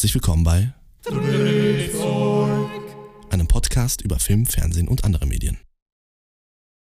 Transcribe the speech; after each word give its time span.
Herzlich 0.00 0.14
willkommen 0.14 0.44
bei 0.44 0.72
einem 3.28 3.46
Podcast 3.48 4.00
über 4.00 4.18
Film, 4.18 4.46
Fernsehen 4.46 4.88
und 4.88 5.04
andere 5.04 5.26
Medien. 5.26 5.58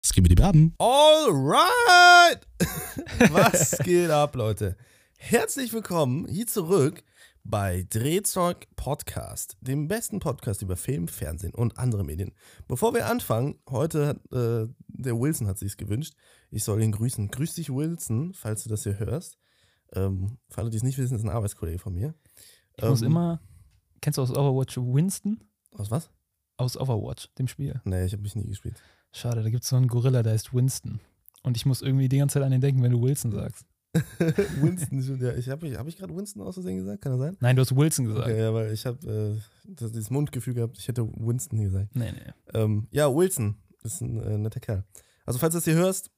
Skibidi 0.05 0.35
Baben. 0.35 0.75
Alright! 0.77 2.45
Was 3.31 3.79
geht 3.79 4.11
ab, 4.11 4.35
Leute? 4.35 4.77
Herzlich 5.17 5.73
willkommen 5.73 6.27
hier 6.27 6.45
zurück 6.45 7.03
bei 7.43 7.87
Drehzeug 7.89 8.67
Podcast, 8.75 9.57
dem 9.59 9.87
besten 9.87 10.19
Podcast 10.19 10.61
über 10.61 10.77
Film, 10.77 11.07
Fernsehen 11.07 11.55
und 11.55 11.79
andere 11.79 12.03
Medien. 12.03 12.35
Bevor 12.67 12.93
wir 12.93 13.07
anfangen, 13.07 13.57
heute 13.67 14.05
hat 14.05 14.17
äh, 14.31 14.67
der 14.87 15.19
Wilson 15.19 15.47
hat 15.47 15.57
sich's 15.57 15.77
gewünscht, 15.77 16.13
ich 16.51 16.63
soll 16.63 16.83
ihn 16.83 16.91
grüßen. 16.91 17.31
Grüß 17.31 17.55
dich, 17.55 17.71
Wilson, 17.71 18.35
falls 18.35 18.65
du 18.65 18.69
das 18.69 18.83
hier 18.83 18.99
hörst. 18.99 19.39
Ähm, 19.95 20.37
für 20.49 20.61
alle, 20.61 20.69
die 20.69 20.77
es 20.77 20.83
nicht 20.83 20.99
wissen, 20.99 21.15
ist 21.15 21.23
ein 21.23 21.29
Arbeitskollege 21.29 21.79
von 21.79 21.95
mir. 21.95 22.13
Ich 22.81 22.89
muss 22.89 23.01
Ähm, 23.01 23.07
immer. 23.07 23.41
Kennst 24.01 24.17
du 24.17 24.21
aus 24.21 24.31
Overwatch 24.31 24.77
Winston? 24.77 25.43
Aus 25.75 25.91
was? 25.91 26.09
Aus 26.57 26.77
Overwatch, 26.77 27.29
dem 27.37 27.47
Spiel. 27.47 27.81
Nee, 27.85 28.05
ich 28.05 28.13
habe 28.13 28.21
mich 28.23 28.35
nie 28.35 28.47
gespielt. 28.47 28.81
Schade, 29.11 29.43
da 29.43 29.49
gibt 29.49 29.63
es 29.63 29.69
so 29.69 29.75
einen 29.75 29.87
Gorilla, 29.87 30.23
der 30.23 30.33
heißt 30.33 30.53
Winston. 30.53 30.99
Und 31.43 31.57
ich 31.57 31.65
muss 31.65 31.81
irgendwie 31.81 32.09
die 32.09 32.17
ganze 32.17 32.33
Zeit 32.35 32.43
an 32.43 32.51
den 32.51 32.61
denken, 32.61 32.81
wenn 32.83 32.91
du 32.91 33.01
Wilson 33.01 33.31
sagst. 33.31 33.65
Winston, 34.61 35.19
ja, 35.19 35.33
ich 35.35 35.49
habe 35.49 35.75
hab 35.77 35.87
ich 35.87 35.97
gerade 35.97 36.15
Winston 36.15 36.41
aus 36.43 36.53
Versehen 36.55 36.77
gesagt? 36.77 37.01
Kann 37.01 37.13
das 37.13 37.21
sein? 37.21 37.37
Nein, 37.39 37.55
du 37.55 37.61
hast 37.61 37.75
Wilson 37.75 38.05
gesagt. 38.05 38.27
Okay, 38.27 38.39
ja, 38.39 38.53
weil 38.53 38.71
ich 38.71 38.85
habe 38.85 39.07
äh, 39.07 39.41
das- 39.73 39.91
dieses 39.91 40.09
Mundgefühl 40.11 40.53
gehabt, 40.53 40.77
ich 40.77 40.87
hätte 40.87 41.07
Winston 41.15 41.59
gesagt. 41.61 41.95
Nee, 41.95 42.11
nee. 42.11 42.33
Ähm, 42.53 42.87
ja, 42.91 43.13
Wilson 43.13 43.55
ist 43.83 44.01
ein 44.01 44.21
äh, 44.21 44.37
netter 44.37 44.59
Kerl. 44.59 44.83
Also, 45.25 45.39
falls 45.39 45.53
du 45.53 45.57
das 45.57 45.65
hier 45.65 45.75
hörst, 45.75 46.11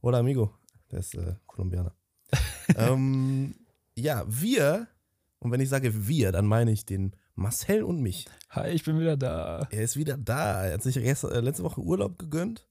oder 0.00 0.18
Amigo, 0.18 0.54
der 0.90 1.00
ist 1.00 1.14
äh, 1.14 1.34
Kolumbianer. 1.46 1.94
ähm, 2.76 3.54
ja, 3.96 4.24
wir, 4.28 4.86
und 5.42 5.50
wenn 5.50 5.60
ich 5.60 5.68
sage 5.68 6.06
wir, 6.08 6.32
dann 6.32 6.46
meine 6.46 6.70
ich 6.72 6.84
den 6.86 7.14
Marcel 7.34 7.82
und 7.82 8.00
mich. 8.00 8.26
Hi, 8.50 8.70
ich 8.70 8.84
bin 8.84 8.98
wieder 8.98 9.16
da. 9.16 9.66
Er 9.70 9.82
ist 9.82 9.96
wieder 9.96 10.16
da. 10.16 10.66
Er 10.66 10.74
hat 10.74 10.82
sich 10.82 10.96
gest- 10.96 11.24
äh, 11.28 11.40
letzte 11.40 11.62
Woche 11.64 11.80
Urlaub 11.80 12.18
gegönnt. 12.18 12.68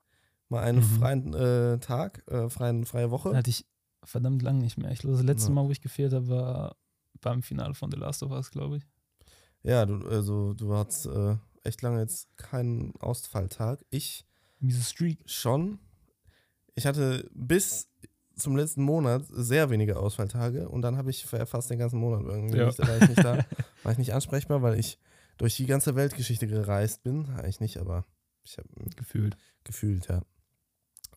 Mal 0.49 0.63
einen 0.63 0.79
Mhm. 0.79 0.83
freien 0.83 1.33
äh, 1.33 1.79
Tag, 1.79 2.23
äh, 2.27 2.49
freien, 2.49 2.85
freie 2.85 3.09
Woche. 3.11 3.35
Hatte 3.35 3.49
ich 3.49 3.65
verdammt 4.03 4.41
lang 4.41 4.57
nicht 4.59 4.77
mehr. 4.77 4.91
Ich 4.91 4.99
glaube, 4.99 5.15
das 5.17 5.25
letzte 5.25 5.49
Ja. 5.49 5.55
Mal, 5.55 5.65
wo 5.65 5.71
ich 5.71 5.81
gefehlt 5.81 6.13
habe, 6.13 6.27
war 6.29 6.75
beim 7.21 7.41
Finale 7.43 7.73
von 7.73 7.91
The 7.91 7.97
Last 7.97 8.23
of 8.23 8.31
Us, 8.31 8.51
glaube 8.51 8.77
ich. 8.77 8.83
Ja, 9.63 9.85
du, 9.85 10.07
also, 10.07 10.53
du 10.53 10.73
hattest 10.75 11.05
äh, 11.05 11.35
echt 11.63 11.81
lange 11.81 11.99
jetzt 11.99 12.35
keinen 12.37 12.95
Ausfalltag. 12.99 13.85
Ich 13.91 14.25
Miese 14.59 14.81
Streak. 14.83 15.19
schon. 15.25 15.79
Ich 16.75 16.85
hatte 16.85 17.29
bis 17.33 17.89
zum 18.41 18.55
letzten 18.55 18.81
Monat 18.83 19.23
sehr 19.29 19.69
wenige 19.69 19.97
Ausfalltage 19.97 20.67
und 20.69 20.81
dann 20.81 20.97
habe 20.97 21.09
ich 21.09 21.25
fa- 21.25 21.45
fast 21.45 21.69
den 21.69 21.79
ganzen 21.79 21.99
Monat 21.99 22.23
irgendwie 22.25 22.57
Ja. 22.57 22.65
nicht, 22.67 22.79
da 22.79 22.87
war 22.87 22.97
ich 23.01 23.07
nicht 23.09 23.23
da, 23.23 23.45
war 23.83 23.91
ich 23.91 23.97
nicht 23.97 24.13
ansprechbar, 24.13 24.61
weil 24.61 24.79
ich 24.79 24.97
durch 25.37 25.55
die 25.55 25.65
ganze 25.65 25.95
Weltgeschichte 25.95 26.47
gereist 26.47 27.03
bin. 27.03 27.25
Eigentlich 27.29 27.59
nicht, 27.59 27.77
aber 27.77 28.05
ich 28.43 28.57
habe 28.57 28.67
Gefühlt. 28.95 29.37
gefühlt, 29.63 30.07
ja. 30.07 30.21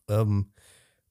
Ähm, 0.07 0.51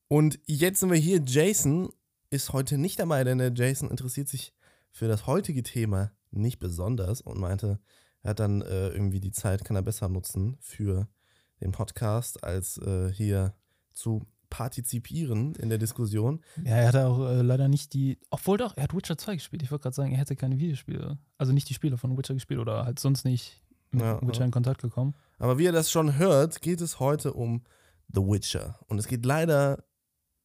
und 0.08 0.38
jetzt 0.46 0.80
sind 0.80 0.90
wir 0.90 0.98
hier. 0.98 1.22
Jason 1.24 1.90
ist 2.30 2.52
heute 2.52 2.78
nicht 2.78 2.98
dabei, 2.98 3.24
denn 3.24 3.38
der 3.38 3.52
Jason 3.54 3.90
interessiert 3.90 4.28
sich 4.28 4.52
für 4.90 5.08
das 5.08 5.26
heutige 5.26 5.62
Thema 5.62 6.12
nicht 6.30 6.58
besonders 6.58 7.20
und 7.20 7.38
meinte, 7.38 7.78
er 8.22 8.30
hat 8.30 8.40
dann 8.40 8.62
äh, 8.62 8.88
irgendwie 8.88 9.20
die 9.20 9.32
Zeit, 9.32 9.64
kann 9.64 9.76
er 9.76 9.82
besser 9.82 10.08
nutzen 10.08 10.56
für 10.60 11.08
den 11.60 11.72
Podcast, 11.72 12.42
als 12.44 12.78
äh, 12.78 13.12
hier 13.12 13.54
zu 13.92 14.26
partizipieren 14.54 15.56
in 15.56 15.68
der 15.68 15.78
Diskussion. 15.78 16.40
Ja, 16.64 16.76
er 16.76 16.86
hatte 16.86 17.06
auch 17.08 17.28
äh, 17.28 17.42
leider 17.42 17.66
nicht 17.66 17.92
die. 17.92 18.20
Obwohl 18.30 18.56
doch, 18.56 18.76
er 18.76 18.84
hat 18.84 18.94
Witcher 18.94 19.18
2 19.18 19.34
gespielt. 19.34 19.64
Ich 19.64 19.72
wollte 19.72 19.82
gerade 19.82 19.96
sagen, 19.96 20.12
er 20.12 20.18
hätte 20.18 20.36
keine 20.36 20.60
Videospiele. 20.60 21.18
Also 21.38 21.52
nicht 21.52 21.68
die 21.68 21.74
Spiele 21.74 21.98
von 21.98 22.16
Witcher 22.16 22.34
gespielt 22.34 22.60
oder 22.60 22.84
halt 22.84 23.00
sonst 23.00 23.24
nicht 23.24 23.64
mit 23.90 24.02
Ja, 24.02 24.22
Witcher 24.22 24.40
ja. 24.40 24.44
in 24.44 24.52
Kontakt 24.52 24.80
gekommen. 24.80 25.16
Aber 25.40 25.58
wie 25.58 25.64
ihr 25.64 25.72
das 25.72 25.90
schon 25.90 26.18
hört, 26.18 26.60
geht 26.60 26.80
es 26.80 27.00
heute 27.00 27.32
um 27.32 27.64
The 28.14 28.20
Witcher. 28.20 28.78
Und 28.86 28.98
es 28.98 29.08
geht 29.08 29.26
leider 29.26 29.82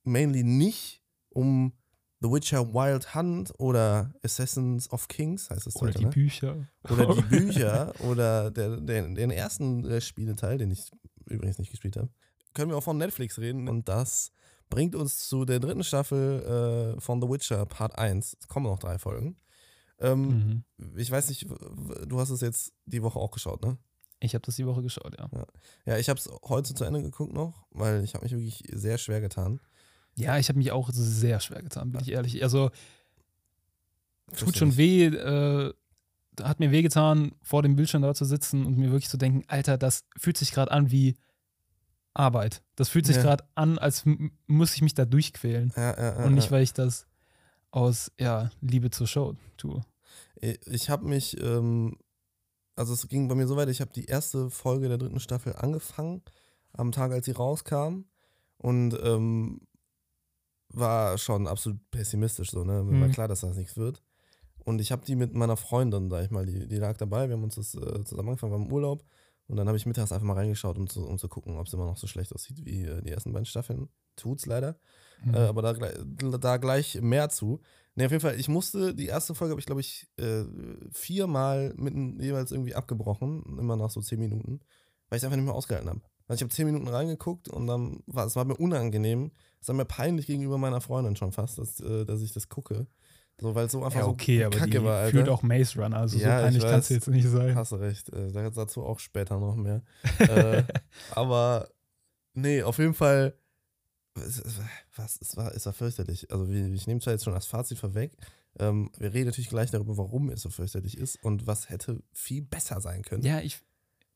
mainly 0.03 0.43
nicht 0.43 1.03
um 1.29 1.73
The 2.21 2.29
Witcher 2.31 2.73
Wild 2.73 3.13
Hunt 3.13 3.53
oder 3.59 4.11
Assassins 4.23 4.91
of 4.91 5.07
Kings, 5.07 5.51
heißt 5.51 5.67
es 5.67 5.75
Oder 5.75 5.89
heute, 5.89 5.99
die 5.99 6.05
ne? 6.05 6.09
Bücher. 6.09 6.67
Oder 6.89 7.13
die 7.13 7.21
Bücher 7.29 7.93
oder 7.99 8.49
der, 8.49 8.77
der, 8.77 9.07
den 9.07 9.29
ersten 9.29 9.85
äh, 9.85 10.01
Spieleteil, 10.01 10.57
den 10.57 10.71
ich 10.71 10.89
übrigens 11.27 11.59
nicht 11.59 11.69
gespielt 11.69 11.95
habe. 11.95 12.09
Können 12.59 12.71
wir 12.71 12.77
auch 12.77 12.83
von 12.83 12.97
Netflix 12.97 13.39
reden. 13.39 13.69
Und 13.69 13.87
das 13.87 14.33
bringt 14.69 14.93
uns 14.93 15.29
zu 15.29 15.45
der 15.45 15.61
dritten 15.61 15.81
Staffel 15.85 16.95
äh, 16.97 16.99
von 16.99 17.21
The 17.21 17.29
Witcher 17.29 17.65
Part 17.65 17.97
1. 17.97 18.35
Es 18.37 18.49
kommen 18.49 18.65
noch 18.65 18.79
drei 18.79 18.99
Folgen. 18.99 19.37
Ähm, 19.97 20.65
Mhm. 20.77 20.95
Ich 20.97 21.09
weiß 21.09 21.29
nicht, 21.29 21.47
du 22.05 22.19
hast 22.19 22.31
es 22.31 22.41
jetzt 22.41 22.73
die 22.85 23.01
Woche 23.01 23.17
auch 23.17 23.31
geschaut, 23.31 23.63
ne? 23.63 23.77
Ich 24.19 24.33
habe 24.33 24.45
das 24.45 24.57
die 24.57 24.65
Woche 24.65 24.81
geschaut, 24.81 25.15
ja. 25.17 25.29
Ja, 25.85 25.97
ich 25.97 26.09
habe 26.09 26.19
es 26.19 26.29
heute 26.49 26.73
zu 26.73 26.83
Ende 26.83 27.01
geguckt 27.01 27.31
noch, 27.31 27.65
weil 27.71 28.03
ich 28.03 28.13
habe 28.13 28.25
mich 28.25 28.33
wirklich 28.33 28.61
sehr 28.73 28.97
schwer 28.97 29.21
getan. 29.21 29.61
Ja, 30.15 30.37
ich 30.37 30.49
habe 30.49 30.59
mich 30.59 30.73
auch 30.73 30.89
sehr 30.91 31.39
schwer 31.39 31.63
getan, 31.63 31.93
bin 31.93 32.01
ich 32.01 32.11
ehrlich. 32.11 32.43
Also, 32.43 32.71
tut 34.35 34.57
schon 34.57 34.75
weh, 34.75 35.05
äh, 35.05 35.73
hat 36.41 36.59
mir 36.59 36.71
weh 36.71 36.81
getan, 36.81 37.31
vor 37.41 37.61
dem 37.61 37.77
Bildschirm 37.77 38.01
da 38.01 38.13
zu 38.13 38.25
sitzen 38.25 38.65
und 38.65 38.77
mir 38.77 38.91
wirklich 38.91 39.07
zu 39.07 39.17
denken, 39.17 39.45
Alter, 39.47 39.77
das 39.77 40.03
fühlt 40.17 40.35
sich 40.35 40.51
gerade 40.51 40.71
an 40.71 40.91
wie 40.91 41.15
Arbeit. 42.19 42.61
Das 42.75 42.89
fühlt 42.89 43.05
sich 43.05 43.15
Ja. 43.15 43.21
gerade 43.23 43.43
an, 43.55 43.77
als 43.79 44.03
muss 44.47 44.75
ich 44.75 44.81
mich 44.81 44.93
da 44.93 45.05
durchquälen. 45.05 45.71
Ja, 45.75 45.97
ja, 46.19 46.25
und 46.25 46.33
nicht, 46.35 46.51
weil 46.51 46.63
ich 46.63 46.73
das 46.73 47.07
aus, 47.71 48.11
ja, 48.19 48.49
Liebe 48.61 48.89
zur 48.91 49.07
Show 49.07 49.35
tue. 49.57 49.81
Ich- 50.41 50.89
habe 50.89 51.05
mich, 51.07 51.39
ähm, 51.41 51.97
also 52.75 52.93
es 52.93 53.07
ging 53.07 53.27
bei 53.27 53.35
mir 53.35 53.47
so 53.47 53.55
weit, 53.57 53.69
ich 53.69 53.81
habe 53.81 53.91
die 53.93 54.05
erste 54.05 54.49
Folge 54.49 54.87
der 54.89 54.97
dritten 54.97 55.19
Staffel 55.19 55.55
angefangen, 55.55 56.21
am 56.73 56.91
Tag, 56.91 57.11
als 57.11 57.25
sie 57.25 57.31
rauskam. 57.31 58.03
Und 58.57 58.97
ähm, 59.03 59.61
war 60.71 61.17
schon 61.17 61.47
absolut 61.47 61.79
pessimistisch 61.91 62.51
so, 62.51 62.63
ne? 62.63 62.83
Mir 62.83 62.99
war 63.01 63.07
Mhm. 63.07 63.11
klar, 63.13 63.27
dass 63.27 63.41
das 63.41 63.55
nichts 63.55 63.75
wird. 63.77 64.03
Und 64.65 64.81
ich 64.81 64.91
habe 64.91 65.03
die 65.05 65.15
mit 65.15 65.33
meiner 65.33 65.57
Freundin, 65.57 66.09
sag 66.09 66.25
ich 66.25 66.31
mal, 66.31 66.45
die, 66.45 66.67
die 66.67 66.75
lag 66.77 66.97
dabei, 66.97 67.27
wir 67.27 67.35
haben 67.35 67.43
uns 67.43 67.55
das 67.55 67.73
äh, 67.75 68.03
zusammen 68.03 68.29
angefangen, 68.29 68.51
waren 68.53 68.65
im 68.65 68.71
Urlaub. 68.73 69.03
Und 69.49 69.57
dann 69.57 69.67
habe 69.67 69.77
ich 69.77 69.85
mittags 69.87 70.11
einfach 70.11 70.25
mal 70.25 70.33
reingeschaut, 70.33 70.77
um 70.77 70.87
zu, 70.87 71.05
um 71.05 71.17
zu 71.17 71.27
gucken, 71.27 71.57
ob 71.57 71.65
es 71.65 71.73
immer 71.73 71.85
noch 71.85 71.97
so 71.97 72.05
schlecht 72.05 72.33
aussieht 72.33 72.63
wie 72.65 72.83
äh, 72.83 73.01
die 73.01 73.09
ersten 73.09 73.33
beiden 73.33 73.45
Staffeln. 73.45 73.89
Tut's 74.15 74.45
leider. 74.45 74.79
Mhm. 75.23 75.33
Äh, 75.33 75.37
aber 75.39 75.61
da, 75.63 75.73
da 75.73 76.57
gleich 76.57 77.01
mehr 77.01 77.29
zu. 77.29 77.59
Ne, 77.95 78.05
auf 78.05 78.11
jeden 78.11 78.21
Fall, 78.21 78.39
ich 78.39 78.47
musste, 78.47 78.93
die 78.93 79.07
erste 79.07 79.33
Folge 79.33 79.53
habe 79.53 79.59
ich, 79.59 79.65
glaube 79.65 79.81
ich, 79.81 80.07
äh, 80.17 80.43
viermal 80.91 81.73
mitten 81.75 82.19
jeweils 82.21 82.51
irgendwie 82.51 82.75
abgebrochen, 82.75 83.43
immer 83.59 83.75
nach 83.75 83.89
so 83.89 84.01
zehn 84.01 84.19
Minuten, 84.19 84.59
weil 85.09 85.17
ich 85.17 85.21
es 85.21 85.23
einfach 85.23 85.37
nicht 85.37 85.45
mehr 85.45 85.55
ausgehalten 85.55 85.89
habe. 85.89 86.01
Also 86.27 86.37
ich 86.37 86.41
habe 86.43 86.53
zehn 86.53 86.67
Minuten 86.67 86.87
reingeguckt 86.87 87.49
und 87.49 87.65
dann 87.65 88.03
war 88.05 88.27
es 88.27 88.35
war 88.35 88.45
mir 88.45 88.55
unangenehm, 88.55 89.31
es 89.59 89.67
war 89.67 89.75
mir 89.75 89.85
peinlich 89.85 90.27
gegenüber 90.27 90.59
meiner 90.59 90.79
Freundin 90.79 91.15
schon 91.15 91.31
fast, 91.31 91.57
dass, 91.57 91.79
äh, 91.79 92.05
dass 92.05 92.21
ich 92.21 92.33
das 92.33 92.49
gucke. 92.49 92.85
So, 93.41 93.55
weil 93.55 93.65
es 93.67 93.71
so 93.71 93.83
einfach 93.83 93.99
ja, 94.01 94.07
okay, 94.07 94.39
so 94.41 94.45
aber 94.47 94.57
kacke 94.57 94.69
die 94.71 94.83
war, 94.83 94.97
Alter. 94.99 95.11
fühlt 95.11 95.29
auch 95.29 95.41
Maze 95.43 95.81
Runner, 95.81 95.97
also 95.97 96.17
Ja, 96.17 96.37
so 96.39 96.43
peinlich 96.43 96.63
ich 96.63 96.69
kann 96.69 96.79
es 96.79 96.89
jetzt 96.89 97.07
nicht 97.07 97.27
sein. 97.27 97.55
Hast 97.55 97.71
du 97.71 97.75
recht. 97.77 98.09
Äh, 98.09 98.31
da- 98.31 98.49
dazu 98.49 98.83
auch 98.83 98.99
später 98.99 99.39
noch 99.39 99.55
mehr. 99.55 99.81
äh, 100.19 100.63
aber 101.11 101.69
nee, 102.33 102.61
auf 102.63 102.77
jeden 102.79 102.93
Fall. 102.93 103.33
Was? 104.95 105.17
Es 105.21 105.37
war, 105.37 105.53
es 105.55 105.65
war 105.65 105.73
fürchterlich. 105.73 106.29
Also, 106.31 106.45
ich 106.51 106.87
nehme 106.87 106.99
zwar 106.99 107.13
jetzt 107.13 107.23
schon 107.23 107.33
das 107.33 107.45
Fazit 107.45 107.77
vorweg. 107.77 108.17
Ähm, 108.57 108.91
wir 108.97 109.13
reden 109.13 109.27
natürlich 109.27 109.49
gleich 109.49 109.71
darüber, 109.71 109.97
warum 109.97 110.29
es 110.29 110.41
so 110.41 110.49
fürchterlich 110.49 110.97
ist 110.97 111.23
und 111.23 111.47
was 111.47 111.69
hätte 111.69 112.01
viel 112.11 112.41
besser 112.41 112.81
sein 112.81 113.03
können. 113.03 113.23
Ja, 113.23 113.39
ich, 113.39 113.59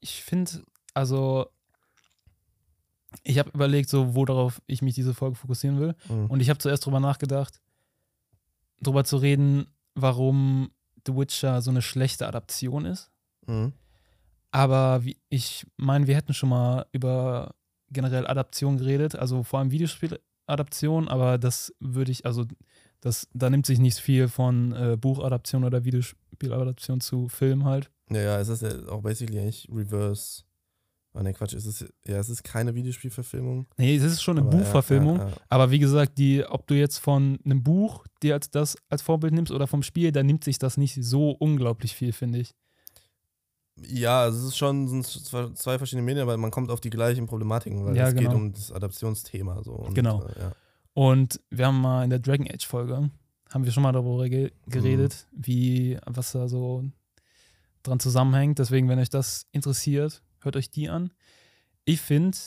ich 0.02 0.24
finde, 0.24 0.64
also 0.94 1.48
ich 3.24 3.38
habe 3.40 3.52
überlegt, 3.52 3.90
so 3.90 4.16
worauf 4.16 4.62
ich 4.66 4.82
mich 4.82 4.96
diese 4.96 5.14
Folge 5.14 5.36
fokussieren 5.36 5.80
will. 5.80 5.96
Mhm. 6.10 6.26
Und 6.26 6.40
ich 6.42 6.50
habe 6.50 6.60
zuerst 6.60 6.86
drüber 6.86 7.00
nachgedacht, 7.00 7.62
drüber 8.84 9.04
zu 9.04 9.18
reden, 9.18 9.68
warum 9.96 10.72
The 11.06 11.16
Witcher 11.16 11.62
so 11.62 11.72
eine 11.72 11.82
schlechte 11.82 12.28
Adaption 12.28 12.86
ist. 12.86 13.12
Mhm. 13.48 13.74
Aber 14.52 15.04
wie, 15.04 15.18
ich 15.30 15.66
meine, 15.78 16.07
wir 16.07 16.16
hätten 16.16 16.34
schon 16.34 16.50
mal 16.50 16.86
über 16.92 17.56
generell 17.90 18.28
Adaption 18.28 18.78
geredet, 18.78 19.16
also 19.16 19.44
vor 19.44 19.60
allem 19.60 19.72
Videospieladaption, 19.72 21.07
aber 21.07 21.38
das 21.38 21.74
würde 21.80 22.12
ich, 22.12 22.25
also 22.25 22.46
das, 23.02 23.28
da 23.34 23.50
nimmt 23.50 23.66
sich 23.66 23.80
nicht 23.80 23.98
viel 23.98 24.28
von 24.28 24.72
äh, 24.74 24.98
Buchadaption 24.98 25.63
oder 25.63 25.84
Videospieladaption 25.84 27.02
zu 27.02 27.28
Film 27.28 27.66
halt. 27.66 27.92
Ja, 28.10 28.22
ja, 28.22 28.40
es 28.40 28.48
ist 28.48 28.62
ja 28.62 28.69
auch 28.90 29.02
basically 29.02 29.40
eigentlich 29.40 29.68
Reverse. 29.69 30.44
Ah, 31.15 31.21
ne, 31.21 31.33
Quatsch. 31.33 31.54
Es 31.54 31.65
ist, 31.65 31.86
ja, 32.07 32.18
es 32.18 32.30
ist 32.30 32.44
keine 32.44 32.74
Videospielverfilmung. 32.74 33.68
Nee, 33.77 33.95
es 33.95 34.04
ist 34.04 34.24
schon 34.24 34.38
eine 34.38 34.48
aber 34.48 34.57
ja, 34.57 34.63
Buchverfilmung. 34.63 35.18
Ja, 35.19 35.30
ja. 35.30 35.36
Aber 35.48 35.69
wie 35.69 35.77
gesagt, 35.80 36.18
die, 36.18 36.44
ob 36.44 36.65
du 36.65 36.74
jetzt 36.74 36.98
von 36.98 37.39
einem 37.45 37.62
Buch 37.62 38.06
dir 38.24 38.33
als 38.33 38.50
das 38.50 38.77
als 38.89 39.04
Vorbild 39.04 39.33
nimmst 39.33 39.51
oder 39.51 39.68
vom 39.68 39.83
Spiel, 39.83 40.12
da 40.12 40.24
nimmt 40.24 40.44
sich 40.44 40.57
das 40.57 40.75
nicht 40.77 40.98
so 41.04 41.31
unglaublich 41.31 41.95
viel, 41.95 42.13
finde 42.13 42.39
ich. 42.39 42.56
Ja, 43.75 44.27
es 44.27 44.36
ist 44.44 44.57
schon 44.57 44.88
sind 44.88 45.06
zwei 45.06 45.77
verschiedene 45.77 46.04
Medien, 46.04 46.24
aber 46.24 46.38
man 46.38 46.51
kommt 46.51 46.69
auf 46.69 46.81
die 46.81 46.89
gleichen 46.92 47.25
Problematiken, 47.25 47.86
weil 47.86 47.95
Ja, 47.95 48.07
es 48.07 48.13
geht 48.13 48.24
genau. 48.24 48.36
um 48.36 48.54
das 48.54 48.71
Adaptionsthema. 48.71 49.63
So. 49.63 49.74
Und, 49.74 49.94
Genau. 49.95 50.24
Äh, 50.24 50.39
ja. 50.39 50.51
Und 50.94 51.42
wir 51.50 51.68
haben 51.68 51.81
mal 51.81 52.04
in 52.04 52.09
der 52.12 52.19
Dragon 52.19 52.48
Age 52.48 52.66
Folge, 52.68 53.09
haben 53.51 53.66
wir 53.66 53.71
schon 53.71 53.83
mal 53.83 53.92
darüber 53.92 54.30
ge 54.30 54.51
geredet, 54.68 55.27
wie, 55.31 55.98
was 56.06 56.31
da 56.33 56.48
so 56.48 56.83
dran 57.81 58.00
zusammenhängt. 58.00 58.59
Deswegen, 58.59 58.88
wenn 58.89 59.00
euch 59.00 59.09
das 59.09 59.48
interessiert, 59.51 60.21
hört 60.44 60.56
euch 60.56 60.69
die 60.69 60.90
an. 60.90 61.12
Ich 61.86 62.01
finde, 62.01 62.38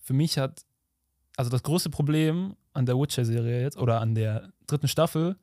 für 0.00 0.14
mich 0.14 0.38
hat, 0.38 0.64
also 1.36 1.50
das 1.50 1.62
große 1.62 1.90
Problem 1.90 2.56
an 2.72 2.86
der 2.86 2.98
Witcher-Serie 2.98 3.62
jetzt 3.62 3.76
oder 3.76 4.00
an 4.00 4.14
der 4.14 4.52
dritten 4.66 4.88
Staffel, 4.88 5.36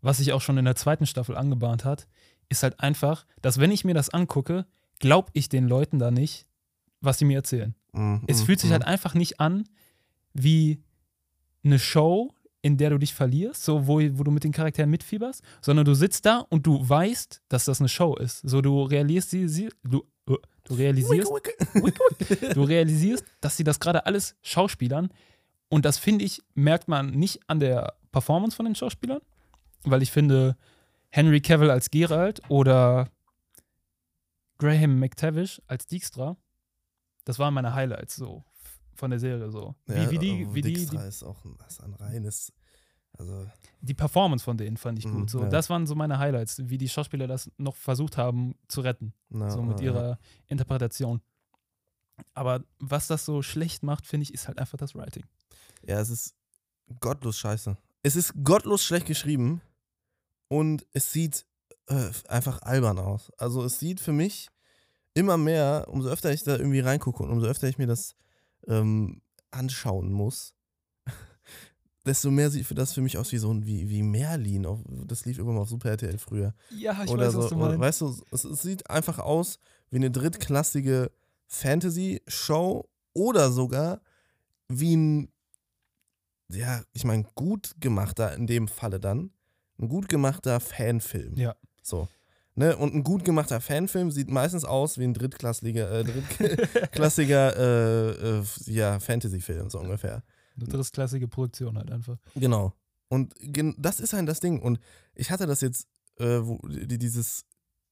was 0.00 0.18
sich 0.18 0.32
auch 0.32 0.40
schon 0.40 0.58
in 0.58 0.64
der 0.64 0.76
zweiten 0.76 1.06
Staffel 1.06 1.36
angebahnt 1.36 1.84
hat, 1.84 2.06
ist 2.48 2.62
halt 2.62 2.80
einfach, 2.80 3.26
dass 3.42 3.58
wenn 3.58 3.70
ich 3.70 3.84
mir 3.84 3.94
das 3.94 4.10
angucke, 4.10 4.66
glaube 4.98 5.30
ich 5.32 5.48
den 5.48 5.66
Leuten 5.66 5.98
da 5.98 6.10
nicht, 6.10 6.46
was 7.00 7.18
sie 7.18 7.24
mir 7.24 7.38
erzählen. 7.38 7.74
Mhm, 7.92 8.22
Es 8.26 8.42
fühlt 8.42 8.60
sich 8.60 8.70
mhm. 8.70 8.74
halt 8.74 8.84
einfach 8.84 9.14
nicht 9.14 9.40
an 9.40 9.64
wie 10.32 10.82
eine 11.64 11.78
Show, 11.78 12.34
in 12.60 12.76
der 12.76 12.90
du 12.90 12.98
dich 12.98 13.14
verlierst, 13.14 13.64
so 13.64 13.86
wo, 13.86 14.00
wo 14.00 14.24
du 14.24 14.30
mit 14.30 14.44
den 14.44 14.52
Charakteren 14.52 14.90
mitfieberst, 14.90 15.42
sondern 15.60 15.84
du 15.84 15.94
sitzt 15.94 16.26
da 16.26 16.38
und 16.38 16.66
du 16.66 16.86
weißt, 16.86 17.42
dass 17.48 17.66
das 17.66 17.80
eine 17.80 17.88
Show 17.88 18.16
ist. 18.16 18.40
So 18.40 18.62
du 18.62 18.82
realisierst, 18.82 19.30
sie, 19.30 19.48
sie, 19.48 19.68
du, 19.82 20.02
du 20.64 20.74
realisierst, 20.74 21.30
Wicke, 21.30 21.52
du 22.54 22.62
realisierst, 22.62 23.24
dass 23.40 23.56
sie 23.56 23.64
das 23.64 23.80
gerade 23.80 24.06
alles 24.06 24.36
Schauspielern 24.42 25.10
und 25.68 25.84
das 25.84 25.98
finde 25.98 26.24
ich 26.24 26.42
merkt 26.54 26.88
man 26.88 27.10
nicht 27.10 27.40
an 27.48 27.60
der 27.60 27.94
Performance 28.12 28.56
von 28.56 28.66
den 28.66 28.74
Schauspielern, 28.74 29.20
weil 29.84 30.02
ich 30.02 30.10
finde 30.12 30.56
Henry 31.10 31.40
Cavill 31.40 31.70
als 31.70 31.90
Geralt 31.90 32.40
oder 32.48 33.08
Graham 34.58 34.98
McTavish 34.98 35.60
als 35.66 35.86
Dijkstra, 35.86 36.36
das 37.24 37.38
waren 37.38 37.54
meine 37.54 37.74
Highlights 37.74 38.16
so 38.16 38.44
von 38.94 39.10
der 39.10 39.18
Serie 39.18 39.50
so. 39.50 39.74
Wie, 39.86 39.94
Ja, 39.94 40.10
wie 40.10 40.20
wie 40.54 40.62
die, 40.62 40.74
Dijkstra 40.74 41.02
die, 41.02 41.08
ist 41.08 41.22
auch 41.22 41.44
ein, 41.44 41.56
ist 41.66 41.82
ein 41.82 41.94
reines, 41.94 42.52
also 43.18 43.46
die 43.80 43.94
Performance 43.94 44.44
von 44.44 44.56
denen 44.56 44.76
fand 44.76 44.98
ich 44.98 45.04
Mhm, 45.04 45.20
gut. 45.20 45.30
So, 45.30 45.42
ja. 45.42 45.48
das 45.48 45.68
waren 45.70 45.86
so 45.86 45.94
meine 45.94 46.18
Highlights, 46.18 46.58
wie 46.68 46.78
die 46.78 46.88
Schauspieler 46.88 47.26
das 47.26 47.50
noch 47.58 47.76
versucht 47.76 48.16
haben 48.16 48.54
zu 48.68 48.80
retten, 48.80 49.14
na, 49.28 49.50
so 49.50 49.62
mit 49.62 49.78
na, 49.78 49.84
ihrer 49.84 50.18
Interpretation. 50.46 51.20
Aber 52.32 52.64
was 52.78 53.06
das 53.08 53.24
so 53.24 53.42
schlecht 53.42 53.82
macht, 53.82 54.06
finde 54.06 54.22
ich, 54.22 54.32
ist 54.32 54.48
halt 54.48 54.58
einfach 54.58 54.78
das 54.78 54.94
Writing. 54.94 55.24
Ja, 55.82 56.00
es 56.00 56.10
ist 56.10 56.34
gottlos 57.00 57.38
scheiße. 57.38 57.76
Es 58.02 58.16
ist 58.16 58.32
gottlos 58.44 58.82
schlecht 58.84 59.06
geschrieben 59.06 59.60
und 60.48 60.86
es 60.92 61.12
sieht 61.12 61.46
äh, 61.86 62.10
einfach 62.28 62.62
albern 62.62 62.98
aus. 62.98 63.32
Also 63.38 63.64
es 63.64 63.78
sieht 63.78 64.00
für 64.00 64.12
mich 64.12 64.48
immer 65.14 65.36
mehr, 65.36 65.86
umso 65.88 66.08
öfter 66.08 66.32
ich 66.32 66.42
da 66.42 66.56
irgendwie 66.56 66.80
reingucke 66.80 67.22
und 67.22 67.30
umso 67.30 67.46
öfter 67.46 67.68
ich 67.68 67.78
mir 67.78 67.86
das 67.86 68.14
ähm, 68.66 69.22
anschauen 69.50 70.12
muss, 70.12 70.54
desto 72.06 72.30
mehr 72.30 72.50
sieht 72.50 72.66
das 72.76 72.92
für 72.92 73.00
mich 73.00 73.16
aus 73.18 73.32
wie 73.32 73.38
so 73.38 73.52
ein, 73.52 73.66
wie, 73.66 73.88
wie 73.88 74.02
Merlin. 74.02 74.66
Das 75.06 75.24
lief 75.24 75.38
irgendwann 75.38 75.56
mal 75.56 75.62
auf 75.62 75.68
Super 75.68 75.90
RTL 75.90 76.18
früher. 76.18 76.54
Ja, 76.70 77.02
ich 77.04 77.10
oder 77.10 77.30
so. 77.30 77.40
oder, 77.56 77.78
weißt 77.78 78.02
du, 78.02 78.14
es, 78.30 78.44
es 78.44 78.62
sieht 78.62 78.88
einfach 78.90 79.18
aus 79.18 79.58
wie 79.90 79.96
eine 79.96 80.10
drittklassige 80.10 81.10
Fantasy-Show 81.46 82.88
oder 83.14 83.50
sogar 83.50 84.00
wie 84.68 84.96
ein, 84.96 85.28
ja, 86.50 86.82
ich 86.92 87.04
meine, 87.04 87.24
gut 87.34 87.74
gemachter, 87.80 88.34
in 88.34 88.46
dem 88.46 88.68
Falle 88.68 89.00
dann, 89.00 89.30
ein 89.78 89.88
gut 89.88 90.08
gemachter 90.08 90.60
Fanfilm. 90.60 91.36
Ja. 91.36 91.54
So. 91.82 92.08
Ne? 92.56 92.76
Und 92.76 92.94
ein 92.94 93.02
gut 93.02 93.24
gemachter 93.24 93.60
Fanfilm 93.60 94.10
sieht 94.10 94.30
meistens 94.30 94.64
aus 94.64 94.98
wie 94.98 95.04
ein 95.04 95.14
drittklassiger, 95.14 95.90
äh, 95.90 96.04
drittklassiger 96.04 97.56
äh, 97.58 98.38
äh, 98.38 98.42
ja, 98.66 99.00
Fantasy-Film, 99.00 99.70
so 99.70 99.80
ungefähr. 99.80 100.22
Eine 100.56 100.66
drittklassige 100.66 101.28
Produktion 101.28 101.76
halt 101.76 101.90
einfach. 101.90 102.18
Genau. 102.34 102.72
Und 103.08 103.34
das 103.78 104.00
ist 104.00 104.12
halt 104.12 104.28
das 104.28 104.40
Ding. 104.40 104.60
Und 104.60 104.80
ich 105.14 105.30
hatte 105.30 105.46
das 105.46 105.60
jetzt, 105.60 105.88
äh, 106.18 106.40
wo, 106.42 106.58
die, 106.66 106.98
dieses 106.98 107.44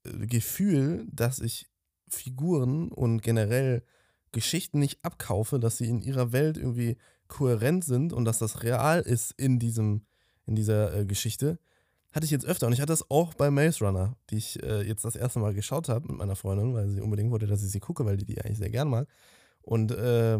äh, 0.04 0.26
Gefühl, 0.26 1.06
dass 1.10 1.38
ich 1.38 1.68
Figuren 2.08 2.90
und 2.90 3.22
generell 3.22 3.82
Geschichten 4.32 4.78
nicht 4.78 5.04
abkaufe, 5.04 5.58
dass 5.58 5.76
sie 5.76 5.88
in 5.88 6.00
ihrer 6.00 6.32
Welt 6.32 6.56
irgendwie 6.56 6.96
kohärent 7.28 7.84
sind 7.84 8.12
und 8.12 8.24
dass 8.24 8.38
das 8.38 8.62
real 8.62 9.00
ist 9.00 9.32
in 9.32 9.58
diesem, 9.58 10.06
in 10.46 10.54
dieser 10.54 10.94
äh, 10.94 11.06
Geschichte, 11.06 11.58
hatte 12.12 12.24
ich 12.24 12.30
jetzt 12.30 12.44
öfter. 12.44 12.66
Und 12.66 12.72
ich 12.72 12.80
hatte 12.80 12.92
das 12.92 13.10
auch 13.10 13.34
bei 13.34 13.50
Maze 13.50 13.84
Runner, 13.84 14.16
die 14.30 14.36
ich 14.36 14.62
äh, 14.62 14.82
jetzt 14.82 15.04
das 15.04 15.16
erste 15.16 15.38
Mal 15.38 15.54
geschaut 15.54 15.88
habe 15.88 16.08
mit 16.08 16.18
meiner 16.18 16.36
Freundin, 16.36 16.74
weil 16.74 16.88
sie 16.88 17.00
unbedingt 17.00 17.30
wollte, 17.30 17.46
dass 17.46 17.62
ich 17.62 17.70
sie 17.70 17.80
gucke, 17.80 18.04
weil 18.04 18.16
die 18.16 18.26
die 18.26 18.40
eigentlich 18.40 18.58
sehr 18.58 18.70
gern 18.70 18.88
mag. 18.88 19.08
Und 19.62 19.92
äh, 19.92 20.38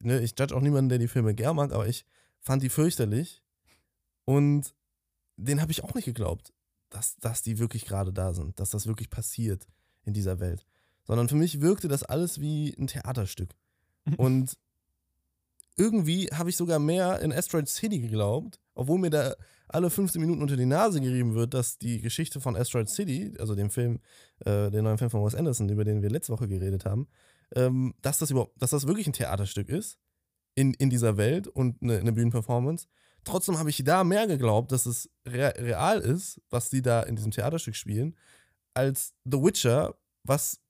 ne, 0.00 0.20
ich 0.20 0.34
judge 0.38 0.54
auch 0.54 0.60
niemanden, 0.60 0.88
der 0.88 0.98
die 0.98 1.08
Filme 1.08 1.34
gern 1.34 1.56
mag, 1.56 1.72
aber 1.72 1.86
ich 1.86 2.04
fand 2.40 2.62
die 2.62 2.68
fürchterlich. 2.68 3.42
Und 4.24 4.74
den 5.36 5.60
habe 5.60 5.72
ich 5.72 5.84
auch 5.84 5.94
nicht 5.94 6.06
geglaubt, 6.06 6.52
dass, 6.90 7.16
dass 7.16 7.42
die 7.42 7.58
wirklich 7.58 7.84
gerade 7.84 8.12
da 8.12 8.34
sind, 8.34 8.58
dass 8.58 8.70
das 8.70 8.86
wirklich 8.86 9.10
passiert 9.10 9.66
in 10.04 10.14
dieser 10.14 10.40
Welt. 10.40 10.66
Sondern 11.04 11.28
für 11.28 11.36
mich 11.36 11.60
wirkte 11.60 11.88
das 11.88 12.02
alles 12.02 12.40
wie 12.40 12.74
ein 12.78 12.86
Theaterstück. 12.86 13.50
Und 14.16 14.56
irgendwie 15.76 16.26
habe 16.32 16.50
ich 16.50 16.56
sogar 16.56 16.78
mehr 16.78 17.20
in 17.20 17.32
Asteroid 17.32 17.68
City 17.68 18.00
geglaubt, 18.00 18.58
obwohl 18.74 18.98
mir 18.98 19.10
da 19.10 19.34
alle 19.68 19.90
15 19.90 20.20
Minuten 20.20 20.42
unter 20.42 20.56
die 20.56 20.66
Nase 20.66 21.00
gerieben 21.00 21.34
wird, 21.34 21.52
dass 21.52 21.78
die 21.78 22.00
Geschichte 22.00 22.40
von 22.40 22.56
Asteroid 22.56 22.88
City, 22.88 23.34
also 23.38 23.54
dem 23.54 23.70
Film, 23.70 24.00
äh, 24.40 24.70
den 24.70 24.84
neuen 24.84 24.98
Film 24.98 25.10
von 25.10 25.24
Wes 25.24 25.34
Anderson, 25.34 25.68
über 25.68 25.84
den 25.84 26.02
wir 26.02 26.10
letzte 26.10 26.32
Woche 26.32 26.48
geredet 26.48 26.84
haben, 26.84 27.08
ähm, 27.54 27.94
dass 28.02 28.18
das 28.18 28.30
überhaupt, 28.30 28.60
dass 28.60 28.70
das 28.70 28.86
wirklich 28.86 29.06
ein 29.06 29.12
Theaterstück 29.12 29.68
ist 29.68 29.98
in, 30.54 30.74
in 30.74 30.90
dieser 30.90 31.16
Welt 31.16 31.46
und 31.48 31.80
eine, 31.82 31.98
eine 31.98 32.12
Bühnenperformance. 32.12 32.86
Trotzdem 33.24 33.58
habe 33.58 33.70
ich 33.70 33.82
da 33.84 34.04
mehr 34.04 34.26
geglaubt, 34.26 34.72
dass 34.72 34.86
es 34.86 35.10
rea- 35.26 35.54
real 35.58 36.00
ist, 36.00 36.40
was 36.50 36.70
die 36.70 36.82
da 36.82 37.02
in 37.02 37.16
diesem 37.16 37.32
Theaterstück 37.32 37.74
spielen, 37.76 38.16
als 38.74 39.14
The 39.24 39.38
Witcher, 39.42 39.96
was 40.22 40.60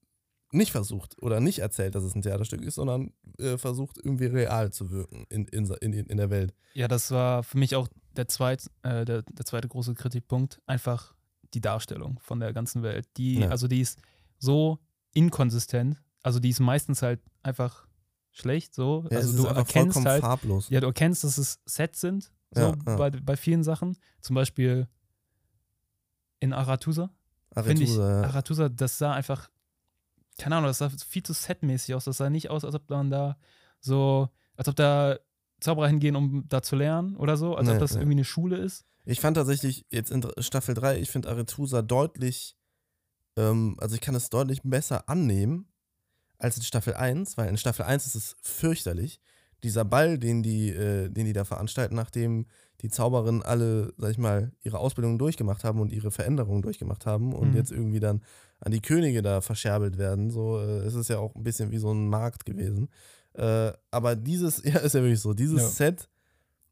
nicht 0.51 0.71
versucht 0.71 1.21
oder 1.21 1.39
nicht 1.41 1.59
erzählt, 1.59 1.93
dass 1.93 2.03
es 2.05 2.15
ein 2.15 2.21
Theaterstück 2.21 2.61
ist, 2.61 2.75
sondern 2.75 3.11
äh, 3.37 3.57
versucht 3.57 3.97
irgendwie 3.97 4.27
real 4.27 4.71
zu 4.71 4.89
wirken 4.91 5.25
in, 5.29 5.45
in, 5.49 5.65
in, 5.81 5.93
in 5.93 6.17
der 6.17 6.29
Welt. 6.29 6.53
Ja, 6.73 6.87
das 6.87 7.11
war 7.11 7.43
für 7.43 7.57
mich 7.57 7.75
auch 7.75 7.89
der, 8.15 8.27
zweit, 8.29 8.65
äh, 8.83 9.03
der, 9.03 9.23
der 9.23 9.45
zweite 9.45 9.67
große 9.67 9.93
Kritikpunkt. 9.93 10.61
Einfach 10.65 11.15
die 11.53 11.59
Darstellung 11.61 12.19
von 12.21 12.39
der 12.39 12.53
ganzen 12.53 12.81
Welt. 12.81 13.07
Die, 13.17 13.39
Ja. 13.39 13.49
also 13.49 13.67
die 13.67 13.81
ist 13.81 13.99
so 14.39 14.79
inkonsistent. 15.13 16.01
Also 16.27 16.41
die 16.41 16.49
ist 16.49 16.59
meistens 16.59 17.01
halt 17.01 17.21
einfach 17.41 17.87
schlecht. 18.31 18.75
So. 18.75 19.07
Ja, 19.09 19.19
also 19.19 19.43
du 19.43 19.47
erkennst 19.47 20.05
halt, 20.05 20.19
farblos. 20.19 20.69
ja, 20.69 20.81
du 20.81 20.87
erkennst, 20.87 21.23
dass 21.23 21.37
es 21.37 21.61
Sets 21.65 22.01
sind. 22.01 22.33
So 22.51 22.61
Ja, 22.61 22.75
ja. 22.85 22.95
Bei, 22.97 23.11
bei 23.11 23.37
vielen 23.37 23.63
Sachen. 23.63 23.97
Zum 24.19 24.35
Beispiel 24.35 24.89
in 26.41 26.51
Arathusa. 26.51 27.11
Finde 27.53 27.83
ich. 27.83 27.97
Arathusa, 27.97 28.67
das 28.67 28.97
sah 28.97 29.13
einfach, 29.13 29.49
keine 30.37 30.57
Ahnung, 30.57 30.67
das 30.67 30.79
sah 30.79 30.89
viel 30.89 31.23
zu 31.23 31.31
setmäßig 31.31 31.95
aus. 31.95 32.03
Das 32.03 32.17
sah 32.17 32.29
nicht 32.29 32.49
aus, 32.49 32.65
als 32.65 32.75
ob 32.75 32.89
man 32.89 33.09
da 33.09 33.37
so, 33.79 34.27
als 34.57 34.67
ob 34.67 34.75
da 34.75 35.17
Zauberer 35.61 35.87
hingehen, 35.87 36.17
um 36.17 36.43
da 36.49 36.61
zu 36.61 36.75
lernen 36.75 37.15
oder 37.15 37.37
so, 37.37 37.55
als 37.55 37.69
Nee, 37.69 37.75
ob 37.75 37.79
das 37.79 37.93
nee. 37.93 37.99
irgendwie 38.01 38.17
eine 38.17 38.25
Schule 38.25 38.57
ist. 38.57 38.85
Ich 39.05 39.21
fand 39.21 39.37
tatsächlich 39.37 39.85
jetzt 39.91 40.11
in 40.11 40.27
Staffel 40.39 40.75
3, 40.75 40.99
ich 40.99 41.09
finde 41.09 41.29
Aretusa 41.29 41.81
deutlich, 41.81 42.57
ähm, 43.37 43.77
also 43.79 43.95
ich 43.95 44.01
kann 44.01 44.13
es 44.13 44.29
deutlich 44.29 44.59
besser 44.63 45.07
annehmen 45.07 45.69
als 46.39 46.57
in 46.57 46.63
Staffel 46.63 46.93
1, 46.93 47.37
weil 47.37 47.49
in 47.49 47.57
Staffel 47.57 47.83
1 47.85 48.05
ist 48.05 48.15
es 48.15 48.35
fürchterlich. 48.41 49.19
Dieser 49.63 49.85
Ball, 49.85 50.19
den 50.19 50.43
die, 50.43 50.69
äh, 50.69 51.09
den 51.09 51.25
die 51.25 51.33
da 51.33 51.43
veranstalten, 51.45 51.95
nachdem 51.95 52.45
die 52.81 52.89
Zauberinnen 52.89 53.41
alle, 53.41 53.91
sag 53.97 54.11
ich 54.11 54.19
mal, 54.19 54.51
ihre 54.61 54.77
Ausbildung 54.77 55.17
durchgemacht 55.17 55.63
haben 55.63 55.79
und 55.79 55.91
ihre 55.91 56.11
Veränderungen 56.11 56.61
durchgemacht 56.61 57.07
haben 57.07 57.33
und 57.33 57.49
Mhm. 57.49 57.55
jetzt 57.55 57.71
irgendwie 57.71 57.99
dann 57.99 58.21
an 58.59 58.71
die 58.71 58.81
Könige 58.81 59.23
da 59.23 59.41
verscherbelt 59.41 59.97
werden. 59.97 60.29
So, 60.29 60.59
äh, 60.59 60.79
es 60.85 60.93
ist 60.93 61.09
ja 61.09 61.17
auch 61.17 61.33
ein 61.35 61.43
bisschen 61.43 61.71
wie 61.71 61.79
so 61.79 61.91
ein 61.91 62.07
Markt 62.07 62.45
gewesen. 62.45 62.89
Äh, 63.33 63.71
aber 63.89 64.15
dieses, 64.15 64.61
ja, 64.63 64.77
ist 64.77 64.93
ja 64.93 65.01
wirklich 65.01 65.19
so, 65.21 65.33
dieses 65.33 65.61
Ja. 65.61 65.67
Set, 65.69 66.07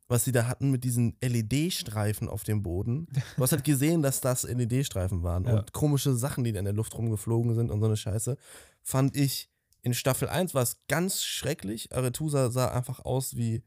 was 0.08 0.24
sie 0.24 0.32
da 0.32 0.48
hatten 0.48 0.70
mit 0.70 0.84
diesen 0.84 1.18
LED-Streifen 1.22 2.30
auf 2.30 2.44
dem 2.44 2.62
Boden. 2.62 3.08
Du 3.38 3.42
hast 3.42 3.52
halt 3.52 3.64
gesehen, 3.64 4.04
dass 4.04 4.22
das 4.22 4.44
LED-Streifen 4.44 5.24
waren 5.24 5.46
Ja. 5.46 5.54
und 5.58 5.74
komische 5.74 6.14
Sachen, 6.16 6.44
die 6.44 6.52
da 6.52 6.60
in 6.60 6.66
der 6.66 6.74
Luft 6.76 6.96
rumgeflogen 6.96 7.56
sind 7.56 7.72
und 7.72 7.80
so 7.80 7.88
eine 7.88 7.98
Scheiße, 7.98 8.38
fand 8.84 9.16
ich 9.18 9.50
in 9.86 9.94
Staffel 9.94 10.28
1 10.28 10.56
war 10.56 10.64
es 10.64 10.82
ganz 10.88 11.24
schrecklich. 11.24 11.96
Aretusa 11.96 12.50
sah 12.50 12.72
einfach 12.72 13.06
aus 13.06 13.36
wie, 13.36 13.64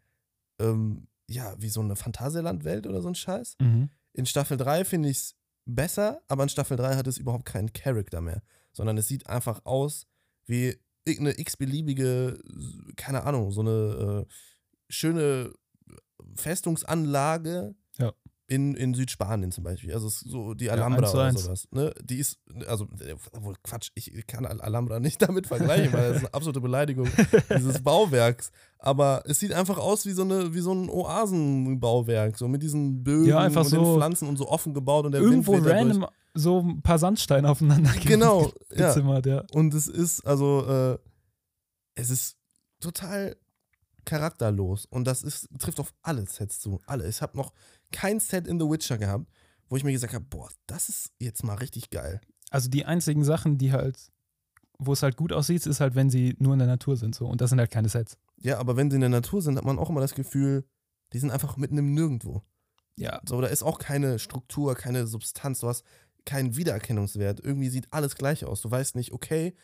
ähm, 0.60 1.06
ja, 1.30 1.54
wie 1.60 1.68
so 1.68 1.80
eine 1.80 1.94
Phantasialand-Welt 1.94 2.88
oder 2.88 3.00
so 3.00 3.08
ein 3.08 3.14
Scheiß. 3.14 3.56
In 4.14 4.26
Staffel 4.26 4.56
3 4.56 4.84
finde 4.84 5.10
ich 5.10 5.18
es 5.18 5.36
besser, 5.64 6.20
aber 6.26 6.42
in 6.42 6.48
Staffel 6.48 6.76
3 6.76 6.96
hat 6.96 7.06
es 7.06 7.18
überhaupt 7.18 7.44
keinen 7.44 7.72
Charakter 7.72 8.20
mehr, 8.20 8.42
sondern 8.72 8.98
es 8.98 9.06
sieht 9.06 9.28
einfach 9.28 9.64
aus 9.64 10.08
wie 10.46 10.76
irgendeine 11.04 11.38
x-beliebige, 11.38 12.40
keine 12.96 13.22
Ahnung, 13.22 13.52
so 13.52 13.60
eine 13.60 14.26
äh, 14.26 14.32
schöne 14.88 15.52
Festungsanlage. 16.34 17.76
In, 18.50 18.74
in 18.74 18.94
Südspanien 18.94 19.52
zum 19.52 19.62
Beispiel. 19.64 19.92
Also 19.92 20.08
so 20.08 20.54
die 20.54 20.64
Ja, 20.64 20.72
Alhambra 20.72 21.06
zu 21.06 21.16
oder 21.18 21.32
sowas. 21.36 21.68
Ne? 21.70 21.92
Die 22.02 22.16
ist, 22.16 22.38
also, 22.66 22.84
äh, 23.00 23.14
Quatsch, 23.62 23.90
ich 23.94 24.10
kann 24.26 24.46
Al- 24.46 24.60
Alhambra 24.62 25.00
nicht 25.00 25.20
damit 25.28 25.46
vergleichen, 25.46 25.92
weil 25.92 26.08
das 26.08 26.16
ist 26.16 26.24
eine 26.24 26.34
absolute 26.34 26.60
Beleidigung 26.62 27.08
dieses 27.56 27.82
Bauwerks. 27.82 28.50
Aber 28.78 29.22
es 29.26 29.38
sieht 29.40 29.52
einfach 29.52 29.76
aus 29.76 30.06
wie 30.06 30.12
so, 30.12 30.22
eine, 30.22 30.54
wie 30.54 30.60
so 30.60 30.72
ein 30.72 30.88
Oasenbauwerk, 30.88 32.38
so 32.38 32.48
mit 32.48 32.62
diesen 32.62 33.04
Bögen 33.04 33.28
Ja, 33.28 33.44
und 33.46 33.54
den 33.54 33.64
so 33.64 33.96
Pflanzen 33.96 34.26
und 34.28 34.36
so 34.38 34.48
offen 34.48 34.72
gebaut 34.72 35.04
und 35.04 35.12
der 35.12 35.20
Irgendwo 35.20 35.52
Wind 35.52 35.66
da 35.66 35.70
durch. 35.70 35.80
random 35.82 36.06
so 36.34 36.60
ein 36.60 36.80
paar 36.82 36.98
Sandsteine 36.98 37.50
aufeinander 37.50 37.92
ge- 37.92 38.04
Genau, 38.12 38.50
ja. 38.74 38.88
gezimmert, 38.88 39.26
ja. 39.26 39.44
Und 39.52 39.74
es 39.74 39.88
ist, 39.88 40.26
also, 40.26 40.64
äh, 40.66 40.98
es 41.96 42.10
ist 42.10 42.36
total 42.80 43.36
charakterlos. 44.04 44.86
Und 44.86 45.04
das 45.06 45.22
ist, 45.22 45.48
trifft 45.58 45.80
auf 45.80 45.92
alle 46.02 46.24
Sets 46.26 46.60
zu. 46.60 46.80
Alle. 46.86 47.06
Ich 47.08 47.20
habe 47.20 47.36
noch 47.36 47.52
kein 47.92 48.20
Set 48.20 48.46
in 48.46 48.58
The 48.60 48.66
Witcher 48.68 48.98
gehabt, 48.98 49.26
wo 49.68 49.76
ich 49.76 49.84
mir 49.84 49.92
gesagt 49.92 50.14
habe, 50.14 50.24
boah, 50.24 50.48
das 50.66 50.88
ist 50.88 51.12
jetzt 51.18 51.44
mal 51.44 51.54
richtig 51.54 51.90
geil. 51.90 52.20
Also 52.50 52.68
die 52.70 52.84
einzigen 52.86 53.24
Sachen, 53.24 53.58
die 53.58 53.72
halt, 53.72 54.10
wo 54.78 54.92
es 54.92 55.02
halt 55.02 55.16
gut 55.16 55.32
aussieht, 55.32 55.66
ist 55.66 55.80
halt, 55.80 55.94
wenn 55.94 56.08
sie 56.10 56.34
nur 56.38 56.52
in 56.54 56.58
der 56.58 56.68
Natur 56.68 56.96
sind 56.96 57.14
so. 57.14 57.26
Und 57.26 57.40
das 57.40 57.50
sind 57.50 57.58
halt 57.58 57.70
keine 57.70 57.88
Sets. 57.88 58.16
Ja, 58.38 58.58
aber 58.58 58.76
wenn 58.76 58.90
sie 58.90 58.94
in 58.96 59.00
der 59.02 59.10
Natur 59.10 59.42
sind, 59.42 59.56
hat 59.56 59.64
man 59.64 59.78
auch 59.78 59.90
immer 59.90 60.00
das 60.00 60.14
Gefühl, 60.14 60.64
die 61.12 61.18
sind 61.18 61.30
einfach 61.30 61.56
mitten 61.56 61.76
im 61.78 61.92
Nirgendwo. 61.94 62.42
Ja, 62.96 63.20
So, 63.28 63.40
da 63.40 63.46
ist 63.48 63.62
auch 63.62 63.78
keine 63.78 64.18
Struktur, 64.18 64.74
keine 64.74 65.06
Substanz, 65.06 65.60
du 65.60 65.68
hast 65.68 65.84
keinen 66.24 66.56
Wiedererkennungswert. 66.56 67.40
Irgendwie 67.40 67.68
sieht 67.68 67.92
alles 67.92 68.16
gleich 68.16 68.44
aus. 68.44 68.60
Du 68.60 68.70
weißt 68.70 68.96
nicht, 68.96 69.12
okay, 69.12 69.54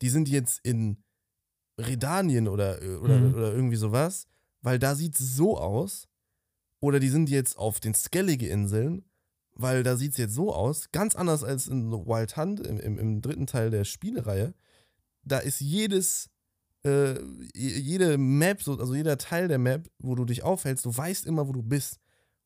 die 0.00 0.08
sind 0.10 0.28
jetzt 0.28 0.60
in 0.64 1.02
Redanien 1.78 2.48
oder, 2.48 2.78
oder, 3.02 3.18
Mhm. 3.18 3.34
oder 3.34 3.52
irgendwie 3.52 3.76
sowas, 3.76 4.26
weil 4.62 4.78
da 4.78 4.94
sieht 4.94 5.18
es 5.18 5.34
so 5.36 5.58
aus. 5.58 6.08
Oder 6.84 7.00
die 7.00 7.08
sind 7.08 7.30
jetzt 7.30 7.56
auf 7.56 7.80
den 7.80 7.94
Skellige-Inseln, 7.94 9.06
weil 9.54 9.82
da 9.82 9.96
sieht 9.96 10.12
es 10.12 10.18
jetzt 10.18 10.34
so 10.34 10.54
aus. 10.54 10.90
Ganz 10.92 11.14
anders 11.14 11.42
als 11.42 11.66
in 11.66 11.90
Wild 11.90 12.36
Hunt, 12.36 12.60
im, 12.60 12.78
im, 12.78 12.98
im 12.98 13.22
dritten 13.22 13.46
Teil 13.46 13.70
der 13.70 13.84
Spielereihe. 13.84 14.52
Da 15.22 15.38
ist 15.38 15.60
jedes, 15.60 16.28
äh, 16.84 17.14
je- 17.54 17.78
jede 17.78 18.18
Map, 18.18 18.62
so, 18.62 18.78
also 18.78 18.94
jeder 18.94 19.16
Teil 19.16 19.48
der 19.48 19.58
Map, 19.58 19.88
wo 19.98 20.14
du 20.14 20.26
dich 20.26 20.42
aufhältst, 20.42 20.84
du 20.84 20.94
weißt 20.94 21.24
immer, 21.24 21.48
wo 21.48 21.52
du 21.52 21.62
bist. 21.62 22.00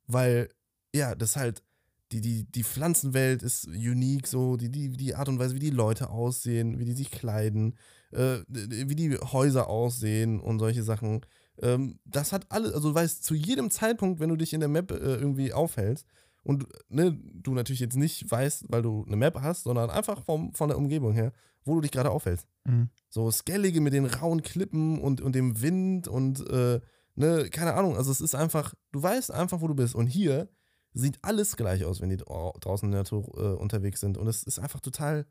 Weil, 0.06 0.50
ja, 0.94 1.16
das 1.16 1.34
halt, 1.34 1.64
die, 2.12 2.20
die, 2.20 2.44
die 2.44 2.62
Pflanzenwelt 2.62 3.42
ist 3.42 3.66
unique, 3.66 4.28
so, 4.28 4.56
die, 4.56 4.70
die, 4.70 4.90
die 4.90 5.16
Art 5.16 5.28
und 5.28 5.40
Weise, 5.40 5.56
wie 5.56 5.66
die 5.68 5.70
Leute 5.70 6.10
aussehen, 6.10 6.78
wie 6.78 6.84
die 6.84 6.94
sich 6.94 7.10
kleiden, 7.10 7.74
äh, 8.12 8.38
wie 8.46 8.94
die 8.94 9.16
Häuser 9.16 9.66
aussehen 9.66 10.38
und 10.38 10.60
solche 10.60 10.84
Sachen. 10.84 11.22
Ähm, 11.62 11.98
das 12.04 12.32
hat 12.32 12.46
alles, 12.50 12.72
also 12.72 12.90
du 12.90 12.94
weißt, 12.94 13.24
zu 13.24 13.34
jedem 13.34 13.70
Zeitpunkt, 13.70 14.20
wenn 14.20 14.28
du 14.28 14.36
dich 14.36 14.52
in 14.52 14.60
der 14.60 14.68
Map 14.68 14.90
äh, 14.90 14.94
irgendwie 14.96 15.52
aufhältst 15.52 16.06
und 16.42 16.66
ne, 16.88 17.18
du 17.34 17.54
natürlich 17.54 17.80
jetzt 17.80 17.96
nicht 17.96 18.30
weißt, 18.30 18.66
weil 18.68 18.82
du 18.82 19.04
eine 19.06 19.16
Map 19.16 19.40
hast, 19.40 19.64
sondern 19.64 19.90
einfach 19.90 20.24
vom, 20.24 20.52
von 20.54 20.68
der 20.68 20.78
Umgebung 20.78 21.12
her, 21.12 21.32
wo 21.64 21.74
du 21.74 21.80
dich 21.80 21.90
gerade 21.90 22.10
aufhältst. 22.10 22.46
mhm. 22.64 22.90
So 23.10 23.30
Skellige 23.30 23.80
mit 23.80 23.92
den 23.92 24.06
rauen 24.06 24.42
Klippen 24.42 25.00
und, 25.00 25.20
und 25.20 25.34
dem 25.34 25.60
Wind 25.60 26.08
und 26.08 26.46
äh, 26.48 26.80
ne, 27.14 27.48
keine 27.50 27.74
Ahnung. 27.74 27.96
Also 27.96 28.12
es 28.12 28.20
ist 28.20 28.34
einfach, 28.34 28.74
du 28.92 29.02
weißt 29.02 29.30
einfach, 29.32 29.60
wo 29.60 29.68
du 29.68 29.74
bist. 29.74 29.94
Und 29.94 30.06
hier 30.06 30.48
sieht 30.94 31.18
alles 31.22 31.56
gleich 31.56 31.84
aus, 31.84 32.00
wenn 32.00 32.10
die 32.10 32.18
dra- 32.18 32.58
draußen 32.60 32.86
in 32.86 32.92
der 32.92 33.00
Natur 33.00 33.24
äh, 33.36 33.56
unterwegs 33.60 34.00
sind. 34.00 34.16
Und 34.16 34.28
es 34.28 34.42
ist 34.42 34.58
einfach 34.58 34.80
total, 34.80 35.26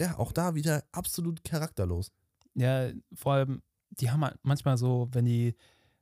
ja, 0.00 0.18
auch 0.18 0.32
da 0.32 0.54
wieder 0.54 0.84
absolut 0.92 1.44
charakterlos. 1.44 2.10
ja, 2.54 2.90
vor 3.14 3.34
allem, 3.34 3.62
die 4.00 4.10
haben 4.10 4.24
halt 4.24 4.38
manchmal 4.42 4.76
so, 4.76 5.08
wenn 5.12 5.24
die 5.24 5.54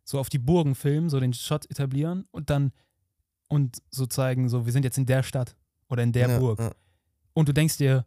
so 0.05 0.19
auf 0.19 0.29
die 0.29 0.39
Burgen 0.39 0.75
filmen, 0.75 1.09
so 1.09 1.21
den 1.21 1.33
Shot 1.33 1.71
etablieren 1.71 2.27
und 2.31 2.51
dann 2.51 2.73
und 3.49 3.83
so 3.91 4.07
zeigen, 4.07 4.49
so, 4.49 4.65
wir 4.65 4.73
sind 4.73 4.85
jetzt 4.85 4.99
in 4.99 5.07
der 5.07 5.23
Stadt 5.23 5.57
oder 5.89 6.03
in 6.03 6.13
der 6.13 6.29
ja, 6.29 6.39
Burg. 6.39 6.59
Ja. 6.61 6.71
Und 7.33 7.49
du 7.49 7.53
denkst 7.53 7.79
dir, 7.79 8.07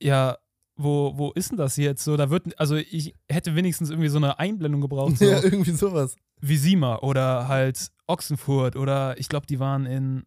ja, 0.00 0.36
wo, 0.76 1.16
wo 1.16 1.30
ist 1.32 1.50
denn 1.50 1.58
das 1.58 1.76
jetzt? 1.76 2.02
So, 2.04 2.16
da 2.16 2.30
wird, 2.30 2.58
also 2.58 2.76
ich 2.76 3.14
hätte 3.28 3.54
wenigstens 3.54 3.90
irgendwie 3.90 4.08
so 4.08 4.18
eine 4.18 4.38
Einblendung 4.38 4.80
gebraucht, 4.80 5.16
so 5.18 5.24
ja, 5.24 5.42
irgendwie 5.42 5.72
sowas. 5.72 6.16
Visima 6.40 6.96
oder 6.98 7.48
halt 7.48 7.90
Ochsenfurt 8.06 8.76
oder 8.76 9.18
ich 9.18 9.28
glaube, 9.28 9.46
die 9.46 9.60
waren 9.60 9.86
in 9.86 10.24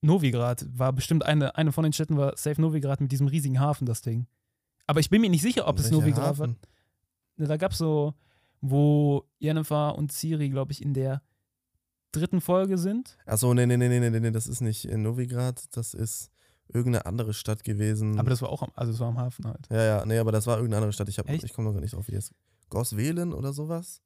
Novigrad, 0.00 0.66
war 0.72 0.92
bestimmt 0.92 1.24
eine, 1.24 1.56
eine 1.56 1.72
von 1.72 1.84
den 1.84 1.92
Städten 1.92 2.16
war 2.16 2.36
Safe 2.36 2.60
Novigrad 2.60 3.00
mit 3.00 3.12
diesem 3.12 3.26
riesigen 3.26 3.60
Hafen, 3.60 3.86
das 3.86 4.00
Ding. 4.00 4.26
Aber 4.86 5.00
ich 5.00 5.10
bin 5.10 5.20
mir 5.20 5.30
nicht 5.30 5.42
sicher, 5.42 5.68
ob 5.68 5.78
es 5.78 5.90
Novigrad 5.90 6.38
war. 6.38 6.48
Hafen? 6.48 6.50
Ne, 6.52 6.68
Da 7.38 7.56
gab 7.56 7.72
es 7.72 7.78
so, 7.78 8.14
wo 8.60 9.24
Jennifer 9.38 9.96
und 9.96 10.12
Ciri, 10.12 10.48
glaube 10.50 10.72
ich, 10.72 10.82
in 10.82 10.92
der 10.94 11.22
dritten 12.12 12.40
Folge 12.40 12.78
sind. 12.78 13.16
Achso, 13.26 13.52
nee, 13.54 13.66
nee, 13.66 13.76
nee, 13.76 13.88
nee, 13.88 14.10
nee, 14.10 14.20
nee, 14.20 14.30
das 14.30 14.46
ist 14.46 14.60
nicht 14.60 14.84
in 14.86 15.02
Novigrad, 15.02 15.64
das 15.76 15.94
ist 15.94 16.30
irgendeine 16.68 17.06
andere 17.06 17.32
Stadt 17.34 17.64
gewesen. 17.64 18.18
Aber 18.18 18.30
das 18.30 18.42
war 18.42 18.48
auch 18.50 18.62
am, 18.62 18.70
also 18.74 18.92
es 18.92 18.98
war 19.00 19.08
am 19.08 19.18
Hafen 19.18 19.46
halt. 19.46 19.66
ja, 19.70 19.82
ja, 19.84 20.06
nee, 20.06 20.18
aber 20.18 20.32
das 20.32 20.46
war 20.46 20.56
irgendeine 20.56 20.78
andere 20.78 20.92
Stadt. 20.92 21.08
Ich, 21.08 21.18
hab- 21.18 21.28
Echt? 21.28 21.44
ich 21.44 21.52
komme 21.52 21.68
noch 21.68 21.74
gar 21.74 21.80
nicht 21.80 21.94
drauf, 21.94 22.08
wie 22.08 22.12
das 22.12 22.32
Goswelen 22.68 23.32
oder 23.32 23.52
sowas? 23.52 24.02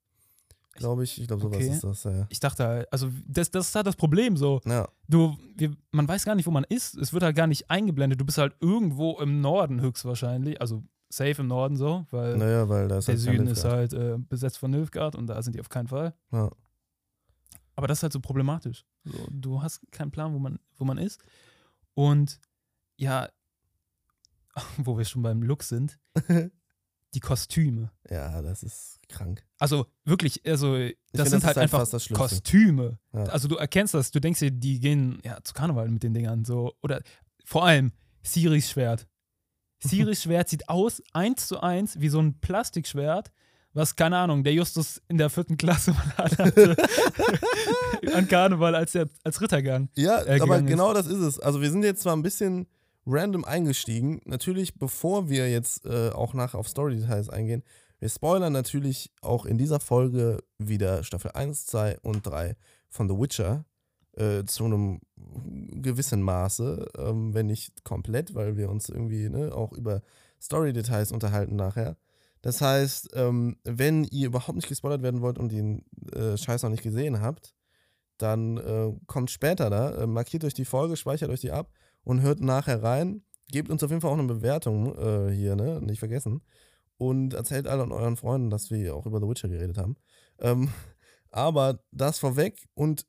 Glaube 0.75 1.05
ich. 1.05 1.21
Ich 1.21 1.27
glaube, 1.27 1.43
sowas 1.43 1.57
Okay. 1.59 1.69
ist 1.69 1.85
das, 1.85 2.05
ja. 2.05 2.27
Ich 2.31 2.41
dachte 2.41 2.65
halt, 2.67 2.93
also 2.93 3.11
das, 3.27 3.51
das 3.51 3.69
ist 3.69 3.75
halt 3.75 3.87
das 3.87 3.97
Problem 3.97 4.37
so. 4.39 4.61
Ja, 4.65 4.89
Du, 5.07 5.37
wir, 5.57 5.77
man 5.91 6.09
weiß 6.09 6.25
gar 6.25 6.35
nicht, 6.35 6.47
wo 6.47 6.51
man 6.51 6.65
ist. 6.65 6.97
Es 6.97 7.13
wird 7.13 7.23
halt 7.23 7.37
gar 7.37 7.47
nicht 7.47 7.71
eingeblendet. 7.71 8.19
Du 8.21 8.25
bist 8.25 8.39
halt 8.39 8.55
irgendwo 8.61 9.19
im 9.21 9.41
Norden 9.43 9.81
höchstwahrscheinlich. 9.83 10.61
Also 10.63 10.83
safe 11.13 11.43
im 11.43 11.49
Norden 11.49 11.77
so, 11.77 12.07
weil 12.11 12.37
naja, 12.37 12.69
weil 12.69 12.89
der 12.89 13.01
halt 13.01 13.19
Süden 13.19 13.47
ist 13.47 13.65
halt 13.65 13.93
äh, 13.93 14.17
besetzt 14.19 14.59
von 14.59 14.71
Nilfgaard 14.71 15.15
und 15.15 15.27
da 15.27 15.43
sind 15.43 15.55
die 15.55 15.61
auf 15.61 15.69
keinen 15.69 15.89
Fall. 15.89 16.15
Ja. 16.33 16.51
Aber 17.77 17.87
das 17.87 17.99
ist 17.99 18.03
halt 18.03 18.13
so 18.13 18.21
problematisch. 18.21 18.85
So, 19.05 19.27
du 19.31 19.63
hast 19.63 19.81
keinen 19.91 20.11
Plan, 20.11 20.33
wo 20.35 20.39
man, 20.39 20.59
wo 20.77 20.85
man 20.85 20.99
ist. 20.99 21.21
Und 21.95 22.39
ja, 22.97 23.29
wo 24.79 24.97
wir 24.97 25.05
schon 25.05 25.23
beim 25.23 25.43
Look 25.43 25.63
sind, 25.63 25.99
die 27.15 27.21
Kostüme. 27.21 27.91
Ja, 28.09 28.41
das 28.41 28.63
ist 28.63 29.01
krank. 29.09 29.45
Also 29.59 29.87
wirklich, 30.05 30.47
also 30.47 30.77
das 30.77 30.89
find, 30.89 31.29
sind 31.29 31.33
das 31.35 31.45
halt 31.45 31.73
halt 31.73 31.75
einfach. 31.75 32.17
Kostüme. 32.17 32.99
Ja. 33.13 33.25
Also 33.25 33.49
du 33.49 33.57
erkennst 33.57 33.95
das, 33.95 34.11
du 34.11 34.21
denkst 34.21 34.41
dir, 34.41 34.51
die 34.51 34.81
gehen 34.81 35.21
ja 35.25 35.39
zu 35.43 35.53
Karneval 35.53 35.89
mit 35.89 36.03
den 36.03 36.15
Dingern 36.15 36.45
so. 36.45 36.75
Oder 36.83 37.03
vor 37.45 37.65
allem 37.65 37.93
Siris 38.23 38.71
Schwert. 38.71 39.07
Siris 39.83 40.23
Schwert 40.23 40.49
sieht 40.49 40.69
aus, 40.69 41.03
eins 41.13 41.49
zu 41.49 41.61
eins, 41.61 42.01
wie 42.01 42.09
so 42.09 42.21
ein 42.21 42.39
Plastikschwert, 42.41 43.33
was, 43.75 43.97
keine 43.97 44.19
Ahnung, 44.19 44.45
der 44.45 44.53
Justus 44.53 45.01
in 45.09 45.19
der 45.19 45.31
vierten 45.31 45.57
Klasse 45.57 45.93
mal 45.93 46.17
hatte. 46.19 46.77
an 48.15 48.29
Karneval 48.29 48.75
als, 48.75 48.93
der, 48.93 49.09
als 49.25 49.41
Rittergang. 49.41 49.89
Ja, 49.97 50.21
äh, 50.21 50.35
aber 50.41 50.57
gegangen 50.57 50.67
ist. 50.67 50.71
genau 50.71 50.95
das 50.95 51.07
ist 51.07 51.21
es. 51.21 51.41
Also 51.41 51.61
wir 51.63 51.71
sind 51.71 51.83
jetzt 51.83 52.03
zwar 52.03 52.15
ein 52.15 52.23
bisschen 52.23 52.67
random 53.07 53.45
eingestiegen. 53.45 54.21
Natürlich, 54.25 54.79
bevor 54.79 55.29
wir 55.29 55.51
jetzt 55.51 55.87
äh, 55.87 56.11
auch 56.11 56.35
nachher 56.35 56.59
auf 56.59 56.69
Story-Details 56.69 57.31
eingehen, 57.31 57.63
wir 57.99 58.09
spoilern 58.09 58.53
natürlich 58.53 59.13
auch 59.21 59.47
in 59.47 59.59
dieser 59.59 59.81
Folge 59.81 60.43
wieder 60.59 61.05
Staffel 61.05 61.31
1, 61.33 61.67
2 61.67 62.01
und 62.01 62.27
3 62.27 62.57
von 62.89 63.09
The 63.09 63.15
Witcher 63.15 63.65
äh, 64.17 64.45
zu 64.45 64.65
einem 64.65 65.01
gewissen 65.83 66.23
Maße, 66.23 66.91
ähm, 66.99 67.35
wenn 67.35 67.47
nicht 67.47 67.85
komplett, 67.85 68.35
weil 68.35 68.57
wir 68.57 68.71
uns 68.71 68.89
irgendwie 68.89 69.29
ne, 69.29 69.55
auch 69.55 69.73
über 69.73 70.03
Story-Details 70.41 71.13
unterhalten 71.13 71.57
nachher. 71.57 71.97
Das 72.43 72.61
heißt, 72.61 73.11
ähm, 73.15 73.57
wenn 73.65 74.05
ihr 74.05 74.27
überhaupt 74.27 74.57
nicht 74.57 74.69
gespoilert 74.69 75.03
werden 75.03 75.21
wollt 75.21 75.39
und 75.39 75.53
den 75.53 75.85
äh, 76.13 76.37
Scheiß 76.37 76.65
noch 76.65 76.71
nicht 76.71 76.83
gesehen 76.83 77.21
habt, 77.21 77.55
dann 78.19 78.57
äh, 78.59 78.93
kommt 79.07 79.31
später 79.31 79.71
da, 79.71 80.03
äh, 80.03 80.07
markiert 80.07 80.45
euch 80.45 80.55
die 80.55 80.65
Folge, 80.65 80.97
speichert 80.97 81.31
euch 81.31 81.41
die 81.41 81.53
ab 81.53 81.73
und 82.05 82.21
hört 82.21 82.41
nachher 82.41 82.83
rein. 82.83 83.23
Gebt 83.51 83.71
uns 83.71 83.83
auf 83.83 83.91
jeden 83.91 84.01
Fall 84.01 84.11
auch 84.11 84.19
eine 84.19 84.27
Bewertung 84.27 84.97
äh, 84.97 85.33
hier, 85.33 85.57
ne? 85.57 85.81
Nicht 85.81 85.99
vergessen. 85.99 86.43
Und 86.99 87.35
erzählt 87.35 87.67
allen 87.67 87.93
euren 87.93 88.17
Freunden, 88.17 88.51
dass 88.51 88.71
wir 88.71 88.95
auch 88.95 89.07
über 89.07 89.21
The 89.21 89.29
Witcher 89.29 89.49
geredet 89.49 89.79
haben. 89.79 89.97
Ähm, 90.39 90.71
aber 91.31 91.81
das 91.91 92.19
vorweg 92.19 92.69
und 92.75 93.07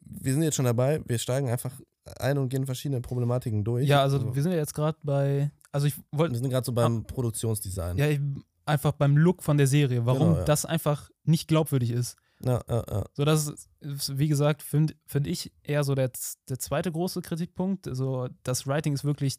wir 0.00 0.32
sind 0.32 0.42
jetzt 0.42 0.54
schon 0.56 0.64
dabei, 0.64 1.02
wir 1.06 1.18
steigen 1.18 1.48
einfach 1.48 1.72
ein 2.18 2.38
und 2.38 2.48
gehen 2.48 2.66
verschiedene 2.66 3.00
Problematiken 3.00 3.64
durch. 3.64 3.88
Ja, 3.88 4.02
also 4.02 4.34
wir 4.34 4.42
sind 4.42 4.52
ja 4.52 4.58
jetzt 4.58 4.74
gerade 4.74 4.98
bei, 5.02 5.50
also 5.72 5.86
ich 5.86 5.94
wollte 6.12 6.34
wir 6.34 6.38
sind 6.40 6.50
gerade 6.50 6.64
so 6.64 6.72
beim 6.72 7.04
Produktionsdesign. 7.06 7.96
ja, 7.96 8.08
ich- 8.08 8.20
einfach 8.66 8.92
beim 8.92 9.16
Look 9.16 9.42
von 9.42 9.58
der 9.58 9.66
Serie, 9.66 10.06
warum 10.06 10.28
Genau, 10.28 10.38
ja. 10.38 10.44
das 10.44 10.64
einfach 10.64 11.10
nicht 11.24 11.48
glaubwürdig 11.48 11.90
ist. 11.90 12.16
Ja, 12.44 12.62
ja, 12.68 12.82
ja. 12.90 13.04
So, 13.12 13.24
das 13.24 13.68
ist, 13.80 14.18
wie 14.18 14.28
gesagt, 14.28 14.62
finde 14.62 14.94
find 15.06 15.26
ich 15.26 15.52
eher 15.62 15.84
so 15.84 15.94
der, 15.94 16.10
der 16.48 16.58
zweite 16.58 16.90
große 16.90 17.20
Kritikpunkt. 17.22 17.86
Also, 17.86 18.28
das 18.42 18.66
Writing 18.66 18.92
ist 18.94 19.04
wirklich 19.04 19.36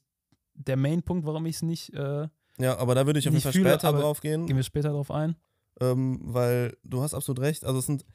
der 0.53 0.77
Main-Punkt, 0.77 1.25
warum 1.25 1.45
ich 1.47 1.57
es 1.57 1.61
nicht, 1.63 1.93
äh, 1.93 2.27
ja, 2.57 2.77
aber 2.77 2.95
da 2.95 3.05
würde 3.05 3.19
ich 3.19 3.27
auf 3.27 3.33
jeden 3.33 3.43
Fall 3.43 3.51
fühle, 3.51 3.69
später 3.71 3.89
aber 3.89 3.99
drauf 4.01 4.21
gehen. 4.21 4.45
gehen 4.45 4.55
wir 4.55 4.63
später 4.63 4.89
drauf 4.91 5.11
ein. 5.11 5.35
ähm, 5.81 6.19
weil 6.23 6.77
du 6.83 7.01
hast 7.01 7.13
absolut 7.13 7.41
recht. 7.41 7.65
Also 7.65 7.79
es 7.79 7.85
sind 7.85 8.05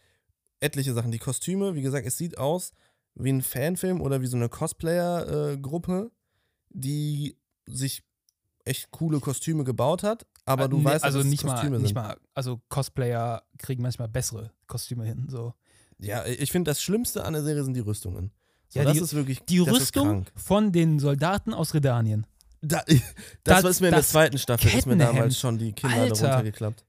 etliche 0.60 0.92
Sachen. 0.94 1.10
Die 1.10 1.18
Kostüme, 1.18 1.74
wie 1.74 1.82
gesagt, 1.82 2.06
es 2.06 2.16
sieht 2.16 2.38
aus 2.38 2.72
wie 3.14 3.30
ein 3.32 3.42
Fanfilm 3.42 4.00
oder 4.00 4.20
wie 4.20 4.26
so 4.26 4.36
eine 4.36 4.48
Cosplayer-Gruppe, 4.48 6.10
die 6.70 7.36
sich 7.66 8.02
echt 8.64 8.90
coole 8.90 9.20
Kostüme 9.20 9.64
gebaut 9.64 10.02
hat, 10.02 10.26
aber 10.44 10.68
du 10.68 10.76
Äh, 10.76 10.80
nee, 10.80 10.84
weißt, 10.86 11.04
also 11.04 11.18
dass 11.18 11.24
es 11.26 11.30
nicht 11.30 11.44
mal, 11.44 11.52
Kostüme 11.54 11.78
nicht 11.78 11.88
sind. 11.88 11.94
mal, 11.96 12.16
also 12.34 12.60
Cosplayer 12.68 13.42
kriegen 13.58 13.82
manchmal 13.82 14.08
bessere 14.08 14.52
Kostüme 14.66 15.04
hin. 15.04 15.26
So. 15.30 15.54
Ja, 15.98 16.24
ich 16.26 16.52
finde, 16.52 16.70
das 16.70 16.82
Schlimmste 16.82 17.24
an 17.24 17.32
der 17.32 17.42
Serie 17.42 17.64
sind 17.64 17.74
die 17.74 17.80
Rüstungen. 17.80 18.30
So, 18.68 18.78
Ja, 18.78 18.84
das 18.84 18.94
die- 18.94 19.00
ist 19.00 19.14
wirklich 19.14 19.40
Die 19.46 19.58
Rüstung 19.58 20.26
von 20.36 20.72
den 20.72 20.98
Soldaten 21.00 21.52
aus 21.54 21.74
Redanien. 21.74 22.26
Da, 22.60 22.82
das, 23.44 23.62
Das- 23.62 23.64
ist 23.64 23.80
mir 23.80 23.88
in 23.88 23.94
der 23.94 24.02
zweiten 24.04 24.38
Staffel, 24.38 24.72
ist 24.78 24.86
mir 24.86 24.96
damals 24.96 25.38
schon 25.38 25.58
die 25.58 25.72
Kinder 25.72 25.96
Alter. 25.96 26.14
darunter 26.22 26.44
geklappt. 26.44 26.84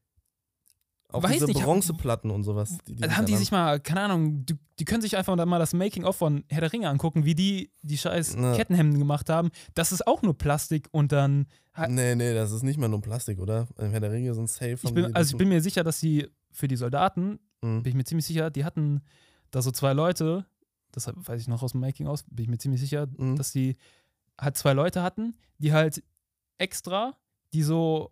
Auch 1.13 1.23
Weiß 1.23 1.33
diese 1.33 1.45
nicht, 1.45 1.57
hab- 1.59 1.65
Bronzeplatten 1.65 2.31
und 2.31 2.43
sowas. 2.43 2.77
Die, 2.87 2.95
die 2.95 3.03
Also 3.03 3.17
haben 3.17 3.25
die 3.25 3.35
sich 3.35 3.51
mal, 3.51 3.79
keine 3.79 4.01
Ahnung, 4.01 4.45
die, 4.45 4.55
die 4.79 4.85
können 4.85 5.01
sich 5.01 5.17
einfach 5.17 5.35
mal 5.45 5.59
das 5.59 5.73
Making-of 5.73 6.15
von 6.15 6.43
Herr 6.49 6.61
der 6.61 6.71
Ringe 6.73 6.89
angucken, 6.89 7.25
wie 7.25 7.35
die 7.35 7.71
die 7.81 7.97
scheiß 7.97 8.35
Ja. 8.35 8.55
Kettenhemden 8.55 8.97
gemacht 8.99 9.29
haben. 9.29 9.49
Das 9.73 9.91
ist 9.91 10.05
auch 10.07 10.21
nur 10.21 10.37
Plastik 10.37 10.87
und 10.91 11.11
dann. 11.11 11.47
an- 11.73 11.93
Nee, 11.95 12.15
nee, 12.15 12.33
das 12.33 12.51
ist 12.51 12.63
nicht 12.63 12.79
mal 12.79 12.87
nur 12.89 13.01
Plastik, 13.01 13.39
oder? 13.39 13.67
Im 13.77 13.91
Herr 13.91 13.99
der 13.99 14.11
Ringe 14.11 14.33
sind 14.33 14.49
safe. 14.49 14.77
Ich 14.83 14.93
bin, 14.93 15.13
also 15.15 15.31
ich 15.33 15.37
bin 15.37 15.49
mir 15.49 15.61
sicher, 15.61 15.83
dass 15.83 15.99
die 15.99 16.27
für 16.51 16.67
die 16.67 16.75
Soldaten, 16.77 17.39
Mhm. 17.61 17.83
bin 17.83 17.89
ich 17.91 17.95
mir 17.95 18.03
ziemlich 18.03 18.25
sicher, 18.25 18.49
die 18.49 18.65
hatten 18.65 19.01
da 19.51 19.61
so 19.61 19.71
zwei 19.71 19.93
Leute, 19.93 20.45
das 20.91 21.07
weiß 21.13 21.39
ich 21.41 21.47
noch 21.47 21.61
aus 21.63 21.71
dem 21.73 21.81
Making 21.81 22.07
aus, 22.07 22.23
bin 22.23 22.43
ich 22.43 22.49
mir 22.49 22.57
ziemlich 22.57 22.81
sicher, 22.81 23.07
Mhm. 23.17 23.35
dass 23.35 23.51
die 23.51 23.77
halt 24.39 24.57
zwei 24.57 24.73
Leute 24.73 25.03
hatten, 25.03 25.35
die 25.59 25.71
halt 25.73 26.03
extra, 26.57 27.15
die 27.53 27.63
so 27.63 28.11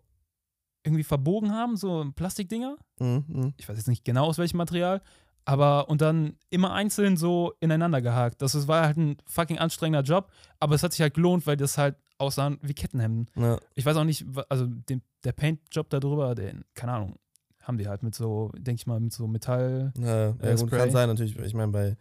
irgendwie 0.82 1.04
verbogen 1.04 1.52
haben, 1.52 1.76
so 1.76 2.10
Plastikdinger. 2.14 2.76
Mhm, 2.98 3.24
mhm. 3.26 3.54
Ich 3.56 3.68
weiß 3.68 3.76
jetzt 3.76 3.88
nicht 3.88 4.04
genau 4.04 4.26
aus 4.26 4.38
welchem 4.38 4.56
Material, 4.56 5.02
aber 5.44 5.88
und 5.88 6.00
dann 6.00 6.36
immer 6.48 6.72
einzeln 6.72 7.16
so 7.16 7.52
ineinander 7.60 8.00
gehakt. 8.02 8.40
Das 8.42 8.68
war 8.68 8.84
halt 8.84 8.96
ein 8.96 9.16
fucking 9.26 9.58
anstrengender 9.58 10.02
Job, 10.02 10.30
aber 10.58 10.74
es 10.74 10.82
hat 10.82 10.92
sich 10.92 11.00
halt 11.00 11.14
gelohnt, 11.14 11.46
weil 11.46 11.56
das 11.56 11.78
halt 11.78 11.96
aussahen 12.18 12.58
wie 12.62 12.74
Kettenhemden. 12.74 13.28
Ja. 13.36 13.58
Ich 13.74 13.84
weiß 13.84 13.96
auch 13.96 14.04
nicht, 14.04 14.24
also 14.48 14.66
den, 14.66 15.02
der 15.24 15.32
Paint-Job 15.32 15.88
da 15.90 16.00
drüber, 16.00 16.34
den, 16.34 16.64
keine 16.74 16.92
Ahnung, 16.92 17.16
haben 17.60 17.78
die 17.78 17.88
halt 17.88 18.02
mit 18.02 18.14
so, 18.14 18.50
denke 18.56 18.80
ich 18.80 18.86
mal, 18.86 19.00
mit 19.00 19.12
so 19.12 19.26
Metall. 19.26 19.92
Ja, 19.98 20.28
ja 20.28 20.34
Äh, 20.40 20.56
gut, 20.56 20.70
kann 20.70 20.90
sein 20.90 21.08
natürlich. 21.08 21.38
Ich 21.38 21.54
meine, 21.54 21.72
bei 21.72 21.96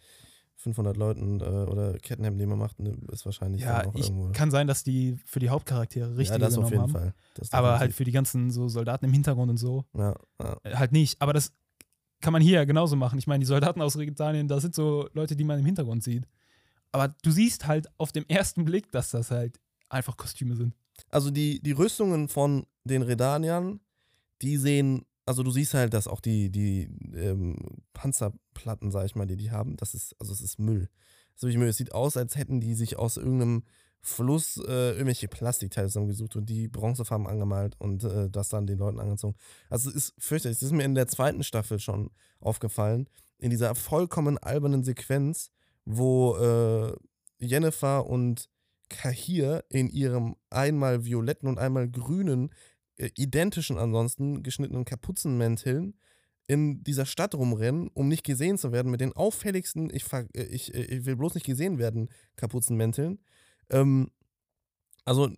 500 0.60 0.98
Leuten 0.98 1.40
äh, 1.40 1.44
oder 1.44 1.98
Kettenhemden, 2.00 2.38
die 2.40 2.46
man 2.46 2.60
macht, 2.60 2.80
ne, 2.80 2.96
ist 3.12 3.26
wahrscheinlich 3.26 3.62
Ja, 3.62 3.84
noch 3.84 3.96
ich 3.96 4.10
irgendwo. 4.10 4.32
kann 4.34 4.52
sein, 4.52 4.68
dass 4.68 4.84
die 4.84 5.18
für 5.26 5.40
die 5.40 5.50
Hauptcharaktere 5.50 6.18
richtig 6.18 6.34
ja, 6.36 6.38
das 6.38 6.58
auf 6.58 6.70
genommen 6.70 6.90
jeden 6.90 7.00
haben. 7.02 7.14
Fall. 7.38 7.48
Aber 7.52 7.80
halt 7.80 7.94
für 7.94 8.04
die 8.04 8.12
ganzen 8.12 8.52
so 8.52 8.68
Soldaten 8.68 9.06
im 9.06 9.14
Hintergrund 9.14 9.50
und 9.50 9.58
so, 9.58 9.86
Ja, 9.96 10.16
ja. 10.42 10.58
äh, 10.64 10.76
halt 10.76 10.92
nicht. 10.92 11.22
Aber 11.22 11.32
das 11.34 11.54
kann 12.22 12.34
man 12.34 12.42
hier 12.42 12.56
ja 12.56 12.66
genauso 12.66 12.96
machen. 12.98 13.18
Ich 13.18 13.28
meine, 13.28 13.40
die 13.40 13.46
Soldaten 13.46 13.82
aus 13.82 13.98
Regitanien, 13.98 14.48
das 14.50 14.62
sind 14.62 14.76
so 14.76 15.08
Leute, 15.14 15.36
die 15.38 15.46
man 15.46 15.60
im 15.60 15.66
Hintergrund 15.66 16.04
sieht. 16.04 16.28
Aber 16.92 17.16
du 17.24 17.32
siehst 17.32 17.66
halt 17.68 17.88
auf 17.98 18.12
dem 18.12 18.26
ersten 18.28 18.66
Blick, 18.66 18.92
dass 18.92 19.12
das 19.12 19.32
halt 19.32 19.60
einfach 19.88 20.18
Kostüme 20.18 20.56
sind. 20.58 20.74
Also 21.10 21.32
die, 21.32 21.62
die 21.62 21.72
Rüstungen 21.72 22.28
von 22.28 22.66
den 22.84 23.02
Redaniern, 23.04 23.80
die 24.42 24.58
sehen, 24.58 25.06
also 25.30 25.44
du 25.44 25.52
siehst 25.52 25.76
halt, 25.76 25.94
dass 25.94 26.08
auch 26.08 26.22
die, 26.22 26.50
die 26.50 26.90
ähm, 27.14 27.56
Panzerplatten, 27.94 28.90
sag 28.90 29.06
ich 29.06 29.16
mal, 29.16 29.28
die 29.28 29.38
die 29.38 29.52
haben, 29.52 29.78
das 29.78 29.94
ist, 29.94 30.16
also 30.20 30.34
es 30.34 30.42
ist 30.42 30.58
Müll. 30.58 30.90
So 31.36 31.48
wie 31.48 31.56
Müll. 31.56 31.68
Es 31.68 31.78
sieht 31.78 31.94
aus, 31.94 32.18
als 32.18 32.36
hätten 32.36 32.60
die 32.60 32.74
sich 32.74 32.98
aus 32.98 33.18
irgendeinem 33.18 33.64
Fluss 34.02 34.58
äh, 34.58 34.94
irgendwelche 34.94 35.28
Plastikteile 35.28 35.88
zusammengesucht 35.88 36.36
und 36.36 36.50
die 36.50 36.68
Bronzefarben 36.68 37.28
angemalt 37.28 37.76
und 37.78 38.04
äh, 38.06 38.32
das 38.32 38.50
dann 38.50 38.66
den 38.66 38.80
Leuten 38.80 39.00
angezogen. 39.00 39.36
Also 39.70 39.92
es 39.92 39.96
ist 39.96 40.14
fürchterlich. 40.18 40.58
Das 40.58 40.66
ist 40.66 40.74
mir 40.74 40.84
in 40.84 40.96
der 40.96 41.08
zweiten 41.08 41.44
Staffel 41.44 41.78
schon 41.78 42.10
aufgefallen. 42.40 43.08
In 43.38 43.52
dieser 43.52 43.76
vollkommen 43.76 44.40
albernen 44.40 44.84
Sequenz, 44.84 45.52
wo 45.86 46.38
äh, 46.38 46.96
Jennifer 47.38 48.08
und 48.08 48.50
Kahir 48.90 49.64
in 49.70 49.90
ihrem 49.90 50.38
einmal 50.50 51.06
violetten 51.06 51.48
und 51.48 51.60
einmal 51.60 51.88
grünen, 51.88 52.50
äh, 53.00 53.10
identischen 53.16 53.78
ansonsten 53.78 54.44
geschnittenen 54.44 54.86
Kapuzenmänteln 54.86 55.96
in 56.48 56.84
dieser 56.84 57.06
Stadt 57.06 57.36
rumrennen, 57.36 57.90
um 57.94 58.08
nicht 58.08 58.24
gesehen 58.24 58.58
zu 58.58 58.72
werden 58.72 58.92
mit 58.92 59.02
den 59.02 59.14
auffälligsten, 59.14 59.90
ich, 59.94 60.12
äh, 60.12 60.44
ich, 60.44 60.74
äh, 60.74 60.82
ich 60.82 61.06
will 61.06 61.16
bloß 61.16 61.36
nicht 61.36 61.46
gesehen 61.46 61.78
werden, 61.78 62.10
Kapuzenmänteln. 62.36 63.20
Ähm, 63.70 64.10
also, 65.06 65.30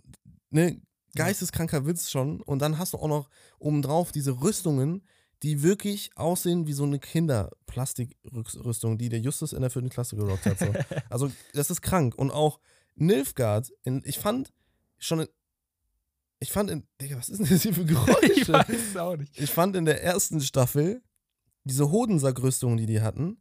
ne, 0.49 0.81
geisteskranker 1.15 1.85
Witz 1.85 2.09
schon. 2.09 2.41
Und 2.41 2.59
dann 2.59 2.77
hast 2.77 2.93
du 2.93 2.97
auch 2.97 3.07
noch 3.07 3.29
obendrauf 3.59 4.11
diese 4.11 4.41
Rüstungen, 4.41 5.05
die 5.43 5.63
wirklich 5.63 6.11
aussehen 6.15 6.65
wie 6.65 6.73
so 6.73 6.83
eine 6.83 6.99
Kinderplastikrüstung, 6.99 8.97
die 8.97 9.09
der 9.09 9.19
Justus 9.19 9.53
in 9.53 9.61
der 9.61 9.69
vierten 9.69 9.89
Klasse 9.89 10.15
gerockt 10.15 10.45
hat. 10.45 10.59
So. 10.59 10.73
Also, 11.09 11.31
das 11.53 11.69
ist 11.69 11.81
krank. 11.81 12.15
Und 12.15 12.31
auch 12.31 12.59
Nilfgaard, 12.95 13.71
in, 13.83 14.01
ich 14.05 14.17
fand 14.17 14.53
schon, 14.97 15.27
ich 16.41 16.51
fand 16.51 16.69
in, 16.69 16.83
Digga, 16.99 17.17
was 17.17 17.29
ist 17.29 17.39
denn 17.39 17.47
das 17.47 17.61
hier 17.61 17.73
für 17.73 17.81
ich 17.83 17.87
Geräusche? 17.87 18.53
weiß 18.53 18.69
es 18.89 18.97
auch 18.97 19.15
nicht. 19.15 19.39
Ich 19.39 19.49
fand 19.51 19.75
in 19.75 19.85
der 19.85 20.03
ersten 20.03 20.41
Staffel 20.41 21.01
diese 21.63 21.91
Hodensackrüstungen, 21.91 22.77
die 22.77 22.87
die 22.87 23.01
hatten, 23.01 23.37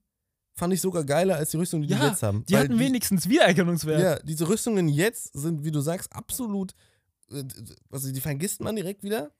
fand 0.54 0.74
ich 0.74 0.80
sogar 0.80 1.04
geiler 1.04 1.36
als 1.36 1.50
die 1.50 1.56
Rüstungen, 1.56 1.82
die 1.82 1.88
die 1.88 1.94
Ja, 2.00 2.08
jetzt 2.08 2.22
haben. 2.22 2.44
Die 2.46 2.56
hatten 2.56 2.78
wenigstens 2.78 3.28
Wiedererkennungswert. 3.28 4.00
Ja, 4.00 4.18
diese 4.20 4.46
Rüstungen 4.48 4.88
jetzt 4.88 5.32
sind, 5.32 5.64
wie 5.64 5.70
du 5.70 5.80
sagst, 5.80 6.12
absolut, 6.14 6.74
äh, 7.30 7.42
also 7.90 8.12
die 8.12 8.20
vergisst 8.20 8.60
man 8.60 8.76
direkt 8.76 9.02
wieder, 9.02 9.32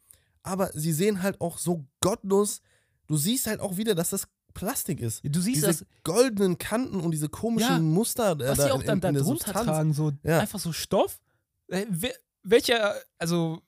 aber 0.43 0.71
sie 0.73 0.93
sehen 0.93 1.23
halt 1.23 1.41
auch 1.43 1.59
so 1.59 1.85
gottlos, 2.01 2.63
du 3.07 3.17
siehst 3.19 3.47
halt 3.47 3.61
auch 3.61 3.77
wieder, 3.77 3.95
dass 3.95 4.11
das 4.11 4.27
Plastik 4.55 5.01
ist. 5.01 5.21
Du 5.23 5.41
siehst 5.41 5.57
diese 5.59 5.67
das, 5.67 5.85
goldenen 6.03 6.57
Kanten 6.59 7.01
und 7.01 7.11
diese 7.13 7.29
komischen 7.29 7.69
Ja, 7.77 7.79
Muster 7.79 8.33
äh, 8.33 8.49
was 8.49 8.65
die 8.65 8.71
auch 8.73 8.83
dann 8.83 8.97
in, 8.97 9.01
da 9.03 9.09
in 9.11 9.15
drunter 9.17 9.53
tragen, 9.53 9.93
so 9.93 10.13
Ja. 10.23 10.41
einfach 10.41 10.59
so 10.59 10.73
Stoff. 10.73 11.21
Äh, 11.69 11.85
wer, 11.91 12.13
welcher, 12.43 12.95
also, 13.19 13.61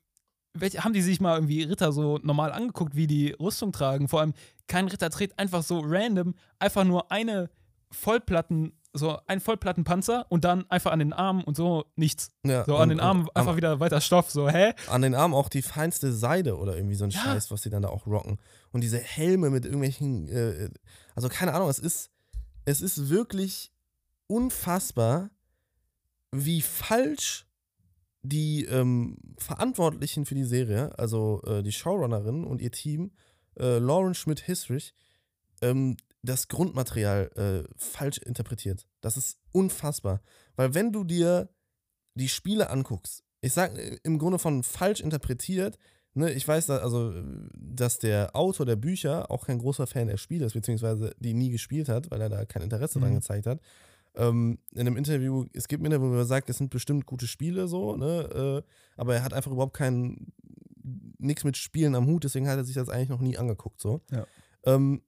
welche, 0.55 0.85
haben 0.85 0.93
die 0.93 1.03
sich 1.03 1.21
mal 1.21 1.37
irgendwie 1.37 1.63
Ritter 1.63 1.93
so 1.93 2.19
normal 2.23 2.53
angeguckt, 2.53 2.95
wie 2.97 3.07
die 3.07 3.33
Rüstung 3.33 3.73
tragen? 3.73 4.09
Vor 4.09 4.21
allem, 4.21 4.35
kein 4.69 4.89
Ritter 4.89 5.11
trägt 5.11 5.39
einfach 5.39 5.63
so 5.63 5.81
random, 5.85 6.35
einfach 6.59 6.85
nur 6.85 7.11
eine 7.11 7.51
Vollplatten, 7.91 8.73
so 8.95 9.19
ein 9.27 9.41
Vollplattenpanzer 9.41 10.27
und 10.31 10.45
dann 10.45 10.71
einfach 10.71 10.93
an 10.93 10.99
den 10.99 11.13
Armen 11.15 11.43
und 11.45 11.57
so 11.57 11.87
nichts. 11.97 12.31
Ja, 12.45 12.65
So 12.67 12.75
und- 12.77 12.83
an 12.83 12.89
den 12.91 13.01
Armen 13.01 13.23
und 13.23 13.35
einfach 13.37 13.53
am, 13.53 13.57
wieder 13.57 13.81
weiter 13.81 14.01
Stoff, 14.03 14.31
so, 14.31 14.49
hä? 14.51 14.75
an 14.89 15.01
den 15.03 15.15
Armen 15.15 15.33
auch 15.35 15.49
die 15.49 15.63
feinste 15.63 16.13
Seide 16.13 16.59
oder 16.59 16.77
irgendwie 16.77 16.95
so 16.97 17.05
ein 17.05 17.11
Ja. 17.11 17.21
Scheiß, 17.21 17.51
was 17.51 17.63
die 17.63 17.71
dann 17.71 17.83
da 17.83 17.89
auch 17.89 18.07
rocken. 18.07 18.39
Und 18.71 18.83
diese 18.83 18.99
Helme 18.99 19.49
mit 19.51 19.65
irgendwelchen, 19.65 20.29
äh, 20.29 20.69
also 21.15 21.29
keine 21.31 21.55
Ahnung, 21.55 21.69
es 21.71 21.79
ist, 21.79 22.11
es 22.67 22.81
ist 22.83 23.09
wirklich 23.09 23.73
unfassbar, 24.27 25.31
wie 26.31 26.63
falsch 26.63 27.47
die 28.23 28.65
ähm, 28.67 29.17
Verantwortlichen 29.39 30.27
für 30.27 30.35
die 30.35 30.45
Serie, 30.45 30.97
also 30.99 31.43
äh, 31.45 31.63
die 31.63 31.73
Showrunnerin 31.73 32.45
und 32.45 32.61
ihr 32.63 32.71
Team, 32.71 33.13
äh, 33.59 33.79
Lauren 33.79 34.15
Schmidt-Hisrich, 34.15 34.95
ähm, 35.61 35.97
das 36.23 36.47
Grundmaterial 36.49 37.31
äh, 37.35 37.75
falsch 37.77 38.19
interpretiert. 38.19 38.87
Das 39.01 39.17
ist 39.17 39.39
unfassbar. 39.53 40.23
Weil 40.55 40.75
wenn 40.75 40.93
du 40.93 41.03
dir 41.03 41.49
die 42.15 42.29
Spiele 42.29 42.71
anguckst, 42.71 43.25
ich 43.41 43.53
sag 43.53 43.77
äh, 43.77 43.99
im 44.05 44.19
Grunde 44.19 44.39
von 44.39 44.63
falsch 44.63 45.01
interpretiert, 45.01 45.79
ne, 46.15 46.31
ich 46.33 46.47
weiß, 46.47 46.67
da, 46.67 46.77
also, 46.79 47.13
dass 47.55 47.99
der 47.99 48.37
Autor 48.37 48.67
der 48.67 48.77
Bücher 48.77 49.33
auch 49.33 49.47
kein 49.47 49.59
großer 49.59 49.89
Fan 49.89 50.07
der 50.07 50.17
Spiele 50.17 50.47
ist, 50.47 50.53
beziehungsweise 50.53 51.13
die 51.19 51.35
nie 51.35 51.51
gespielt 51.51 51.89
hat, 51.89 52.11
weil 52.13 52.21
er 52.21 52.29
da 52.29 52.45
kein 52.45 52.63
Interesse 52.63 53.01
dran 53.01 53.11
Mhm. 53.11 53.17
gezeigt 53.17 53.47
hat. 53.47 53.61
Ähm, 54.15 54.59
in 54.73 54.81
einem 54.81 54.97
Interview, 54.97 55.47
es 55.55 55.69
gibt 55.69 55.83
ein 55.83 55.87
Interview, 55.87 56.11
wo 56.11 56.17
er 56.17 56.25
sagt, 56.25 56.51
es 56.51 56.59
sind 56.59 56.71
bestimmt 56.71 57.07
gute 57.07 57.27
Spiele 57.27 57.67
so, 57.67 57.97
ne, 57.97 58.65
äh, 58.67 58.71
aber 58.97 59.15
er 59.15 59.25
hat 59.25 59.33
einfach 59.33 59.51
überhaupt 59.51 59.77
kein, 59.77 60.33
nichts 61.19 61.45
mit 61.45 61.57
Spielen 61.57 61.95
am 61.95 62.07
Hut, 62.07 62.25
deswegen 62.25 62.49
hat 62.49 62.59
er 62.59 62.65
sich 62.65 62.75
das 62.75 62.89
eigentlich 62.89 63.09
noch 63.09 63.21
nie 63.21 63.39
angeguckt, 63.39 63.81
so. 63.81 64.03
Ja. 64.11 64.27
Ähm, 64.65 65.03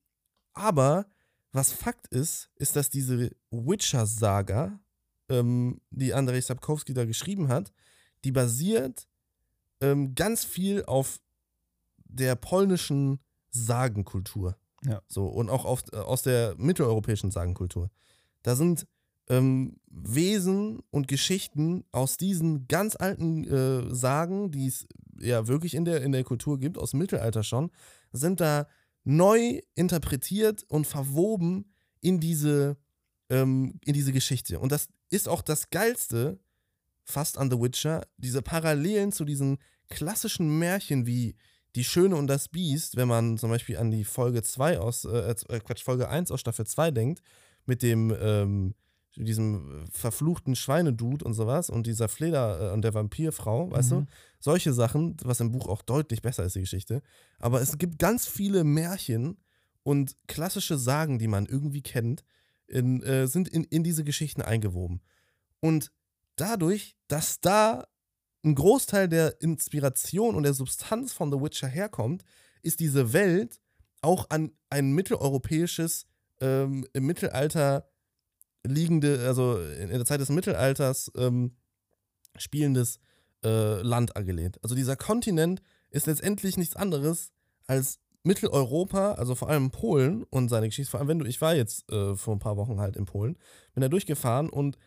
aber 0.55 1.07
was 1.53 1.73
Fakt 1.73 2.09
ist, 2.09 2.51
ist, 2.57 2.77
dass 2.77 2.91
diese 2.91 3.31
Witcher-Saga, 3.51 4.81
ähm, 5.29 5.81
die 5.91 6.15
Andrzej 6.15 6.43
Sapkowski 6.43 6.95
da 6.95 7.05
geschrieben 7.05 7.49
hat, 7.49 7.73
die 8.25 8.33
basiert 8.33 9.07
ähm, 9.81 10.15
ganz 10.15 10.45
viel 10.45 10.85
auf 10.87 11.21
der 12.05 12.37
polnischen 12.37 13.21
Sagenkultur. 13.51 14.57
Ja. 14.85 15.03
So, 15.09 15.27
und 15.27 15.51
auch 15.51 15.65
auf, 15.65 15.83
äh, 15.93 15.97
aus 15.97 16.23
der 16.23 16.55
mitteleuropäischen 16.59 17.31
Sagenkultur. 17.31 17.91
Da 18.43 18.57
sind 18.57 18.87
ähm, 19.29 19.77
Wesen 19.87 20.81
und 20.91 21.09
Geschichten 21.09 21.85
aus 21.93 22.17
diesen 22.17 22.69
ganz 22.69 22.97
alten 22.97 23.45
äh, 23.45 23.95
Sagen, 23.95 24.51
die 24.51 24.67
es 24.67 24.87
ja 25.19 25.47
wirklich 25.47 25.75
in 25.75 25.85
der, 25.85 26.03
in 26.03 26.13
der 26.13 26.25
Kultur 26.25 26.59
gibt, 26.59 26.79
aus 26.79 26.91
dem 26.91 26.99
Mittelalter 26.99 27.43
schon, 27.43 27.71
sind 28.13 28.41
da 28.41 28.67
neu 29.05 29.61
interpretiert 29.75 30.65
und 30.69 30.87
verwoben 30.87 31.73
in 32.01 32.21
diese, 32.21 32.77
ähm, 33.31 33.79
in 33.85 33.95
diese 33.95 34.13
Geschichte. 34.13 34.59
Und 34.59 34.73
das 34.73 34.89
ist 35.11 35.29
auch 35.29 35.43
das 35.43 35.71
Geilste 35.71 36.39
fast 37.05 37.39
an 37.39 37.51
The 37.51 37.61
Witcher, 37.61 38.07
diese 38.17 38.43
Parallelen 38.43 39.13
zu 39.13 39.25
diesen 39.25 39.59
klassischen 39.89 40.59
Märchen 40.59 41.07
wie 41.07 41.37
Die 41.77 41.85
Schöne 41.85 42.15
und 42.15 42.29
das 42.29 42.49
Biest, 42.49 42.97
wenn 42.97 43.09
man 43.09 43.37
zum 43.37 43.51
Beispiel 43.51 43.77
an 43.77 43.91
die 43.91 44.05
Folge 44.05 44.43
2 44.43 44.79
aus, 44.79 45.05
äh, 45.05 45.35
äh, 45.49 45.61
Quatsch, 45.61 45.83
Folge 45.83 46.09
1 46.09 46.31
aus 46.31 46.41
Staffel 46.41 46.67
2 46.67 46.93
denkt, 46.93 47.21
mit 47.67 47.83
dem, 47.83 48.15
ähm, 48.21 48.75
diesem 49.17 49.87
verfluchten 49.93 50.57
Schweinedude 50.57 51.25
und 51.25 51.35
sowas 51.35 51.71
und 51.71 51.87
dieser 51.87 52.09
Fleder 52.09 52.71
äh, 52.71 52.73
und 52.73 52.83
der 52.83 52.95
Vampirfrau, 52.95 53.71
weißt 53.71 53.93
du? 53.93 54.01
Mhm. 54.01 54.09
Solche 54.41 54.73
Sachen, 54.73 55.17
was 55.23 55.41
im 55.41 55.53
Buch 55.53 55.69
auch 55.69 55.83
deutlich 55.83 56.21
besser 56.21 56.45
ist, 56.45 56.57
die 56.57 56.61
Geschichte. 56.61 57.03
Aber 57.39 57.61
es 57.61 57.79
gibt 57.79 57.99
ganz 57.99 58.27
viele 58.27 58.65
Märchen 58.65 59.39
und 59.83 60.17
klassische 60.27 60.79
Sagen, 60.79 61.19
die 61.19 61.29
man 61.29 61.47
irgendwie 61.47 61.83
kennt, 61.83 62.25
in, 62.67 63.03
äh, 63.03 63.27
sind 63.27 63.49
in, 63.49 63.65
in 63.65 63.85
diese 63.85 64.05
Geschichten 64.05 64.43
eingewoben. 64.43 65.01
Und 65.61 65.93
dadurch, 66.37 66.97
dass 67.09 67.41
da 67.41 67.87
ein 68.45 68.55
Großteil 68.55 69.09
der 69.09 69.41
Inspiration 69.41 70.35
und 70.35 70.43
der 70.43 70.55
Substanz 70.55 71.13
von 71.13 71.31
The 71.31 71.41
Witcher 71.41 71.69
herkommt, 71.69 72.25
ist 72.63 72.81
diese 72.81 73.13
Welt 73.13 73.61
auch 74.03 74.29
an 74.31 74.53
ein 74.69 74.93
mitteleuropäisches, 74.93 76.07
ähm, 76.41 76.87
im 76.93 77.07
Mittelalter 77.07 77.89
liegende, 78.67 79.21
also 79.27 79.59
in 79.59 79.89
der 79.89 80.05
Zeit 80.05 80.21
des 80.21 80.31
Mittelalters 80.31 81.13
ähm, 81.17 81.53
spielendes 82.37 82.99
äh, 83.45 83.83
Land 83.83 84.17
angelehnt. 84.17 84.59
Also 84.63 84.75
dieser 84.75 84.97
Kontinent 84.97 85.63
ist 85.91 86.07
letztendlich 86.07 86.57
nichts 86.57 86.77
anderes 86.77 87.33
als 87.67 88.01
Mitteleuropa, 88.25 89.13
also 89.13 89.35
vor 89.35 89.51
allem 89.51 89.71
Polen 89.71 90.25
und 90.25 90.49
seine 90.49 90.69
Geschichte. 90.69 90.91
Vor 90.91 91.01
allem, 91.01 91.09
wenn 91.09 91.19
du, 91.19 91.27
ich 91.27 91.41
war 91.41 91.55
jetzt 91.55 91.91
äh, 91.93 92.17
vor 92.17 92.35
ein 92.35 92.41
paar 92.41 92.57
Wochen 92.57 92.81
halt 92.81 92.97
in 92.97 93.05
Polen, 93.05 93.37
bin 93.75 93.83
da 93.83 93.89
durchgefahren 93.89 94.49
und 94.49 94.79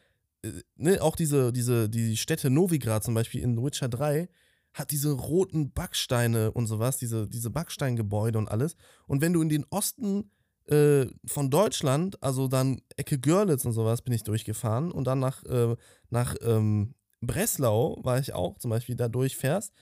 äh, 0.42 0.52
ne, 0.76 1.02
auch 1.02 1.16
diese, 1.16 1.54
diese, 1.54 1.88
die 1.88 2.18
Städte 2.18 2.50
Novigrad 2.50 3.04
zum 3.04 3.14
Beispiel 3.14 3.42
in 3.42 3.64
Witcher 3.64 3.90
3 3.90 4.28
hat 4.74 4.92
diese 4.92 5.12
roten 5.12 5.72
Backsteine 5.72 6.52
und 6.52 6.68
sowas, 6.68 6.98
diese, 6.98 7.28
diese 7.28 7.50
Backsteingebäude 7.50 8.38
und 8.38 8.50
alles. 8.50 8.76
Und 9.08 9.22
wenn 9.22 9.34
du 9.34 9.42
in 9.42 9.50
den 9.50 9.66
Osten 9.70 10.32
äh, 10.68 11.08
von 11.26 11.50
Deutschland, 11.50 12.22
also 12.22 12.48
dann 12.48 12.82
Ecke 12.96 13.20
Görlitz 13.20 13.66
und 13.66 13.74
sowas, 13.74 14.02
bin 14.02 14.14
ich 14.14 14.24
durchgefahren 14.24 14.92
und 14.92 15.06
dann 15.06 15.20
nach, 15.20 15.44
äh, 15.46 15.76
nach 16.10 16.36
ähm, 16.42 16.94
Breslau 17.22 17.98
war 18.04 18.20
ich 18.20 18.34
auch 18.34 18.58
zum 18.60 18.70
Beispiel 18.70 18.96
da 18.96 19.08
durchfährst, 19.08 19.74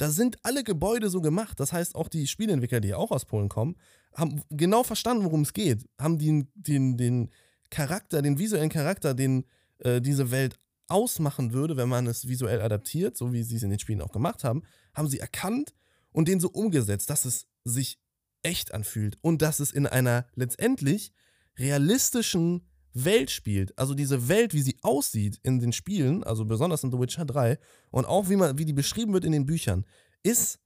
da 0.00 0.10
sind 0.10 0.38
alle 0.44 0.64
Gebäude 0.64 1.10
so 1.10 1.20
gemacht. 1.20 1.60
Das 1.60 1.74
heißt, 1.74 1.94
auch 1.94 2.08
die 2.08 2.26
Spieleentwickler, 2.26 2.80
die 2.80 2.94
auch 2.94 3.10
aus 3.10 3.26
Polen 3.26 3.50
kommen, 3.50 3.76
haben 4.14 4.42
genau 4.48 4.82
verstanden, 4.82 5.24
worum 5.24 5.42
es 5.42 5.52
geht. 5.52 5.84
Haben 5.98 6.18
den, 6.18 6.48
den, 6.54 6.96
den 6.96 7.30
Charakter, 7.68 8.22
den 8.22 8.38
visuellen 8.38 8.70
Charakter, 8.70 9.12
den 9.12 9.44
äh, 9.78 10.00
diese 10.00 10.30
Welt 10.30 10.58
ausmachen 10.88 11.52
würde, 11.52 11.76
wenn 11.76 11.88
man 11.88 12.06
es 12.06 12.26
visuell 12.26 12.62
adaptiert, 12.62 13.16
so 13.16 13.32
wie 13.32 13.42
sie 13.42 13.56
es 13.56 13.62
in 13.62 13.70
den 13.70 13.78
Spielen 13.78 14.00
auch 14.00 14.10
gemacht 14.10 14.42
haben, 14.42 14.62
haben 14.94 15.08
sie 15.08 15.20
erkannt 15.20 15.74
und 16.12 16.28
den 16.28 16.40
so 16.40 16.48
umgesetzt, 16.48 17.10
dass 17.10 17.26
es 17.26 17.46
sich 17.64 17.98
echt 18.42 18.72
anfühlt 18.72 19.18
und 19.22 19.42
dass 19.42 19.60
es 19.60 19.72
in 19.72 19.86
einer 19.86 20.26
letztendlich 20.34 21.12
realistischen 21.58 22.66
Welt 22.92 23.30
spielt, 23.30 23.78
also 23.78 23.94
diese 23.94 24.28
Welt, 24.28 24.52
wie 24.52 24.62
sie 24.62 24.76
aussieht 24.82 25.38
in 25.42 25.60
den 25.60 25.72
Spielen, 25.72 26.24
also 26.24 26.44
besonders 26.44 26.82
in 26.82 26.90
The 26.90 26.98
Witcher 26.98 27.24
3 27.24 27.58
und 27.90 28.04
auch 28.04 28.28
wie, 28.28 28.36
man, 28.36 28.58
wie 28.58 28.64
die 28.64 28.72
beschrieben 28.72 29.12
wird 29.12 29.24
in 29.24 29.32
den 29.32 29.46
Büchern, 29.46 29.86
ist 30.22 30.58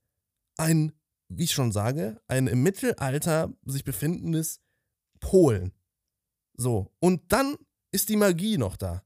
ein, 0.57 0.91
wie 1.29 1.43
ich 1.43 1.51
schon 1.51 1.71
sage, 1.71 2.19
ein 2.27 2.47
im 2.47 2.63
Mittelalter 2.63 3.53
sich 3.65 3.83
befindendes 3.83 4.59
Polen. 5.19 5.71
So, 6.55 6.91
und 6.99 7.31
dann 7.31 7.57
ist 7.91 8.09
die 8.09 8.17
Magie 8.17 8.57
noch 8.57 8.77
da 8.77 9.03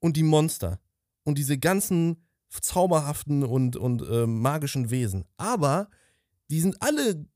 und 0.00 0.16
die 0.16 0.22
Monster 0.22 0.80
und 1.24 1.38
diese 1.38 1.58
ganzen 1.58 2.26
zauberhaften 2.48 3.44
und, 3.44 3.76
und 3.76 4.02
äh, 4.02 4.26
magischen 4.26 4.90
Wesen. 4.90 5.24
Aber 5.36 5.88
die 6.50 6.60
sind 6.60 6.80
alle 6.80 7.26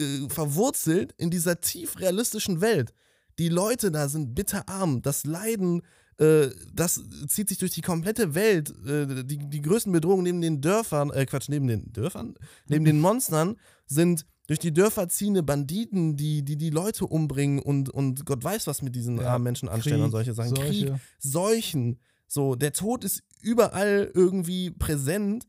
äh, 0.00 0.28
verwurzelt 0.28 1.14
in 1.18 1.30
dieser 1.30 1.60
tief 1.60 1.98
realistischen 1.98 2.60
Welt. 2.60 2.92
Die 3.38 3.48
Leute 3.48 3.90
da 3.90 4.08
sind 4.08 4.34
bitterarm. 4.34 5.02
Das 5.02 5.24
Leiden, 5.24 5.82
äh, 6.18 6.48
das 6.74 7.02
zieht 7.28 7.48
sich 7.48 7.58
durch 7.58 7.72
die 7.72 7.80
komplette 7.80 8.34
Welt. 8.34 8.70
Äh, 8.86 9.24
die, 9.24 9.38
die 9.38 9.62
größten 9.62 9.92
Bedrohungen 9.92 10.24
neben 10.24 10.40
den 10.40 10.60
Dörfern, 10.60 11.10
äh, 11.10 11.24
Quatsch, 11.26 11.48
neben 11.48 11.66
den 11.66 11.92
Dörfern, 11.92 12.34
neben 12.68 12.84
den 12.84 13.00
Monstern 13.00 13.56
sind 13.86 14.26
durch 14.46 14.58
die 14.58 14.72
Dörfer 14.72 15.08
ziehende 15.08 15.44
Banditen, 15.44 16.16
die, 16.16 16.42
die 16.42 16.56
die 16.56 16.70
Leute 16.70 17.06
umbringen 17.06 17.60
und, 17.60 17.88
und 17.88 18.26
Gott 18.26 18.42
weiß, 18.42 18.66
was 18.66 18.82
mit 18.82 18.96
diesen 18.96 19.20
Ja, 19.20 19.34
armen 19.34 19.44
Menschen 19.44 19.68
anstellen 19.68 19.98
Krieg, 19.98 20.04
und 20.06 20.10
solche 20.10 20.34
Sachen. 20.34 20.54
Krieg, 20.54 20.88
Seuche. 20.88 21.00
Seuchen. 21.20 22.00
So, 22.26 22.56
der 22.56 22.72
Tod 22.72 23.04
ist 23.04 23.22
überall 23.42 24.10
irgendwie 24.12 24.70
präsent, 24.72 25.46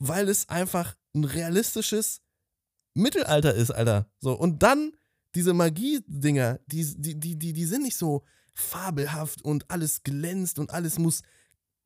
weil 0.00 0.28
es 0.28 0.48
einfach 0.48 0.96
ein 1.14 1.22
realistisches 1.22 2.21
Mittelalter 2.94 3.54
ist, 3.54 3.70
Alter. 3.70 4.06
So, 4.18 4.32
und 4.32 4.62
dann 4.62 4.92
diese 5.34 5.54
Magie-Dinger, 5.54 6.60
die, 6.66 6.86
die, 6.96 7.18
die, 7.18 7.52
die, 7.52 7.64
sind 7.64 7.82
nicht 7.82 7.96
so 7.96 8.24
fabelhaft 8.52 9.42
und 9.42 9.70
alles 9.70 10.02
glänzt 10.02 10.58
und 10.58 10.70
alles 10.70 10.98
muss 10.98 11.22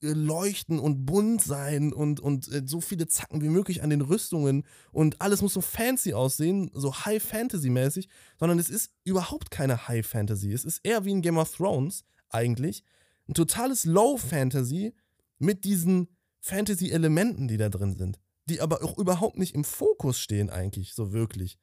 äh, 0.03 0.13
leuchten 0.13 0.79
und 0.79 1.07
bunt 1.07 1.43
sein 1.43 1.93
und, 1.93 2.19
und 2.19 2.49
äh, 2.53 2.63
so 2.67 2.81
viele 2.81 3.07
Zacken 3.07 3.41
wie 3.41 3.49
möglich 3.49 3.83
an 3.83 3.91
den 3.91 4.01
Rüstungen 4.01 4.65
und 4.91 5.21
alles 5.21 5.43
muss 5.43 5.55
so 5.55 5.61
fancy 5.61 6.13
aussehen, 6.13 6.71
so 6.75 6.93
High-Fantasy-mäßig, 6.93 8.09
sondern 8.39 8.59
es 8.59 8.69
ist 8.69 8.91
überhaupt 9.05 9.51
keine 9.51 9.87
High-Fantasy. 9.87 10.53
Es 10.53 10.65
ist 10.65 10.81
eher 10.83 11.05
wie 11.05 11.13
in 11.13 11.23
Game 11.23 11.39
of 11.39 11.55
Thrones 11.55 12.05
eigentlich. 12.31 12.83
Ein 13.29 13.35
totales 13.35 13.85
Low-Fantasy 13.85 14.93
mit 15.39 15.65
diesen 15.65 16.09
Fantasy-Elementen, 16.41 17.49
die 17.49 17.57
da 17.57 17.69
drin 17.69 17.97
sind, 17.97 18.19
die 18.49 18.61
aber 18.61 18.83
auch 18.83 18.99
überhaupt 18.99 19.39
nicht 19.39 19.55
im 19.55 19.65
Fokus 19.65 20.19
stehen 20.19 20.51
eigentlich, 20.51 20.95
so 20.95 21.13
wirklich. 21.13 21.59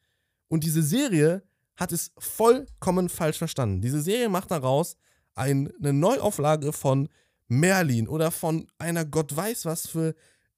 Und 0.47 0.63
diese 0.63 0.83
Serie 0.83 1.43
hat 1.75 1.91
es 1.91 2.11
vollkommen 2.17 3.09
falsch 3.09 3.37
verstanden. 3.37 3.81
Diese 3.81 4.01
Serie 4.01 4.29
macht 4.29 4.51
daraus 4.51 4.95
ein, 5.35 5.71
eine 5.79 5.93
Neuauflage 5.93 6.73
von 6.73 7.09
Merlin 7.47 8.07
oder 8.07 8.31
von 8.31 8.67
einer 8.77 9.05
Gott 9.05 9.35
weiß 9.35 9.65
was 9.65 9.87
für 9.87 10.15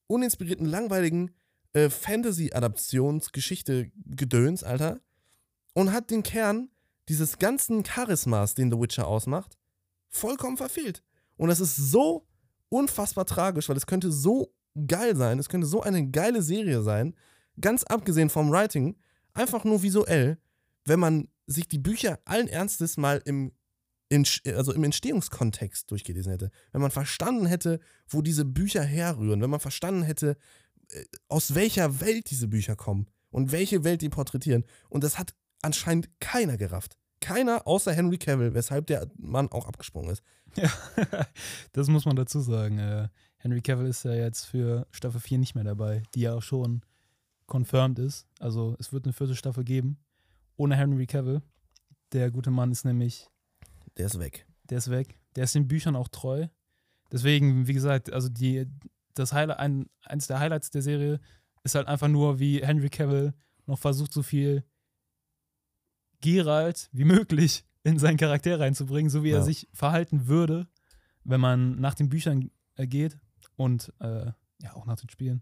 uninspirierten, 0.07 0.65
langweiligen 0.65 1.31
äh, 1.73 1.89
Fantasy-Adaptionsgeschichte 1.89 3.91
Gedöns, 3.95 4.63
Alter. 4.63 4.99
Und 5.73 5.91
hat 5.91 6.09
den 6.09 6.23
Kern 6.23 6.69
dieses 7.09 7.37
ganzen 7.37 7.83
Charismas, 7.83 8.55
den 8.55 8.71
The 8.71 8.79
Witcher 8.79 9.07
ausmacht, 9.07 9.57
vollkommen 10.09 10.57
verfehlt. 10.57 11.03
Und 11.37 11.49
das 11.49 11.59
ist 11.59 11.75
so 11.75 12.27
unfassbar 12.69 13.25
tragisch, 13.25 13.69
weil 13.69 13.77
es 13.77 13.85
könnte 13.85 14.11
so 14.11 14.53
geil 14.87 15.15
sein, 15.15 15.39
es 15.39 15.49
könnte 15.49 15.67
so 15.67 15.81
eine 15.81 16.09
geile 16.09 16.41
Serie 16.41 16.81
sein, 16.81 17.15
ganz 17.59 17.83
abgesehen 17.83 18.29
vom 18.29 18.51
Writing, 18.51 18.95
einfach 19.33 19.63
nur 19.63 19.83
visuell, 19.83 20.37
wenn 20.85 20.99
man 20.99 21.27
sich 21.47 21.67
die 21.67 21.77
Bücher 21.77 22.19
allen 22.25 22.47
Ernstes 22.47 22.97
mal 22.97 23.21
im, 23.25 23.51
in, 24.09 24.25
also 24.55 24.73
im 24.73 24.83
Entstehungskontext 24.83 25.89
durchgelesen 25.91 26.31
hätte. 26.31 26.51
Wenn 26.71 26.81
man 26.81 26.91
verstanden 26.91 27.45
hätte, 27.45 27.79
wo 28.07 28.21
diese 28.21 28.45
Bücher 28.45 28.83
herrühren, 28.83 29.41
wenn 29.41 29.49
man 29.49 29.59
verstanden 29.59 30.03
hätte, 30.03 30.37
äh, 30.91 31.03
aus 31.27 31.55
welcher 31.55 31.99
Welt 32.01 32.29
diese 32.29 32.47
Bücher 32.47 32.75
kommen 32.75 33.07
und 33.29 33.51
welche 33.51 33.83
Welt 33.83 34.01
die 34.01 34.09
porträtieren. 34.09 34.65
Und 34.89 35.03
das 35.03 35.17
hat 35.17 35.35
anscheinend 35.61 36.09
keiner 36.19 36.57
gerafft. 36.57 36.97
Keiner 37.21 37.65
außer 37.65 37.93
Henry 37.93 38.17
Cavill, 38.17 38.53
weshalb 38.53 38.87
der 38.87 39.07
Mann 39.17 39.51
auch 39.51 39.67
abgesprungen 39.67 40.11
ist. 40.11 40.23
Ja, 40.55 40.71
das 41.73 41.87
muss 41.87 42.05
man 42.05 42.15
dazu 42.15 42.39
sagen. 42.39 43.09
Henry 43.45 43.61
Cavill 43.61 43.85
ist 43.85 44.03
ja 44.03 44.13
jetzt 44.15 44.45
für 44.45 44.87
Staffel 44.89 45.21
4 45.21 45.37
nicht 45.37 45.53
mehr 45.53 45.63
dabei, 45.63 46.01
die 46.15 46.21
ja 46.21 46.33
auch 46.33 46.41
schon 46.41 46.81
confirmed 47.45 47.99
ist. 47.99 48.25
Also 48.39 48.75
es 48.79 48.91
wird 48.91 49.05
eine 49.05 49.13
vierte 49.13 49.35
Staffel 49.35 49.63
geben, 49.63 49.99
ohne 50.57 50.75
Henry 50.75 51.05
Cavill. 51.05 51.43
Der 52.11 52.31
gute 52.31 52.49
Mann 52.49 52.71
ist 52.71 52.85
nämlich, 52.85 53.29
Der 53.97 54.07
ist 54.07 54.17
weg. 54.17 54.47
der 54.71 54.79
ist 54.79 54.89
weg. 54.89 55.19
Der 55.35 55.43
ist 55.43 55.53
den 55.53 55.67
Büchern 55.67 55.95
auch 55.95 56.07
treu. 56.07 56.47
Deswegen, 57.11 57.67
wie 57.67 57.73
gesagt, 57.75 58.11
also 58.11 58.29
die, 58.29 58.65
das 59.13 59.31
Highlight, 59.31 59.59
ein, 59.59 59.91
eins 60.01 60.25
der 60.25 60.39
Highlights 60.39 60.71
der 60.71 60.81
Serie 60.81 61.19
ist 61.63 61.75
halt 61.75 61.87
einfach 61.87 62.07
nur, 62.07 62.39
wie 62.39 62.65
Henry 62.65 62.89
Cavill 62.89 63.35
noch 63.67 63.77
versucht, 63.77 64.11
so 64.11 64.23
viel 64.23 64.63
Geralt 66.21 66.89
wie 66.93 67.05
möglich 67.05 67.63
in 67.83 67.99
seinen 67.99 68.17
Charakter 68.17 68.59
reinzubringen, 68.59 69.11
so 69.11 69.23
wie 69.23 69.29
er 69.29 69.37
Ja. 69.37 69.43
sich 69.43 69.69
verhalten 69.71 70.25
würde, 70.25 70.67
wenn 71.23 71.39
man 71.41 71.79
nach 71.79 71.93
den 71.93 72.09
Büchern 72.09 72.49
äh, 72.77 72.87
geht 72.87 73.19
und 73.57 73.93
äh, 73.99 74.31
ja 74.61 74.73
auch 74.75 74.85
nach 74.85 74.97
den 74.97 75.09
Spielen. 75.09 75.41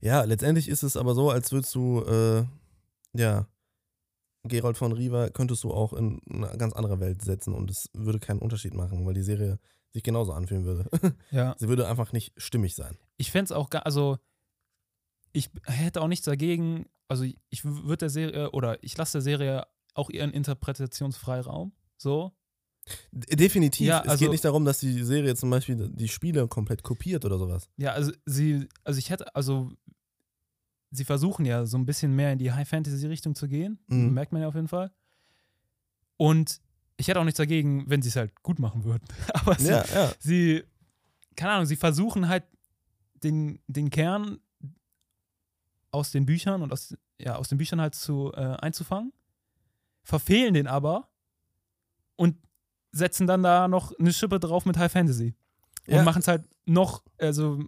Ja, 0.00 0.22
letztendlich 0.24 0.68
ist 0.68 0.82
es 0.82 0.96
aber 0.96 1.14
so, 1.14 1.30
als 1.30 1.52
würdest 1.52 1.74
du, 1.74 2.02
äh, 2.02 2.44
ja, 3.14 3.46
Gerald 4.44 4.76
von 4.78 4.92
Riva 4.92 5.28
könntest 5.30 5.62
du 5.64 5.72
auch 5.72 5.92
in 5.92 6.20
eine 6.30 6.56
ganz 6.56 6.72
andere 6.72 7.00
Welt 7.00 7.22
setzen 7.22 7.54
und 7.54 7.70
es 7.70 7.90
würde 7.92 8.18
keinen 8.18 8.38
Unterschied 8.40 8.74
machen, 8.74 9.04
weil 9.04 9.14
die 9.14 9.22
Serie 9.22 9.58
sich 9.92 10.02
genauso 10.02 10.32
anfühlen 10.32 10.64
würde. 10.64 10.88
Ja, 11.30 11.54
Sie 11.58 11.68
würde 11.68 11.88
einfach 11.88 12.12
nicht 12.12 12.32
stimmig 12.40 12.74
sein. 12.74 12.96
ich 13.16 13.30
fände 13.30 13.44
es 13.46 13.52
auch, 13.52 13.68
also 13.84 14.18
ich 15.32 15.50
hätte 15.64 16.00
auch 16.00 16.08
nichts 16.08 16.24
dagegen, 16.24 16.86
also 17.08 17.24
ich 17.24 17.64
würde 17.64 17.98
der 17.98 18.10
Serie 18.10 18.50
oder 18.52 18.82
ich 18.82 18.96
lasse 18.96 19.12
der 19.18 19.22
Serie 19.22 19.66
auch 19.94 20.08
ihren 20.10 20.30
Interpretationsfreiraum, 20.32 21.72
so. 21.96 22.32
Definitiv. 23.12 23.86
Ja, 23.86 24.00
es 24.02 24.08
also- 24.08 24.24
geht 24.24 24.30
nicht 24.32 24.44
darum, 24.44 24.64
dass 24.64 24.78
die 24.80 25.02
Serie 25.04 25.34
zum 25.34 25.50
Beispiel 25.50 25.88
die 25.90 26.08
Spiele 26.08 26.46
komplett 26.48 26.82
kopiert 26.82 27.24
oder 27.24 27.38
sowas. 27.38 27.68
Ja, 27.76 27.92
also 27.92 28.12
sie, 28.26 28.68
also 28.84 28.98
ich 28.98 29.10
hätte, 29.10 29.34
also 29.34 29.70
sie 30.90 31.04
versuchen 31.04 31.44
ja 31.44 31.66
so 31.66 31.76
ein 31.76 31.86
bisschen 31.86 32.14
mehr 32.16 32.32
in 32.32 32.38
die 32.38 32.52
High-Fantasy-Richtung 32.52 33.34
zu 33.34 33.48
gehen. 33.48 33.78
Mhm. 33.88 34.14
Merkt 34.14 34.32
man 34.32 34.42
ja 34.42 34.48
auf 34.48 34.54
jeden 34.54 34.68
Fall. 34.68 34.90
Und 36.16 36.60
ich 36.96 37.08
hätte 37.08 37.20
auch 37.20 37.24
nichts 37.24 37.38
dagegen, 37.38 37.88
wenn 37.88 38.02
sie 38.02 38.08
es 38.08 38.16
halt 38.16 38.42
gut 38.42 38.58
machen 38.58 38.84
würden. 38.84 39.04
Aber 39.34 39.54
sie, 39.58 39.68
Ja, 39.68 39.84
ja. 39.94 40.12
sie, 40.18 40.64
keine 41.36 41.52
Ahnung, 41.52 41.66
sie 41.66 41.76
versuchen 41.76 42.28
halt 42.28 42.44
den, 43.22 43.60
den 43.66 43.90
Kern 43.90 44.40
aus 45.90 46.10
den 46.10 46.26
Büchern 46.26 46.62
und 46.62 46.72
aus, 46.72 46.96
ja, 47.18 47.36
aus 47.36 47.48
den 47.48 47.58
Büchern 47.58 47.80
halt 47.80 47.94
zu, 47.94 48.32
äh, 48.34 48.56
einzufangen, 48.60 49.12
verfehlen 50.02 50.54
den 50.54 50.66
aber 50.66 51.08
und 52.16 52.36
setzen 52.92 53.26
dann 53.26 53.42
da 53.42 53.68
noch 53.68 53.92
eine 53.98 54.12
Schippe 54.12 54.40
drauf 54.40 54.64
mit 54.64 54.76
High 54.78 54.90
Fantasy. 54.92 55.34
Und 55.86 55.94
Ja. 55.94 56.02
machen 56.02 56.20
es 56.20 56.28
halt 56.28 56.44
noch, 56.66 57.02
also 57.18 57.58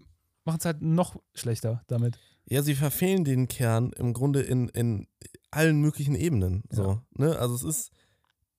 machen 0.44 0.58
es 0.58 0.64
halt 0.64 0.82
noch 0.82 1.16
schlechter 1.34 1.82
damit. 1.86 2.18
Ja, 2.46 2.62
sie 2.62 2.74
verfehlen 2.74 3.24
den 3.24 3.48
Kern 3.48 3.92
im 3.92 4.12
Grunde 4.12 4.42
in, 4.42 4.68
in 4.70 5.06
allen 5.50 5.80
möglichen 5.80 6.14
Ebenen. 6.14 6.64
So, 6.70 7.00
ne? 7.12 7.38
Also 7.38 7.54
es 7.54 7.62
ist 7.62 7.90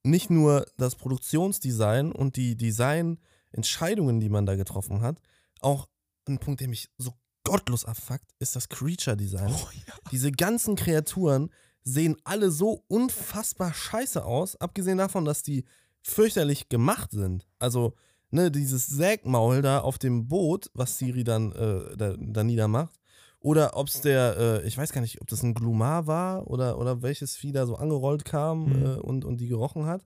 nicht 0.04 0.30
nur 0.30 0.66
das 0.78 0.96
Produktionsdesign 0.96 2.12
und 2.12 2.36
die 2.36 2.56
Designentscheidungen, 2.56 4.20
die 4.20 4.30
man 4.30 4.46
da 4.46 4.56
getroffen 4.56 5.02
hat, 5.02 5.20
auch 5.60 5.88
ein 6.28 6.40
Punkt, 6.40 6.62
der 6.62 6.68
mich 6.70 6.90
so 6.98 7.14
gottlos 7.44 7.86
abfuckt, 7.86 8.32
ist 8.40 8.56
das 8.56 8.70
Creature-Design. 8.70 9.52
Oh, 9.54 9.68
ja. 9.88 9.94
Diese 10.12 10.32
ganzen 10.32 10.76
Kreaturen 10.76 11.52
sehen 11.84 12.16
alle 12.24 12.52
so 12.52 12.84
unfassbar 12.88 13.74
scheiße 13.74 14.24
aus, 14.24 14.56
abgesehen 14.56 15.00
davon, 15.00 15.26
dass 15.26 15.42
die 15.44 15.66
fürchterlich 16.02 16.70
gemacht 16.70 17.12
sind. 17.12 17.48
Also, 17.60 17.94
ne, 18.32 18.52
dieses 18.52 18.88
Sägmaul 18.88 19.62
da 19.62 19.80
auf 19.80 19.98
dem 19.98 20.28
Boot, 20.28 20.70
was 20.74 20.98
Siri 20.98 21.24
dann 21.24 21.52
äh, 21.54 21.96
da, 21.98 22.16
da 22.18 22.44
niedermacht. 22.44 23.00
Oder 23.40 23.76
ob 23.76 23.88
es 23.88 24.02
der, 24.02 24.38
äh, 24.38 24.68
ich 24.68 24.78
weiß 24.78 24.94
gar 24.94 25.02
nicht, 25.02 25.20
ob 25.22 25.28
das 25.28 25.42
ein 25.42 25.56
Glumar 25.56 26.06
war 26.06 26.48
oder, 26.48 26.78
oder 26.78 27.02
welches 27.02 27.36
Vieh 27.36 27.52
da 27.52 27.66
so 27.66 27.76
angerollt 27.76 28.24
kam 28.24 28.66
Mhm. 28.66 28.86
äh, 28.86 28.96
und, 29.00 29.26
und 29.26 29.38
die 29.42 29.48
gerochen 29.48 29.86
hat. 29.86 30.06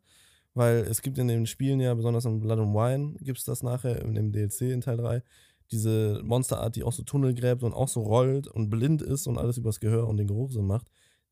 Weil 0.54 0.78
es 0.90 1.02
gibt 1.02 1.18
in 1.18 1.28
den 1.28 1.46
Spielen 1.46 1.82
ja, 1.82 1.94
besonders 1.94 2.24
in 2.24 2.40
Blood 2.40 2.60
and 2.60 2.74
Wine, 2.74 3.16
gibt 3.20 3.38
es 3.40 3.44
das 3.44 3.62
nachher 3.62 4.02
in 4.02 4.16
dem 4.16 4.32
DLC 4.32 4.62
in 4.72 4.80
Teil 4.80 4.96
3, 4.96 5.22
diese 5.72 6.22
Monsterart, 6.24 6.78
die 6.78 6.84
auch 6.84 6.94
so 6.94 7.04
Tunnel 7.04 7.34
gräbt 7.34 7.64
und 7.64 7.74
auch 7.74 7.90
so 7.90 8.04
rollt 8.04 8.48
und 8.48 8.70
blind 8.70 9.02
ist 9.02 9.28
und 9.28 9.38
alles 9.38 9.58
übers 9.58 9.82
Gehör 9.82 10.08
und 10.08 10.16
den 10.16 10.28
Geruch 10.28 10.52
so 10.52 10.62
macht. 10.62 10.88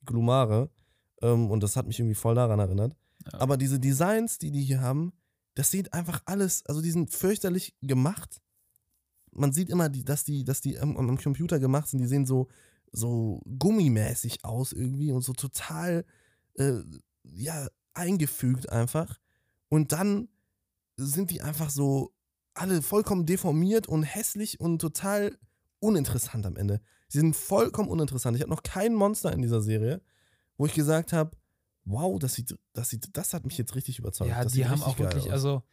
Glumare. 0.06 0.70
Ähm, 1.22 1.50
und 1.52 1.64
das 1.64 1.78
hat 1.78 1.88
mich 1.88 2.00
irgendwie 2.00 2.16
voll 2.16 2.36
daran 2.36 2.60
erinnert. 2.60 2.98
Aber 3.32 3.58
diese 3.58 3.80
Designs, 3.80 4.38
die 4.38 4.52
die 4.52 4.64
hier 4.64 4.82
haben, 4.82 5.14
das 5.56 5.72
sieht 5.72 5.94
einfach 5.94 6.22
alles, 6.26 6.66
also 6.66 6.82
die 6.82 6.92
sind 6.92 7.12
fürchterlich 7.12 7.76
gemacht. 7.82 8.42
Man 9.32 9.54
sieht 9.54 9.70
immer, 9.70 9.90
dass 9.90 10.24
die, 10.24 10.44
dass 10.44 10.62
die 10.62 10.80
am, 10.80 10.98
am 10.98 11.18
Computer 11.18 11.60
gemacht 11.60 11.88
sind, 11.88 12.00
die 12.00 12.08
sehen 12.08 12.26
so, 12.26 12.50
so 12.92 13.42
gummimäßig 13.60 14.44
aus 14.46 14.72
irgendwie 14.72 15.12
und 15.12 15.22
so 15.22 15.34
total, 15.34 16.06
äh, 16.56 16.80
ja, 17.24 17.68
eingefügt 17.94 18.70
einfach. 18.70 19.20
Und 19.70 19.92
dann 19.92 20.30
sind 20.98 21.32
die 21.32 21.42
einfach 21.42 21.70
so 21.70 22.14
alle 22.54 22.82
vollkommen 22.82 23.26
deformiert 23.26 23.88
und 23.88 24.04
hässlich 24.04 24.60
und 24.60 24.80
total 24.80 25.38
uninteressant 25.80 26.46
am 26.46 26.56
Ende. 26.56 26.82
Sie 27.08 27.20
sind 27.20 27.36
vollkommen 27.36 27.90
uninteressant. 27.90 28.36
Ich 28.36 28.42
habe 28.42 28.52
noch 28.52 28.64
kein 28.64 28.94
Monster 28.94 29.34
in 29.34 29.42
dieser 29.42 29.62
Serie, 29.62 30.02
wo 30.58 30.66
ich 30.66 30.74
gesagt 30.74 31.14
habe, 31.14 31.36
wow, 31.86 32.18
das 32.20 32.34
sieht, 32.34 32.58
das 32.74 32.90
sieht, 32.90 33.16
das 33.16 33.34
hat 33.34 33.46
mich 33.46 33.58
jetzt 33.58 33.76
richtig 33.76 34.00
überzeugt. 34.00 34.30
Ja, 34.32 34.44
das 34.44 34.54
die 34.54 34.68
haben 34.68 34.82
auch 34.84 34.98
wirklich, 35.00 35.26
aus. 35.26 35.32
also 35.32 35.64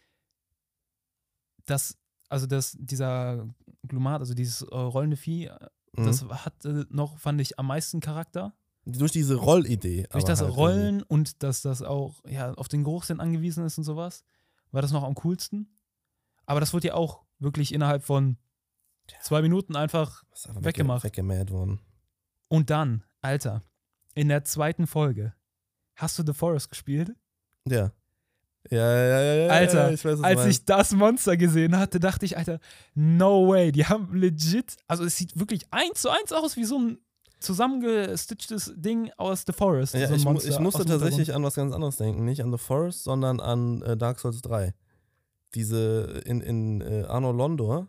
das, 1.67 1.97
also 2.29 2.47
das, 2.47 2.77
dieser 2.79 3.49
Glumat, 3.87 4.21
also 4.21 4.35
dieses 4.35 4.63
äh, 4.63 4.75
rollende 4.77 5.17
Vieh, 5.17 5.47
äh, 5.47 5.57
Mhm. 5.93 6.05
das 6.07 6.23
hatte 6.25 6.87
noch, 6.91 7.19
fand 7.19 7.41
ich, 7.41 7.59
am 7.59 7.67
meisten 7.67 7.99
Charakter. 7.99 8.55
durch 8.87 9.11
diese 9.11 9.35
Rollidee. 9.35 10.07
Durch 10.13 10.23
das 10.23 10.41
halt 10.41 10.55
Rollen 10.55 11.03
und 11.03 11.43
dass 11.43 11.63
das 11.63 11.83
auch 11.83 12.23
ja, 12.29 12.55
auf 12.55 12.69
den 12.69 12.85
Geruchssinn 12.85 13.19
angewiesen 13.19 13.65
ist 13.67 13.77
und 13.77 13.83
sowas, 13.83 14.23
war 14.71 14.83
das 14.83 14.93
noch 14.93 15.03
am 15.03 15.17
coolsten. 15.17 15.77
Aber 16.47 16.61
das 16.61 16.73
wurde 16.73 16.87
ja 16.89 16.95
auch 16.95 17.25
wirklich 17.41 17.75
innerhalb 17.75 18.05
von 18.05 18.37
zwei 19.21 19.43
Minuten 19.43 19.75
einfach. 19.75 20.23
irgendwie. 20.33 20.49
Einfach 20.51 20.65
weggemacht. 20.65 21.01
wegge- 21.05 21.09
Weggemäht 21.09 21.51
worden. 21.51 21.81
Und 22.47 22.71
dann, 22.71 23.03
Alter, 23.21 23.65
in 24.15 24.29
der 24.29 24.45
zweiten 24.45 24.87
Folge, 24.87 25.35
hast 26.01 26.19
du 26.19 26.23
The 26.25 26.33
Forest 26.33 26.71
gespielt? 26.71 27.15
Ja. 27.69 27.93
Ja, 28.71 28.79
ja, 28.79 29.07
ja, 29.07 29.21
ja, 29.21 29.35
ja. 29.47 29.49
Alter, 29.49 29.93
ich 29.93 30.05
weiß, 30.05 30.23
Als 30.23 30.45
ich 30.45 30.65
das 30.65 30.93
Monster 30.93 31.37
gesehen 31.37 31.79
hatte, 31.79 31.99
dachte 31.99 32.27
ich, 32.27 32.37
Alter, 32.37 32.61
no 32.95 33.49
way. 33.49 33.73
Die 33.73 33.87
haben 33.87 34.15
legit, 34.15 34.77
also 34.87 35.05
es 35.05 35.17
sieht 35.17 35.39
wirklich 35.39 35.67
eins 35.71 36.03
zu 36.03 36.11
eins 36.11 36.33
aus 36.33 36.57
wie 36.57 36.65
so 36.65 36.79
ein 36.79 36.99
zusammengestitchtes 37.39 38.75
Ding 38.77 39.11
aus 39.17 39.45
The 39.47 39.53
Forest. 39.55 39.95
Ja, 39.95 40.09
so 40.09 40.15
ich, 40.15 40.25
mu 40.25 40.39
ich 40.39 40.59
musste 40.59 40.85
tatsächlich 40.85 41.35
an 41.35 41.43
was 41.43 41.55
ganz 41.55 41.73
anderes 41.75 41.97
denken. 41.97 42.25
Nicht 42.25 42.43
an 42.43 42.53
The 42.53 42.59
Forest, 42.59 43.05
sondern 43.05 43.41
an 43.41 43.83
äh, 43.83 43.97
Dark 43.97 44.21
Souls 44.21 44.43
3. 44.43 44.75
Diese 45.55 46.23
in, 46.27 46.43
in 46.43 46.81
äh, 46.83 47.05
Arno 47.09 47.33
Londor, 47.33 47.89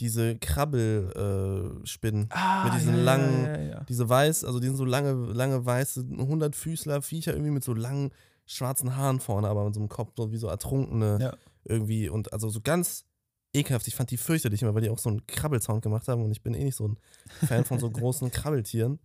diese 0.00 0.36
Krabbelspinnen, 0.36 2.22
äh. 2.24 2.34
Ah, 2.34 2.64
mit 2.64 2.74
diesen 2.74 2.96
ja, 2.96 3.02
langen- 3.02 3.44
Ja, 3.44 3.60
ja, 3.60 3.80
diese 3.88 4.08
weiß, 4.08 4.44
also 4.44 4.60
die 4.60 4.66
sind 4.66 4.76
so 4.76 4.84
lange, 4.84 5.12
lange 5.32 5.64
weiße 5.64 6.06
100 6.10 6.54
Füßler 6.56 7.02
Viecher 7.02 7.32
irgendwie 7.32 7.50
mit 7.52 7.64
so 7.64 7.74
langen 7.74 8.10
schwarzen 8.46 8.96
Haaren 8.96 9.20
vorne, 9.20 9.48
aber 9.48 9.64
mit 9.64 9.74
so 9.74 9.80
einem 9.80 9.88
Kopf 9.88 10.12
so 10.16 10.32
wie 10.32 10.36
so 10.36 10.48
Ertrunkene 10.48 11.18
irgendwie 11.64 12.08
und 12.08 12.32
also 12.32 12.48
so 12.48 12.60
ganz 12.60 13.04
ekelhaft. 13.52 13.86
Ich 13.88 13.94
fand 13.94 14.10
die 14.10 14.16
fürchterlich 14.16 14.62
immer, 14.62 14.74
weil 14.74 14.82
die 14.82 14.90
auch 14.90 14.98
so 14.98 15.08
einen 15.10 15.26
Krabbelsound 15.26 15.82
gemacht 15.82 16.08
haben 16.08 16.24
und 16.24 16.30
ich 16.32 16.42
bin 16.42 16.54
eh 16.54 16.64
nicht 16.64 16.76
so 16.76 16.88
ein 16.88 16.98
Fan 17.46 17.64
von 17.64 17.78
so 17.78 17.90
großen 17.90 18.30
Krabbeltieren. 18.30 18.98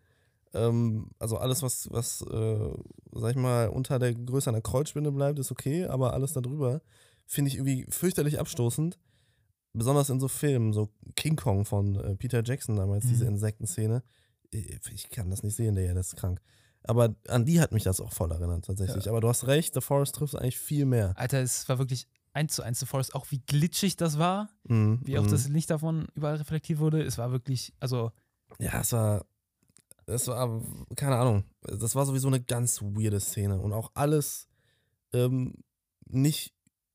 Ähm, 0.53 1.10
also 1.19 1.38
alles, 1.38 1.62
was, 1.63 1.88
was 1.91 2.21
äh, 2.21 2.69
sag 3.13 3.31
ich 3.31 3.36
mal, 3.36 3.69
unter 3.69 3.99
der 3.99 4.13
Größe 4.13 4.49
einer 4.49 4.62
Kreuzspinne 4.62 5.12
bleibt, 5.12 5.38
ist 5.39 5.51
okay, 5.51 5.86
aber 5.86 6.13
alles 6.13 6.34
darüber 6.34 6.81
finde 7.27 7.49
ich 7.49 7.55
irgendwie 7.58 7.86
fürchterlich 7.89 8.39
abstoßend. 8.39 8.97
Besonders 9.77 10.09
in 10.09 10.19
so 10.19 10.27
Filmen, 10.27 10.73
so 10.73 10.89
King 11.15 11.35
Kong 11.35 11.65
von 11.65 11.95
äh, 11.95 12.15
Peter 12.15 12.41
Jackson 12.43 12.75
damals, 12.75 13.05
Mhm. 13.05 13.09
diese 13.09 13.25
Insektenszene. 13.25 14.03
Ich 14.51 14.79
ich 14.91 15.09
kann 15.09 15.29
das 15.29 15.43
nicht 15.43 15.55
sehen, 15.55 15.75
der 15.75 15.93
das 15.93 16.07
ist 16.09 16.15
krank. 16.15 16.39
Aber 16.83 17.15
an 17.27 17.45
die 17.45 17.59
hat 17.59 17.71
mich 17.71 17.83
das 17.83 17.99
auch 17.99 18.13
voll 18.13 18.31
erinnert, 18.31 18.65
tatsächlich. 18.65 19.05
Ja. 19.05 19.11
Aber 19.11 19.19
du 19.21 19.27
hast 19.27 19.47
recht, 19.47 19.73
The 19.73 19.81
Forest 19.81 20.15
trifft 20.15 20.35
eigentlich 20.35 20.59
viel 20.59 20.85
mehr. 20.85 21.13
Alter, 21.17 21.41
es 21.41 21.67
war 21.67 21.79
wirklich 21.79 22.07
eins 22.31 22.53
zu 22.53 22.61
eins 22.63 22.79
The 22.79 22.85
Forest, 22.85 23.15
auch 23.15 23.25
wie 23.31 23.39
glitschig 23.39 23.95
das 23.95 24.19
war, 24.19 24.49
Mhm, 24.67 24.99
wie 25.03 25.17
auch 25.17 25.23
mhm. 25.23 25.31
das 25.31 25.47
Licht 25.47 25.69
davon 25.71 26.07
überall 26.15 26.35
reflektiert 26.35 26.79
wurde. 26.79 27.01
Es 27.01 27.17
war 27.17 27.31
wirklich, 27.31 27.73
also, 27.79 28.11
Ja, 28.59 28.79
es 28.81 28.91
war. 28.91 29.25
Es 30.07 30.27
war, 30.27 30.61
keine 30.95 31.15
Ahnung. 31.15 31.45
Das 31.63 31.95
war 31.95 32.05
sowieso 32.05 32.27
eine 32.27 32.39
ganz 32.39 32.79
weirde 32.83 33.19
Szene. 33.19 33.59
Und 33.59 33.73
auch 33.73 33.89
alles 33.95 34.47
ähm, 35.13 35.55
nicht 36.05 36.53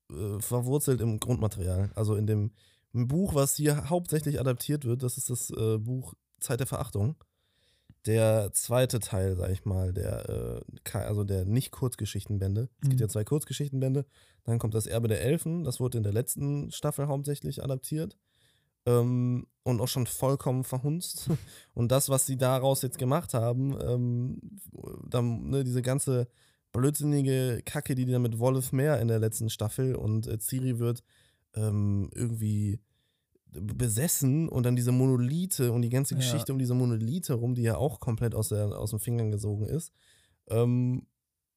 äh, 0.09 0.39
verwurzelt 0.39 1.01
im 1.01 1.19
Grundmaterial. 1.19 1.91
Also 1.95 2.15
in 2.15 2.25
dem 2.25 2.51
im 2.93 3.07
Buch, 3.07 3.33
was 3.35 3.55
hier 3.55 3.89
hauptsächlich 3.89 4.39
adaptiert 4.39 4.85
wird, 4.85 5.03
das 5.03 5.17
ist 5.17 5.29
das 5.29 5.49
äh, 5.51 5.77
Buch 5.77 6.13
Zeit 6.39 6.59
der 6.59 6.67
Verachtung. 6.67 7.15
Der 8.07 8.51
zweite 8.53 8.99
Teil, 8.99 9.35
sag 9.35 9.51
ich 9.51 9.63
mal, 9.65 9.93
der, 9.93 10.27
äh, 10.29 10.97
also 10.97 11.23
der 11.23 11.45
Nicht-Kurzgeschichtenbände. 11.45 12.69
Es 12.81 12.89
gibt 12.89 12.95
Mhm. 12.95 13.01
ja 13.01 13.07
zwei 13.07 13.23
Kurzgeschichtenbände. 13.23 14.05
Dann 14.43 14.57
kommt 14.57 14.73
das 14.73 14.87
Erbe 14.87 15.07
der 15.07 15.21
Elfen. 15.21 15.63
Das 15.63 15.79
wurde 15.79 15.97
in 15.99 16.03
der 16.03 16.13
letzten 16.13 16.71
Staffel 16.71 17.07
hauptsächlich 17.07 17.63
adaptiert. 17.63 18.17
Ähm, 18.87 19.45
und 19.63 19.79
auch 19.79 19.87
schon 19.87 20.07
vollkommen 20.07 20.63
verhunzt. 20.63 21.29
Und 21.75 21.91
das, 21.91 22.09
was 22.09 22.25
sie 22.25 22.37
daraus 22.37 22.81
jetzt 22.81 22.97
gemacht 22.97 23.35
haben, 23.35 23.77
ähm, 23.79 24.41
dann, 25.07 25.49
ne, 25.51 25.63
diese 25.63 25.83
ganze 25.83 26.27
blödsinnige 26.71 27.61
Kacke, 27.63 27.93
die 27.93 28.05
die 28.05 28.11
dann 28.11 28.23
mit 28.23 28.39
Wolf 28.39 28.71
Meer 28.71 28.99
in 28.99 29.07
der 29.07 29.19
letzten 29.19 29.51
Staffel 29.51 29.93
und 29.95 30.25
äh, 30.25 30.39
Ciri 30.39 30.79
wird 30.79 31.03
ähm, 31.55 32.09
irgendwie 32.13 32.79
besessen 33.53 34.47
und 34.47 34.65
dann 34.65 34.75
diese 34.75 34.91
Monolithe 34.91 35.71
und 35.71 35.81
die 35.81 35.89
ganze 35.89 36.13
Ja. 36.13 36.19
Geschichte 36.19 36.53
um 36.53 36.59
diese 36.59 36.73
Monolithe 36.73 37.33
rum, 37.33 37.53
die 37.55 37.63
ja 37.63 37.75
auch 37.75 37.99
komplett 37.99 38.33
aus, 38.33 38.49
der, 38.49 38.77
aus 38.77 38.91
den 38.91 38.99
Fingern 38.99 39.31
gesogen 39.31 39.65
ist. 39.65 39.91
Ähm, 40.49 41.05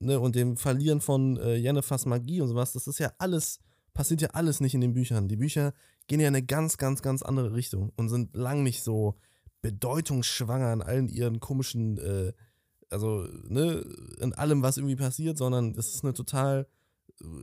ne, 0.00 0.18
und 0.18 0.35
dem 0.35 0.57
Verlieren 0.57 1.00
von 1.00 1.37
äh, 1.37 1.54
Jennefers 1.54 2.07
Magie 2.07 2.40
und 2.40 2.48
sowas, 2.48 2.72
das 2.72 2.87
ist 2.87 2.98
ja 2.98 3.12
alles, 3.18 3.61
passiert 3.92 4.22
ja 4.22 4.30
alles 4.30 4.61
nicht 4.61 4.74
in 4.74 4.80
den 4.80 4.94
Büchern. 4.94 5.28
Die 5.28 5.37
Bücher 5.37 5.72
gehen 6.09 6.20
ja 6.20 6.28
in 6.28 6.35
eine 6.35 6.44
ganz, 6.44 6.78
ganz, 6.78 7.00
ganz 7.00 7.22
andere 7.22 7.54
Richtung 7.54 7.92
und 7.96 8.09
sind 8.09 8.35
lang 8.35 8.62
nicht 8.62 8.83
so 8.83 9.14
bedeutungsschwanger 9.62 10.72
in 10.72 10.83
allen 10.83 11.09
ihren 11.09 11.40
komischen, 11.40 11.98
äh, 11.98 12.33
also, 12.90 13.26
ne, 13.48 13.85
in 14.20 14.33
allem, 14.35 14.62
was 14.62 14.76
irgendwie 14.76 14.96
passiert, 14.96 15.38
sondern 15.38 15.74
es 15.78 15.94
ist 15.94 16.04
eine 16.04 16.12
total 16.12 16.66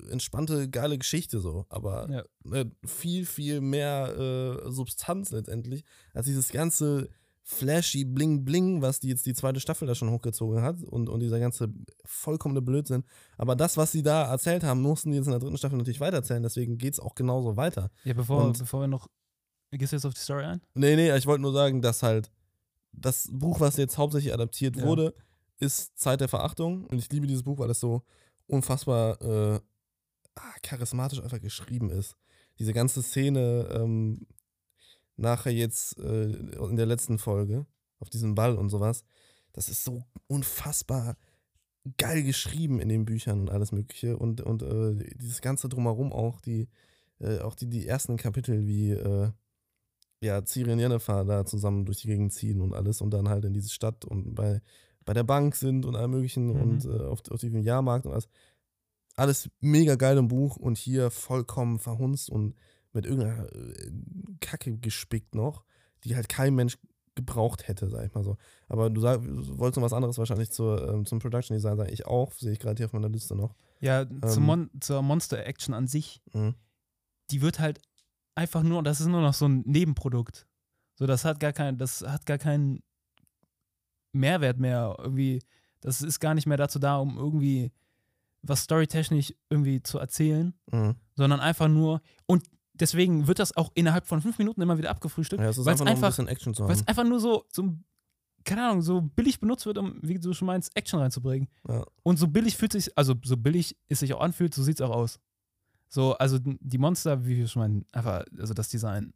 entspannte, 0.09 0.69
geile 0.69 0.97
Geschichte 0.97 1.39
so. 1.39 1.65
Aber 1.69 2.09
Ja. 2.09 2.23
ne, 2.43 2.71
viel, 2.85 3.25
viel 3.25 3.61
mehr 3.61 4.61
äh, 4.65 4.71
Substanz 4.71 5.31
letztendlich, 5.31 5.83
als 6.13 6.25
dieses 6.25 6.49
ganze 6.49 7.09
flashy 7.43 8.05
Bling 8.05 8.45
Bling, 8.45 8.81
was 8.81 8.99
die 8.99 9.07
jetzt 9.09 9.25
die 9.25 9.33
zweite 9.33 9.59
Staffel 9.59 9.87
da 9.87 9.95
schon 9.95 10.11
hochgezogen 10.11 10.61
hat 10.61 10.83
und, 10.83 11.09
und 11.09 11.19
dieser 11.21 11.39
ganze 11.39 11.73
vollkommene 12.05 12.61
Blödsinn. 12.61 13.03
Aber 13.37 13.55
das, 13.55 13.77
was 13.77 13.91
sie 13.91 14.03
da 14.03 14.29
erzählt 14.31 14.63
haben, 14.63 14.81
mussten 14.81 15.09
die 15.11 15.17
jetzt 15.17 15.25
in 15.25 15.31
der 15.31 15.39
dritten 15.39 15.57
Staffel 15.57 15.77
natürlich 15.77 15.99
weitererzählen, 15.99 16.43
deswegen 16.43 16.77
geht 16.77 16.93
es 16.93 16.99
auch 16.99 17.15
genauso 17.15 17.57
weiter. 17.57 17.89
ja, 18.03 18.13
bevor, 18.13 18.45
Und- 18.45 18.59
bevor 18.59 18.81
wir 18.81 18.87
noch, 18.87 19.07
gehst 19.71 19.91
du 19.91 19.95
jetzt 19.95 20.05
auf 20.05 20.13
die 20.13 20.19
Story 20.19 20.43
ein? 20.43 20.61
Nee, 20.75 20.95
nee, 20.95 21.15
ich 21.15 21.25
wollte 21.25 21.41
nur 21.41 21.53
sagen, 21.53 21.81
dass 21.81 22.03
halt 22.03 22.31
das 22.93 23.27
Buch, 23.31 23.59
was 23.59 23.77
jetzt 23.77 23.97
hauptsächlich 23.97 24.33
adaptiert 24.33 24.75
Ja. 24.77 24.85
wurde, 24.85 25.13
ist 25.59 25.97
Zeit 25.97 26.21
der 26.21 26.27
Verachtung. 26.27 26.85
Und 26.85 26.99
ich 26.99 27.09
liebe 27.11 27.25
dieses 27.25 27.43
Buch, 27.43 27.57
weil 27.57 27.69
es 27.69 27.79
so 27.79 28.03
unfassbar 28.51 29.21
äh, 29.21 29.59
ah, 30.35 30.53
charismatisch 30.61 31.21
einfach 31.21 31.41
geschrieben 31.41 31.89
ist. 31.89 32.15
Diese 32.59 32.73
ganze 32.73 33.01
Szene 33.01 33.67
ähm, 33.71 34.27
nachher 35.15 35.53
jetzt 35.53 35.97
äh, 35.99 36.31
in 36.31 36.75
der 36.75 36.85
letzten 36.85 37.17
Folge 37.17 37.65
auf 37.99 38.09
diesem 38.09 38.35
Ball 38.35 38.55
und 38.55 38.69
sowas, 38.69 39.03
das 39.53 39.69
ist 39.69 39.83
so 39.83 40.03
unfassbar 40.27 41.17
geil 41.97 42.23
geschrieben 42.23 42.79
in 42.79 42.89
den 42.89 43.05
Büchern 43.05 43.41
und 43.41 43.49
alles 43.49 43.71
Mögliche. 43.71 44.17
Und, 44.17 44.41
und 44.41 44.63
äh, 44.63 45.15
dieses 45.15 45.41
Ganze 45.41 45.69
drumherum 45.69 46.13
auch, 46.13 46.41
die, 46.41 46.67
äh, 47.19 47.39
auch 47.39 47.55
die, 47.55 47.67
die 47.67 47.87
ersten 47.87 48.17
Kapitel, 48.17 48.67
wie 48.67 48.91
äh, 48.91 49.31
ja, 50.21 50.45
Ciri 50.45 50.71
und 50.71 50.79
Jennifer 50.79 51.25
da 51.25 51.45
zusammen 51.45 51.85
durch 51.85 52.01
die 52.01 52.07
Gegend 52.07 52.33
ziehen 52.33 52.61
und 52.61 52.73
alles 52.73 53.01
und 53.01 53.11
dann 53.11 53.29
halt 53.29 53.45
in 53.45 53.53
diese 53.53 53.69
Stadt 53.69 54.05
und 54.05 54.35
bei, 54.35 54.61
bei 55.05 55.13
der 55.13 55.23
Bank 55.23 55.55
sind 55.55 55.85
und 55.85 55.95
allem 55.95 56.11
möglichen 56.11 56.47
Mhm. 56.47 56.61
und 56.61 56.85
äh, 56.85 57.05
auf, 57.05 57.19
auf 57.29 57.39
diesem 57.39 57.61
Jahrmarkt 57.61 58.05
und 58.05 58.11
alles. 58.13 58.27
Alles 59.15 59.49
mega 59.59 59.95
geil 59.95 60.17
im 60.17 60.29
Buch 60.29 60.55
und 60.55 60.77
hier 60.77 61.11
vollkommen 61.11 61.79
verhunzt 61.79 62.29
und 62.29 62.55
mit 62.93 63.05
irgendeiner 63.05 63.53
äh, 63.53 63.91
Kacke 64.39 64.77
gespickt 64.77 65.35
noch, 65.35 65.65
die 66.05 66.15
halt 66.15 66.29
kein 66.29 66.55
Mensch 66.55 66.77
gebraucht 67.13 67.67
hätte, 67.67 67.89
sag 67.89 68.05
ich 68.05 68.13
mal 68.13 68.23
so. 68.23 68.37
Aber 68.69 68.89
du, 68.89 69.01
sag, 69.01 69.21
du 69.21 69.57
wolltest 69.59 69.77
noch 69.77 69.83
was 69.83 69.91
anderes 69.93 70.17
wahrscheinlich 70.17 70.49
zur, 70.51 70.87
ähm, 70.89 71.05
zum 71.05 71.19
Production 71.19 71.55
Design 71.55 71.75
sagen. 71.75 71.91
Ich 71.93 72.05
auch, 72.07 72.31
sehe 72.31 72.53
ich 72.53 72.59
gerade 72.59 72.77
hier 72.77 72.85
auf 72.85 72.93
meiner 72.93 73.09
Liste 73.09 73.35
noch. 73.35 73.53
Ja, 73.81 74.01
Ähm. 74.03 74.21
zum 74.25 74.43
Mon 74.45 74.69
zur 74.79 75.01
Monster-Action 75.01 75.73
an 75.73 75.87
sich, 75.87 76.21
Mhm. 76.33 76.55
die 77.31 77.41
wird 77.41 77.59
halt 77.59 77.81
einfach 78.35 78.63
nur, 78.63 78.81
das 78.81 79.01
ist 79.01 79.07
nur 79.07 79.21
noch 79.21 79.33
so 79.33 79.45
ein 79.45 79.61
Nebenprodukt. 79.65 80.47
So, 80.95 81.05
das 81.05 81.25
hat 81.25 81.41
gar 81.41 81.51
kein, 81.51 81.77
das 81.77 82.01
hat 82.01 82.25
gar 82.25 82.37
keinen 82.37 82.81
Mehrwert 84.13 84.59
mehr. 84.59 84.95
Irgendwie, 84.99 85.41
das 85.81 86.01
ist 86.01 86.19
gar 86.19 86.33
nicht 86.33 86.47
mehr 86.47 86.57
dazu 86.57 86.79
da, 86.79 86.97
um 86.97 87.17
irgendwie 87.17 87.71
was 88.43 88.63
storytechnisch 88.63 89.33
irgendwie 89.49 89.83
zu 89.83 89.99
erzählen, 89.99 90.53
Mhm. 90.71 90.95
sondern 91.15 91.39
einfach 91.39 91.67
nur, 91.67 92.01
und 92.25 92.43
deswegen 92.73 93.27
wird 93.27 93.37
das 93.39 93.55
auch 93.55 93.71
innerhalb 93.75 94.07
von 94.07 94.19
fünf 94.21 94.39
Minuten 94.39 94.61
immer 94.61 94.77
wieder 94.79 94.89
abgefrühstückt, 94.89 95.41
Ja, 95.43 95.49
es 95.49 95.57
ist 95.59 95.65
weil 95.65 95.75
es 95.75 95.81
einfach, 95.81 95.91
ein 95.91 95.95
einfach, 95.97 96.09
bisschen 96.09 96.27
Action 96.27 96.53
zu 96.55 96.63
weil 96.63 96.71
es 96.75 96.87
einfach 96.87 97.03
nur 97.03 97.19
so, 97.19 97.45
so, 97.53 97.75
keine 98.43 98.65
Ahnung, 98.67 98.81
so 98.81 99.01
billig 99.01 99.39
benutzt 99.39 99.67
wird, 99.67 99.77
um, 99.77 99.99
wie 100.01 100.19
du 100.19 100.33
schon 100.33 100.47
meinst, 100.47 100.75
Action 100.75 100.99
reinzubringen. 100.99 101.47
Ja. 101.67 101.85
Und 102.01 102.17
so 102.17 102.27
billig 102.27 102.57
fühlt 102.57 102.71
sich, 102.71 102.97
also 102.97 103.13
so 103.23 103.37
billig 103.37 103.77
es 103.87 103.99
sich 103.99 104.11
auch 104.15 104.21
anfühlt, 104.21 104.55
so 104.55 104.63
sieht 104.63 104.79
es 104.79 104.81
auch 104.81 104.89
aus. 104.95 105.19
So, 105.87 106.13
also 106.17 106.39
die 106.41 106.77
Monster, 106.79 107.23
wie 107.27 107.37
wir 107.37 107.47
schon 107.47 107.61
meinen, 107.61 107.85
einfach, 107.91 108.23
also 108.39 108.55
das 108.55 108.69
Design 108.69 109.13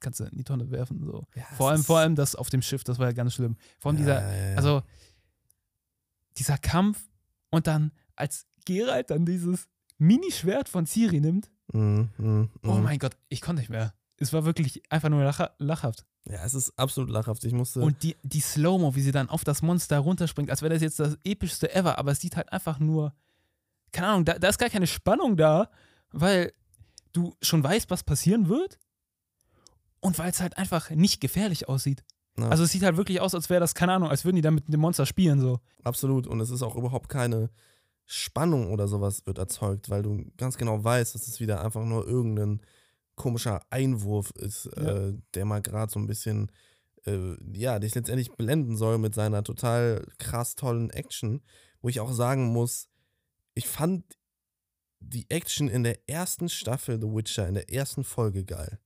kannst 0.00 0.20
du 0.20 0.24
in 0.24 0.36
die 0.36 0.44
Tonne 0.44 0.70
werfen. 0.70 1.04
So. 1.04 1.26
Ja, 1.34 1.44
Vor 1.56 1.70
allem, 1.70 1.82
vor 1.84 1.98
allem 1.98 2.14
das 2.14 2.34
auf 2.34 2.50
dem 2.50 2.62
Schiff, 2.62 2.84
das 2.84 2.98
war 2.98 3.06
ja 3.06 3.12
ganz 3.12 3.34
schlimm. 3.34 3.56
Vor 3.78 3.90
allem 3.90 3.98
dieser, 3.98 4.20
Ja, 4.22 4.32
ja, 4.36 4.50
ja. 4.50 4.56
also 4.56 4.82
dieser 6.36 6.58
Kampf 6.58 7.08
und 7.50 7.66
dann 7.66 7.92
als 8.16 8.46
Geralt 8.64 9.10
dann 9.10 9.26
dieses 9.26 9.68
Mini-Schwert 9.98 10.68
von 10.68 10.86
Ciri 10.86 11.20
nimmt. 11.20 11.50
Mhm, 11.72 12.10
mhm, 12.18 12.50
Oh 12.62 12.72
mhm. 12.74 12.82
mein 12.82 12.98
Gott, 12.98 13.16
ich 13.28 13.40
konnte 13.40 13.60
nicht 13.60 13.70
mehr. 13.70 13.94
Es 14.18 14.32
war 14.32 14.44
wirklich 14.44 14.82
einfach 14.90 15.08
nur 15.08 15.22
lacha 15.24 15.50
lachhaft. 15.58 16.06
Ja, 16.26 16.44
es 16.44 16.54
ist 16.54 16.78
absolut 16.78 17.10
lachhaft. 17.10 17.44
Ich 17.44 17.52
musste. 17.52 17.80
Und 17.80 18.02
die, 18.02 18.16
die 18.22 18.40
Slow-Mo, 18.40 18.94
wie 18.94 19.02
sie 19.02 19.12
dann 19.12 19.28
auf 19.28 19.44
das 19.44 19.60
Monster 19.60 19.98
runterspringt, 19.98 20.50
als 20.50 20.62
wäre 20.62 20.72
das 20.72 20.82
jetzt 20.82 20.98
das 20.98 21.18
epischste 21.24 21.74
ever, 21.74 21.98
aber 21.98 22.12
es 22.12 22.20
sieht 22.20 22.36
halt 22.36 22.50
einfach 22.52 22.78
nur, 22.78 23.12
keine 23.92 24.08
Ahnung, 24.08 24.24
da, 24.24 24.38
da 24.38 24.48
ist 24.48 24.58
gar 24.58 24.70
keine 24.70 24.86
Spannung 24.86 25.36
da, 25.36 25.70
weil 26.10 26.52
du 27.12 27.34
schon 27.42 27.62
weißt, 27.62 27.90
was 27.90 28.02
passieren 28.04 28.48
wird 28.48 28.78
und 30.04 30.18
weil 30.18 30.30
es 30.30 30.40
halt 30.40 30.58
einfach 30.58 30.90
nicht 30.90 31.20
gefährlich 31.20 31.68
aussieht. 31.68 32.04
Ja. 32.38 32.48
Also 32.48 32.64
es 32.64 32.72
sieht 32.72 32.82
halt 32.82 32.96
wirklich 32.96 33.20
aus, 33.20 33.34
als 33.34 33.48
wäre 33.48 33.60
das, 33.60 33.74
keine 33.74 33.92
Ahnung, 33.94 34.10
als 34.10 34.24
würden 34.24 34.36
die 34.36 34.42
da 34.42 34.50
mit 34.50 34.70
dem 34.72 34.80
Monster 34.80 35.06
spielen 35.06 35.40
so. 35.40 35.60
Absolut. 35.82 36.26
Und 36.26 36.40
es 36.40 36.50
ist 36.50 36.62
auch 36.62 36.76
überhaupt 36.76 37.08
keine 37.08 37.50
Spannung 38.04 38.70
oder 38.70 38.86
sowas 38.86 39.24
wird 39.26 39.38
erzeugt, 39.38 39.88
weil 39.88 40.02
du 40.02 40.30
ganz 40.36 40.58
genau 40.58 40.82
weißt, 40.84 41.14
dass 41.14 41.26
es 41.26 41.40
wieder 41.40 41.64
einfach 41.64 41.84
nur 41.84 42.06
irgendein 42.06 42.60
komischer 43.14 43.62
Einwurf 43.70 44.30
ist, 44.32 44.68
Ja. 44.76 45.08
äh, 45.08 45.14
der 45.34 45.44
mal 45.46 45.62
gerade 45.62 45.90
so 45.90 45.98
ein 45.98 46.06
bisschen, 46.06 46.50
äh, 47.06 47.36
ja, 47.56 47.78
dich 47.78 47.94
letztendlich 47.94 48.32
blenden 48.32 48.76
soll 48.76 48.98
mit 48.98 49.14
seiner 49.14 49.42
total 49.42 50.06
krass 50.18 50.54
tollen 50.54 50.90
Action, 50.90 51.40
wo 51.80 51.88
ich 51.88 52.00
auch 52.00 52.12
sagen 52.12 52.52
muss, 52.52 52.88
ich 53.54 53.68
fand 53.68 54.04
die 55.00 55.30
Action 55.30 55.68
in 55.68 55.82
der 55.84 56.08
ersten 56.10 56.48
Staffel 56.48 57.00
The 57.00 57.06
Witcher, 57.06 57.46
in 57.48 57.54
der 57.54 57.72
ersten 57.72 58.04
Folge 58.04 58.44
geil. 58.44 58.80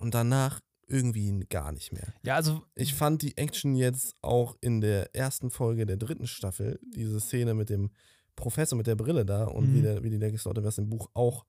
Und 0.00 0.14
danach 0.14 0.60
irgendwie 0.86 1.46
gar 1.48 1.70
nicht 1.70 1.92
mehr. 1.92 2.12
Ja, 2.24 2.34
also 2.34 2.62
Ich 2.74 2.94
fand 2.94 3.22
die 3.22 3.36
Action 3.36 3.76
jetzt 3.76 4.16
auch 4.22 4.56
in 4.60 4.80
der 4.80 5.14
ersten 5.14 5.50
Folge 5.50 5.86
der 5.86 5.96
dritten 5.96 6.26
Staffel, 6.26 6.80
diese 6.82 7.20
Szene 7.20 7.54
mit 7.54 7.70
dem 7.70 7.90
Professor 8.34 8.76
mit 8.76 8.86
der 8.88 8.96
Brille 8.96 9.24
da 9.24 9.44
und 9.44 9.70
Mhm. 9.70 9.74
wie, 9.74 9.82
der, 9.82 10.02
wie 10.02 10.10
die 10.10 10.16
Legislator, 10.16 10.64
was 10.64 10.78
im 10.78 10.88
Buch 10.88 11.08
auch 11.14 11.44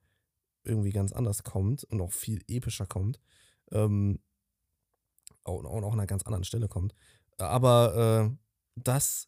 irgendwie 0.63 0.91
ganz 0.91 1.11
anders 1.11 1.43
kommt 1.43 1.83
und 1.85 2.01
auch 2.01 2.11
viel 2.11 2.43
epischer 2.47 2.85
kommt. 2.85 3.19
Ähm, 3.71 4.19
und 5.43 5.65
auch 5.65 5.87
an 5.87 5.93
einer 5.99 6.05
ganz 6.07 6.23
anderen 6.23 6.43
Stelle 6.43 6.67
kommt. 6.67 6.93
Aber 7.37 8.29
äh, 8.29 8.37
das, 8.75 9.27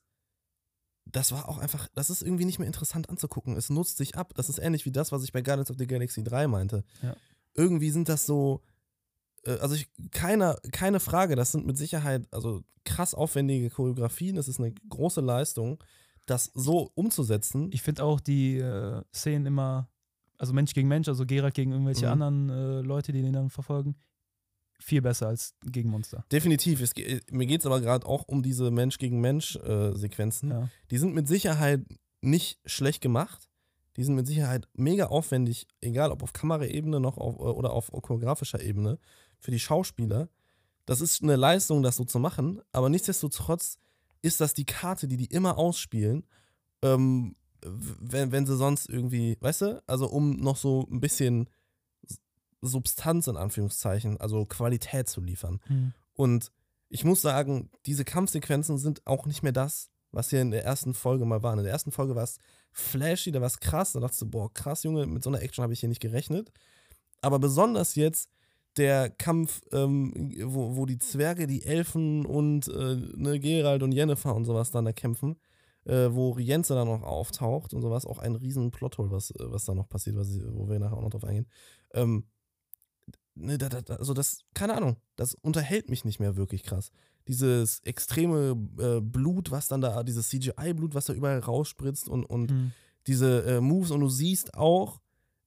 das 1.06 1.32
war 1.32 1.50
auch 1.50 1.58
einfach, 1.58 1.88
das 1.96 2.10
ist 2.12 2.22
irgendwie 2.22 2.46
nicht 2.46 2.60
mehr 2.60 2.68
interessant 2.68 3.10
anzugucken. 3.10 3.56
Es 3.58 3.70
nutzt 3.72 3.98
sich 3.98 4.16
ab. 4.16 4.34
Das 4.36 4.50
ist 4.50 4.60
ähnlich 4.60 4.86
wie 4.86 4.92
das, 4.92 5.12
was 5.12 5.24
ich 5.24 5.32
bei 5.32 5.42
Guardians 5.42 5.72
of 5.72 5.78
the 5.80 5.88
Galaxy 5.88 6.24
3 6.24 6.48
meinte. 6.48 6.84
Ja. 7.02 7.16
Irgendwie 7.56 7.90
sind 7.90 8.10
das 8.10 8.26
so, 8.28 8.62
also 9.46 9.76
ich, 9.76 9.88
keine, 10.12 10.56
keine 10.72 11.00
Frage, 11.00 11.36
das 11.36 11.52
sind 11.52 11.66
mit 11.66 11.78
Sicherheit 11.78 12.28
also 12.32 12.64
krass 12.86 13.14
aufwendige 13.14 13.70
Choreografien. 13.70 14.36
Das 14.36 14.48
ist 14.48 14.60
eine 14.60 14.74
große 14.90 15.22
Leistung, 15.22 15.84
das 16.26 16.52
so 16.54 16.92
umzusetzen. 16.96 17.70
ich 17.74 17.82
finde 17.82 18.04
auch 18.04 18.20
die 18.20 18.58
äh, 18.58 19.02
Szenen 19.14 19.46
immer, 19.46 19.90
also 20.38 20.54
Mensch 20.54 20.74
gegen 20.74 20.88
Mensch, 20.88 21.08
also 21.08 21.26
Geralt 21.26 21.54
gegen 21.54 21.72
irgendwelche 21.72 22.06
Mhm. 22.06 22.12
anderen 22.12 22.50
äh, 22.50 22.82
Leute, 22.82 23.12
die 23.12 23.22
den 23.22 23.34
dann 23.34 23.50
verfolgen, 23.50 23.96
viel 24.80 25.02
besser 25.02 25.28
als 25.28 25.56
gegen 25.66 25.90
Monster. 25.90 26.26
Definitiv. 26.32 26.82
Es, 26.82 26.94
mir 27.32 27.46
geht 27.46 27.62
es 27.62 27.66
aber 27.66 27.80
gerade 27.82 28.06
auch 28.06 28.24
um 28.28 28.44
diese 28.44 28.70
Mensch-gegen-Mensch-Sequenzen. 28.72 30.50
Ja. 30.50 30.70
Die 30.92 30.98
sind 30.98 31.14
mit 31.14 31.28
Sicherheit 31.28 31.82
nicht 32.22 32.60
schlecht 32.66 33.02
gemacht. 33.02 33.50
Die 33.96 34.04
sind 34.04 34.16
mit 34.16 34.26
Sicherheit 34.28 34.68
mega 34.74 35.06
aufwendig, 35.08 35.68
egal 35.82 36.12
ob 36.12 36.24
auf 36.24 36.34
Kameraebene 36.34 37.00
noch 37.00 37.18
auf, 37.18 37.38
oder 37.38 37.74
auf 37.74 37.92
choreografischer 37.92 38.62
Ebene, 38.62 38.98
für 39.44 39.52
die 39.52 39.60
Schauspieler. 39.60 40.30
Das 40.86 41.02
ist 41.02 41.22
eine 41.22 41.36
Leistung, 41.36 41.84
das 41.84 41.98
so 41.98 42.06
zu 42.06 42.20
machen, 42.20 42.62
aber 42.72 42.90
nichtsdestotrotz 42.90 43.78
ist 44.22 44.42
das 44.42 44.54
die 44.54 44.66
Karte, 44.66 45.08
die 45.08 45.18
die 45.18 45.26
immer 45.26 45.58
ausspielen, 45.58 46.26
ähm, 46.82 47.36
wenn, 47.62 48.32
wenn 48.32 48.46
sie 48.46 48.58
sonst 48.58 48.90
irgendwie, 48.90 49.38
weißt 49.40 49.62
du, 49.62 49.84
also 49.86 50.08
um 50.08 50.38
noch 50.38 50.58
so 50.58 50.88
ein 50.90 51.00
bisschen 51.00 51.50
Substanz 52.62 53.28
in 53.28 53.38
Anführungszeichen, 53.38 54.20
also 54.20 54.46
Qualität 54.46 55.10
zu 55.10 55.22
liefern. 55.22 55.60
Hm. 55.68 55.94
Und 56.14 56.52
ich 56.90 57.04
muss 57.04 57.22
sagen, 57.22 57.70
diese 57.86 58.06
Kampfsequenzen 58.06 58.78
sind 58.78 59.06
auch 59.06 59.26
nicht 59.26 59.44
mehr 59.44 59.52
das, 59.52 59.90
was 60.12 60.30
hier 60.30 60.42
in 60.42 60.52
der 60.52 60.64
ersten 60.64 60.94
Folge 60.94 61.26
mal 61.26 61.44
waren. 61.44 61.60
In 61.60 61.66
der 61.66 61.74
ersten 61.74 61.92
Folge 61.92 62.16
war 62.16 62.24
es 62.24 62.38
flashy, 62.72 63.32
da 63.32 63.42
war 63.42 63.48
es 63.48 63.60
krass. 63.60 63.94
Da 63.94 64.00
dachte 64.00 64.16
ich 64.24 64.32
boah, 64.32 64.54
krass, 64.54 64.84
Junge, 64.84 65.06
mit 65.06 65.24
so 65.24 65.30
einer 65.30 65.42
Action 65.42 65.64
habe 65.64 65.74
ich 65.74 65.82
hier 65.82 65.90
nicht 65.90 66.02
gerechnet. 66.02 66.52
Aber 67.22 67.40
besonders 67.40 67.96
jetzt 67.96 68.30
der 68.78 69.10
Kampf, 69.10 69.62
ähm, 69.72 70.32
wo, 70.46 70.76
wo 70.76 70.86
die 70.86 70.98
Zwerge, 70.98 71.48
die 71.48 71.64
Elfen 71.64 72.26
und 72.26 72.68
äh, 72.68 72.96
ne, 73.16 73.40
Gerald 73.40 73.84
und 73.84 73.92
Jennifer 73.92 74.34
und 74.36 74.46
sowas 74.46 74.72
dann 74.72 74.86
da 74.86 74.94
kämpfen, 74.94 75.36
äh, 75.86 76.10
wo 76.12 76.32
Rienze 76.32 76.74
dann 76.74 76.88
noch 76.88 77.04
auftaucht 77.04 77.74
und 77.74 77.82
sowas, 77.82 78.06
auch 78.06 78.20
ein 78.20 78.36
riesen 78.36 78.72
Plothole, 78.72 79.12
was, 79.12 79.32
äh, 79.32 79.36
was 79.40 79.66
da 79.66 79.76
noch 79.76 79.90
passiert, 79.90 80.16
was, 80.16 80.30
wo 80.52 80.68
wir 80.70 80.80
nachher 80.80 80.98
auch 80.98 81.02
noch 81.02 81.12
drauf 81.12 81.26
eingehen. 81.26 81.48
Ähm, 81.94 82.26
ne, 83.36 83.58
da, 83.58 83.70
da, 83.70 83.96
also 83.96 84.14
das, 84.14 84.46
keine 84.54 84.76
Ahnung, 84.76 84.98
das 85.16 85.36
unterhält 85.36 85.90
mich 85.90 86.06
nicht 86.06 86.20
mehr 86.20 86.36
wirklich 86.36 86.64
krass. 86.64 86.92
Dieses 87.28 87.80
extreme 87.82 88.58
äh, 88.80 89.02
Blut, 89.02 89.52
was 89.52 89.68
dann 89.68 89.82
da, 89.82 90.04
dieses 90.04 90.30
CGI-Blut, 90.30 90.94
was 90.96 91.06
da 91.06 91.14
überall 91.14 91.40
rausspritzt 91.40 92.10
und, 92.10 92.26
und 92.26 92.52
Hm. 92.52 92.72
diese 93.08 93.44
äh, 93.46 93.62
Moves 93.62 93.92
und 93.92 94.02
du 94.02 94.10
siehst 94.10 94.56
auch, 94.56 95.00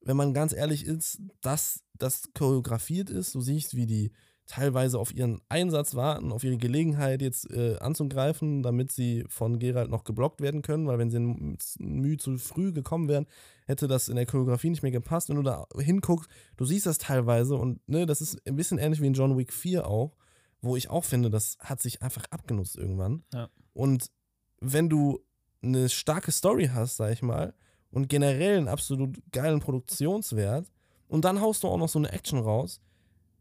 wenn 0.07 0.17
man 0.17 0.33
ganz 0.33 0.53
ehrlich 0.53 0.87
ist, 0.87 1.21
dass 1.41 1.83
das 1.95 2.33
choreografiert 2.33 3.11
ist. 3.11 3.35
Du 3.35 3.41
siehst, 3.41 3.75
wie 3.75 3.87
die 3.87 4.13
teilweise 4.47 5.01
auf 5.01 5.13
ihren 5.13 5.41
Einsatz 5.49 5.97
warten, 5.97 6.31
auf 6.31 6.45
ihre 6.45 6.57
Gelegenheit 6.57 7.21
jetzt 7.21 7.51
äh, 7.51 7.77
anzugreifen, 7.79 8.63
damit 8.63 8.93
sie 8.93 9.25
von 9.29 9.59
Geralt 9.59 9.91
noch 9.91 10.05
geblockt 10.05 10.41
werden 10.41 10.63
können, 10.63 10.87
weil 10.87 10.99
wenn 10.99 11.11
sie 11.11 11.17
in 11.17 11.59
Mühe 11.81 12.17
zu 12.17 12.39
früh 12.39 12.73
gekommen 12.73 13.09
wären, 13.09 13.27
hätte 13.67 13.89
das 13.89 14.09
in 14.09 14.15
der 14.15 14.27
Choreografie 14.27 14.71
nicht 14.71 14.85
mehr 14.85 14.93
gepasst. 14.93 15.29
Wenn 15.29 15.37
du 15.37 15.43
da 15.43 15.67
hinguckst, 15.77 16.31
du 16.57 16.65
siehst 16.65 16.87
das 16.87 16.99
teilweise 16.99 17.57
und 17.57 17.87
ne, 17.89 18.07
das 18.07 18.21
ist 18.21 18.47
ein 18.47 18.55
bisschen 18.55 18.79
ähnlich 18.79 19.03
wie 19.03 19.09
in 19.09 19.15
John 19.15 19.37
Wick 19.37 19.53
4 19.53 19.89
auch, 19.89 20.17
wo 20.61 20.77
ich 20.77 20.91
auch 20.91 21.05
finde, 21.05 21.29
das 21.29 21.59
hat 21.59 21.83
sich 21.83 22.03
einfach 22.03 22.25
abgenutzt 22.31 22.77
irgendwann. 22.77 23.25
Ja. 23.35 23.51
Und 23.73 24.13
wenn 24.61 24.89
du 24.89 25.19
eine 25.61 25.89
starke 25.89 26.31
Story 26.31 26.71
hast, 26.73 26.97
sag 26.97 27.13
ich 27.13 27.23
mal, 27.23 27.53
und 27.97 28.11
generell 28.11 28.59
einen 28.59 28.69
absolut 28.69 29.17
geilen 29.33 29.61
Produktionswert 29.61 30.71
und 31.09 31.25
dann 31.25 31.41
haust 31.41 31.63
du 31.63 31.69
auch 31.69 31.79
noch 31.79 31.89
so 31.89 31.99
eine 31.99 32.13
Action 32.13 32.39
raus, 32.39 32.79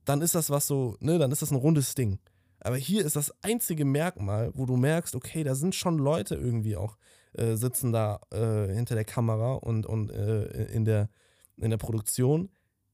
dann 0.06 0.22
ist 0.22 0.34
das 0.34 0.50
was 0.50 0.66
so, 0.66 0.96
ne, 1.02 1.20
dann 1.20 1.34
ist 1.34 1.42
das 1.42 1.52
ein 1.52 1.58
rundes 1.58 1.94
Ding. 1.94 2.20
Aber 2.62 2.78
hier 2.78 3.04
ist 3.04 3.18
das 3.18 3.34
einzige 3.44 3.84
Merkmal, 3.84 4.52
wo 4.54 4.66
du 4.66 4.78
merkst, 4.78 5.14
okay, 5.14 5.44
da 5.44 5.56
sind 5.56 5.76
schon 5.76 5.98
Leute 5.98 6.36
irgendwie 6.36 6.78
auch 6.78 6.96
äh, 7.34 7.58
sitzen 7.58 7.92
da 7.92 8.22
äh, 8.32 8.74
hinter 8.74 8.96
der 8.96 9.04
Kamera 9.04 9.56
und, 9.56 9.86
und 9.86 10.10
äh, 10.12 10.68
in, 10.68 10.86
der, 10.86 11.10
in 11.58 11.70
der 11.70 11.78
Produktion, 11.78 12.50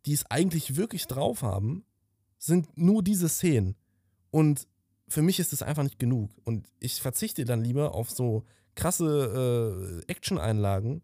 die 0.08 0.14
es 0.14 0.26
eigentlich 0.32 0.78
wirklich 0.78 1.06
drauf 1.06 1.44
haben, 1.44 1.86
sind 2.40 2.76
nur 2.76 3.04
diese 3.04 3.30
Szenen. 3.30 3.76
Und 4.32 4.68
für 5.08 5.22
mich 5.22 5.40
ist 5.40 5.54
es 5.54 5.62
einfach 5.62 5.84
nicht 5.84 6.00
genug. 6.00 6.32
Und 6.44 6.68
ich 6.80 7.00
verzichte 7.04 7.46
dann 7.46 7.64
lieber 7.64 7.94
auf 7.94 8.10
so 8.10 8.46
krasse 8.74 10.02
äh, 10.08 10.12
Action-Einlagen 10.12 11.04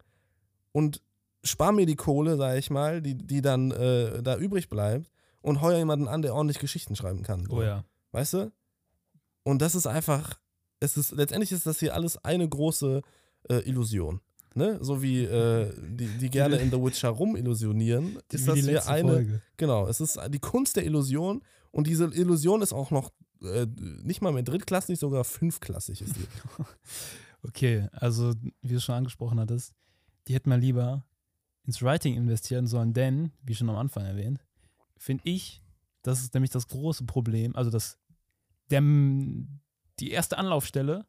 und 0.78 1.02
spar 1.44 1.72
mir 1.72 1.88
die 1.88 1.96
Kohle, 1.96 2.38
sag 2.38 2.56
ich 2.60 2.70
mal, 2.70 3.02
die, 3.02 3.16
die 3.16 3.42
dann 3.42 3.72
äh, 3.72 4.22
da 4.22 4.38
übrig 4.38 4.70
bleibt 4.70 5.10
und 5.42 5.62
heuer 5.62 5.80
jemanden 5.80 6.08
an, 6.08 6.22
der 6.22 6.36
ordentlich 6.36 6.60
Geschichten 6.60 6.96
schreiben 6.96 7.24
kann. 7.24 7.48
Oh 7.50 7.64
ja. 7.64 7.84
Weißt 8.12 8.34
du? 8.34 8.52
Und 9.42 9.64
das 9.64 9.74
ist 9.74 9.88
einfach, 9.88 10.40
es 10.80 10.96
ist, 10.96 11.14
letztendlich 11.14 11.52
ist 11.52 11.66
das 11.66 11.80
hier 11.80 11.96
alles 11.96 12.24
eine 12.24 12.48
große 12.48 13.02
äh, 13.50 13.68
Illusion. 13.68 14.22
Ne? 14.54 14.78
So 14.80 15.02
wie 15.02 15.24
äh, 15.24 15.74
die, 15.80 16.10
die 16.20 16.30
gerne 16.30 16.58
in 16.58 16.70
The 16.70 16.78
Witcher 16.80 17.10
rumillusionieren, 17.10 18.20
ist 18.32 18.48
das 18.48 18.60
hier 18.60 18.88
eine. 18.88 19.14
Folge. 19.14 19.42
Genau, 19.58 19.88
es 19.88 20.00
ist 20.00 20.20
die 20.30 20.40
Kunst 20.40 20.76
der 20.76 20.86
Illusion 20.86 21.42
und 21.72 21.88
diese 21.88 22.06
Illusion 22.06 22.62
ist 22.62 22.74
auch 22.74 22.92
noch 22.92 23.12
äh, 23.42 23.66
nicht 24.04 24.22
mal 24.22 24.32
mehr 24.32 24.44
drittklassig, 24.44 25.00
sogar 25.00 25.24
fünfklassig 25.24 26.04
ist 26.04 26.16
die. 26.18 26.28
Okay, 27.44 27.88
also 27.94 28.34
wie 28.62 28.74
du 28.74 28.82
schon 28.82 28.96
angesprochen 28.96 29.40
hattest, 29.40 29.74
die 30.28 30.36
hätten 30.36 30.50
mal 30.50 30.60
lieber 30.60 31.06
ins 31.64 31.82
Writing 31.82 32.16
investieren 32.16 32.68
sollen, 32.68 32.94
denn, 32.94 33.32
wie 33.44 33.56
schon 33.56 33.70
am 33.70 33.76
Anfang 33.76 34.06
erwähnt, 34.06 34.44
finde 34.98 35.24
ich, 35.26 35.62
das 36.02 36.22
ist 36.22 36.34
nämlich 36.34 36.52
das 36.52 36.68
große 36.68 37.06
Problem, 37.06 37.56
also 37.56 37.70
das, 37.70 37.98
der, 38.70 38.82
die 38.82 40.12
erste 40.12 40.38
Anlaufstelle, 40.38 41.06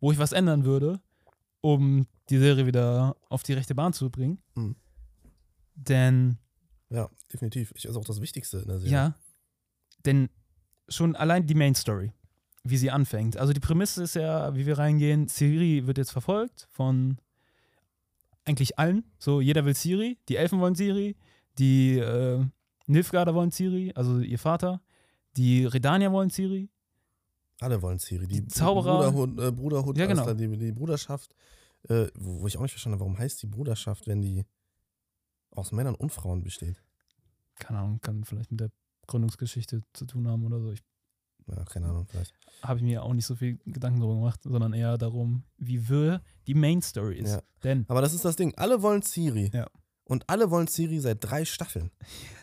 wo 0.00 0.10
ich 0.10 0.18
was 0.18 0.32
ändern 0.32 0.64
würde, 0.64 1.00
um 1.60 2.06
die 2.30 2.38
Serie 2.38 2.66
wieder 2.66 3.16
auf 3.28 3.42
die 3.42 3.52
rechte 3.52 3.74
Bahn 3.74 3.92
zu 3.92 4.10
bringen. 4.10 4.38
Mhm. 4.54 4.76
Denn 5.74 6.38
Ja, 6.90 7.08
definitiv. 7.32 7.72
Ich, 7.76 7.84
ist 7.84 7.96
auch 7.96 8.04
das 8.04 8.20
Wichtigste 8.20 8.58
in 8.58 8.68
der 8.68 8.78
Serie. 8.78 8.92
Ja, 8.92 9.14
denn 10.04 10.30
schon 10.88 11.14
allein 11.16 11.46
die 11.46 11.54
Main 11.54 11.74
Story, 11.74 12.12
wie 12.64 12.76
sie 12.76 12.90
anfängt. 12.90 13.36
Also 13.36 13.52
die 13.52 13.60
Prämisse 13.60 14.02
ist 14.04 14.14
ja, 14.14 14.54
wie 14.54 14.66
wir 14.66 14.78
reingehen, 14.78 15.28
Siri 15.28 15.86
wird 15.86 15.98
jetzt 15.98 16.12
verfolgt 16.12 16.66
von 16.70 17.18
eigentlich 18.48 18.78
allen. 18.78 19.04
So, 19.18 19.40
jeder 19.40 19.64
will 19.64 19.74
Siri, 19.74 20.18
die 20.28 20.36
Elfen 20.36 20.58
wollen 20.60 20.74
Siri, 20.74 21.16
die 21.58 21.98
äh, 21.98 22.44
Nilfgaarder 22.86 23.34
wollen 23.34 23.50
Siri, 23.50 23.92
also 23.94 24.18
ihr 24.20 24.38
Vater, 24.38 24.80
die 25.36 25.64
Redanier 25.66 26.10
wollen 26.12 26.30
Siri. 26.30 26.70
Alle 27.60 27.82
wollen 27.82 27.98
Ciri. 27.98 28.26
Die, 28.26 28.40
Die 28.42 28.46
Zauberer- 28.48 29.10
Bruderhood, 29.12 29.40
äh, 29.40 29.52
Bruderhood 29.52 29.98
Ja, 29.98 30.06
genau. 30.06 30.32
die, 30.32 30.48
die 30.56 30.72
Bruderschaft, 30.72 31.34
äh, 31.88 32.06
wo, 32.14 32.40
wo 32.42 32.46
ich 32.46 32.56
auch 32.56 32.62
nicht 32.62 32.72
verstanden 32.72 32.94
habe, 32.94 33.04
warum 33.04 33.18
heißt 33.18 33.42
die 33.42 33.46
Bruderschaft, 33.46 34.06
wenn 34.06 34.22
die 34.22 34.44
aus 35.50 35.72
Männern 35.72 35.94
und 35.96 36.10
Frauen 36.12 36.42
besteht? 36.42 36.82
Keine 37.56 37.80
Ahnung, 37.80 38.00
kann 38.00 38.24
vielleicht 38.24 38.50
mit 38.52 38.60
der 38.60 38.70
Gründungsgeschichte 39.08 39.82
zu 39.92 40.06
tun 40.06 40.28
haben 40.28 40.44
oder 40.46 40.60
so. 40.60 40.70
Ich 40.70 40.82
Ja, 41.48 41.64
keine 41.64 41.86
Ahnung, 41.86 42.06
vielleicht. 42.06 42.34
habe 42.62 42.82
mir 42.82 43.02
auch 43.02 43.12
nicht 43.14 43.26
so 43.26 43.34
viel 43.34 43.58
Gedanken 43.64 44.00
darüber 44.00 44.16
gemacht, 44.16 44.40
sondern 44.42 44.72
eher 44.72 44.98
darum, 44.98 45.44
wie 45.56 45.88
wir 45.88 46.22
die 46.46 46.54
Main 46.54 46.82
Story 46.82 47.18
ist. 47.18 47.30
Ja. 47.30 47.42
Denn 47.62 47.84
Aber 47.88 48.02
das 48.02 48.14
ist 48.14 48.24
das 48.24 48.36
Ding. 48.36 48.54
Alle 48.56 48.82
wollen 48.82 49.02
Ciri. 49.02 49.50
Ja. 49.52 49.66
Und 50.04 50.28
alle 50.28 50.50
wollen 50.50 50.68
Ciri 50.68 51.00
seit 51.00 51.18
drei 51.20 51.44
Staffeln. 51.44 51.90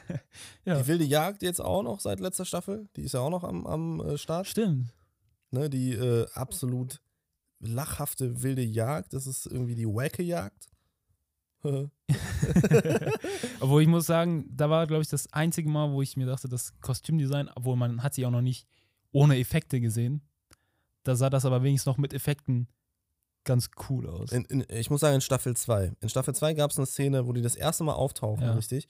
Ja. 0.66 0.80
Die 0.80 0.88
wilde 0.88 1.04
Jagd 1.04 1.42
jetzt 1.42 1.60
auch 1.60 1.82
noch 1.82 2.00
seit 2.00 2.20
letzter 2.20 2.46
Staffel. 2.46 2.88
Die 2.96 3.02
ist 3.02 3.14
ja 3.14 3.22
auch 3.22 3.32
noch 3.32 3.44
am, 3.44 3.66
am 3.66 4.00
äh, 4.02 4.20
Start. 4.20 4.46
stimmt. 4.46 4.94
Ne, 5.50 5.68
die 5.68 5.94
äh, 5.94 6.28
absolut 6.34 7.02
lachhafte 7.60 8.44
wilde 8.44 8.62
Jagd. 8.64 9.14
Das 9.14 9.26
ist 9.26 9.48
irgendwie 9.48 9.74
die 9.74 9.88
wacke 9.88 10.22
Jagd. 10.22 10.68
Obwohl 13.60 13.82
ich 13.82 13.88
muss 13.88 14.06
sagen, 14.06 14.46
da 14.56 14.70
war, 14.70 14.86
glaube 14.86 15.02
ich, 15.02 15.10
das 15.10 15.32
einzige 15.34 15.70
Mal, 15.70 15.92
wo 15.92 16.02
ich 16.02 16.16
mir 16.16 16.28
dachte, 16.28 16.48
das 16.48 16.80
Kostümdesign, 16.80 17.50
obwohl 17.56 17.76
man 17.76 18.04
hat 18.04 18.14
sie 18.14 18.26
auch 18.26 18.32
noch 18.32 18.42
nicht 18.42 18.68
ohne 19.16 19.38
Effekte 19.40 19.80
gesehen. 19.80 20.22
Da 21.04 21.16
sah 21.16 21.30
das 21.30 21.46
aber 21.46 21.64
wenigstens 21.64 21.86
noch 21.88 21.98
mit 21.98 22.14
Effekten 22.14 22.68
ganz 23.44 23.70
cool 23.90 24.08
aus. 24.10 24.32
In, 24.32 24.44
in, 24.46 24.66
ich 24.70 24.90
muss 24.90 25.02
sagen, 25.02 25.16
in 25.16 25.22
Staffel 25.22 25.56
2. 25.56 25.94
In 26.02 26.10
Staffel 26.10 26.34
2 26.34 26.54
gab 26.56 26.72
es 26.72 26.78
eine 26.78 26.88
Szene, 26.88 27.28
wo 27.28 27.34
die 27.34 27.42
das 27.44 27.56
erste 27.56 27.84
Mal 27.84 27.94
auftauchen, 27.94 28.44
Ja. 28.44 28.54
richtig? 28.54 28.88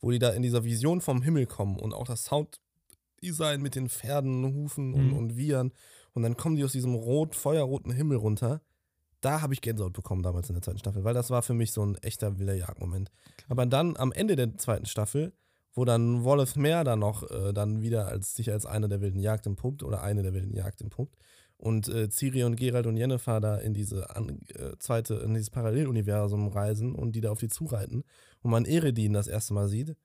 Wo 0.00 0.10
die 0.10 0.18
da 0.18 0.30
in 0.30 0.42
dieser 0.42 0.62
Vision 0.64 1.00
vom 1.00 1.22
Himmel 1.22 1.46
kommen 1.46 1.76
und 1.78 1.92
auch 1.92 2.06
das 2.06 2.24
Sounddesign 2.24 3.60
mit 3.60 3.74
den 3.74 3.88
Pferden, 3.88 4.44
Hufen 4.54 4.94
und, 4.94 5.08
Mhm. 5.08 5.16
und 5.16 5.36
Wiehern. 5.36 5.72
Und 6.14 6.22
dann 6.22 6.36
kommen 6.36 6.56
die 6.56 6.64
aus 6.64 6.72
diesem 6.72 6.94
rot, 6.94 7.34
feuerroten 7.34 7.92
Himmel 7.92 8.16
runter. 8.18 8.60
Da 9.20 9.40
habe 9.40 9.54
ich 9.54 9.60
Gänsehaut 9.60 9.92
bekommen 9.92 10.22
damals 10.22 10.48
in 10.48 10.54
der 10.54 10.62
zweiten 10.62 10.78
Staffel, 10.78 11.02
weil 11.04 11.14
das 11.14 11.30
war 11.30 11.42
für 11.42 11.54
mich 11.54 11.72
so 11.72 11.84
ein 11.84 11.96
echter 11.96 12.38
wilder 12.38 12.54
Jagdmoment. 12.54 13.10
Aber 13.48 13.66
dann 13.66 13.96
am 13.96 14.12
Ende 14.12 14.36
der 14.36 14.56
zweiten 14.56 14.86
Staffel, 14.86 15.32
wo 15.76 15.84
dann 15.84 16.24
Wallace 16.24 16.56
Meer 16.56 16.82
dann 16.82 16.98
noch 16.98 17.30
äh, 17.30 17.52
dann 17.52 17.80
wieder 17.82 18.08
als 18.08 18.34
sich 18.34 18.50
als 18.50 18.66
einer 18.66 18.88
der 18.88 19.00
wilden 19.00 19.20
Jagd 19.20 19.46
entpuppt 19.46 19.82
oder 19.84 20.02
eine 20.02 20.22
der 20.22 20.32
wilden 20.34 20.54
Jagd 20.56 20.80
entpuppt 20.80 21.16
und 21.58 21.88
äh, 21.88 22.08
Ciri 22.10 22.42
und 22.44 22.56
Geralt 22.56 22.86
und 22.86 22.96
Yennefer 22.96 23.40
da 23.40 23.56
in 23.58 23.74
diese 23.74 24.14
an, 24.16 24.40
äh, 24.48 24.76
zweite, 24.78 25.14
in 25.16 25.34
dieses 25.34 25.50
Paralleluniversum 25.50 26.48
reisen 26.48 26.94
und 26.94 27.12
die 27.12 27.20
da 27.20 27.30
auf 27.30 27.38
die 27.38 27.48
zureiten 27.48 28.02
und 28.42 28.50
man 28.50 28.64
Eredin 28.64 29.12
das 29.12 29.28
erste 29.28 29.54
Mal 29.54 29.68
sieht. 29.68 29.96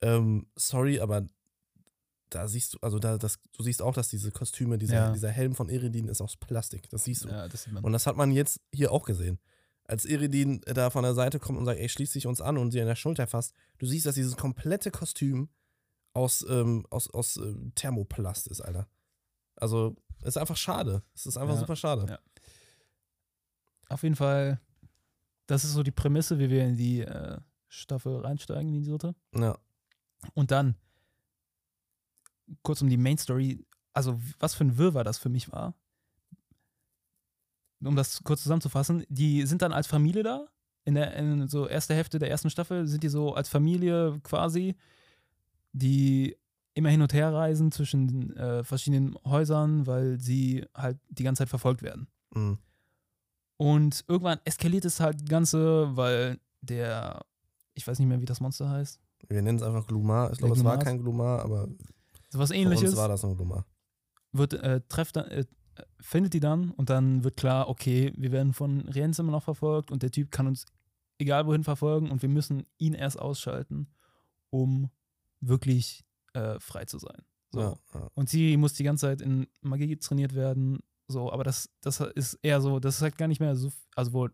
Ähm, 0.00 0.46
sorry, 0.56 1.00
aber 1.00 1.24
da 2.30 2.48
siehst 2.48 2.74
du, 2.74 2.78
also 2.80 2.98
da, 2.98 3.18
das, 3.18 3.38
du 3.56 3.62
siehst 3.62 3.82
auch, 3.82 3.94
dass 3.94 4.08
diese 4.08 4.30
Kostüme, 4.32 4.78
dieser, 4.78 4.94
Ja. 4.94 5.12
dieser 5.12 5.28
Helm 5.30 5.54
von 5.54 5.68
Eredin 5.68 6.08
ist 6.08 6.20
aus 6.20 6.36
Plastik. 6.36 6.88
Das 6.90 7.04
siehst 7.04 7.24
du. 7.24 7.28
ja, 7.28 7.48
das 7.48 7.64
sieht 7.64 7.72
man. 7.72 7.84
Und 7.84 7.92
das 7.92 8.06
hat 8.06 8.16
man 8.16 8.32
jetzt 8.32 8.60
hier 8.72 8.90
auch 8.90 9.04
gesehen. 9.04 9.38
Als 9.84 10.04
Iridin 10.04 10.60
da 10.64 10.90
von 10.90 11.02
der 11.02 11.14
Seite 11.14 11.38
kommt 11.38 11.58
und 11.58 11.64
sagt, 11.64 11.78
ey, 11.80 11.88
schließ 11.88 12.12
dich 12.12 12.26
uns 12.26 12.40
an 12.40 12.56
und 12.56 12.70
sie 12.70 12.80
an 12.80 12.86
der 12.86 12.94
Schulter 12.96 13.26
fasst, 13.26 13.52
du 13.78 13.86
siehst, 13.86 14.06
dass 14.06 14.14
dieses 14.14 14.36
komplette 14.36 14.90
Kostüm 14.90 15.48
aus, 16.12 16.44
ähm, 16.48 16.86
aus, 16.90 17.10
aus 17.10 17.36
ähm, 17.36 17.72
Thermoplast 17.74 18.46
ist, 18.48 18.60
Alter. 18.60 18.88
Also, 19.56 19.96
es 20.20 20.28
ist 20.28 20.36
einfach 20.36 20.56
schade. 20.56 21.02
Es 21.14 21.26
ist 21.26 21.36
einfach 21.36 21.54
Ja, 21.54 21.60
super 21.60 21.76
schade. 21.76 22.06
ja. 22.08 22.18
Auf 23.88 24.02
jeden 24.04 24.16
Fall, 24.16 24.60
das 25.46 25.64
ist 25.64 25.72
so 25.72 25.82
die 25.82 25.90
Prämisse, 25.90 26.38
wie 26.38 26.48
wir 26.48 26.64
in 26.64 26.76
die 26.76 27.00
äh, 27.00 27.38
Staffel 27.68 28.16
reinsteigen, 28.20 28.72
in 28.74 28.82
die 28.82 28.88
dritte. 28.88 29.14
Ja. 29.34 29.58
Und 30.34 30.50
dann, 30.50 30.76
kurz 32.62 32.80
um 32.82 32.88
die 32.88 32.96
Main 32.96 33.18
Story, 33.18 33.64
also 33.92 34.18
was 34.38 34.54
für 34.54 34.64
ein 34.64 34.78
Wirrwarr 34.78 35.04
das 35.04 35.18
für 35.18 35.28
mich 35.28 35.50
war. 35.50 35.74
Um 37.84 37.96
das 37.96 38.22
kurz 38.22 38.42
zusammenzufassen, 38.42 39.04
die 39.08 39.44
sind 39.46 39.62
dann 39.62 39.72
als 39.72 39.86
Familie 39.86 40.22
da. 40.22 40.46
In 40.84 40.94
der 40.94 41.14
in 41.14 41.48
so 41.48 41.68
erste 41.68 41.94
Hälfte 41.94 42.18
der 42.18 42.30
ersten 42.30 42.50
Staffel 42.50 42.86
sind 42.86 43.02
die 43.02 43.08
so 43.08 43.34
als 43.34 43.48
Familie 43.48 44.20
quasi, 44.24 44.74
die 45.72 46.36
immer 46.74 46.88
hin 46.88 47.02
und 47.02 47.12
her 47.12 47.32
reisen 47.32 47.70
zwischen 47.70 48.36
äh, 48.36 48.64
verschiedenen 48.64 49.16
Häusern, 49.24 49.86
weil 49.86 50.18
sie 50.18 50.64
halt 50.74 50.98
die 51.08 51.22
ganze 51.22 51.40
Zeit 51.40 51.48
verfolgt 51.48 51.82
werden. 51.82 52.08
Mhm. 52.34 52.58
Und 53.58 54.04
irgendwann 54.08 54.40
eskaliert 54.44 54.84
es 54.84 54.98
halt 54.98 55.28
Ganze, 55.28 55.96
weil 55.96 56.40
der, 56.62 57.24
ich 57.74 57.86
weiß 57.86 57.98
nicht 57.98 58.08
mehr, 58.08 58.20
wie 58.20 58.24
das 58.26 58.40
Monster 58.40 58.68
heißt, 58.68 59.00
Wir 59.28 59.42
nennen 59.42 59.58
es 59.58 59.62
einfach 59.62 59.86
Glumar. 59.86 60.32
Ich 60.32 60.38
glaube, 60.38 60.54
es 60.54 60.64
war 60.64 60.78
kein 60.78 60.98
Glumar, 60.98 61.42
aber 61.42 61.68
sowas 62.30 62.50
für 62.50 62.56
ähnliches. 62.56 62.90
uns 62.90 62.96
war 62.96 63.08
das 63.08 63.24
ein 63.24 63.36
Glumar. 63.36 63.64
wird, 64.32 64.54
äh, 64.54 64.80
trefft 64.88 65.16
dann, 65.16 65.26
äh, 65.28 65.44
findet 66.00 66.34
die 66.34 66.40
dann 66.40 66.70
und 66.70 66.90
dann 66.90 67.24
wird 67.24 67.36
klar, 67.36 67.68
okay, 67.68 68.12
wir 68.16 68.32
werden 68.32 68.52
von 68.52 68.80
Rienz 68.88 69.18
immer 69.18 69.32
noch 69.32 69.42
verfolgt 69.42 69.90
und 69.90 70.02
der 70.02 70.10
Typ 70.10 70.30
kann 70.30 70.46
uns 70.46 70.66
egal 71.18 71.46
wohin 71.46 71.64
verfolgen 71.64 72.10
und 72.10 72.22
wir 72.22 72.28
müssen 72.28 72.64
ihn 72.78 72.94
erst 72.94 73.18
ausschalten, 73.18 73.88
um 74.50 74.90
wirklich 75.40 76.04
äh, 76.34 76.58
frei 76.60 76.84
zu 76.84 76.98
sein. 76.98 77.22
So. 77.52 77.60
Ja, 77.60 77.76
ja. 77.94 78.10
Und 78.14 78.28
sie 78.28 78.56
muss 78.56 78.74
die 78.74 78.84
ganze 78.84 79.06
Zeit 79.06 79.20
in 79.20 79.46
Magie 79.60 79.96
trainiert 79.96 80.34
werden, 80.34 80.80
so, 81.08 81.30
aber 81.32 81.44
das, 81.44 81.68
das 81.80 82.00
ist 82.00 82.38
eher 82.42 82.60
so, 82.60 82.80
das 82.80 82.96
ist 82.96 83.02
halt 83.02 83.18
gar 83.18 83.28
nicht 83.28 83.40
mehr 83.40 83.54
so, 83.56 83.70
also 83.94 84.12
wohl, 84.12 84.32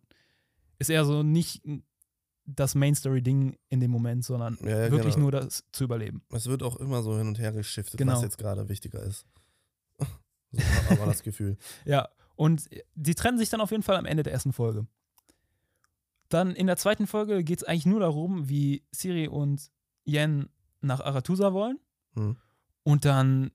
ist 0.78 0.90
eher 0.90 1.04
so 1.04 1.22
nicht 1.22 1.62
das 2.46 2.74
Main-Story-Ding 2.74 3.58
in 3.68 3.80
dem 3.80 3.90
Moment, 3.90 4.24
sondern 4.24 4.56
Ja, 4.62 4.84
ja, 4.84 4.90
wirklich 4.90 5.14
genau. 5.14 5.24
nur 5.30 5.32
das 5.32 5.64
zu 5.72 5.84
überleben. 5.84 6.22
Es 6.30 6.46
wird 6.46 6.62
auch 6.62 6.76
immer 6.76 7.02
so 7.02 7.18
hin 7.18 7.28
und 7.28 7.38
her 7.38 7.52
geschiftet, 7.52 7.98
Genau. 7.98 8.14
was 8.14 8.22
jetzt 8.22 8.38
gerade 8.38 8.68
wichtiger 8.68 9.02
ist. 9.02 9.26
So 10.52 10.62
hat 10.62 10.92
aber 10.92 11.06
das 11.06 11.22
Gefühl. 11.22 11.56
Ja, 11.84 12.08
und 12.36 12.68
die 12.94 13.14
trennen 13.14 13.38
sich 13.38 13.48
dann 13.50 13.60
auf 13.60 13.70
jeden 13.70 13.82
Fall 13.82 13.96
am 13.96 14.06
Ende 14.06 14.22
der 14.22 14.32
ersten 14.32 14.52
Folge. 14.52 14.86
Dann 16.28 16.54
in 16.54 16.66
der 16.66 16.76
zweiten 16.76 17.06
Folge 17.06 17.42
geht 17.42 17.58
es 17.58 17.64
eigentlich 17.64 17.86
nur 17.86 18.00
darum, 18.00 18.48
wie 18.48 18.84
Siri 18.92 19.28
und 19.28 19.70
Yen 20.06 20.48
nach 20.80 21.00
Arathusa 21.00 21.52
wollen. 21.52 21.78
Hm. 22.14 22.36
Und 22.82 23.04
dann, 23.04 23.50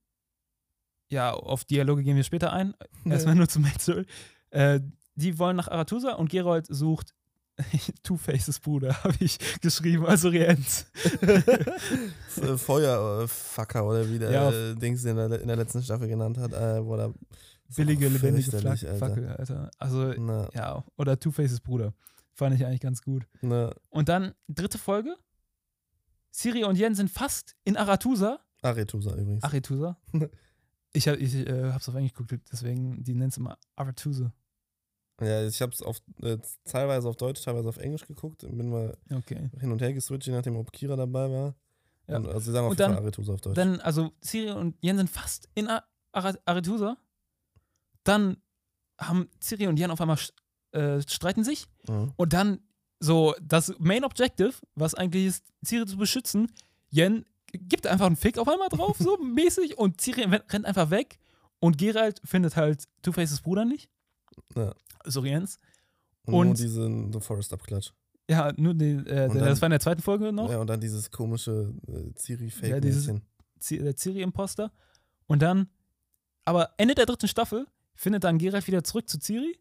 ja, 1.10 1.32
auf 1.32 1.66
Dialoge 1.66 2.04
gehen 2.04 2.16
wir 2.16 2.24
später 2.24 2.52
ein. 2.52 2.74
Erstmal 3.06 3.36
nur 3.36 3.48
zum 3.48 3.66
Story. 3.80 4.06
Äh, 4.50 4.82
die 5.16 5.38
wollen 5.40 5.56
nach 5.56 5.68
Arathusa 5.68 6.14
und 6.14 6.30
Gerold 6.30 6.68
sucht 6.68 7.14
Two-Faces 8.04 8.60
Bruder, 8.60 8.94
habe 9.04 9.16
ich 9.20 9.38
geschrieben, 9.62 10.06
also 10.06 10.30
Rienz. 10.30 10.86
F- 11.22 12.62
Feuerfucker 12.62 13.86
oder 13.86 14.10
wie 14.10 14.20
der 14.20 14.32
Ja. 14.32 14.52
äh, 14.52 14.76
Dings 14.76 15.04
in 15.06 15.16
der, 15.16 15.40
in 15.42 15.48
der 15.48 15.58
letzten 15.58 15.82
Staffel 15.84 16.08
genannt 16.08 16.38
hat. 16.38 16.52
Äh, 16.54 16.84
wo 16.86 16.96
der, 16.98 17.14
Billige, 17.76 18.08
lebendige 18.08 18.52
Flack, 18.58 18.84
Alter. 18.84 18.96
Fackel, 18.98 19.28
Alter. 19.30 19.72
Also, 19.80 20.14
Na, 20.20 20.50
ja, 20.54 20.84
oder 20.98 21.20
Two-Faces 21.20 21.60
Bruder. 21.60 21.94
Fand 22.34 22.56
ich 22.56 22.66
eigentlich 22.66 22.82
ganz 22.82 23.02
gut. 23.02 23.26
na, 23.42 23.72
Und 23.90 24.10
dann 24.10 24.34
dritte 24.48 24.78
Folge. 24.78 25.16
Siri 26.32 26.64
und 26.64 26.78
Yen 26.78 26.96
sind 26.96 27.10
fast 27.12 27.56
in 27.64 27.78
Arathusa. 27.78 28.40
Aretusa 28.64 29.16
übrigens. 29.16 29.44
Arethusa. 29.44 29.98
Ich, 30.94 31.08
hab, 31.08 31.18
ich 31.18 31.36
äh, 31.36 31.72
hab's 31.72 31.88
auf 31.90 31.96
Englisch 31.96 32.14
geguckt, 32.14 32.34
deswegen, 32.52 33.04
die 33.04 33.14
nennt 33.14 33.32
es 33.34 33.38
immer 33.38 33.58
Arathusa. 33.76 34.32
Ja, 35.26 35.46
ich 35.46 35.62
habe 35.62 35.72
es 35.72 35.82
auf, 35.82 35.98
äh, 36.22 36.38
teilweise 36.66 37.08
auf 37.10 37.16
Deutsch, 37.16 37.42
teilweise 37.44 37.70
auf 37.70 37.78
Englisch 37.78 38.06
geguckt. 38.08 38.42
Bin 38.42 38.70
mal 38.70 38.98
Okay. 39.12 39.50
hin 39.60 39.72
und 39.72 39.82
her 39.82 39.94
geswitcht, 39.94 40.28
je 40.28 40.34
nachdem, 40.34 40.56
ob 40.58 40.72
Kira 40.72 40.96
dabei 40.96 41.30
war. 41.32 41.56
Ja. 42.08 42.18
Und, 42.18 42.28
also 42.28 42.40
sie 42.40 42.52
sagen 42.52 42.66
auf 42.66 42.72
Und 42.72 42.80
jeden 42.80 42.90
dann- 42.90 42.94
Fall 42.96 43.04
Aretusa 43.04 43.34
auf 43.34 43.42
Deutsch. 43.42 43.56
Dann, 43.56 43.80
also 43.82 44.12
Ciri 44.24 44.52
und 44.52 44.76
Yen 44.84 44.98
sind 44.98 45.10
fast 45.10 45.50
in 45.56 45.68
Ar- 45.68 45.86
Aretusa. 46.12 46.98
Dann 48.04 48.38
haben 49.00 49.30
Ciri 49.42 49.68
und 49.68 49.80
Yen 49.80 49.92
auf 49.92 50.02
einmal 50.02 50.18
äh, 50.72 51.02
streiten 51.08 51.44
sich. 51.44 51.68
ja. 51.88 52.08
Und 52.16 52.34
dann 52.34 52.60
so 53.00 53.36
das 53.42 53.74
Main 53.80 54.04
Objective, 54.06 54.54
was 54.76 54.96
eigentlich 54.96 55.26
ist, 55.28 55.46
Ciri 55.66 55.86
zu 55.86 55.98
beschützen, 55.98 56.52
Yen 56.92 57.26
gibt 57.52 57.86
einfach 57.86 58.08
einen 58.08 58.16
Fick 58.16 58.38
auf 58.38 58.48
einmal 58.48 58.70
drauf, 58.70 58.98
so 58.98 59.18
mäßig. 59.24 59.78
Und 59.78 60.06
wen- 60.08 60.34
rennt 60.34 60.66
einfach 60.66 60.90
weg. 60.90 61.20
Und 61.60 61.78
Geralt 61.78 62.20
findet 62.26 62.56
halt 62.58 62.86
Two-Faces 63.04 63.42
Bruder 63.42 63.64
nicht. 63.66 63.90
Ja. 64.56 64.74
So 65.06 65.24
Jens. 65.26 65.60
Und, 66.26 66.48
nur 66.48 66.56
diesen 66.56 67.12
The 67.12 67.20
Forest 67.20 67.54
Abklatsch. 67.54 67.92
Ja, 68.30 68.54
nur 68.56 68.74
die, 68.74 68.92
äh, 68.92 69.28
dann- 69.28 69.38
das 69.40 69.62
war 69.62 69.68
in 69.68 69.72
der 69.72 69.80
zweiten 69.82 70.02
Folge 70.02 70.32
noch. 70.32 70.50
Ja, 70.50 70.60
und 70.60 70.68
dann 70.68 70.80
dieses 70.80 71.12
komische 71.12 71.74
äh, 71.88 71.92
Ja, 71.92 72.14
Ciri-Fake-Mädchen. 72.18 73.22
Z- 73.60 73.82
der 73.84 73.96
Ciri-Imposter. 73.98 74.72
Und 75.28 75.42
dann, 75.42 75.68
aber 76.46 76.70
Ende 76.78 76.96
der 76.96 77.06
dritten 77.06 77.28
Staffel 77.28 77.68
findet 77.96 78.24
dann 78.24 78.38
Geralt 78.38 78.66
wieder 78.68 78.84
zurück 78.84 79.10
zu 79.10 79.20
Ciri. 79.20 79.60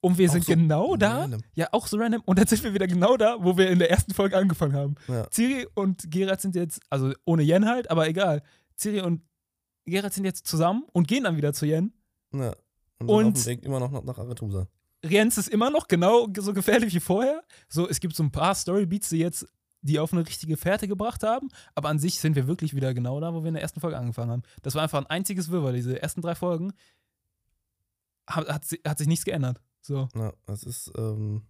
Und 0.00 0.16
wir 0.16 0.28
Auch 0.28 0.32
sind 0.34 0.44
so 0.44 0.52
genau 0.52 0.96
da. 0.96 1.22
random. 1.22 1.40
Ja, 1.54 1.68
auch 1.72 1.88
so 1.88 1.96
random. 1.96 2.22
Und 2.24 2.38
dann 2.38 2.46
sind 2.46 2.62
wir 2.62 2.72
wieder 2.72 2.86
genau 2.86 3.16
da, 3.16 3.36
wo 3.40 3.56
wir 3.56 3.68
in 3.68 3.80
der 3.80 3.90
ersten 3.90 4.14
Folge 4.14 4.36
angefangen 4.36 4.74
haben. 4.74 4.94
Ja. 5.08 5.26
Ciri 5.32 5.66
und 5.74 6.08
Geralt 6.12 6.40
sind 6.40 6.54
jetzt, 6.54 6.80
also 6.88 7.12
ohne 7.24 7.42
Yen 7.42 7.66
halt, 7.66 7.90
aber 7.90 8.06
egal. 8.06 8.42
Ciri 8.78 9.00
und 9.00 9.22
Geralt 9.86 10.12
sind 10.12 10.24
jetzt 10.24 10.46
zusammen 10.46 10.84
und 10.92 11.08
gehen 11.08 11.24
dann 11.24 11.36
wieder 11.36 11.52
zu 11.52 11.66
Yen. 11.66 11.92
ja. 12.32 12.54
Und, 13.00 13.08
Und- 13.10 13.26
auf 13.36 13.44
dem 13.44 13.46
Weg 13.46 13.64
immer 13.64 13.80
noch 13.80 13.90
nach, 13.90 14.02
nach 14.04 14.18
Aretusa. 14.18 14.66
Rienz 15.04 15.38
ist 15.38 15.48
immer 15.48 15.70
noch 15.70 15.86
genau 15.86 16.26
so 16.38 16.52
gefährlich 16.52 16.92
wie 16.92 17.00
vorher. 17.00 17.42
So, 17.68 17.88
es 17.88 18.00
gibt 18.00 18.16
so 18.16 18.22
ein 18.24 18.32
paar 18.32 18.54
Storybeats, 18.54 19.10
die 19.10 19.18
jetzt 19.18 19.46
die 19.80 20.00
auf 20.00 20.12
eine 20.12 20.26
richtige 20.26 20.56
Fährte 20.56 20.88
gebracht 20.88 21.22
haben, 21.22 21.48
aber 21.76 21.88
an 21.88 22.00
sich 22.00 22.18
sind 22.18 22.34
wir 22.34 22.48
wirklich 22.48 22.74
wieder 22.74 22.92
genau 22.94 23.20
da, 23.20 23.32
wo 23.32 23.42
wir 23.44 23.48
in 23.48 23.54
der 23.54 23.62
ersten 23.62 23.78
Folge 23.80 23.96
angefangen 23.96 24.32
haben. 24.32 24.42
Das 24.62 24.74
war 24.74 24.82
einfach 24.82 24.98
ein 24.98 25.06
einziges 25.06 25.52
Wirrwarr. 25.52 25.72
Diese 25.72 26.02
ersten 26.02 26.20
drei 26.20 26.34
Folgen 26.34 26.72
hat, 28.26 28.48
hat, 28.48 28.66
hat 28.84 28.98
sich 28.98 29.06
nichts 29.06 29.24
geändert. 29.24 29.60
So, 29.80 30.08
Ja, 30.16 30.32
es 30.48 30.64
ist, 30.64 30.90
ähm, 30.98 31.42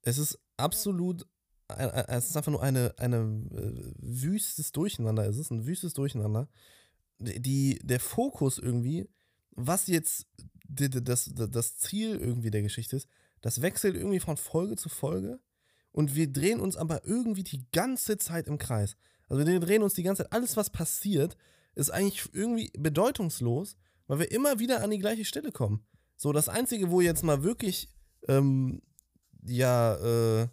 es 0.00 0.16
ist 0.16 0.38
absolut, 0.56 1.26
ein, 1.68 1.90
ein, 1.90 2.04
es 2.08 2.30
ist 2.30 2.36
einfach 2.38 2.50
nur 2.52 2.62
eine, 2.62 2.94
eine 2.96 3.16
äh, 3.52 3.92
wüstes 3.98 4.72
Durcheinander. 4.72 5.26
Es 5.28 5.36
ist 5.36 5.50
ein 5.50 5.66
wüstes 5.66 5.92
Durcheinander. 5.92 6.48
Die, 7.18 7.78
der 7.82 8.00
Fokus 8.00 8.58
irgendwie, 8.58 9.06
was 9.56 9.86
jetzt 9.86 10.26
das, 10.68 11.30
das 11.34 11.78
Ziel 11.78 12.16
irgendwie 12.16 12.50
der 12.50 12.62
Geschichte 12.62 12.96
ist, 12.96 13.08
das 13.40 13.62
wechselt 13.62 13.94
irgendwie 13.96 14.20
von 14.20 14.36
Folge 14.36 14.76
zu 14.76 14.88
Folge 14.88 15.38
und 15.92 16.14
wir 16.14 16.32
drehen 16.32 16.60
uns 16.60 16.76
aber 16.76 17.04
irgendwie 17.06 17.44
die 17.44 17.66
ganze 17.72 18.18
Zeit 18.18 18.48
im 18.48 18.58
Kreis. 18.58 18.96
Also 19.28 19.46
wir 19.46 19.60
drehen 19.60 19.82
uns 19.82 19.94
die 19.94 20.02
ganze 20.02 20.22
Zeit, 20.22 20.32
alles 20.32 20.56
was 20.56 20.70
passiert, 20.70 21.36
ist 21.74 21.90
eigentlich 21.90 22.28
irgendwie 22.32 22.70
bedeutungslos, 22.78 23.76
weil 24.06 24.18
wir 24.20 24.30
immer 24.32 24.58
wieder 24.58 24.82
an 24.82 24.90
die 24.90 24.98
gleiche 24.98 25.24
Stelle 25.24 25.52
kommen. 25.52 25.86
So, 26.16 26.32
das 26.32 26.48
Einzige, 26.48 26.90
wo 26.90 27.00
jetzt 27.00 27.22
mal 27.22 27.42
wirklich, 27.42 27.88
ähm, 28.28 28.82
ja, 29.42 30.42
äh, 30.42 30.48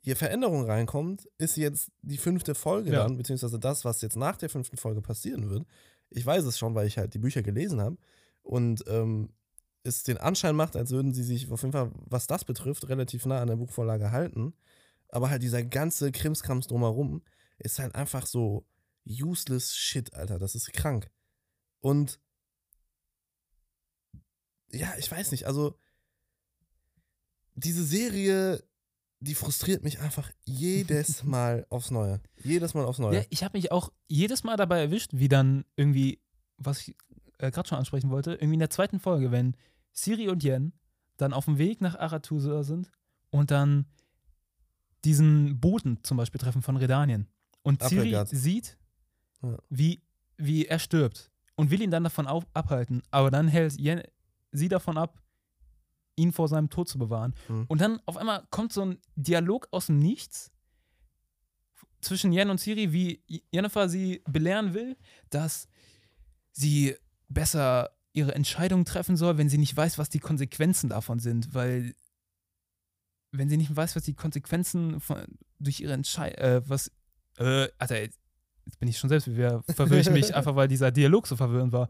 hier 0.00 0.16
Veränderung 0.16 0.64
reinkommt, 0.64 1.28
ist 1.38 1.56
jetzt 1.56 1.90
die 2.02 2.18
fünfte 2.18 2.54
Folge 2.54 2.92
Ja. 2.92 3.02
dann, 3.02 3.16
beziehungsweise 3.16 3.58
das, 3.58 3.84
was 3.84 4.02
jetzt 4.02 4.16
nach 4.16 4.36
der 4.36 4.48
fünften 4.50 4.76
Folge 4.76 5.00
passieren 5.00 5.48
wird. 5.48 5.64
Ich 6.10 6.26
weiß 6.26 6.44
es 6.44 6.58
schon, 6.58 6.74
weil 6.74 6.86
ich 6.86 6.98
halt 6.98 7.14
die 7.14 7.18
Bücher 7.20 7.42
gelesen 7.42 7.80
habe 7.80 7.96
und 8.42 8.84
ähm, 8.86 9.30
es 9.84 10.02
den 10.02 10.18
Anschein 10.18 10.54
macht, 10.54 10.76
als 10.76 10.90
würden 10.90 11.12
sie 11.12 11.24
sich 11.24 11.50
auf 11.50 11.62
jeden 11.62 11.72
Fall, 11.72 11.90
was 11.94 12.26
das 12.26 12.44
betrifft, 12.44 12.88
relativ 12.88 13.26
nah 13.26 13.40
an 13.40 13.48
der 13.48 13.56
Buchvorlage 13.56 14.12
halten. 14.12 14.54
Aber 15.08 15.28
halt 15.28 15.42
dieser 15.42 15.62
ganze 15.62 16.12
Krimskrams 16.12 16.68
drumherum 16.68 17.22
ist 17.58 17.78
halt 17.78 17.94
einfach 17.94 18.26
so 18.26 18.66
useless 19.06 19.74
shit, 19.74 20.14
Alter. 20.14 20.38
Das 20.38 20.54
ist 20.54 20.72
krank. 20.72 21.10
Und 21.80 22.20
ja, 24.70 24.94
ich 24.98 25.10
weiß 25.10 25.32
nicht, 25.32 25.46
also 25.46 25.78
diese 27.54 27.84
Serie, 27.84 28.64
die 29.20 29.34
frustriert 29.34 29.84
mich 29.84 30.00
einfach 30.00 30.30
jedes 30.44 31.22
Mal 31.24 31.66
aufs 31.68 31.90
Neue. 31.90 32.20
Jedes 32.42 32.74
Mal 32.74 32.84
aufs 32.84 32.98
Neue. 32.98 33.16
ja, 33.16 33.24
ich 33.30 33.44
habe 33.44 33.58
mich 33.58 33.70
auch 33.70 33.92
jedes 34.08 34.44
Mal 34.44 34.56
dabei 34.56 34.80
erwischt, 34.80 35.10
wie 35.12 35.28
dann 35.28 35.64
irgendwie, 35.76 36.22
was 36.56 36.80
ich 36.80 36.96
äh, 37.42 37.50
gerade 37.50 37.68
schon 37.68 37.78
ansprechen 37.78 38.10
wollte, 38.10 38.32
irgendwie 38.34 38.54
in 38.54 38.60
der 38.60 38.70
zweiten 38.70 39.00
Folge, 39.00 39.30
wenn 39.30 39.56
Siri 39.92 40.28
und 40.28 40.44
Yen 40.44 40.72
dann 41.16 41.32
auf 41.32 41.44
dem 41.44 41.58
Weg 41.58 41.80
nach 41.80 41.96
Arathusa 41.96 42.62
sind 42.62 42.90
und 43.30 43.50
dann 43.50 43.86
diesen 45.04 45.60
Boten 45.60 46.02
zum 46.04 46.16
Beispiel 46.16 46.40
treffen 46.40 46.62
von 46.62 46.76
Redanien. 46.76 47.28
Und 47.62 47.82
Ciri 47.82 48.14
Appelgard. 48.14 48.28
sieht, 48.28 48.78
wie, 49.68 50.02
wie 50.36 50.66
er 50.66 50.78
stirbt 50.78 51.30
und 51.56 51.70
will 51.70 51.82
ihn 51.82 51.90
dann 51.90 52.04
davon 52.04 52.26
auf, 52.26 52.46
abhalten. 52.54 53.02
Aber 53.10 53.30
dann 53.30 53.48
hält 53.48 53.78
Yen 53.78 54.02
sie 54.52 54.68
davon 54.68 54.96
ab, 54.96 55.20
ihn 56.16 56.32
vor 56.32 56.48
seinem 56.48 56.70
Tod 56.70 56.88
zu 56.88 56.98
bewahren. 56.98 57.34
Mhm. 57.48 57.64
Und 57.68 57.80
dann 57.80 58.00
auf 58.06 58.16
einmal 58.16 58.46
kommt 58.50 58.72
so 58.72 58.84
ein 58.84 58.98
Dialog 59.16 59.68
aus 59.70 59.86
dem 59.86 59.98
Nichts 59.98 60.52
zwischen 62.00 62.32
Yen 62.32 62.50
und 62.50 62.58
Ciri, 62.58 62.92
wie 62.92 63.22
Jennifer 63.50 63.88
sie 63.88 64.22
belehren 64.28 64.74
will, 64.74 64.96
dass 65.30 65.68
sie 66.52 66.96
besser 67.32 67.90
ihre 68.12 68.34
Entscheidung 68.34 68.84
treffen 68.84 69.16
soll, 69.16 69.38
wenn 69.38 69.48
sie 69.48 69.58
nicht 69.58 69.76
weiß, 69.76 69.98
was 69.98 70.08
die 70.08 70.18
Konsequenzen 70.18 70.90
davon 70.90 71.18
sind, 71.18 71.54
weil 71.54 71.94
wenn 73.30 73.48
sie 73.48 73.56
nicht 73.56 73.74
weiß, 73.74 73.96
was 73.96 74.02
die 74.02 74.14
Konsequenzen 74.14 75.00
von, 75.00 75.24
durch 75.58 75.80
ihre 75.80 75.94
Entscheidung, 75.94 76.38
äh, 76.38 76.62
was, 76.68 76.90
äh, 77.38 77.68
Alter, 77.78 78.02
jetzt 78.02 78.18
bin 78.78 78.88
ich 78.88 78.98
schon 78.98 79.08
selbst, 79.08 79.24
verwirre 79.24 80.00
ich 80.00 80.10
mich 80.10 80.34
einfach, 80.34 80.54
weil 80.54 80.68
dieser 80.68 80.90
Dialog 80.90 81.26
so 81.26 81.36
verwirrend 81.36 81.72
war. 81.72 81.88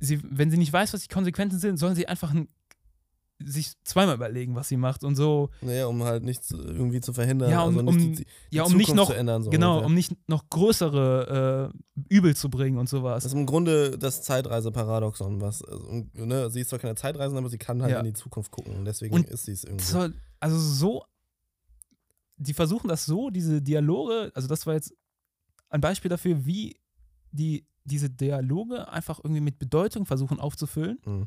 Sie, 0.00 0.20
wenn 0.24 0.50
sie 0.50 0.58
nicht 0.58 0.72
weiß, 0.72 0.92
was 0.92 1.02
die 1.02 1.08
Konsequenzen 1.08 1.60
sind, 1.60 1.76
sollen 1.76 1.94
sie 1.94 2.08
einfach 2.08 2.32
ein, 2.32 2.48
sich 3.46 3.72
zweimal 3.84 4.14
überlegen, 4.16 4.54
was 4.54 4.68
sie 4.68 4.76
macht 4.76 5.04
und 5.04 5.14
so, 5.16 5.50
Naja, 5.60 5.86
um 5.86 6.02
halt 6.04 6.22
nichts 6.24 6.50
irgendwie 6.50 7.00
zu 7.00 7.12
verhindern. 7.12 7.50
Ja, 7.50 7.62
um- 7.62 7.78
also 7.78 7.82
nicht 7.82 8.06
um- 8.06 8.14
die, 8.16 8.24
die 8.24 8.56
ja, 8.56 8.62
um 8.64 8.76
nicht 8.76 8.94
noch, 8.94 9.08
zu 9.08 9.14
ändern. 9.14 9.42
So 9.42 9.50
genau, 9.50 9.72
ungefähr. 9.74 9.86
um 9.86 9.94
nicht 9.94 10.28
noch 10.28 10.48
größere 10.50 11.72
äh, 11.72 12.04
Übel 12.14 12.34
zu 12.36 12.48
bringen 12.50 12.78
und 12.78 12.88
sowas. 12.88 13.24
Das 13.24 13.32
ist 13.32 13.38
im 13.38 13.46
Grunde 13.46 13.98
das 13.98 14.22
Zeitreise-Paradoxon, 14.22 15.40
was, 15.40 15.62
also, 15.62 16.04
ne, 16.14 16.50
sie 16.50 16.60
ist 16.60 16.70
zwar 16.70 16.78
keine 16.78 16.94
Zeitreisende, 16.94 17.38
aber 17.38 17.48
sie 17.50 17.58
kann 17.58 17.82
halt 17.82 17.92
Ja. 17.92 17.98
in 18.00 18.06
die 18.06 18.12
Zukunft 18.14 18.50
gucken 18.50 18.76
und 18.76 18.84
deswegen 18.84 19.14
Und 19.14 19.28
ist 19.28 19.44
sie 19.46 19.52
es 19.52 19.64
irgendwie. 19.64 19.84
soll, 19.84 20.14
also 20.40 20.58
so, 20.58 21.04
die 22.36 22.54
versuchen 22.54 22.88
das 22.88 23.04
so, 23.04 23.30
diese 23.30 23.62
Dialoge, 23.62 24.32
also 24.34 24.48
das 24.48 24.66
war 24.66 24.74
jetzt 24.74 24.92
ein 25.68 25.80
Beispiel 25.80 26.08
dafür, 26.08 26.44
wie 26.44 26.76
die 27.30 27.66
diese 27.84 28.08
Dialoge 28.10 28.88
einfach 28.92 29.18
irgendwie 29.24 29.40
mit 29.40 29.58
Bedeutung 29.58 30.06
versuchen 30.06 30.38
aufzufüllen 30.38 30.98
Mhm. 31.04 31.26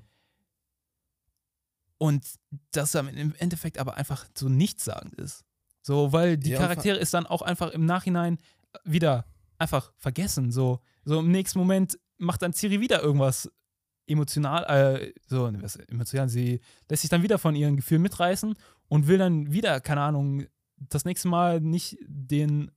Und 1.97 2.25
das 2.71 2.95
im 2.95 3.33
Endeffekt 3.37 3.77
aber 3.77 3.95
einfach 3.95 4.25
so 4.37 4.49
nichtssagend 4.49 5.13
ist. 5.15 5.43
So, 5.81 6.11
weil 6.11 6.37
die 6.37 6.51
Ja, 6.51 6.59
Charaktere 6.59 6.97
ist 6.97 7.13
dann 7.13 7.25
auch 7.25 7.41
einfach 7.41 7.71
im 7.71 7.85
Nachhinein 7.85 8.39
wieder 8.83 9.25
einfach 9.57 9.93
vergessen. 9.97 10.51
So, 10.51 10.79
so 11.03 11.19
im 11.19 11.31
nächsten 11.31 11.59
Moment 11.59 11.99
macht 12.17 12.41
dann 12.41 12.53
Ciri 12.53 12.81
wieder 12.81 13.01
irgendwas 13.01 13.49
emotional, 14.07 14.63
äh, 14.65 15.13
so, 15.27 15.49
ne, 15.49 15.61
was 15.61 15.75
emotional, 15.75 16.29
sie 16.29 16.59
lässt 16.89 17.01
sich 17.01 17.09
dann 17.09 17.23
wieder 17.23 17.37
von 17.37 17.55
ihren 17.55 17.75
Gefühlen 17.75 18.01
mitreißen 18.01 18.55
und 18.87 19.07
will 19.07 19.17
dann 19.17 19.51
wieder, 19.51 19.79
keine 19.81 20.01
Ahnung, 20.01 20.45
das 20.77 21.05
nächste 21.05 21.27
Mal 21.27 21.61
nicht 21.61 21.97
den 22.05 22.71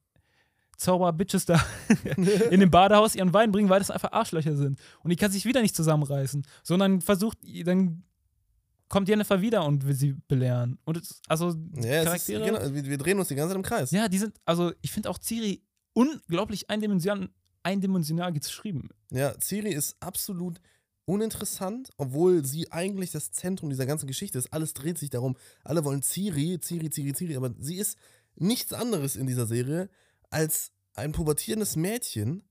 Zauber-Bitches 0.77 1.45
da 1.45 1.61
in 2.51 2.61
dem 2.61 2.71
Badehaus 2.71 3.15
ihren 3.15 3.33
Wein 3.35 3.53
bringen, 3.53 3.69
weil 3.69 3.81
das 3.81 3.91
einfach 3.91 4.13
Arschlöcher 4.13 4.57
sind. 4.57 4.81
Und 5.03 5.11
die 5.11 5.17
kann 5.17 5.31
sich 5.31 5.45
wieder 5.45 5.61
nicht 5.61 5.75
zusammenreißen, 5.75 6.47
sondern 6.63 7.01
versucht, 7.01 7.39
dann 7.65 8.05
kommt 8.89 9.09
Jennifer 9.09 9.41
wieder 9.41 9.65
und 9.65 9.87
will 9.87 9.95
sie 9.95 10.15
belehren. 10.29 10.79
Und 10.85 10.97
es, 10.97 11.21
also 11.29 11.55
Ja, 11.77 11.83
es 11.83 11.87
ist, 11.87 12.05
Charaktere, 12.05 12.45
genau, 12.45 12.75
wir, 12.75 12.85
wir 12.85 12.99
drehen 12.99 13.19
uns 13.19 13.29
die 13.29 13.35
ganze 13.35 13.51
Zeit 13.51 13.57
im 13.57 13.63
Kreis. 13.63 13.91
ja, 13.91 14.09
die 14.09 14.19
sind, 14.19 14.41
also 14.45 14.73
ich 14.81 14.93
finde 14.93 15.11
auch 15.11 15.19
Ciri 15.19 15.63
unglaublich 15.93 16.71
eindimensional, 16.71 17.29
eindimensional 17.63 18.33
geschrieben. 18.33 18.89
Ja, 19.11 19.35
Ciri 19.41 19.71
ist 19.73 19.97
absolut 20.01 20.61
uninteressant, 21.05 21.91
obwohl 21.97 22.45
sie 22.45 22.71
eigentlich 22.71 23.11
das 23.11 23.33
Zentrum 23.33 23.71
dieser 23.71 23.87
ganzen 23.87 24.07
Geschichte 24.07 24.39
ist. 24.39 24.53
Alles 24.53 24.75
dreht 24.75 24.99
sich 24.99 25.11
darum. 25.11 25.37
Alle 25.65 25.85
wollen 25.85 26.03
Ciri, 26.03 26.61
Ciri, 26.61 26.91
Ciri, 26.91 27.15
Ciri, 27.15 27.37
aber 27.37 27.55
sie 27.59 27.77
ist 27.77 27.97
nichts 28.37 28.73
anderes 28.73 29.17
in 29.17 29.27
dieser 29.27 29.47
Serie 29.47 29.89
als 30.31 30.71
ein 30.95 31.13
pubertierendes 31.13 31.77
Mädchen, 31.77 32.43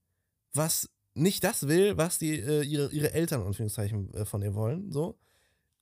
was 0.52 0.90
nicht 1.14 1.44
das 1.44 1.68
will, 1.68 1.96
was 1.96 2.18
die, 2.18 2.38
äh, 2.38 2.62
ihre, 2.62 2.90
ihre 2.90 3.12
Eltern, 3.12 3.42
Anführungszeichen, 3.42 4.12
äh, 4.14 4.24
von 4.24 4.42
ihr 4.42 4.54
wollen, 4.54 4.90
so. 4.90 5.18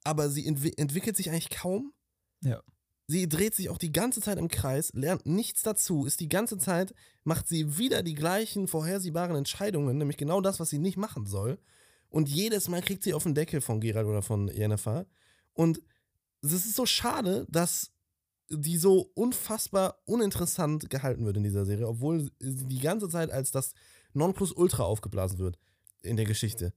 Aber 0.06 0.30
sie 0.30 0.46
entwi 0.46 0.72
entwickelt 0.76 1.16
sich 1.16 1.30
eigentlich 1.30 1.50
kaum. 1.50 1.92
Ja. 2.42 2.62
Sie 3.08 3.28
dreht 3.28 3.54
sich 3.54 3.68
auch 3.68 3.78
die 3.78 3.92
ganze 3.92 4.20
Zeit 4.20 4.38
im 4.38 4.48
Kreis, 4.48 4.90
lernt 4.92 5.26
nichts 5.26 5.62
dazu, 5.62 6.06
ist 6.06 6.18
die 6.18 6.28
ganze 6.28 6.58
Zeit, 6.58 6.92
macht 7.22 7.46
sie 7.46 7.78
wieder 7.78 8.02
die 8.02 8.14
gleichen 8.14 8.66
vorhersehbaren 8.66 9.36
Entscheidungen, 9.36 9.96
nämlich 9.96 10.16
genau 10.16 10.40
das, 10.40 10.58
was 10.58 10.70
sie 10.70 10.78
nicht 10.78 10.96
machen 10.96 11.24
soll. 11.24 11.58
Und 12.08 12.28
jedes 12.28 12.68
Mal 12.68 12.82
kriegt 12.82 13.04
sie 13.04 13.14
auf 13.14 13.22
den 13.22 13.34
Deckel 13.34 13.60
von 13.60 13.80
Gerald 13.80 14.06
oder 14.06 14.22
von 14.22 14.48
Jennifer. 14.48 15.06
Und 15.52 15.80
es 16.42 16.52
ist 16.52 16.74
so 16.74 16.86
schade, 16.86 17.46
dass 17.48 17.92
die 18.48 18.76
so 18.76 19.10
unfassbar 19.14 20.00
uninteressant 20.04 20.88
gehalten 20.90 21.24
wird 21.24 21.36
in 21.36 21.42
dieser 21.42 21.64
Serie, 21.64 21.88
obwohl 21.88 22.30
sie 22.40 22.66
die 22.66 22.78
ganze 22.78 23.08
Zeit 23.08 23.30
als 23.30 23.50
das 23.50 23.72
Nonplusultra 24.14 24.84
aufgeblasen 24.84 25.38
wird 25.38 25.58
in 26.02 26.16
der 26.16 26.26
Geschichte. 26.26 26.72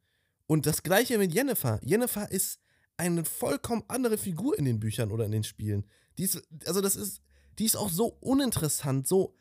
Und 0.47 0.65
das 0.65 0.83
gleiche 0.83 1.17
mit 1.17 1.33
Jennifer. 1.33 1.79
Jennifer 1.83 2.31
ist 2.31 2.59
eine 2.99 3.23
vollkommen 3.23 3.83
andere 3.87 4.17
Figur 4.17 4.57
in 4.59 4.65
den 4.65 4.79
Büchern 4.79 5.11
oder 5.11 5.25
in 5.25 5.31
den 5.31 5.43
Spielen. 5.43 5.85
Die 6.17 6.23
ist, 6.23 6.41
also 6.65 6.81
das 6.81 6.95
ist, 6.95 7.21
die 7.57 7.65
ist 7.65 7.77
auch 7.77 7.89
so 7.89 8.17
uninteressant, 8.19 9.07
so 9.07 9.35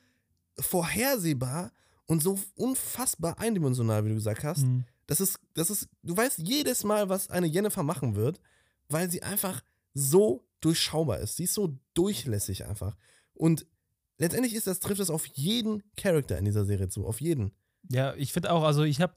vorhersehbar 0.59 1.73
und 2.07 2.23
so 2.23 2.39
unfassbar 2.55 3.39
eindimensional, 3.39 4.05
wie 4.05 4.11
du 4.11 4.15
gesagt 4.15 4.45
hast. 4.45 4.63
Mhm. 4.63 4.85
Das 5.07 5.21
ist, 5.21 5.41
das 5.55 5.71
ist, 5.71 5.89
du 6.03 6.17
weißt 6.17 6.39
jedes 6.39 6.85
Mal, 6.85 7.09
was 7.09 7.31
eine 7.31 7.47
Jennifer 7.47 7.83
machen 7.83 8.15
wird, 8.15 8.41
weil 8.89 9.11
sie 9.11 9.23
einfach 9.23 9.63
so 9.93 10.47
durchschaubar 10.61 11.19
ist. 11.19 11.37
Sie 11.37 11.45
ist 11.45 11.55
so 11.55 11.79
durchlässig 11.95 12.65
einfach. 12.65 12.97
Und 13.35 13.67
letztendlich 14.19 14.55
ist 14.55 14.67
das, 14.67 14.81
trifft 14.81 15.01
das 15.01 15.11
auf 15.11 15.27
jeden 15.27 15.83
Charakter 15.97 16.39
in 16.39 16.45
dieser 16.45 16.65
Serie 16.65 16.89
zu, 16.89 17.07
auf 17.07 17.21
jeden. 17.21 17.53
Ja, 17.91 18.15
ich 18.15 18.33
finde 18.33 18.53
auch, 18.53 18.63
also 18.63 18.85
ich 18.85 19.01
habe 19.01 19.15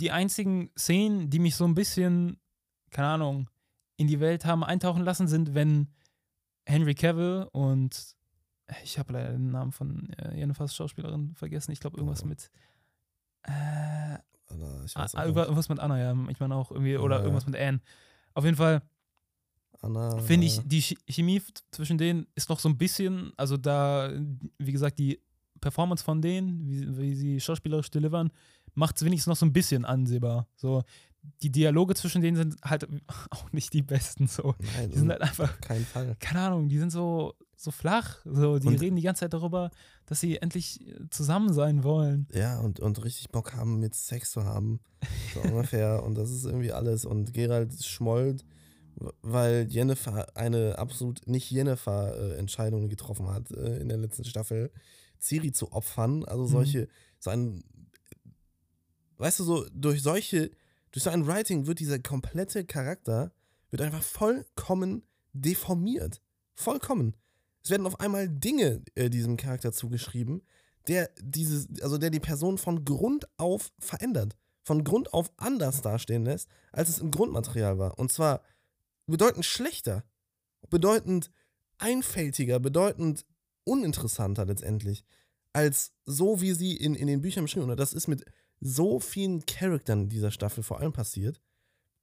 die 0.00 0.10
einzigen 0.10 0.70
Szenen, 0.76 1.30
die 1.30 1.38
mich 1.38 1.56
so 1.56 1.64
ein 1.64 1.74
bisschen, 1.74 2.38
keine 2.90 3.08
Ahnung, 3.08 3.50
in 3.96 4.06
die 4.06 4.20
Welt 4.20 4.44
haben 4.44 4.62
eintauchen 4.64 5.02
lassen, 5.04 5.28
sind, 5.28 5.54
wenn 5.54 5.88
Henry 6.66 6.94
Cavill 6.94 7.48
und 7.52 8.14
ich 8.82 8.98
habe 8.98 9.12
leider 9.12 9.32
den 9.32 9.50
Namen 9.50 9.72
von 9.72 10.10
äh, 10.14 10.36
Jennifers 10.38 10.74
Schauspielerin 10.74 11.34
vergessen. 11.34 11.70
Ich 11.72 11.80
glaube, 11.80 11.96
irgendwas 11.98 12.24
Oh. 12.24 12.26
mit. 12.26 12.50
Äh, 13.42 14.18
Oder 14.52 14.84
ich 14.84 14.96
Ah, 14.96 15.00
weiß 15.02 15.14
ah, 15.14 15.22
auch 15.22 15.36
irgendwas 15.36 15.68
mit 15.68 15.78
Anna, 15.80 15.98
ja. 15.98 16.16
Ich 16.28 16.40
meine 16.40 16.54
auch 16.54 16.70
irgendwie, 16.70 16.96
oder 16.96 17.16
Ja. 17.16 17.22
irgendwas 17.22 17.46
mit 17.46 17.56
Anne. 17.56 17.80
Auf 18.34 18.44
jeden 18.44 18.56
Fall 18.56 18.82
Anna. 19.80 20.18
finde 20.18 20.46
ich, 20.46 20.60
die 20.64 20.82
Ch- 20.82 20.98
Chemie 21.08 21.42
zwischen 21.70 21.98
denen 21.98 22.26
ist 22.34 22.48
noch 22.48 22.58
so 22.60 22.68
ein 22.68 22.76
bisschen, 22.78 23.32
also 23.36 23.56
da, 23.56 24.10
wie 24.58 24.72
gesagt, 24.72 24.98
die 24.98 25.20
Performance 25.60 26.02
von 26.04 26.20
denen, 26.22 26.66
wie, 26.68 26.96
wie 26.98 27.14
sie 27.14 27.40
schauspielerisch 27.40 27.90
delivern, 27.90 28.30
macht 28.74 28.96
es 28.96 29.04
wenigstens 29.04 29.28
noch 29.30 29.36
so 29.36 29.46
ein 29.46 29.52
bisschen 29.52 29.84
ansehbar. 29.84 30.46
So, 30.56 30.82
die 31.42 31.50
Dialoge 31.50 31.94
zwischen 31.94 32.22
denen 32.22 32.36
sind 32.36 32.56
halt 32.64 32.86
auch 33.30 33.52
nicht 33.52 33.72
die 33.72 33.82
besten. 33.82 34.26
So. 34.28 34.54
Nein, 34.76 34.90
Die 34.90 34.98
sind 34.98 35.10
halt 35.10 35.22
einfach, 35.22 35.60
keinen 35.60 35.84
Fall. 35.84 36.16
keine 36.20 36.40
Ahnung, 36.40 36.68
die 36.68 36.78
sind 36.78 36.90
so, 36.90 37.34
so 37.56 37.70
flach. 37.70 38.18
So, 38.24 38.58
die 38.58 38.68
Und- 38.68 38.80
reden 38.80 38.96
die 38.96 39.02
ganze 39.02 39.20
Zeit 39.20 39.32
darüber, 39.34 39.70
dass 40.06 40.20
sie 40.20 40.36
endlich 40.38 40.86
äh, 40.86 41.08
zusammen 41.10 41.52
sein 41.52 41.82
wollen. 41.84 42.28
Ja, 42.32 42.58
und, 42.60 42.80
und 42.80 43.02
richtig 43.04 43.30
Bock 43.30 43.54
haben, 43.54 43.78
mit 43.80 43.94
Sex 43.94 44.30
zu 44.30 44.44
haben. 44.44 44.80
So 45.34 45.40
ungefähr. 45.42 46.02
Und 46.02 46.16
das 46.16 46.30
ist 46.30 46.44
irgendwie 46.44 46.72
alles. 46.72 47.04
Und 47.04 47.32
Gerald 47.34 47.72
schmollt, 47.84 48.44
weil 49.22 49.66
Jennifer 49.68 50.26
eine 50.36 50.78
absolut 50.78 51.26
nicht 51.26 51.50
Jennifer-Entscheidung 51.50 52.88
getroffen 52.88 53.28
hat 53.28 53.50
äh, 53.50 53.78
in 53.78 53.88
der 53.88 53.98
letzten 53.98 54.24
Staffel, 54.24 54.70
Ciri 55.20 55.52
zu 55.52 55.72
opfern. 55.72 56.24
Also 56.24 56.44
Mhm. 56.44 56.48
solche, 56.48 56.88
so 57.18 57.30
ein, 57.30 57.62
weißt 59.18 59.40
du, 59.40 59.44
so 59.44 59.66
durch 59.72 60.02
solche, 60.02 60.50
durch 60.92 61.04
so 61.04 61.10
ein 61.10 61.26
Writing 61.26 61.66
wird 61.66 61.80
dieser 61.80 61.98
komplette 61.98 62.64
Charakter, 62.64 63.32
wird 63.70 63.82
einfach 63.82 64.02
vollkommen 64.02 65.02
deformiert. 65.32 66.20
Vollkommen. 66.54 67.14
Es 67.62 67.70
werden 67.70 67.86
auf 67.86 68.00
einmal 68.00 68.28
Dinge 68.28 68.82
äh, 68.94 69.10
diesem 69.10 69.36
Charakter 69.36 69.72
zugeschrieben, 69.72 70.42
der 70.88 71.10
dieses, 71.20 71.66
also 71.82 71.98
der 71.98 72.10
die 72.10 72.20
Person 72.20 72.58
von 72.58 72.84
Grund 72.84 73.26
auf 73.38 73.72
verändert, 73.78 74.36
von 74.62 74.84
Grund 74.84 75.12
auf 75.12 75.32
anders 75.36 75.82
dastehen 75.82 76.24
lässt, 76.24 76.48
als 76.72 76.88
es 76.88 76.98
im 76.98 77.10
Grundmaterial 77.10 77.78
war. 77.78 77.98
Und 77.98 78.12
zwar 78.12 78.42
bedeutend 79.06 79.44
schlechter, 79.44 80.04
bedeutend 80.70 81.30
einfältiger, 81.78 82.60
bedeutend 82.60 83.26
uninteressanter 83.64 84.44
letztendlich, 84.46 85.04
als 85.52 85.92
so 86.04 86.40
wie 86.40 86.52
sie 86.52 86.76
in, 86.76 86.94
in 86.94 87.06
den 87.06 87.20
Büchern 87.20 87.44
beschrieben. 87.44 87.68
Und 87.68 87.80
das 87.80 87.92
ist 87.92 88.08
mit 88.08 88.24
so 88.60 89.00
vielen 89.00 89.44
Charaktern 89.46 90.08
dieser 90.08 90.30
Staffel 90.30 90.62
vor 90.62 90.80
allem 90.80 90.92
passiert. 90.92 91.40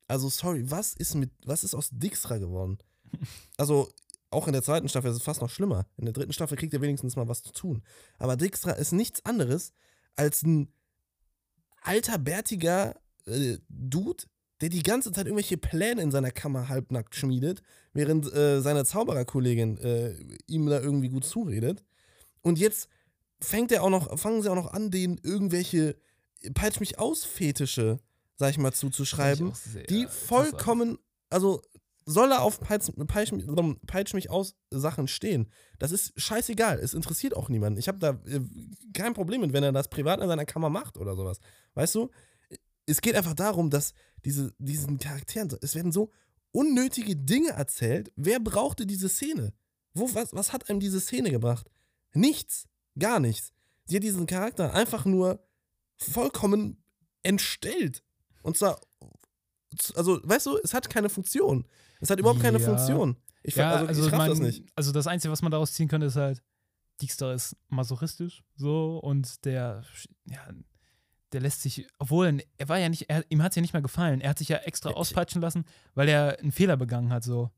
Also, 0.08 0.30
sorry, 0.30 0.70
was 0.70 0.94
ist 0.94 1.16
mit, 1.16 1.32
was 1.46 1.64
ist 1.64 1.76
aus 1.76 1.90
Dijkstra 1.92 2.38
geworden? 2.38 2.78
Also, 3.58 3.90
auch 4.32 4.48
in 4.48 4.54
der 4.54 4.64
zweiten 4.64 4.90
Staffel 4.90 5.12
ist 5.12 5.18
es 5.18 5.24
fast 5.24 5.42
noch 5.42 5.50
schlimmer. 5.50 5.86
In 5.98 6.06
der 6.06 6.14
dritten 6.14 6.34
Staffel 6.34 6.58
kriegt 6.58 6.74
er 6.74 6.82
wenigstens 6.82 7.16
mal 7.16 7.28
was 7.28 7.44
zu 7.44 7.52
tun. 7.52 7.84
Aber 8.18 8.36
Dijkstra 8.36 8.72
ist 8.72 8.92
nichts 8.92 9.24
anderes 9.26 9.72
als 10.16 10.42
ein 10.42 10.74
alter, 11.82 12.18
bärtiger 12.18 12.96
äh, 13.26 13.58
Dude, 13.70 14.24
der 14.62 14.70
die 14.70 14.84
ganze 14.84 15.12
Zeit 15.12 15.26
irgendwelche 15.26 15.58
Pläne 15.58 16.02
in 16.02 16.12
seiner 16.12 16.32
Kammer 16.32 16.70
halbnackt 16.70 17.16
schmiedet, 17.16 17.62
während 17.94 18.32
äh, 18.34 18.62
seine 18.62 18.86
Zaubererkollegin 18.86 19.78
äh, 19.78 20.16
ihm 20.48 20.66
da 20.68 20.80
irgendwie 20.80 21.10
gut 21.10 21.26
zuredet. 21.26 21.84
Und 22.42 22.60
jetzt 22.60 22.90
fängt 23.40 23.72
er 23.72 23.84
auch 23.84 23.90
noch, 23.90 24.18
fangen 24.18 24.42
sie 24.42 24.50
auch 24.50 24.56
noch 24.56 24.72
an, 24.72 24.90
den 24.90 25.20
irgendwelche 25.22 25.98
Peitsch 26.54 26.80
mich 26.80 27.00
aus 27.00 27.24
Fetische, 27.24 28.00
sag 28.36 28.52
ich 28.52 28.58
mal, 28.58 28.74
zuzuschreiben 28.74 29.54
die 29.90 30.08
vollkommen, 30.08 30.98
also 31.30 31.62
soll 32.06 32.32
er 32.32 32.42
auf 32.42 32.60
Peitsch, 32.60 32.90
Peitsch, 33.08 33.32
Peitsch 33.88 34.14
mich 34.14 34.30
aus 34.30 34.56
Sachen 34.70 35.08
stehen. 35.08 35.50
Das 35.80 35.92
ist 35.92 36.14
scheißegal. 36.20 36.80
Es 36.80 36.94
interessiert 36.94 37.36
auch 37.36 37.50
niemanden. 37.50 37.80
Ich 37.80 37.88
habe 37.88 38.00
da 38.00 38.20
äh, 38.26 38.42
kein 38.94 39.14
Problem 39.14 39.42
mit, 39.42 39.54
wenn 39.54 39.64
er 39.64 39.72
das 39.72 39.88
privat 39.88 40.20
in 40.20 40.28
seiner 40.28 40.46
Kammer 40.46 40.70
macht 40.70 40.98
oder 40.98 41.16
sowas. 41.16 41.40
Weißt 41.76 41.96
du? 41.96 42.10
Es 42.86 43.00
geht 43.00 43.16
einfach 43.16 43.34
darum, 43.34 43.70
dass 43.70 43.94
diese, 44.26 44.54
diesen 44.58 44.98
Charakteren, 44.98 45.50
es 45.62 45.76
werden 45.76 45.92
so 45.92 46.12
unnötige 46.52 47.16
Dinge 47.16 47.52
erzählt. 47.52 48.12
Wer 48.16 48.40
brauchte 48.40 48.86
diese 48.86 49.08
Szene? 49.08 49.54
Wo, 49.94 50.14
was, 50.14 50.34
was 50.34 50.52
hat 50.52 50.70
einem 50.70 50.80
diese 50.80 51.00
Szene 51.00 51.32
gebracht? 51.32 51.70
Nichts. 52.14 52.66
Gar 53.00 53.20
nichts. 53.20 53.54
Sie 53.86 53.96
hat 53.96 54.04
diesen 54.04 54.26
Charakter 54.26 54.74
einfach 54.74 55.06
nur 55.06 55.46
vollkommen 56.04 56.84
entstellt. 57.24 58.04
Und 58.42 58.58
zwar 58.58 58.80
also, 59.96 60.20
weißt 60.24 60.46
du, 60.48 60.58
es 60.64 60.74
hat 60.74 60.90
keine 60.90 61.10
Funktion. 61.10 61.66
Es 62.00 62.10
hat 62.10 62.20
überhaupt 62.20 62.42
keine 62.42 62.60
Ja. 62.60 62.66
Funktion. 62.66 63.18
Ich, 63.44 63.56
ja, 63.56 63.72
also, 63.72 63.88
also, 63.88 64.06
ich 64.08 64.12
man, 64.12 64.30
das 64.30 64.40
nicht. 64.40 64.66
Also 64.76 64.92
das 64.92 65.08
Einzige, 65.08 65.32
was 65.32 65.42
man 65.42 65.52
daraus 65.52 65.74
ziehen 65.74 65.88
könnte, 65.88 66.08
ist 66.08 66.16
halt, 66.16 66.42
Dijkstra 67.02 67.34
ist 67.34 67.58
masochistisch 67.70 68.44
so 68.56 69.00
und 69.00 69.44
der, 69.46 69.84
ja, 70.26 70.48
der 71.32 71.42
lässt 71.42 71.62
sich, 71.62 71.88
obwohl 71.98 72.42
er 72.58 72.70
war 72.70 72.78
ja 72.78 72.88
nicht, 72.88 73.10
er, 73.10 73.26
ihm 73.30 73.42
hat 73.42 73.52
es 73.52 73.56
ja 73.56 73.62
nicht 73.62 73.74
mehr 73.74 73.82
gefallen. 73.82 74.22
Er 74.22 74.30
hat 74.30 74.38
sich 74.38 74.50
ja 74.50 74.58
extra 74.58 74.92
auspeitschen 74.92 75.42
lassen, 75.42 75.66
weil 75.96 76.08
er 76.08 76.40
einen 76.40 76.52
Fehler 76.52 76.78
begangen 76.78 77.12
hat. 77.12 77.24
So. 77.24 77.50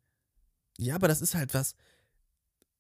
Ja, 0.77 0.95
aber 0.95 1.07
das 1.07 1.21
ist 1.21 1.35
halt 1.35 1.53
was. 1.53 1.75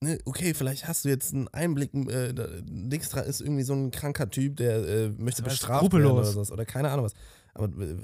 Ne, 0.01 0.19
okay, 0.25 0.53
vielleicht 0.53 0.87
hast 0.87 1.05
du 1.05 1.09
jetzt 1.09 1.33
einen 1.33 1.47
Einblick. 1.47 1.93
Äh, 1.93 2.33
Dijkstra 2.63 3.21
ist 3.21 3.41
irgendwie 3.41 3.63
so 3.63 3.73
ein 3.73 3.91
kranker 3.91 4.29
Typ, 4.29 4.57
der 4.57 4.75
äh, 4.87 5.09
möchte 5.09 5.41
Das 5.41 5.51
heißt, 5.53 5.61
bestraft 5.61 5.69
werden 5.83 5.89
skrupellos. 5.89 6.11
oder 6.19 6.25
sowas. 6.25 6.51
Oder 6.51 6.65
keine 6.65 6.89
Ahnung 6.91 7.05
was. 7.05 7.13
Aber 7.53 7.67
äh, 7.81 7.95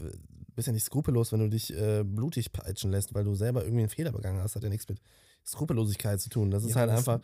bist 0.55 0.67
ja 0.67 0.73
nicht 0.73 0.85
skrupellos, 0.85 1.31
wenn 1.31 1.39
du 1.41 1.49
dich 1.49 1.73
äh, 1.75 2.03
blutig 2.03 2.51
peitschen 2.53 2.91
lässt, 2.91 3.13
weil 3.13 3.23
du 3.23 3.35
selber 3.35 3.63
irgendwie 3.63 3.81
einen 3.81 3.89
Fehler 3.89 4.11
begangen 4.11 4.41
hast. 4.41 4.55
Hat 4.55 4.63
ja 4.63 4.69
nichts 4.69 4.87
mit 4.87 4.99
Skrupellosigkeit 5.45 6.19
zu 6.21 6.29
tun. 6.29 6.49
Das 6.49 6.63
ist 6.63 6.71
Ja, 6.71 6.75
halt 6.77 6.89
das- 6.91 6.99
einfach. 6.99 7.19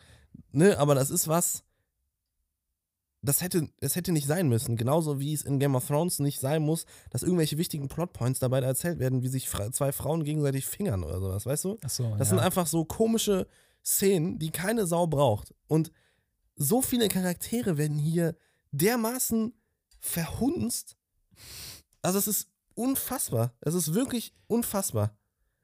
Ne, 0.52 0.78
aber 0.78 0.96
das 0.96 1.10
ist 1.10 1.28
was. 1.28 1.64
Das 3.24 3.42
hätte, 3.42 3.68
das 3.80 3.96
hätte 3.96 4.12
nicht 4.12 4.28
sein 4.28 4.48
müssen. 4.48 4.76
Genauso 4.76 5.20
wie 5.20 5.34
es 5.34 5.42
in 5.42 5.60
Game 5.60 5.76
of 5.76 5.88
Thrones 5.88 6.20
nicht 6.20 6.40
sein 6.40 6.62
muss, 6.62 6.86
dass 7.10 7.24
irgendwelche 7.24 7.58
wichtigen 7.58 7.88
Plotpoints 7.88 8.40
dabei 8.40 8.60
erzählt 8.60 9.00
werden, 9.00 9.24
wie 9.24 9.28
sich 9.28 9.50
fra 9.50 9.72
zwei 9.72 9.92
Frauen 9.92 10.24
gegenseitig 10.24 10.66
fingern 10.68 11.04
oder 11.04 11.20
sowas, 11.20 11.46
weißt 11.46 11.66
du? 11.66 11.78
Achso, 11.82 12.04
Das 12.18 12.28
ja. 12.30 12.36
sind 12.36 12.40
einfach 12.40 12.68
so 12.68 12.86
komische 12.86 13.48
Szenen, 13.88 14.38
die 14.38 14.52
keine 14.52 14.86
Sau 14.86 15.08
braucht. 15.08 15.56
Und 15.68 15.94
so 16.56 16.82
viele 16.82 17.08
Charaktere 17.08 17.78
werden 17.78 17.98
hier 17.98 18.36
dermaßen 18.72 19.54
verhunzt. 20.00 20.98
Also 22.02 22.20
es 22.20 22.28
ist 22.28 22.50
unfassbar. 22.76 23.56
Es 23.62 23.74
ist 23.74 23.94
wirklich 23.94 24.34
unfassbar. 24.48 25.18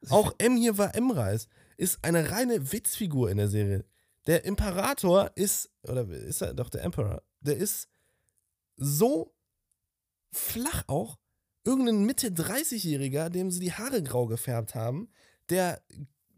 Auch 0.08 0.34
M 0.38 0.56
hier 0.56 0.78
war 0.78 0.94
M-Reis. 0.94 1.48
Ist 1.76 2.02
eine 2.02 2.30
reine 2.30 2.72
Witzfigur 2.72 3.30
in 3.30 3.36
der 3.36 3.48
Serie. 3.48 3.84
Der 4.26 4.44
Imperator 4.44 5.30
ist, 5.34 5.70
oder 5.82 6.08
ist 6.08 6.40
er 6.40 6.54
doch 6.54 6.70
der 6.70 6.82
Emperor, 6.82 7.22
der 7.40 7.58
ist 7.58 7.88
so 8.76 9.34
flach 10.32 10.84
auch. 10.86 11.18
Irgendein 11.62 12.04
Mitte 12.04 12.28
30-Jähriger, 12.28 13.28
dem 13.28 13.50
sie 13.50 13.60
die 13.60 13.72
Haare 13.72 14.02
grau 14.02 14.26
gefärbt 14.26 14.74
haben, 14.74 15.10
der 15.50 15.82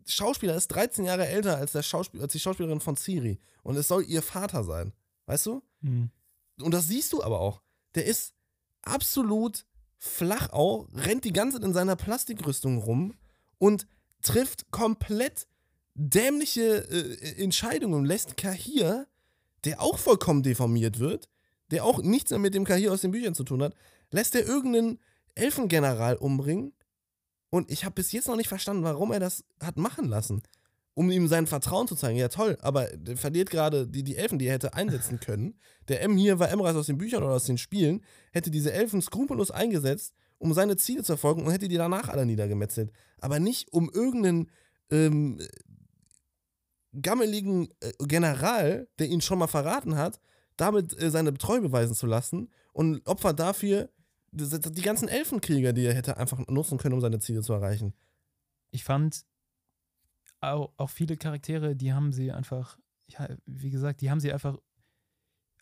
Schauspieler 0.06 0.54
ist 0.54 0.68
13 0.68 1.04
Jahre 1.04 1.26
älter 1.26 1.56
als, 1.56 1.72
der 1.72 1.82
Schauspiel, 1.82 2.22
als 2.22 2.32
die 2.32 2.40
Schauspielerin 2.40 2.80
von 2.80 2.96
Ciri. 2.96 3.38
Und 3.62 3.76
es 3.76 3.88
soll 3.88 4.04
ihr 4.04 4.22
Vater 4.22 4.64
sein. 4.64 4.92
Weißt 5.26 5.46
du? 5.46 5.62
Hm. 5.82 6.10
Und 6.60 6.72
das 6.72 6.86
siehst 6.88 7.12
du 7.12 7.22
aber 7.22 7.40
auch. 7.40 7.62
Der 7.94 8.06
ist 8.06 8.34
absolut 8.82 9.66
flach 9.98 10.52
auch, 10.52 10.88
rennt 10.94 11.24
die 11.24 11.32
ganze 11.32 11.58
Zeit 11.58 11.66
in 11.66 11.74
seiner 11.74 11.96
Plastikrüstung 11.96 12.78
rum 12.78 13.14
und 13.58 13.86
trifft 14.22 14.70
komplett 14.70 15.46
dämliche 15.94 16.88
äh, 16.88 17.42
Entscheidungen. 17.42 18.04
Lässt 18.04 18.36
Kahir, 18.36 19.06
der 19.64 19.80
auch 19.80 19.98
vollkommen 19.98 20.42
deformiert 20.42 20.98
wird, 20.98 21.28
der 21.70 21.84
auch 21.84 22.00
nichts 22.02 22.30
mehr 22.30 22.38
mit 22.38 22.54
dem 22.54 22.64
Kahir 22.64 22.92
aus 22.92 23.00
den 23.00 23.10
Büchern 23.10 23.34
zu 23.34 23.44
tun 23.44 23.62
hat, 23.62 23.74
lässt 24.10 24.34
er 24.34 24.46
irgendeinen 24.46 25.00
Elfengeneral 25.34 26.16
umbringen 26.16 26.72
Und 27.50 27.70
ich 27.70 27.84
habe 27.84 27.94
bis 27.94 28.12
jetzt 28.12 28.28
noch 28.28 28.36
nicht 28.36 28.48
verstanden, 28.48 28.82
warum 28.82 29.12
er 29.12 29.20
das 29.20 29.44
hat 29.62 29.76
machen 29.76 30.06
lassen. 30.08 30.42
Um 30.94 31.10
ihm 31.10 31.28
sein 31.28 31.46
Vertrauen 31.46 31.86
zu 31.86 31.94
zeigen. 31.94 32.18
Ja, 32.18 32.28
toll, 32.28 32.56
aber 32.62 32.86
der 32.86 33.16
verliert 33.16 33.50
gerade 33.50 33.86
die, 33.86 34.02
die 34.02 34.16
Elfen, 34.16 34.38
die 34.38 34.46
er 34.46 34.54
hätte 34.54 34.74
einsetzen 34.74 35.20
können. 35.20 35.58
Der 35.88 36.02
M 36.02 36.16
hier 36.16 36.38
war 36.38 36.50
M-Reis 36.50 36.74
aus 36.74 36.86
den 36.86 36.96
Büchern 36.96 37.22
oder 37.22 37.34
aus 37.34 37.44
den 37.44 37.58
Spielen, 37.58 38.02
hätte 38.32 38.50
diese 38.50 38.72
Elfen 38.72 39.02
skrupellos 39.02 39.50
eingesetzt, 39.50 40.14
um 40.38 40.54
seine 40.54 40.76
Ziele 40.76 41.02
zu 41.02 41.12
verfolgen 41.12 41.44
und 41.44 41.52
hätte 41.52 41.68
die 41.68 41.76
danach 41.76 42.08
alle 42.08 42.24
niedergemetzelt. 42.24 42.92
Aber 43.20 43.38
nicht 43.40 43.72
um 43.72 43.90
irgendeinen 43.90 44.50
ähm, 44.90 45.38
gammeligen 47.00 47.68
äh, 47.80 47.92
General, 48.00 48.88
der 48.98 49.08
ihn 49.08 49.20
schon 49.20 49.38
mal 49.38 49.46
verraten 49.46 49.96
hat, 49.96 50.20
damit 50.56 50.98
äh, 51.00 51.10
seine 51.10 51.34
Treue 51.34 51.60
beweisen 51.60 51.94
zu 51.94 52.06
lassen 52.06 52.50
und 52.72 53.06
Opfer 53.06 53.32
dafür 53.32 53.90
die, 54.36 54.82
ganzen 54.82 55.08
Elfenkrieger, 55.08 55.72
die 55.72 55.84
er 55.84 55.94
hätte 55.94 56.16
einfach 56.16 56.38
nutzen 56.48 56.78
können, 56.78 56.94
um 56.94 57.00
seine 57.00 57.18
Ziele 57.18 57.42
zu 57.42 57.52
erreichen. 57.52 57.94
Ich 58.70 58.84
fand 58.84 59.24
auch, 60.40 60.72
auch 60.76 60.90
viele 60.90 61.16
Charaktere, 61.16 61.74
die 61.74 61.92
haben 61.92 62.12
sie 62.12 62.32
einfach, 62.32 62.78
ja, 63.08 63.28
wie 63.46 63.70
gesagt, 63.70 64.00
die 64.00 64.10
haben 64.10 64.20
sie 64.20 64.32
einfach 64.32 64.58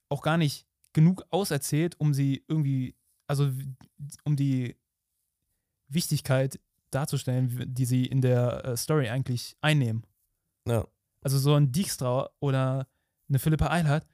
auch 0.09 0.23
gar 0.23 0.37
nicht 0.37 0.67
genug 0.93 1.25
auserzählt, 1.31 1.99
um 1.99 2.15
sie 2.15 2.45
irgendwie, 2.49 2.95
also 3.27 3.51
um 4.25 4.37
die 4.37 4.77
Wichtigkeit 5.89 6.61
darzustellen, 6.91 7.75
die 7.75 7.85
sie 7.85 8.07
in 8.07 8.21
der 8.21 8.65
äh, 8.65 8.77
Story 8.77 9.09
eigentlich 9.09 9.57
einnehmen. 9.61 10.07
Ja. 10.67 10.87
Also 11.21 11.39
so 11.39 11.55
ein 11.55 11.73
Dijkstra 11.73 12.31
oder 12.41 12.87
eine 13.29 13.39
Philippa 13.39 13.71
Eilhardt 13.71 14.07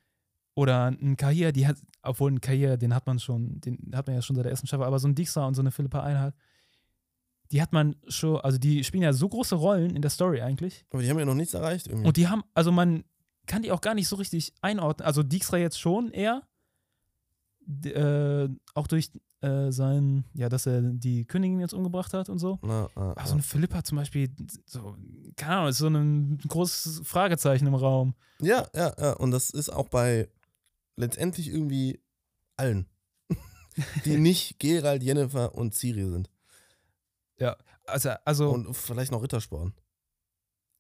oder 0.55 0.87
ein 0.87 1.17
Kahir, 1.17 1.53
die 1.53 1.67
hat, 1.67 1.77
obwohl 2.03 2.31
ein 2.31 2.41
Kahir, 2.41 2.77
den 2.77 2.95
hat 2.95 3.07
man 3.07 3.19
schon, 3.19 3.61
den 3.61 3.93
hat 3.95 4.07
man 4.07 4.17
ja 4.17 4.23
schon 4.23 4.37
seit 4.37 4.45
der 4.45 4.53
ersten 4.53 4.67
Staffel, 4.67 4.85
aber 4.85 4.99
so 4.99 5.09
ein 5.09 5.15
Dijkstra 5.15 5.47
und 5.47 5.55
so 5.55 5.63
eine 5.63 5.71
Philippa 5.71 6.03
Eilhardt, 6.03 6.35
die 7.53 7.61
hat 7.61 7.73
man 7.73 7.97
schon, 8.09 8.41
also 8.41 8.59
die 8.59 8.85
spielen 8.85 9.03
ja 9.03 9.13
so 9.13 9.29
große 9.29 9.57
Rollen 9.57 9.97
in 9.97 10.03
der 10.03 10.11
Story 10.11 10.41
eigentlich. 10.41 10.87
Aber 10.91 11.03
die 11.03 11.11
haben 11.11 11.19
ja 11.19 11.25
noch 11.25 11.35
nichts 11.35 11.55
erreicht 11.55 11.89
irgendwie. 11.89 12.07
Und 12.07 12.17
die 12.17 12.29
haben, 12.29 12.43
also 12.55 12.71
man 12.71 13.05
kann 13.47 13.63
die 13.63 13.73
auch 13.73 13.81
gar 13.81 13.95
nicht 13.95 14.09
so 14.09 14.17
richtig 14.17 14.55
einordnen. 14.63 15.07
Also 15.07 15.23
Dijkstra 15.23 15.59
jetzt 15.59 15.81
schon 15.81 16.11
eher, 16.13 16.43
äh, 17.85 18.49
auch 18.75 18.87
durch 18.87 19.11
äh, 19.41 19.73
sein, 19.73 20.25
ja, 20.35 20.49
dass 20.49 20.67
er 20.67 20.83
die 20.83 21.25
Königin 21.25 21.61
jetzt 21.61 21.75
umgebracht 21.75 22.13
hat 22.15 22.29
und 22.29 22.39
so. 22.39 22.59
Na, 22.63 22.89
na, 22.95 23.13
Aber 23.13 23.27
so 23.27 23.33
eine 23.35 23.43
Philippa 23.43 23.83
zum 23.83 23.97
Beispiel, 23.97 24.31
so, 24.67 24.97
keine 25.37 25.57
Ahnung, 25.57 25.69
ist 25.71 25.79
so 25.79 25.89
ein 25.89 26.39
großes 26.47 27.03
Fragezeichen 27.05 27.67
im 27.67 27.75
Raum. 27.75 28.15
ja, 28.41 28.67
ja, 28.75 28.93
ja. 28.99 29.13
Und 29.15 29.31
das 29.31 29.51
ist 29.51 29.71
auch 29.71 29.89
bei 29.89 30.29
letztendlich 31.01 31.49
irgendwie 31.49 32.01
allen, 32.57 32.87
die 34.05 34.17
nicht 34.19 34.59
Gerald, 34.59 35.03
Jennifer 35.03 35.55
und 35.55 35.75
Ciri 35.75 36.09
sind. 36.09 36.31
Ja, 37.39 37.57
also, 37.87 38.11
also 38.25 38.51
Und 38.51 38.75
vielleicht 38.75 39.11
noch 39.13 39.23
Rittersporn. 39.23 39.73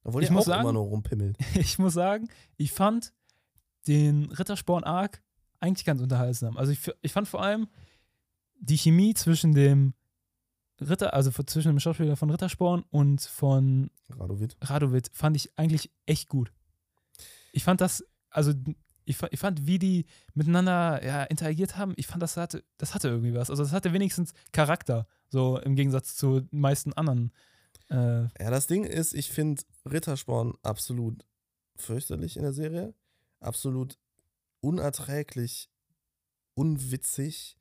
Obwohl 0.04 0.22
Ich 0.22 0.30
muss 0.30 0.42
auch 0.44 0.48
sagen- 0.48 0.62
immer 0.62 0.72
nur 0.72 0.84
rumpimmelt. 0.84 1.36
ich 1.54 1.78
muss 1.78 1.94
sagen, 1.94 2.28
ich 2.56 2.72
fand 2.72 3.12
den 3.86 4.30
Rittersporn-Arc 4.30 5.22
eigentlich 5.58 5.84
ganz 5.84 6.00
unterhaltsam. 6.00 6.56
Also 6.56 6.72
ich, 6.72 6.80
ich 7.02 7.12
fand 7.12 7.28
vor 7.28 7.42
allem 7.42 7.68
die 8.58 8.76
Chemie 8.78 9.14
zwischen 9.14 9.54
dem 9.54 9.94
Ritter, 10.80 11.12
also 11.12 11.30
zwischen 11.30 11.68
dem 11.68 11.80
Schauspieler 11.80 12.16
von 12.16 12.30
Rittersporn 12.30 12.84
und 12.90 13.20
von 13.22 13.90
Radovid. 14.08 14.56
Radovid 14.62 15.10
fand 15.12 15.36
ich 15.36 15.58
eigentlich 15.58 15.90
echt 16.06 16.28
gut. 16.28 16.52
Ich 17.52 17.64
fand 17.64 17.80
das, 17.80 18.04
also 18.30 18.52
ich, 19.10 19.22
ich 19.30 19.40
fand, 19.40 19.66
wie 19.66 19.78
die 19.78 20.06
miteinander 20.34 21.04
ja, 21.04 21.24
interagiert 21.24 21.76
haben, 21.76 21.92
ich 21.96 22.06
fand, 22.06 22.22
das 22.22 22.36
hatte, 22.36 22.64
das 22.78 22.94
hatte 22.94 23.08
irgendwie 23.08 23.34
was. 23.34 23.50
Also 23.50 23.62
das 23.62 23.72
hatte 23.72 23.92
wenigstens 23.92 24.32
Charakter, 24.52 25.06
so 25.28 25.58
im 25.58 25.74
Gegensatz 25.74 26.16
zu 26.16 26.40
den 26.40 26.60
meisten 26.60 26.92
anderen. 26.92 27.32
Äh, 27.88 28.22
Ja, 28.40 28.50
das 28.50 28.66
Ding 28.66 28.84
ist, 28.84 29.12
ich 29.14 29.30
finde 29.30 29.62
Rittersporn 29.90 30.54
absolut 30.62 31.24
fürchterlich 31.76 32.36
in 32.36 32.42
der 32.42 32.52
Serie. 32.52 32.94
Absolut 33.40 33.98
unerträglich, 34.60 35.70
unwitzig, 36.54 37.56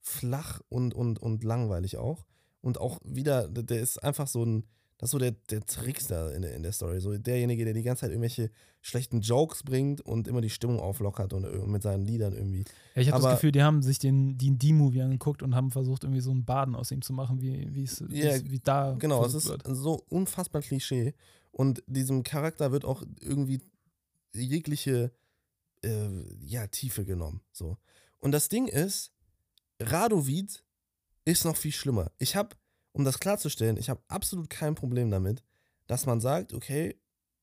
flach 0.00 0.60
und, 0.68 0.94
und, 0.94 1.18
und 1.18 1.44
langweilig 1.44 1.98
auch. 1.98 2.26
Und 2.60 2.78
auch 2.78 2.98
wieder, 3.04 3.48
der 3.48 3.62
der 3.62 3.80
ist 3.80 4.02
einfach 4.02 4.26
so 4.26 4.44
ein, 4.44 4.66
das 4.98 5.08
ist 5.08 5.10
so 5.12 5.18
der, 5.18 5.30
der 5.50 5.64
Trickster 5.64 6.34
in 6.34 6.42
der, 6.42 6.54
in 6.54 6.62
der 6.62 6.72
Story. 6.72 7.00
So 7.00 7.16
derjenige, 7.16 7.64
der 7.64 7.72
die 7.74 7.82
ganze 7.82 8.00
Zeit 8.02 8.10
irgendwelche 8.10 8.50
schlechten 8.80 9.20
Jokes 9.20 9.62
bringt 9.62 10.00
und 10.00 10.28
immer 10.28 10.40
die 10.40 10.50
Stimmung 10.50 10.80
auflockert 10.80 11.32
und 11.32 11.44
ir- 11.44 11.66
mit 11.66 11.82
seinen 11.82 12.04
Liedern 12.04 12.32
irgendwie. 12.32 12.64
Ja, 12.94 13.02
ich 13.02 13.10
habe 13.12 13.22
das 13.22 13.34
Gefühl, 13.34 13.52
die 13.52 13.62
haben 13.62 13.82
sich 13.82 13.98
den 13.98 14.36
D&D-Movie 14.38 15.02
angeguckt 15.02 15.42
und 15.42 15.54
haben 15.54 15.70
versucht, 15.70 16.04
irgendwie 16.04 16.20
so 16.20 16.30
einen 16.30 16.44
Baden 16.44 16.74
aus 16.74 16.90
ihm 16.90 17.02
zu 17.02 17.12
machen, 17.12 17.40
wie, 17.40 17.72
wie 17.74 17.84
es 17.84 18.02
Ja, 18.10 18.38
wie 18.50 18.58
da 18.60 18.94
Genau, 18.98 19.24
es 19.24 19.34
ist 19.34 19.48
wird. 19.48 19.62
so 19.66 20.02
unfassbar 20.08 20.62
Klischee. 20.62 21.14
Und 21.52 21.82
diesem 21.86 22.22
Charakter 22.24 22.72
wird 22.72 22.84
auch 22.84 23.02
irgendwie 23.20 23.60
jegliche 24.34 25.12
äh, 25.84 26.08
ja, 26.44 26.66
Tiefe 26.66 27.04
genommen. 27.04 27.40
So. 27.52 27.78
Und 28.18 28.32
das 28.32 28.48
Ding 28.48 28.66
ist, 28.66 29.12
Radovid 29.80 30.64
ist 31.24 31.44
noch 31.44 31.56
viel 31.56 31.72
schlimmer. 31.72 32.10
Ich 32.18 32.36
habe, 32.36 32.56
um 32.98 33.04
das 33.04 33.20
klarzustellen, 33.20 33.76
ich 33.76 33.88
habe 33.88 34.02
absolut 34.08 34.50
kein 34.50 34.74
Problem 34.74 35.10
damit, 35.10 35.42
dass 35.86 36.04
man 36.04 36.20
sagt, 36.20 36.52
okay, 36.52 37.00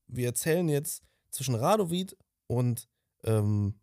wir 0.07 0.27
erzählen 0.27 0.67
jetzt 0.69 1.01
zwischen 1.31 1.55
Radovid 1.55 2.15
und 2.47 2.87
ähm, 3.23 3.79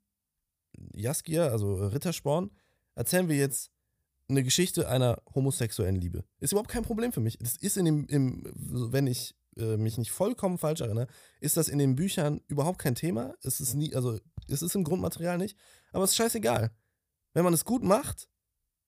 Jaskier, 0.95 1.51
also 1.51 1.79
äh, 1.79 1.87
Rittersporn, 1.87 2.51
erzählen 2.95 3.29
wir 3.29 3.37
jetzt 3.37 3.73
eine 4.29 4.45
Geschichte 4.45 4.89
einer 4.89 5.20
homosexuellen 5.35 5.97
Liebe. 5.97 6.25
Ist 6.39 6.53
überhaupt 6.53 6.70
kein 6.70 6.85
Problem 6.85 7.12
für 7.12 7.20
mich. 7.20 7.39
Das 7.39 7.57
ist 7.57 7.77
in 7.77 7.87
dem, 7.87 8.07
im, 8.07 8.43
wenn 8.93 9.07
ich 9.07 9.35
äh, 9.57 9.77
mich 9.77 9.99
nicht 9.99 10.12
vollkommen 10.12 10.59
falsch 10.59 10.81
erinnere, 10.81 11.09
ist 11.41 11.57
das 11.57 11.68
in 11.68 11.79
den 11.79 11.97
Büchern 11.97 12.41
überhaupt 12.49 12.79
kein 12.79 12.95
Thema. 12.95 13.35
Es 13.43 13.61
ist 13.61 13.75
nie, 13.75 13.95
also 13.95 14.18
es 14.49 14.62
ist 14.62 14.75
im 14.75 14.85
Grundmaterial 14.85 15.39
nicht, 15.39 15.57
aber 15.93 16.05
es 16.05 16.11
ist 16.11 16.16
scheißegal. 16.16 16.70
Wenn 17.35 17.45
man 17.45 17.55
es 17.55 17.64
gut 17.64 17.83
macht, 17.83 18.29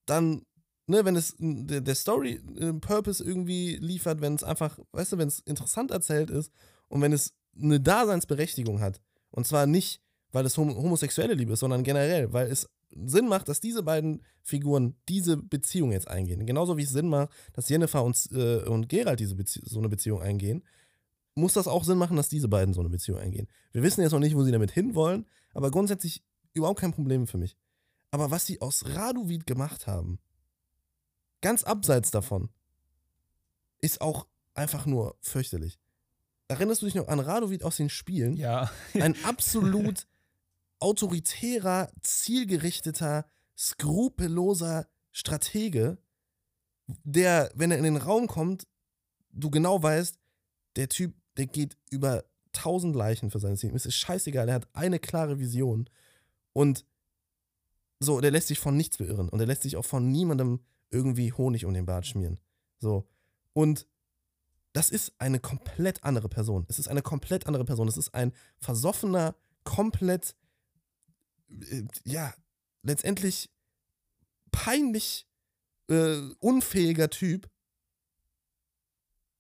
dann, 0.06 0.46
ne, 0.86 1.04
wenn 1.04 1.16
es 1.16 1.34
der, 1.38 1.80
der 1.80 1.94
Story 1.94 2.40
äh, 2.58 2.72
Purpose 2.74 3.22
irgendwie 3.22 3.76
liefert, 3.76 4.20
wenn 4.20 4.34
es 4.34 4.44
einfach, 4.44 4.78
weißt 4.92 5.12
du, 5.12 5.18
wenn 5.18 5.28
es 5.28 5.40
interessant 5.40 5.90
erzählt 5.90 6.30
ist 6.30 6.52
und 6.88 7.00
wenn 7.00 7.12
es 7.12 7.34
eine 7.60 7.80
Daseinsberechtigung 7.80 8.80
hat. 8.80 9.00
Und 9.30 9.46
zwar 9.46 9.66
nicht, 9.66 10.00
weil 10.32 10.46
es 10.46 10.56
hom 10.56 10.76
homosexuelle 10.76 11.34
Liebe 11.34 11.52
ist, 11.52 11.60
sondern 11.60 11.84
generell, 11.84 12.32
weil 12.32 12.48
es 12.48 12.68
Sinn 12.90 13.28
macht, 13.28 13.48
dass 13.48 13.60
diese 13.60 13.82
beiden 13.82 14.22
Figuren 14.42 14.96
diese 15.08 15.36
Beziehung 15.36 15.92
jetzt 15.92 16.08
eingehen. 16.08 16.46
Genauso 16.46 16.76
wie 16.76 16.82
es 16.82 16.90
Sinn 16.90 17.08
macht, 17.08 17.30
dass 17.52 17.68
Jennifer 17.68 18.04
und, 18.04 18.28
äh, 18.32 18.62
und 18.64 18.88
Gerald 18.88 19.20
diese 19.20 19.36
so 19.44 19.78
eine 19.78 19.88
Beziehung 19.88 20.22
eingehen, 20.22 20.62
muss 21.34 21.54
das 21.54 21.66
auch 21.66 21.82
Sinn 21.84 21.98
machen, 21.98 22.16
dass 22.16 22.28
diese 22.28 22.48
beiden 22.48 22.74
so 22.74 22.80
eine 22.80 22.90
Beziehung 22.90 23.18
eingehen. 23.18 23.48
Wir 23.72 23.82
wissen 23.82 24.02
jetzt 24.02 24.12
noch 24.12 24.20
nicht, 24.20 24.36
wo 24.36 24.44
sie 24.44 24.52
damit 24.52 24.70
hinwollen, 24.70 25.26
aber 25.52 25.70
grundsätzlich 25.70 26.22
überhaupt 26.52 26.80
kein 26.80 26.92
Problem 26.92 27.26
für 27.26 27.38
mich. 27.38 27.56
Aber 28.12 28.30
was 28.30 28.46
sie 28.46 28.60
aus 28.60 28.84
Raduvid 28.86 29.46
gemacht 29.46 29.88
haben, 29.88 30.20
ganz 31.44 31.62
abseits 31.62 32.10
davon, 32.10 32.48
ist 33.82 34.00
auch 34.00 34.26
einfach 34.54 34.86
nur 34.86 35.18
fürchterlich. 35.20 35.78
Erinnerst 36.48 36.80
du 36.80 36.86
dich 36.86 36.94
noch 36.94 37.08
an 37.08 37.20
Radovid 37.20 37.64
aus 37.64 37.76
den 37.76 37.90
Spielen? 37.90 38.34
Ja, 38.34 38.70
Ein 38.94 39.14
absolut 39.24 40.06
autoritärer, 40.78 41.92
zielgerichteter, 42.00 43.26
skrupelloser 43.58 44.88
Stratege, 45.12 45.98
der, 46.86 47.52
wenn 47.54 47.70
er 47.70 47.76
in 47.76 47.84
den 47.84 47.98
Raum 47.98 48.26
kommt, 48.26 48.66
du 49.30 49.50
genau 49.50 49.82
weißt, 49.82 50.18
der 50.76 50.88
Typ, 50.88 51.14
der 51.36 51.46
geht 51.46 51.76
über 51.90 52.24
tausend 52.52 52.96
Leichen 52.96 53.30
für 53.30 53.38
sein 53.38 53.56
Team. 53.56 53.74
Es 53.74 53.84
ist 53.84 53.96
scheißegal, 53.96 54.48
er 54.48 54.54
hat 54.54 54.68
eine 54.72 54.98
klare 54.98 55.38
Vision 55.38 55.90
und 56.54 56.86
so, 58.00 58.22
der 58.22 58.30
lässt 58.30 58.48
sich 58.48 58.58
von 58.58 58.78
nichts 58.78 58.96
beirren 58.96 59.28
und 59.28 59.40
er 59.40 59.46
lässt 59.46 59.62
sich 59.62 59.76
auch 59.76 59.84
von 59.84 60.10
niemandem 60.10 60.60
irgendwie 60.94 61.32
Honig 61.32 61.66
um 61.66 61.74
den 61.74 61.86
Bart 61.86 62.06
schmieren. 62.06 62.38
So. 62.78 63.06
Und 63.52 63.86
das 64.72 64.90
ist 64.90 65.12
eine 65.18 65.40
komplett 65.40 66.02
andere 66.04 66.28
Person. 66.28 66.64
Es 66.68 66.78
ist 66.78 66.88
eine 66.88 67.02
komplett 67.02 67.46
andere 67.46 67.64
Person. 67.64 67.88
Es 67.88 67.96
ist 67.96 68.14
ein 68.14 68.32
versoffener, 68.58 69.36
komplett, 69.64 70.34
äh, 71.48 71.82
ja, 72.04 72.34
letztendlich 72.82 73.50
peinlich 74.50 75.26
äh, 75.88 76.18
unfähiger 76.38 77.10
Typ, 77.10 77.50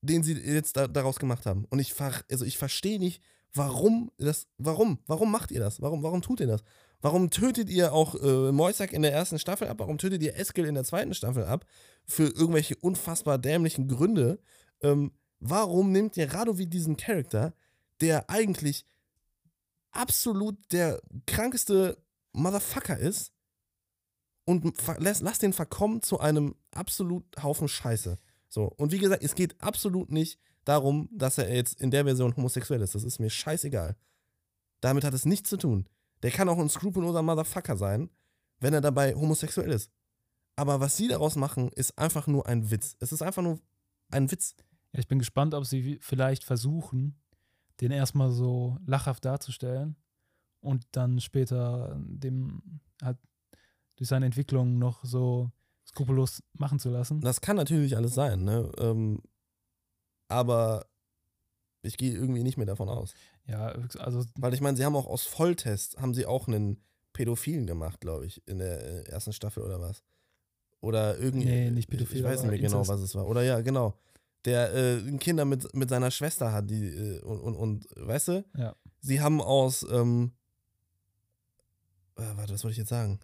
den 0.02 0.22
sie 0.22 0.34
jetzt 0.34 0.76
da, 0.76 0.86
daraus 0.86 1.18
gemacht 1.18 1.46
haben. 1.46 1.64
Und 1.66 1.78
ich, 1.78 1.94
also 2.00 2.44
ich 2.44 2.58
verstehe 2.58 2.98
nicht, 2.98 3.22
warum 3.54 4.10
das, 4.18 4.46
warum, 4.58 4.98
warum 5.06 5.30
macht 5.30 5.50
ihr 5.50 5.60
das? 5.60 5.80
Warum, 5.80 6.02
warum 6.02 6.22
tut 6.22 6.40
ihr 6.40 6.46
das? 6.46 6.62
Warum 7.04 7.28
tötet 7.28 7.68
ihr 7.68 7.92
auch 7.92 8.14
äh, 8.14 8.50
Moisak 8.50 8.94
in 8.94 9.02
der 9.02 9.12
ersten 9.12 9.38
Staffel 9.38 9.68
ab? 9.68 9.78
Warum 9.78 9.98
tötet 9.98 10.22
ihr 10.22 10.36
Eskel 10.36 10.64
in 10.64 10.74
der 10.74 10.84
zweiten 10.84 11.12
Staffel 11.12 11.44
ab? 11.44 11.66
Für 12.06 12.22
irgendwelche 12.22 12.76
unfassbar 12.76 13.36
dämlichen 13.36 13.88
Gründe. 13.88 14.40
Ähm, 14.80 15.12
warum 15.38 15.92
nimmt 15.92 16.16
ihr 16.16 16.32
Radovid 16.32 16.72
diesen 16.72 16.96
Charakter, 16.96 17.52
der 18.00 18.30
eigentlich 18.30 18.86
absolut 19.90 20.56
der 20.72 21.02
krankeste 21.26 22.02
Motherfucker 22.32 22.96
ist 22.96 23.34
und 24.46 24.74
lasst 24.98 25.42
den 25.42 25.52
verkommen 25.52 26.00
zu 26.00 26.20
einem 26.20 26.54
absolut 26.70 27.26
Haufen 27.42 27.68
Scheiße. 27.68 28.18
So. 28.48 28.64
Und 28.64 28.92
wie 28.92 28.98
gesagt, 28.98 29.22
es 29.22 29.34
geht 29.34 29.60
absolut 29.60 30.10
nicht 30.10 30.38
darum, 30.64 31.10
dass 31.12 31.36
er 31.36 31.54
jetzt 31.54 31.82
in 31.82 31.90
der 31.90 32.04
Version 32.04 32.34
homosexuell 32.34 32.80
ist. 32.80 32.94
Das 32.94 33.04
ist 33.04 33.18
mir 33.18 33.28
scheißegal. 33.28 33.94
Damit 34.80 35.04
hat 35.04 35.12
es 35.12 35.26
nichts 35.26 35.50
zu 35.50 35.58
tun. 35.58 35.86
Der 36.24 36.30
kann 36.30 36.48
auch 36.48 36.58
ein 36.58 36.70
skrupelloser 36.70 37.22
Motherfucker 37.22 37.76
sein, 37.76 38.08
wenn 38.58 38.72
er 38.72 38.80
dabei 38.80 39.14
homosexuell 39.14 39.70
ist. 39.70 39.92
Aber 40.56 40.80
was 40.80 40.96
sie 40.96 41.06
daraus 41.06 41.36
machen, 41.36 41.68
ist 41.72 41.98
einfach 41.98 42.26
nur 42.26 42.46
ein 42.46 42.70
Witz. 42.70 42.96
Es 42.98 43.12
ist 43.12 43.20
einfach 43.20 43.42
nur 43.42 43.60
ein 44.10 44.30
Witz. 44.30 44.54
Ja, 44.92 45.00
ich 45.00 45.06
bin 45.06 45.18
gespannt, 45.18 45.52
ob 45.52 45.66
sie 45.66 45.98
vielleicht 46.00 46.42
versuchen, 46.42 47.20
den 47.82 47.90
erstmal 47.90 48.30
so 48.30 48.78
lachhaft 48.86 49.26
darzustellen 49.26 49.96
und 50.60 50.86
dann 50.92 51.20
später 51.20 51.94
dem 51.98 52.80
halt 53.02 53.18
durch 53.96 54.08
seine 54.08 54.24
Entwicklung 54.24 54.78
noch 54.78 55.04
so 55.04 55.50
skrupellos 55.86 56.42
machen 56.54 56.78
zu 56.78 56.88
lassen. 56.88 57.20
Das 57.20 57.42
kann 57.42 57.56
natürlich 57.56 57.98
alles 57.98 58.14
sein, 58.14 58.44
ne? 58.44 58.72
Ähm, 58.78 59.20
aber 60.28 60.86
ich 61.82 61.98
gehe 61.98 62.14
irgendwie 62.14 62.42
nicht 62.42 62.56
mehr 62.56 62.66
davon 62.66 62.88
aus. 62.88 63.12
Ja, 63.46 63.74
also 63.98 64.24
Weil 64.36 64.54
ich 64.54 64.60
meine, 64.60 64.76
sie 64.76 64.84
haben 64.84 64.96
auch 64.96 65.06
aus 65.06 65.26
Volltest, 65.26 65.98
haben 66.00 66.14
sie 66.14 66.26
auch 66.26 66.48
einen 66.48 66.82
Pädophilen 67.12 67.66
gemacht, 67.66 68.00
glaube 68.00 68.26
ich, 68.26 68.46
in 68.48 68.58
der 68.58 68.82
äh, 68.82 69.02
ersten 69.10 69.32
Staffel 69.32 69.62
oder 69.62 69.80
was. 69.80 70.02
Oder 70.80 71.18
irgendwie. 71.18 71.46
Nee, 71.46 71.70
nicht 71.70 71.88
pädophil, 71.88 72.18
Ich 72.18 72.24
weiß 72.24 72.42
nicht 72.42 72.50
mehr 72.50 72.58
genau, 72.58 72.86
was 72.86 73.00
es 73.00 73.14
war. 73.14 73.26
Oder 73.26 73.42
ja, 73.42 73.60
genau. 73.60 73.98
Der 74.44 74.74
äh, 74.74 75.16
Kinder 75.18 75.46
mit, 75.46 75.74
mit 75.74 75.88
seiner 75.88 76.10
Schwester 76.10 76.52
hat, 76.52 76.68
die, 76.68 76.88
äh, 76.88 77.20
und, 77.20 77.40
und, 77.40 77.56
und, 77.56 77.86
weißt 77.96 78.28
du? 78.28 78.44
Ja. 78.56 78.76
Sie 79.00 79.20
haben 79.20 79.40
aus, 79.40 79.86
ähm, 79.90 80.32
äh, 82.16 82.22
warte, 82.36 82.52
was 82.52 82.64
wollte 82.64 82.72
ich 82.72 82.78
jetzt 82.78 82.90
sagen? 82.90 83.20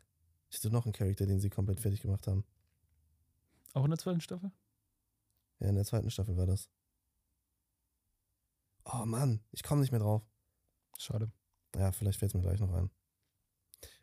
Ich 0.49 0.57
hatte 0.57 0.71
noch 0.71 0.87
einen 0.87 0.95
Charakter, 0.95 1.27
den 1.27 1.41
sie 1.41 1.51
komplett 1.51 1.81
fertig 1.81 2.01
gemacht 2.01 2.27
haben. 2.27 2.45
auch 3.75 3.85
in 3.85 3.91
der 3.91 3.99
zweiten 3.99 4.21
Staffel? 4.21 4.51
Ja, 5.59 5.69
in 5.69 5.75
der 5.75 5.85
zweiten 5.85 6.11
Staffel 6.11 6.37
war 6.37 6.47
das. 6.47 6.71
Oh 8.93 9.05
Mann, 9.07 9.41
ich 9.53 9.63
komme 9.63 9.81
nicht 9.81 9.91
mehr 9.91 10.01
drauf. 10.01 10.23
Schade. 10.99 11.31
Ja, 11.77 11.93
vielleicht 11.93 12.19
fällt 12.19 12.31
es 12.31 12.35
mir 12.35 12.43
gleich 12.43 12.61
noch 12.61 12.73
ein. 12.73 12.91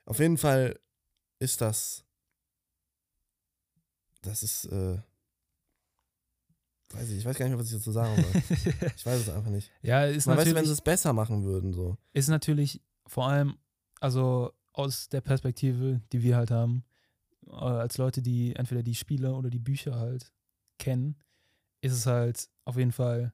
Auf 0.06 0.20
jeden 0.20 0.38
Fall 0.38 0.80
ist 1.40 1.62
das. 1.62 2.06
Das 4.22 4.44
ist, 4.44 4.66
äh. 4.66 5.00
Weiß 6.90 7.10
ich, 7.10 7.18
ich 7.18 7.26
weiß 7.26 7.38
gar 7.38 7.46
nicht 7.46 7.52
mehr, 7.52 7.60
was 7.60 7.68
ich 7.68 7.78
dazu 7.78 7.92
sagen 7.92 8.16
soll. 8.16 8.42
Ich 8.96 9.06
weiß 9.06 9.20
es 9.20 9.30
einfach 9.30 9.52
nicht. 9.52 9.70
ja, 9.82 10.06
ist 10.06 10.26
Man 10.26 10.38
weiß, 10.38 10.46
wenn 10.46 10.54
natürlich, 10.54 10.68
sie 10.70 10.74
es 10.74 10.82
besser 10.82 11.12
machen 11.12 11.44
würden, 11.44 11.74
so. 11.74 11.98
ist 12.14 12.30
natürlich 12.30 12.82
vor 13.06 13.28
allem, 13.28 13.58
also 14.00 14.54
aus 14.72 15.10
der 15.10 15.22
Perspektive, 15.22 16.02
die 16.14 16.24
wir 16.24 16.38
halt 16.38 16.52
haben, 16.52 16.86
äh, 17.48 17.52
als 17.52 17.98
Leute, 17.98 18.22
die 18.22 18.56
entweder 18.56 18.84
die 18.84 18.96
Spiele 18.96 19.34
oder 19.34 19.50
die 19.50 19.60
Bücher 19.60 19.96
halt 19.96 20.32
kennen, 20.80 21.18
ist 21.82 21.94
es 21.94 22.06
halt 22.06 22.50
auf 22.64 22.78
jeden 22.78 22.94
Fall, 22.94 23.34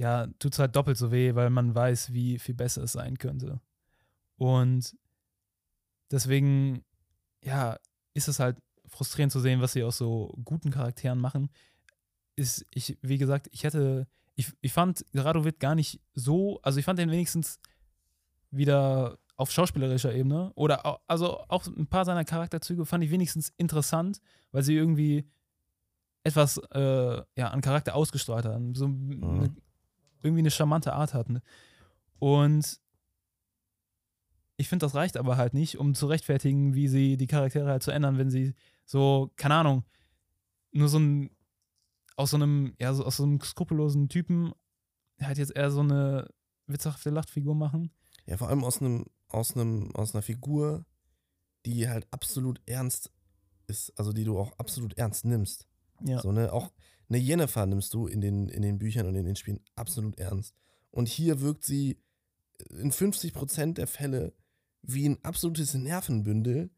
ja, 0.00 0.26
tut 0.38 0.54
es 0.54 0.58
halt 0.58 0.74
doppelt 0.76 0.96
so 0.96 1.12
weh, 1.12 1.34
weil 1.34 1.50
man 1.50 1.74
weiß, 1.74 2.14
wie 2.14 2.38
viel 2.38 2.54
besser 2.54 2.82
es 2.84 2.92
sein 2.92 3.18
könnte. 3.18 3.60
Und 4.38 4.96
deswegen, 6.10 6.84
ja, 7.44 7.78
ist 8.14 8.28
es 8.28 8.40
halt 8.40 8.56
frustrierend 8.86 9.30
zu 9.32 9.40
sehen, 9.40 9.60
was 9.60 9.72
sie 9.74 9.82
aus 9.84 9.98
so 9.98 10.34
guten 10.44 10.70
Charakteren 10.70 11.18
machen. 11.18 11.50
Ist, 12.34 12.64
ich, 12.70 12.96
wie 13.02 13.18
gesagt, 13.18 13.48
ich 13.52 13.64
hätte, 13.64 14.06
ich, 14.36 14.52
ich 14.62 14.72
fand 14.72 15.04
Radovid 15.14 15.60
gar 15.60 15.74
nicht 15.74 16.00
so, 16.14 16.60
also 16.62 16.78
ich 16.78 16.84
fand 16.86 16.98
den 16.98 17.10
wenigstens 17.10 17.60
wieder 18.50 19.18
auf 19.36 19.50
schauspielerischer 19.50 20.14
Ebene 20.14 20.50
oder 20.54 20.84
au- 20.86 20.98
also 21.06 21.40
auch 21.48 21.66
ein 21.66 21.86
paar 21.86 22.04
seiner 22.04 22.24
Charakterzüge 22.24 22.84
fand 22.84 23.04
ich 23.04 23.10
wenigstens 23.10 23.52
interessant, 23.58 24.20
weil 24.50 24.62
sie 24.62 24.74
irgendwie 24.76 25.30
etwas 26.24 26.58
äh, 26.72 27.22
ja, 27.36 27.48
an 27.48 27.60
Charakter 27.60 27.94
ausgestrahlt 27.94 28.44
haben, 28.44 28.74
so 28.74 28.86
eine, 28.86 29.54
irgendwie 30.22 30.40
eine 30.40 30.50
charmante 30.50 30.92
Art 30.92 31.14
hatten. 31.14 31.40
Und 32.18 32.80
ich 34.56 34.68
finde, 34.68 34.84
das 34.84 34.94
reicht 34.94 35.16
aber 35.16 35.36
halt 35.36 35.54
nicht, 35.54 35.78
um 35.78 35.94
zu 35.94 36.06
rechtfertigen, 36.06 36.74
wie 36.74 36.88
sie 36.88 37.16
die 37.16 37.26
Charaktere 37.26 37.70
halt 37.70 37.82
zu 37.82 37.90
ändern, 37.90 38.18
wenn 38.18 38.30
sie 38.30 38.54
so, 38.84 39.32
keine 39.36 39.54
Ahnung, 39.54 39.84
nur 40.72 40.88
so 40.88 40.98
ein, 40.98 41.30
aus 42.16 42.30
so 42.30 42.36
einem, 42.36 42.74
ja, 42.78 42.92
so 42.92 43.04
aus 43.04 43.16
so 43.16 43.22
einem 43.22 43.40
skrupellosen 43.40 44.08
Typen 44.08 44.52
halt 45.20 45.38
jetzt 45.38 45.56
eher 45.56 45.70
so 45.70 45.80
eine 45.80 46.28
witzhafte 46.66 47.10
Lachfigur 47.10 47.54
machen. 47.54 47.90
Ja, 48.26 48.36
vor 48.36 48.48
allem 48.48 48.64
aus 48.64 48.80
einem, 48.80 49.06
aus 49.28 49.54
einem, 49.54 49.94
aus 49.94 50.14
einer 50.14 50.22
Figur, 50.22 50.84
die 51.66 51.88
halt 51.88 52.06
absolut 52.10 52.60
ernst 52.66 53.10
ist, 53.66 53.98
also 53.98 54.12
die 54.12 54.24
du 54.24 54.38
auch 54.38 54.52
absolut 54.58 54.96
ernst 54.98 55.24
nimmst. 55.24 55.66
Ja. 56.04 56.20
So, 56.20 56.32
ne, 56.32 56.52
auch 56.52 56.70
eine 57.10 57.18
Jennifer 57.18 57.66
nimmst 57.66 57.92
du 57.92 58.06
in 58.06 58.20
den, 58.22 58.48
in 58.48 58.62
den 58.62 58.78
Büchern 58.78 59.06
und 59.06 59.14
in 59.16 59.24
den 59.26 59.36
Spielen 59.36 59.60
absolut 59.74 60.18
ernst. 60.18 60.54
Und 60.90 61.08
hier 61.08 61.40
wirkt 61.42 61.64
sie 61.64 61.98
in 62.70 62.90
50% 62.92 63.74
der 63.74 63.86
Fälle 63.86 64.32
wie 64.82 65.06
ein 65.08 65.22
absolutes 65.24 65.74
Nervenbündel, 65.74 66.70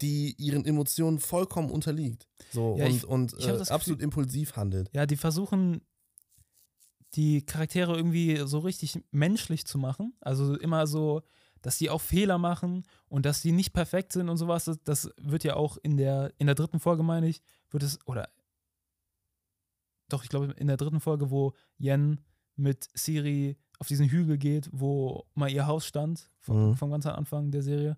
die 0.00 0.34
ihren 0.38 0.64
Emotionen 0.64 1.20
vollkommen 1.20 1.70
unterliegt. 1.70 2.26
So 2.50 2.76
Ja, 2.78 2.86
und, 2.86 2.90
ich- 2.96 3.04
und 3.06 3.32
ich 3.38 3.46
äh, 3.46 3.60
absolut 3.70 4.00
impulsiv 4.02 4.56
handelt. 4.56 4.90
Ja, 4.92 5.06
die 5.06 5.16
versuchen, 5.16 5.82
die 7.14 7.42
Charaktere 7.42 7.94
irgendwie 7.96 8.42
so 8.44 8.58
richtig 8.58 8.98
menschlich 9.12 9.66
zu 9.66 9.78
machen. 9.78 10.14
Also 10.20 10.56
immer 10.58 10.86
so, 10.86 11.22
dass 11.62 11.78
die 11.78 11.90
auch 11.90 12.00
Fehler 12.00 12.38
machen 12.38 12.84
und 13.08 13.24
dass 13.24 13.40
die 13.40 13.52
nicht 13.52 13.72
perfekt 13.72 14.12
sind 14.12 14.28
und 14.28 14.36
sowas. 14.36 14.64
Das, 14.64 14.78
das 14.82 15.10
wird 15.18 15.44
ja 15.44 15.54
auch 15.54 15.76
in 15.82 15.96
der, 15.96 16.32
in 16.38 16.46
der 16.46 16.56
dritten 16.56 16.80
Folge, 16.80 17.02
meine 17.04 17.28
ich, 17.28 17.40
wird 17.70 17.84
es, 17.84 17.98
oder 18.06 18.28
doch, 20.08 20.22
ich 20.22 20.28
glaube, 20.28 20.52
in 20.52 20.66
der 20.66 20.76
dritten 20.76 21.00
Folge, 21.00 21.30
wo 21.30 21.54
Yen 21.78 22.20
mit 22.56 22.88
Siri 22.94 23.56
auf 23.78 23.88
diesen 23.88 24.08
Hügel 24.08 24.38
geht, 24.38 24.68
wo 24.72 25.26
mal 25.34 25.50
ihr 25.50 25.66
Haus 25.66 25.86
stand, 25.86 26.30
vom, 26.40 26.70
Mhm. 26.70 26.76
vom 26.76 26.90
ganzen 26.90 27.10
Anfang 27.10 27.50
der 27.50 27.62
Serie. 27.62 27.96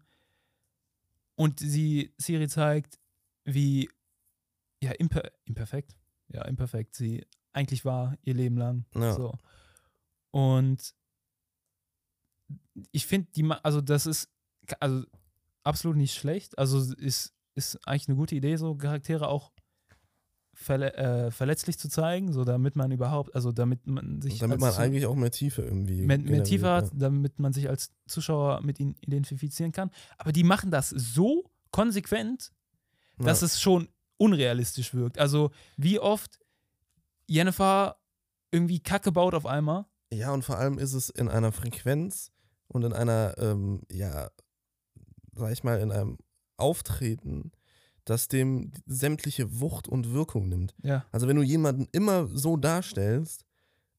Und 1.35 1.61
sie 1.61 2.15
Siri 2.17 2.49
zeigt, 2.49 2.99
wie 3.45 3.91
ja, 4.83 4.93
imper 4.93 5.23
imperfekt, 5.45 5.97
ja, 6.29 6.43
imperfekt 6.47 6.95
sie 6.95 7.27
eigentlich 7.53 7.85
war 7.85 8.17
ihr 8.23 8.35
Leben 8.35 8.57
lang. 8.57 8.85
Ja. 8.95 9.13
So. 9.15 9.35
Und 10.31 10.95
ich 12.93 13.07
finde, 13.07 13.31
die, 13.33 13.45
also 13.63 13.81
das 13.81 14.07
ist 14.07 14.31
also 14.81 15.05
absolut 15.63 15.97
nicht 15.97 16.15
schlecht. 16.15 16.59
Also 16.59 16.79
ist, 16.95 17.35
ist 17.55 17.77
eigentlich 17.87 18.09
eine 18.09 18.17
gute 18.17 18.35
Idee, 18.35 18.57
so 18.57 18.75
Charaktere 18.77 19.29
auch 19.29 19.53
verle 20.59 20.95
äh, 20.95 21.31
verletzlich 21.31 21.79
zu 21.79 21.89
zeigen, 21.89 22.33
so 22.33 22.45
damit 22.45 22.77
man 22.77 22.91
überhaupt, 22.91 23.35
also 23.35 23.53
damit 23.53 23.87
man 23.87 24.23
sich 24.23 24.39
Damit 24.39 24.63
als 24.63 24.77
man 24.77 24.85
eigentlich 24.85 25.05
auch 25.07 25.15
mehr 25.15 25.31
Tiefe 25.31 25.63
irgendwie. 25.63 26.01
mehr, 26.03 26.19
mehr 26.19 26.45
Tiefe 26.45 26.65
ja. 26.67 26.77
hat, 26.77 26.91
damit 26.95 27.39
man 27.39 27.53
sich 27.53 27.69
als 27.69 27.93
Zuschauer 28.07 28.63
mit 28.63 28.81
ihnen 28.81 28.97
identifizieren 29.03 29.73
kann. 29.73 29.91
Aber 30.17 30.33
die 30.33 30.45
machen 30.45 30.71
das 30.71 30.89
so 30.89 31.45
konsequent, 31.73 32.53
dass 33.19 33.43
Ja. 33.43 33.47
es 33.47 33.61
schon 33.61 33.89
unrealistisch 34.17 34.95
wirkt. 34.95 35.19
Also 35.19 35.51
wie 35.77 36.01
oft 36.01 36.41
Jennifer 37.29 37.97
irgendwie 38.51 38.81
Kacke 38.81 39.13
baut 39.13 39.35
auf 39.35 39.45
einmal. 39.45 39.85
Ja, 40.11 40.33
und 40.33 40.43
vor 40.43 40.57
allem 40.57 40.79
ist 40.79 40.95
es 40.95 41.11
in 41.11 41.29
einer 41.29 41.53
Frequenz 41.53 42.33
und 42.69 42.83
in 42.83 42.95
einer, 42.95 43.35
ähm, 43.39 43.83
ja, 43.91 44.31
sag 45.35 45.53
ich 45.53 45.65
mal, 45.65 45.81
in 45.81 45.93
einem 45.93 46.17
Auftreten, 46.57 47.53
das 48.07 48.29
dem 48.29 48.73
sämtliche 48.87 49.61
Wucht 49.61 49.87
und 49.89 50.13
Wirkung 50.15 50.49
nimmt. 50.49 50.75
Ja. 50.83 51.05
Also 51.13 51.29
wenn 51.29 51.37
du 51.37 51.43
jemanden 51.43 51.87
immer 51.93 52.29
so 52.33 52.57
darstellst, 52.57 53.45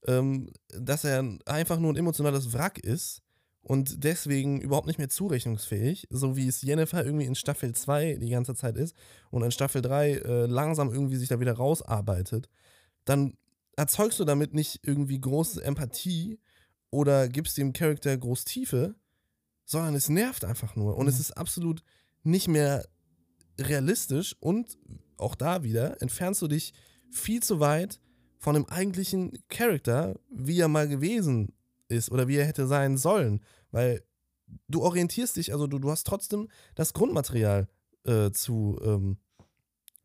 ähm, 0.08 0.49
dass 0.70 1.03
er 1.03 1.38
einfach 1.45 1.80
nur 1.80 1.93
ein 1.93 1.97
emotionales 1.97 2.51
Wrack 2.53 2.80
ist 2.80 3.22
und 3.62 4.03
deswegen 4.05 4.62
überhaupt 4.62 4.88
nicht 4.88 4.97
mehr 4.97 5.10
zurechnungsfähig, 5.10 6.08
so 6.10 6.36
wie 6.38 6.47
es 6.47 6.62
Jennifer 6.62 7.05
irgendwie 7.05 7.26
in 7.26 7.36
Staffel 7.36 7.76
2 7.76 8.16
die 8.16 8.30
ganze 8.30 8.55
Zeit 8.55 8.78
ist 8.78 8.95
und 9.30 9.43
in 9.43 9.51
Staffel 9.51 9.82
3 9.82 10.12
äh, 10.14 10.45
langsam 10.45 10.91
irgendwie 10.91 11.18
sich 11.18 11.30
da 11.30 11.39
wieder 11.39 11.53
rausarbeitet, 11.53 12.49
dann 13.05 13.38
erzeugst 13.76 14.20
du 14.20 14.26
damit 14.26 14.53
nicht 14.53 14.80
irgendwie 14.84 15.20
große 15.20 15.64
Empathie 15.64 16.39
oder 16.89 17.28
gibst 17.28 17.58
dem 17.58 17.74
Charakter 17.74 18.16
groß 18.18 18.45
Tiefe, 18.45 18.95
sondern 19.66 19.95
es 19.95 20.08
nervt 20.08 20.45
einfach 20.45 20.78
nur. 20.78 20.95
Und 20.95 21.08
es 21.10 21.16
Mhm. 21.16 21.22
ist 21.22 21.32
absolut 21.38 21.84
nicht 22.24 22.47
mehr 22.47 22.88
realistisch 23.60 24.36
und 24.39 24.78
auch 25.18 25.36
da 25.36 25.64
wieder 25.64 26.01
entfernst 26.01 26.41
du 26.41 26.47
dich 26.47 26.74
viel 27.10 27.41
zu 27.41 27.60
weit 27.60 27.99
von 28.38 28.53
dem 28.53 28.66
eigentlichen 28.70 29.38
Charakter, 29.49 30.20
wie 30.30 30.60
er 30.60 30.68
mal 30.68 30.88
gewesen 30.88 31.53
ist 31.88 32.12
oder 32.12 32.28
wie 32.28 32.38
er 32.38 32.45
hätte 32.45 32.68
sein 32.68 32.97
sollen. 32.97 33.41
Weil 33.72 34.03
du 34.68 34.84
orientierst 34.84 35.36
dich, 35.36 35.53
also 35.53 35.68
du, 35.68 35.80
du 35.80 35.89
hast 35.89 36.05
trotzdem 36.05 36.47
das 36.76 36.93
Grundmaterial 36.93 37.68
äh, 38.05 38.32
zu, 38.32 38.80
ähm, 38.84 39.18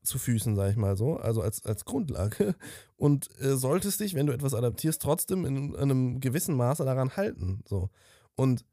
zu 0.03 0.19
Füßen, 0.19 0.57
sag 0.57 0.71
ich 0.71 0.77
mal 0.77 0.97
so, 0.97 1.17
also 1.17 1.43
als, 1.43 1.65
als 1.65 1.85
Grundlage 1.85 2.55
und 2.97 3.29
äh, 3.41 3.57
solltest 3.57 4.01
dich, 4.01 4.15
wenn 4.15 4.27
du 4.27 4.33
etwas 4.33 4.55
adaptierst, 4.55 5.03
trotzdem 5.03 5.45
in, 5.45 5.75
in 5.75 5.77
einem 5.77 6.21
gewissen 6.21 6.57
Maße 6.57 6.85
daran 6.85 7.17
halten. 7.17 7.63
So. 7.67 7.91
Und 8.35 8.65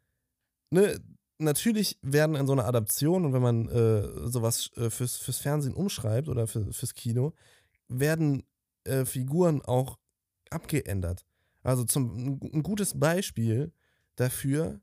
ne, 0.72 1.00
natürlich 1.40 1.98
werden 2.02 2.36
in 2.36 2.46
so 2.46 2.54
einer 2.54 2.66
Adaption 2.66 3.26
und 3.26 3.34
wenn 3.34 3.42
man 3.42 3.68
äh, 3.70 4.30
sowas 4.30 4.70
äh, 4.76 4.90
fürs, 4.90 5.18
fürs 5.18 5.40
Fernsehen 5.40 5.74
umschreibt 5.74 6.28
oder 6.28 6.48
für, 6.48 6.72
fürs 6.72 6.94
Kino, 6.94 7.34
werden 7.88 8.44
äh, 8.84 9.06
Figuren 9.06 9.62
auch 9.62 9.98
abgeändert. 10.50 11.26
Also 11.64 11.84
zum, 11.84 12.40
ein 12.54 12.64
gutes 12.64 13.00
Beispiel 13.00 13.74
dafür 14.16 14.82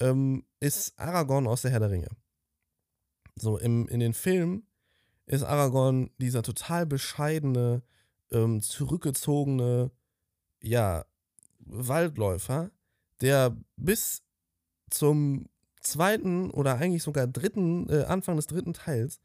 ähm, 0.00 0.44
ist 0.60 0.98
Aragorn 0.98 1.46
aus 1.46 1.62
der 1.62 1.70
Herr 1.70 1.80
der 1.80 1.90
Ringe. 1.90 2.10
So, 3.36 3.58
im, 3.58 3.86
in 3.88 4.00
den 4.00 4.14
Filmen 4.14 4.66
ist 5.26 5.42
Aragorn 5.42 6.10
dieser 6.18 6.42
total 6.42 6.86
bescheidene, 6.86 7.82
ähm, 8.32 8.60
zurückgezogene, 8.60 9.90
ja, 10.60 11.04
Waldläufer, 11.60 12.70
der 13.20 13.56
bis 13.76 14.22
zum 14.90 15.48
zweiten 15.88 16.50
oder 16.50 16.76
eigentlich 16.76 17.02
sogar 17.02 17.26
dritten, 17.26 17.88
äh, 17.88 18.04
Anfang 18.04 18.36
des 18.36 18.46
dritten 18.46 18.72
Teils 18.72 19.20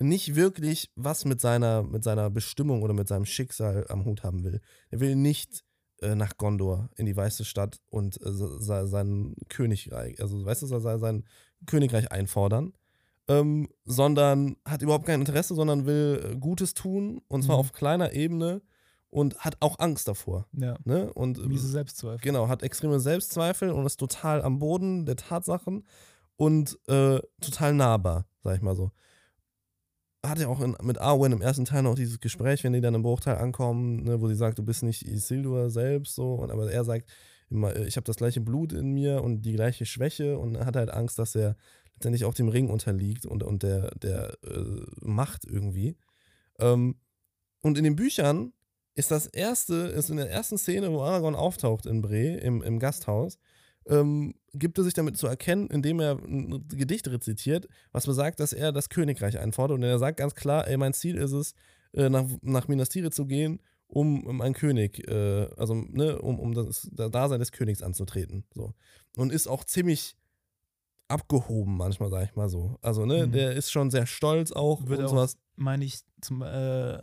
nicht 0.00 0.36
wirklich 0.36 0.90
was 0.94 1.24
mit 1.24 1.40
seiner, 1.40 1.82
mit 1.82 2.04
seiner 2.04 2.30
Bestimmung 2.30 2.82
oder 2.82 2.94
mit 2.94 3.08
seinem 3.08 3.24
Schicksal 3.24 3.86
am 3.88 4.04
Hut 4.04 4.22
haben 4.22 4.44
will. 4.44 4.60
Er 4.90 5.00
will 5.00 5.16
nicht 5.16 5.64
äh, 6.00 6.14
nach 6.14 6.36
Gondor 6.36 6.88
in 6.96 7.06
die 7.06 7.16
Weiße 7.16 7.44
Stadt 7.44 7.80
und 7.90 8.20
äh, 8.20 8.30
sein 8.86 9.34
Königreich, 9.48 10.20
also 10.20 10.44
weißt 10.44 10.62
du, 10.62 10.66
sein, 10.66 10.98
sein 11.00 11.24
Königreich 11.66 12.12
einfordern, 12.12 12.72
ähm, 13.26 13.68
sondern 13.84 14.56
hat 14.64 14.82
überhaupt 14.82 15.06
kein 15.06 15.20
Interesse, 15.20 15.54
sondern 15.54 15.86
will 15.86 16.20
äh, 16.22 16.36
Gutes 16.36 16.74
tun 16.74 17.20
und 17.28 17.42
zwar 17.42 17.56
mhm. 17.56 17.60
auf 17.60 17.72
kleiner 17.72 18.12
Ebene 18.12 18.62
und 19.10 19.38
hat 19.38 19.56
auch 19.60 19.78
Angst 19.78 20.08
davor. 20.08 20.46
Ja. 20.52 20.76
Ne? 20.84 21.12
Und, 21.12 21.46
Miese 21.46 21.66
äh, 21.66 21.70
Selbstzweifel. 21.70 22.20
Genau, 22.20 22.48
hat 22.48 22.62
extreme 22.62 23.00
Selbstzweifel 23.00 23.70
und 23.70 23.86
ist 23.86 23.98
total 23.98 24.42
am 24.42 24.58
Boden 24.58 25.06
der 25.06 25.16
Tatsachen 25.16 25.86
und 26.36 26.78
äh, 26.88 27.20
total 27.40 27.74
nahbar, 27.74 28.26
sag 28.42 28.56
ich 28.56 28.62
mal 28.62 28.76
so 28.76 28.90
hat 30.26 30.38
ja 30.38 30.48
auch 30.48 30.60
in, 30.60 30.76
mit 30.82 30.98
Arwen 30.98 31.32
im 31.32 31.40
ersten 31.40 31.64
Teil 31.64 31.82
noch 31.82 31.94
dieses 31.94 32.20
Gespräch, 32.20 32.64
wenn 32.64 32.72
die 32.72 32.80
dann 32.80 32.94
im 32.94 33.02
Bruchteil 33.02 33.36
ankommen, 33.36 34.02
ne, 34.02 34.20
wo 34.20 34.28
sie 34.28 34.34
sagt, 34.34 34.58
du 34.58 34.64
bist 34.64 34.82
nicht 34.82 35.06
Isildur 35.06 35.70
selbst, 35.70 36.14
so, 36.14 36.34
und 36.34 36.50
aber 36.50 36.70
er 36.70 36.84
sagt 36.84 37.08
immer, 37.50 37.74
ich 37.76 37.96
habe 37.96 38.04
das 38.04 38.16
gleiche 38.16 38.40
Blut 38.40 38.72
in 38.72 38.92
mir 38.92 39.22
und 39.22 39.42
die 39.42 39.52
gleiche 39.52 39.86
Schwäche 39.86 40.38
und 40.38 40.58
hat 40.58 40.76
halt 40.76 40.90
Angst, 40.90 41.18
dass 41.18 41.34
er 41.34 41.56
letztendlich 41.94 42.24
auch 42.24 42.34
dem 42.34 42.48
Ring 42.48 42.68
unterliegt 42.68 43.26
und, 43.26 43.42
und 43.42 43.62
der, 43.62 43.90
der 43.96 44.36
äh, 44.44 44.82
Macht 45.00 45.44
irgendwie. 45.44 45.96
Ähm, 46.58 46.96
und 47.62 47.78
in 47.78 47.84
den 47.84 47.96
Büchern 47.96 48.52
ist 48.98 49.12
das 49.12 49.26
erste, 49.26 49.74
ist 49.74 50.10
in 50.10 50.16
der 50.16 50.28
ersten 50.28 50.58
Szene, 50.58 50.90
wo 50.90 51.02
Aragorn 51.02 51.36
auftaucht 51.36 51.86
in 51.86 52.02
Bre, 52.02 52.34
im, 52.38 52.62
im 52.62 52.80
Gasthaus, 52.80 53.38
ähm, 53.86 54.34
gibt 54.52 54.76
er 54.76 54.82
sich 54.82 54.92
damit 54.92 55.16
zu 55.16 55.28
erkennen, 55.28 55.68
indem 55.68 56.00
er 56.00 56.18
ein 56.18 56.66
Gedicht 56.66 57.06
rezitiert, 57.06 57.68
was 57.92 58.06
besagt, 58.06 58.40
dass 58.40 58.52
er 58.52 58.72
das 58.72 58.88
Königreich 58.88 59.38
einfordert. 59.38 59.76
Und 59.76 59.84
er 59.84 60.00
sagt 60.00 60.18
ganz 60.18 60.34
klar, 60.34 60.66
ey, 60.66 60.76
mein 60.76 60.94
Ziel 60.94 61.16
ist 61.16 61.30
es, 61.30 61.54
äh, 61.92 62.10
nach, 62.10 62.24
nach 62.42 62.66
Minas 62.66 62.88
Tirith 62.88 63.14
zu 63.14 63.26
gehen, 63.26 63.60
um, 63.86 64.26
um 64.26 64.40
ein 64.40 64.52
König, 64.52 65.08
äh, 65.08 65.48
also 65.56 65.74
ne, 65.74 66.18
um, 66.18 66.40
um 66.40 66.52
das, 66.52 66.88
das 66.92 67.10
Dasein 67.12 67.38
des 67.38 67.52
Königs 67.52 67.82
anzutreten. 67.82 68.44
So. 68.52 68.74
Und 69.16 69.32
ist 69.32 69.46
auch 69.46 69.62
ziemlich 69.62 70.16
abgehoben 71.06 71.76
manchmal, 71.76 72.10
sag 72.10 72.24
ich 72.24 72.34
mal 72.34 72.48
so. 72.48 72.78
Also, 72.82 73.06
ne, 73.06 73.28
mhm. 73.28 73.32
der 73.32 73.52
ist 73.52 73.70
schon 73.70 73.90
sehr 73.92 74.06
stolz 74.06 74.50
auch 74.50 74.88
Wird 74.88 75.00
und 75.00 75.08
sowas. 75.08 75.36
Meine 75.54 75.84
ich, 75.84 76.00
zum, 76.20 76.42
äh, 76.42 76.98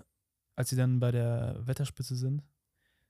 als 0.56 0.70
sie 0.70 0.76
dann 0.76 1.00
bei 1.00 1.12
der 1.12 1.62
Wetterspitze 1.66 2.16
sind, 2.16 2.44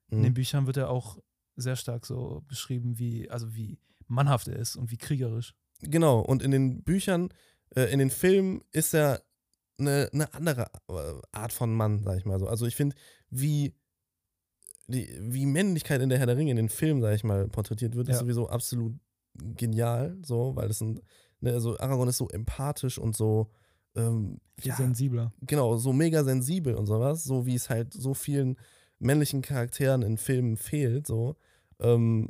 mhm. 0.10 0.18
in 0.18 0.24
den 0.24 0.34
Büchern 0.34 0.68
wird 0.68 0.78
er 0.78 0.90
auch 0.90 1.20
sehr 1.56 1.76
stark 1.76 2.06
so 2.06 2.44
beschrieben, 2.48 3.00
wie, 3.00 3.30
also 3.30 3.56
wie 3.56 3.80
mannhaft 4.08 4.48
er 4.48 4.58
ist 4.58 4.76
und 4.76 4.92
wie 4.92 4.98
kriegerisch. 4.98 5.56
Genau, 5.82 6.20
und 6.20 6.42
in 6.42 6.52
den 6.52 6.84
Büchern, 6.84 7.30
äh, 7.76 7.92
in 7.92 8.00
den 8.00 8.10
Filmen 8.10 8.62
ist 8.72 8.94
er 8.94 9.24
eine, 9.78 10.10
eine 10.14 10.34
andere 10.34 10.68
äh, 10.90 11.22
Art 11.32 11.54
von 11.54 11.74
Mann, 11.74 12.04
sag 12.04 12.18
ich 12.18 12.26
mal 12.26 12.40
so. 12.40 12.48
Also 12.48 12.66
ich 12.66 12.76
finde, 12.76 12.96
wie, 13.30 13.74
die, 14.88 15.10
wie 15.20 15.46
Männlichkeit 15.46 16.02
in 16.02 16.10
der 16.10 16.18
Herr 16.18 16.28
der 16.28 16.38
Ringe 16.38 16.52
in 16.52 16.58
den 16.58 16.70
Filmen, 16.70 17.02
sag 17.02 17.16
ich 17.16 17.24
mal, 17.24 17.48
porträtiert 17.48 17.96
wird, 17.96 18.08
ja. 18.08 18.14
ist 18.14 18.20
sowieso 18.20 18.50
absolut 18.50 18.94
genial, 19.34 20.18
so, 20.24 20.56
weil 20.56 20.68
das 20.68 20.82
ein, 20.82 21.02
ne, 21.42 21.54
also 21.54 21.78
Aragorn 21.78 22.10
ist 22.10 22.18
so 22.18 22.30
empathisch 22.30 22.98
und 22.98 23.16
so, 23.16 23.52
ähm, 23.96 24.40
ja, 24.62 24.76
sensibler. 24.76 25.34
Genau, 25.42 25.78
so 25.78 25.94
mega 25.94 26.24
sensibel 26.24 26.76
und 26.76 26.86
sowas, 26.86 27.24
so 27.24 27.46
wie 27.46 27.56
es 27.56 27.70
halt 27.70 27.94
so 27.94 28.14
vielen 28.14 28.58
männlichen 29.00 29.42
Charakteren 29.42 30.02
in 30.02 30.18
Filmen 30.18 30.58
fehlt, 30.58 31.08
so, 31.08 31.36
ähm, 31.80 32.30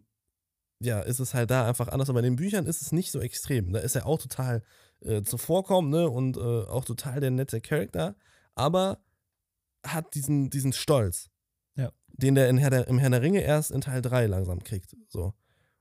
ja, 0.79 0.99
ist 1.01 1.19
es 1.19 1.33
halt 1.33 1.51
da 1.51 1.67
einfach 1.67 1.87
anders. 1.87 2.09
Aber 2.09 2.19
in 2.19 2.25
den 2.25 2.35
Büchern 2.35 2.65
ist 2.65 2.81
es 2.81 2.91
nicht 2.91 3.11
so 3.11 3.19
extrem. 3.19 3.71
Da 3.71 3.79
ist 3.79 3.95
er 3.95 4.05
auch 4.05 4.19
total 4.19 4.63
äh, 5.01 5.21
zuvorkommend, 5.21 5.91
ne? 5.91 6.09
Und 6.09 6.37
äh, 6.37 6.39
auch 6.39 6.85
total 6.85 7.19
der 7.19 7.31
nette 7.31 7.61
Charakter, 7.61 8.15
aber 8.55 8.99
hat 9.85 10.15
diesen, 10.15 10.49
diesen 10.49 10.73
Stolz. 10.73 11.29
Ja. 11.75 11.91
Den 12.07 12.35
der, 12.35 12.49
in 12.49 12.57
Herr 12.57 12.69
der 12.69 12.87
im 12.87 12.97
Herrn 12.97 13.11
der 13.11 13.21
Ringe 13.21 13.41
erst 13.41 13.71
in 13.71 13.81
Teil 13.81 14.01
3 14.01 14.27
langsam 14.27 14.63
kriegt. 14.63 14.95
So. 15.09 15.33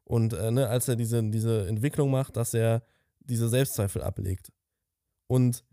Und 0.04 0.34
äh, 0.34 0.50
ne, 0.50 0.68
als 0.68 0.88
er 0.88 0.96
diese, 0.96 1.22
diese 1.22 1.66
Entwicklung 1.66 2.10
macht, 2.10 2.36
dass 2.36 2.54
er 2.54 2.82
diese 3.20 3.48
Selbstzweifel 3.48 4.02
ablegt. 4.02 4.52
Und 5.26 5.64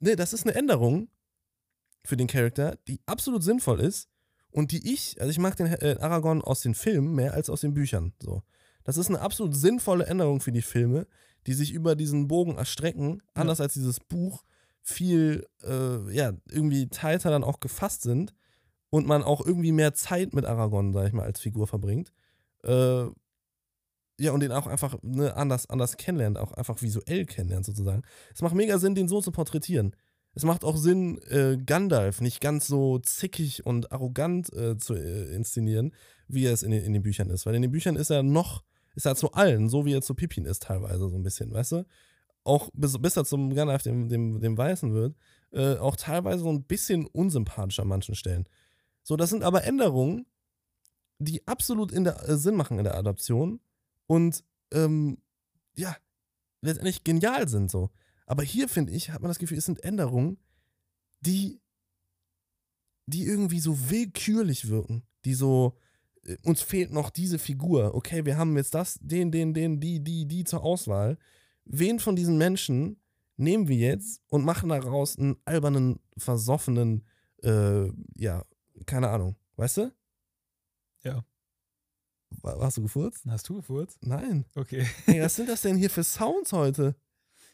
ne, 0.00 0.16
das 0.16 0.32
ist 0.32 0.46
eine 0.46 0.54
Änderung, 0.54 1.08
für 2.08 2.16
den 2.16 2.26
Charakter, 2.26 2.78
die 2.88 3.00
absolut 3.06 3.42
sinnvoll 3.42 3.80
ist 3.80 4.08
und 4.50 4.72
die 4.72 4.92
ich, 4.92 5.20
also 5.20 5.30
ich 5.30 5.38
mag 5.38 5.56
den 5.56 5.66
äh, 5.66 5.98
Aragorn 6.00 6.42
aus 6.42 6.60
den 6.60 6.74
Filmen 6.74 7.14
mehr 7.14 7.34
als 7.34 7.50
aus 7.50 7.60
den 7.60 7.74
Büchern. 7.74 8.14
So. 8.20 8.42
Das 8.84 8.96
ist 8.96 9.08
eine 9.08 9.20
absolut 9.20 9.54
sinnvolle 9.54 10.06
Änderung 10.06 10.40
für 10.40 10.52
die 10.52 10.62
Filme, 10.62 11.06
die 11.46 11.52
sich 11.52 11.72
über 11.72 11.94
diesen 11.94 12.26
Bogen 12.26 12.56
erstrecken, 12.56 13.22
anders 13.34 13.58
ja. 13.58 13.64
als 13.64 13.74
dieses 13.74 14.00
Buch 14.00 14.42
viel, 14.80 15.46
äh, 15.62 16.10
ja, 16.14 16.32
irgendwie 16.48 16.88
teilter 16.88 17.30
dann 17.30 17.44
auch 17.44 17.60
gefasst 17.60 18.02
sind 18.02 18.34
und 18.90 19.06
man 19.06 19.22
auch 19.22 19.44
irgendwie 19.44 19.72
mehr 19.72 19.92
Zeit 19.92 20.32
mit 20.32 20.46
Aragorn, 20.46 20.94
sag 20.94 21.06
ich 21.06 21.12
mal, 21.12 21.24
als 21.24 21.40
Figur 21.40 21.66
verbringt. 21.66 22.12
Äh, 22.64 23.04
ja, 24.18 24.32
und 24.32 24.40
den 24.40 24.52
auch 24.52 24.66
einfach 24.66 24.96
ne, 25.02 25.36
anders, 25.36 25.70
anders 25.70 25.96
kennenlernt, 25.96 26.38
auch 26.38 26.52
einfach 26.52 26.82
visuell 26.82 27.24
kennenlernt 27.24 27.66
sozusagen. 27.66 28.02
Es 28.34 28.42
macht 28.42 28.54
mega 28.54 28.78
Sinn, 28.78 28.94
den 28.94 29.08
so 29.08 29.20
zu 29.20 29.30
porträtieren 29.30 29.94
es 30.38 30.44
macht 30.44 30.64
auch 30.64 30.76
Sinn, 30.76 31.18
äh, 31.30 31.56
Gandalf 31.56 32.20
nicht 32.20 32.40
ganz 32.40 32.68
so 32.68 33.00
zickig 33.00 33.66
und 33.66 33.90
arrogant 33.90 34.52
äh, 34.52 34.76
zu 34.76 34.94
äh, 34.94 35.34
inszenieren, 35.34 35.92
wie 36.28 36.44
er 36.44 36.52
es 36.52 36.62
in 36.62 36.70
den, 36.70 36.84
in 36.84 36.92
den 36.92 37.02
Büchern 37.02 37.28
ist. 37.30 37.44
Weil 37.44 37.56
in 37.56 37.62
den 37.62 37.72
Büchern 37.72 37.96
ist 37.96 38.10
er 38.10 38.22
noch, 38.22 38.62
ist 38.94 39.06
er 39.06 39.16
zu 39.16 39.32
allen, 39.32 39.68
so 39.68 39.84
wie 39.84 39.94
er 39.94 40.00
zu 40.00 40.14
Pippin 40.14 40.44
ist 40.44 40.62
teilweise 40.62 41.08
so 41.08 41.16
ein 41.16 41.24
bisschen, 41.24 41.52
weißt 41.52 41.72
du? 41.72 41.86
Auch 42.44 42.70
bis, 42.72 42.96
bis 42.98 43.16
er 43.16 43.24
zum 43.24 43.52
Gandalf, 43.52 43.82
dem, 43.82 44.08
dem, 44.08 44.40
dem 44.40 44.56
Weißen 44.56 44.94
wird, 44.94 45.16
äh, 45.50 45.76
auch 45.76 45.96
teilweise 45.96 46.44
so 46.44 46.50
ein 46.50 46.62
bisschen 46.62 47.06
unsympathischer 47.06 47.82
an 47.82 47.88
manchen 47.88 48.14
Stellen. 48.14 48.48
So, 49.02 49.16
das 49.16 49.30
sind 49.30 49.42
aber 49.42 49.64
Änderungen, 49.64 50.26
die 51.18 51.46
absolut 51.48 51.90
in 51.90 52.04
der, 52.04 52.28
äh, 52.28 52.36
Sinn 52.36 52.54
machen 52.54 52.78
in 52.78 52.84
der 52.84 52.96
Adaption 52.96 53.58
und 54.08 54.42
ähm, 54.72 55.18
ja, 55.76 55.96
letztendlich 56.60 57.04
genial 57.04 57.46
sind 57.46 57.70
so. 57.70 57.90
Aber 58.26 58.42
hier, 58.42 58.68
finde 58.68 58.92
ich, 58.92 59.10
hat 59.10 59.22
man 59.22 59.28
das 59.28 59.38
Gefühl, 59.38 59.58
es 59.58 59.64
sind 59.64 59.84
Änderungen, 59.84 60.38
die, 61.20 61.60
die 63.06 63.24
irgendwie 63.24 63.60
so 63.60 63.90
willkürlich 63.90 64.68
wirken. 64.68 65.04
Die 65.24 65.34
so, 65.34 65.78
äh, 66.24 66.36
uns 66.42 66.62
fehlt 66.62 66.92
noch 66.92 67.10
diese 67.10 67.38
Figur. 67.38 67.94
Okay, 67.94 68.24
wir 68.24 68.36
haben 68.36 68.56
jetzt 68.56 68.74
das, 68.74 68.98
den, 69.00 69.30
den, 69.30 69.54
den, 69.54 69.78
die, 69.80 70.02
die, 70.02 70.26
die 70.26 70.44
zur 70.44 70.62
Auswahl. 70.62 71.18
Wen 71.64 72.00
von 72.00 72.16
diesen 72.16 72.38
Menschen 72.38 73.00
nehmen 73.36 73.68
wir 73.68 73.76
jetzt 73.76 74.22
und 74.28 74.44
machen 74.44 74.70
daraus 74.70 75.18
einen 75.18 75.36
albernen, 75.44 76.00
versoffenen, 76.16 77.06
äh, 77.42 77.88
ja, 78.16 78.44
keine 78.86 79.10
Ahnung. 79.10 79.36
Weißt 79.56 79.76
du? 79.76 79.92
Ja. 81.02 81.24
Hast 82.42 82.76
du 82.76 82.82
gefurzt? 82.82 83.24
Hast 83.28 83.48
du 83.48 83.56
gefurzt? 83.56 83.98
Nein. 84.02 84.44
Okay. 84.54 84.86
Hey, 85.04 85.22
was 85.22 85.36
sind 85.36 85.48
das 85.48 85.62
denn 85.62 85.76
hier 85.76 85.90
für 85.90 86.04
Sounds 86.04 86.52
heute? 86.52 86.94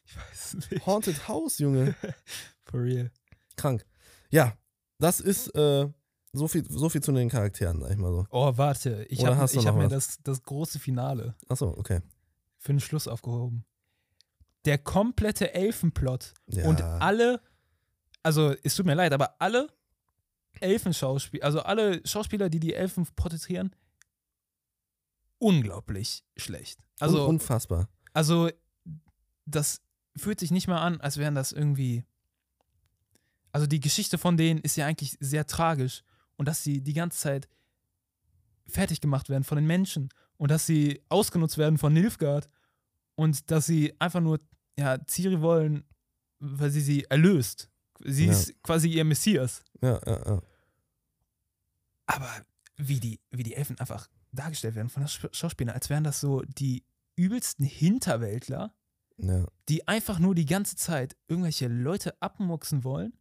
Ich 0.05 0.17
weiß 0.17 0.71
nicht. 0.71 0.87
Haunted 0.87 1.29
House, 1.29 1.59
Junge. 1.59 1.95
For 2.65 2.83
real. 2.83 3.11
Krank. 3.57 3.85
Ja, 4.31 4.57
das 4.99 5.21
ist 5.21 5.49
äh, 5.55 5.89
so, 6.33 6.49
viel, 6.49 6.65
so 6.69 6.89
viel 6.89 7.03
zu 7.03 7.13
den 7.13 7.29
Charakteren, 7.29 7.81
sag 7.81 7.91
ich 7.91 7.97
mal 7.97 8.13
so. 8.13 8.27
Oh, 8.31 8.53
warte. 8.57 9.07
Ich 9.09 9.25
habe 9.25 9.37
hab 9.37 9.77
mir 9.77 9.89
das, 9.89 10.19
das 10.23 10.43
große 10.43 10.79
Finale 10.79 11.35
Achso, 11.49 11.69
okay. 11.69 12.01
für 12.59 12.73
den 12.73 12.81
Schluss 12.81 13.09
aufgehoben. 13.09 13.65
Der 14.65 14.79
komplette 14.79 15.55
Elfenplot 15.55 16.35
ja. 16.47 16.67
und 16.67 16.81
alle, 16.83 17.41
also 18.23 18.55
es 18.63 18.75
tut 18.75 18.87
mir 18.87 18.95
leid, 18.95 19.13
aber 19.13 19.41
alle 19.41 19.69
Elfenschauspieler, 20.61 21.45
also 21.45 21.61
alle 21.61 22.07
Schauspieler, 22.07 22.49
die 22.49 22.61
die 22.61 22.75
Elfen 22.75 23.07
porträtieren, 23.15 23.75
unglaublich 25.45 26.25
schlecht. 26.39 26.81
Also 27.01 27.25
Un 27.25 27.35
unfassbar. 27.37 27.89
Also 28.15 28.51
das 29.45 29.83
fühlt 30.17 30.41
sich 30.41 30.51
nicht 30.51 30.69
mal 30.69 30.81
an, 30.81 31.01
als 31.03 31.19
wären 31.19 31.35
das 31.35 31.53
irgendwie. 31.53 32.03
Also 33.53 33.67
die 33.67 33.81
Geschichte 33.81 34.17
von 34.17 34.39
denen 34.39 34.61
ist 34.61 34.77
ja 34.77 34.87
eigentlich 34.87 35.17
sehr 35.21 35.47
tragisch 35.47 36.03
und 36.37 36.49
dass 36.49 36.65
sie 36.65 36.81
die 36.81 36.95
ganze 36.95 37.19
Zeit 37.19 37.49
fertig 38.67 39.03
gemacht 39.03 39.29
werden 39.29 39.45
von 39.45 39.57
den 39.57 39.67
Menschen 39.67 40.09
und 40.39 40.51
dass 40.51 40.65
sie 40.67 41.03
ausgenutzt 41.11 41.59
werden 41.59 41.77
von 41.77 41.93
Nilfgaard 41.93 42.49
und 43.15 43.51
dass 43.51 43.67
sie 43.67 43.95
einfach 44.01 44.21
nur 44.21 44.41
ja, 44.79 44.99
Ciri 45.07 45.43
wollen, 45.43 45.85
weil 46.41 46.71
sie 46.71 46.81
sie 46.81 47.05
erlöst. 47.05 47.69
Sie 48.01 48.27
ja. 48.27 48.33
ist 48.33 48.61
quasi 48.63 48.89
ihr 48.89 49.05
Messias. 49.05 49.63
Ja, 49.83 50.01
ja, 50.07 50.27
ja. 50.27 50.43
Aber 52.07 52.31
wie 52.77 52.99
die, 52.99 53.21
wie 53.31 53.43
die 53.43 53.55
Elfen 53.55 53.79
einfach 53.79 54.09
dargestellt 54.35 54.75
werden 54.75 54.89
von 54.89 55.03
den 55.03 55.09
Sch- 55.09 55.33
Schauspielern, 55.35 55.75
als 55.75 55.91
wären 55.91 56.05
das 56.05 56.21
so 56.21 56.43
die 56.43 56.85
übelsten 57.17 57.65
Hinterwäldler, 57.65 58.75
Ja. 59.19 59.47
die 59.69 59.87
einfach 59.89 60.19
nur 60.19 60.35
die 60.35 60.47
ganze 60.47 60.77
Zeit 60.77 61.17
irgendwelche 61.29 61.69
Leute 61.69 62.21
abmucksen 62.21 62.83
wollen 62.85 63.13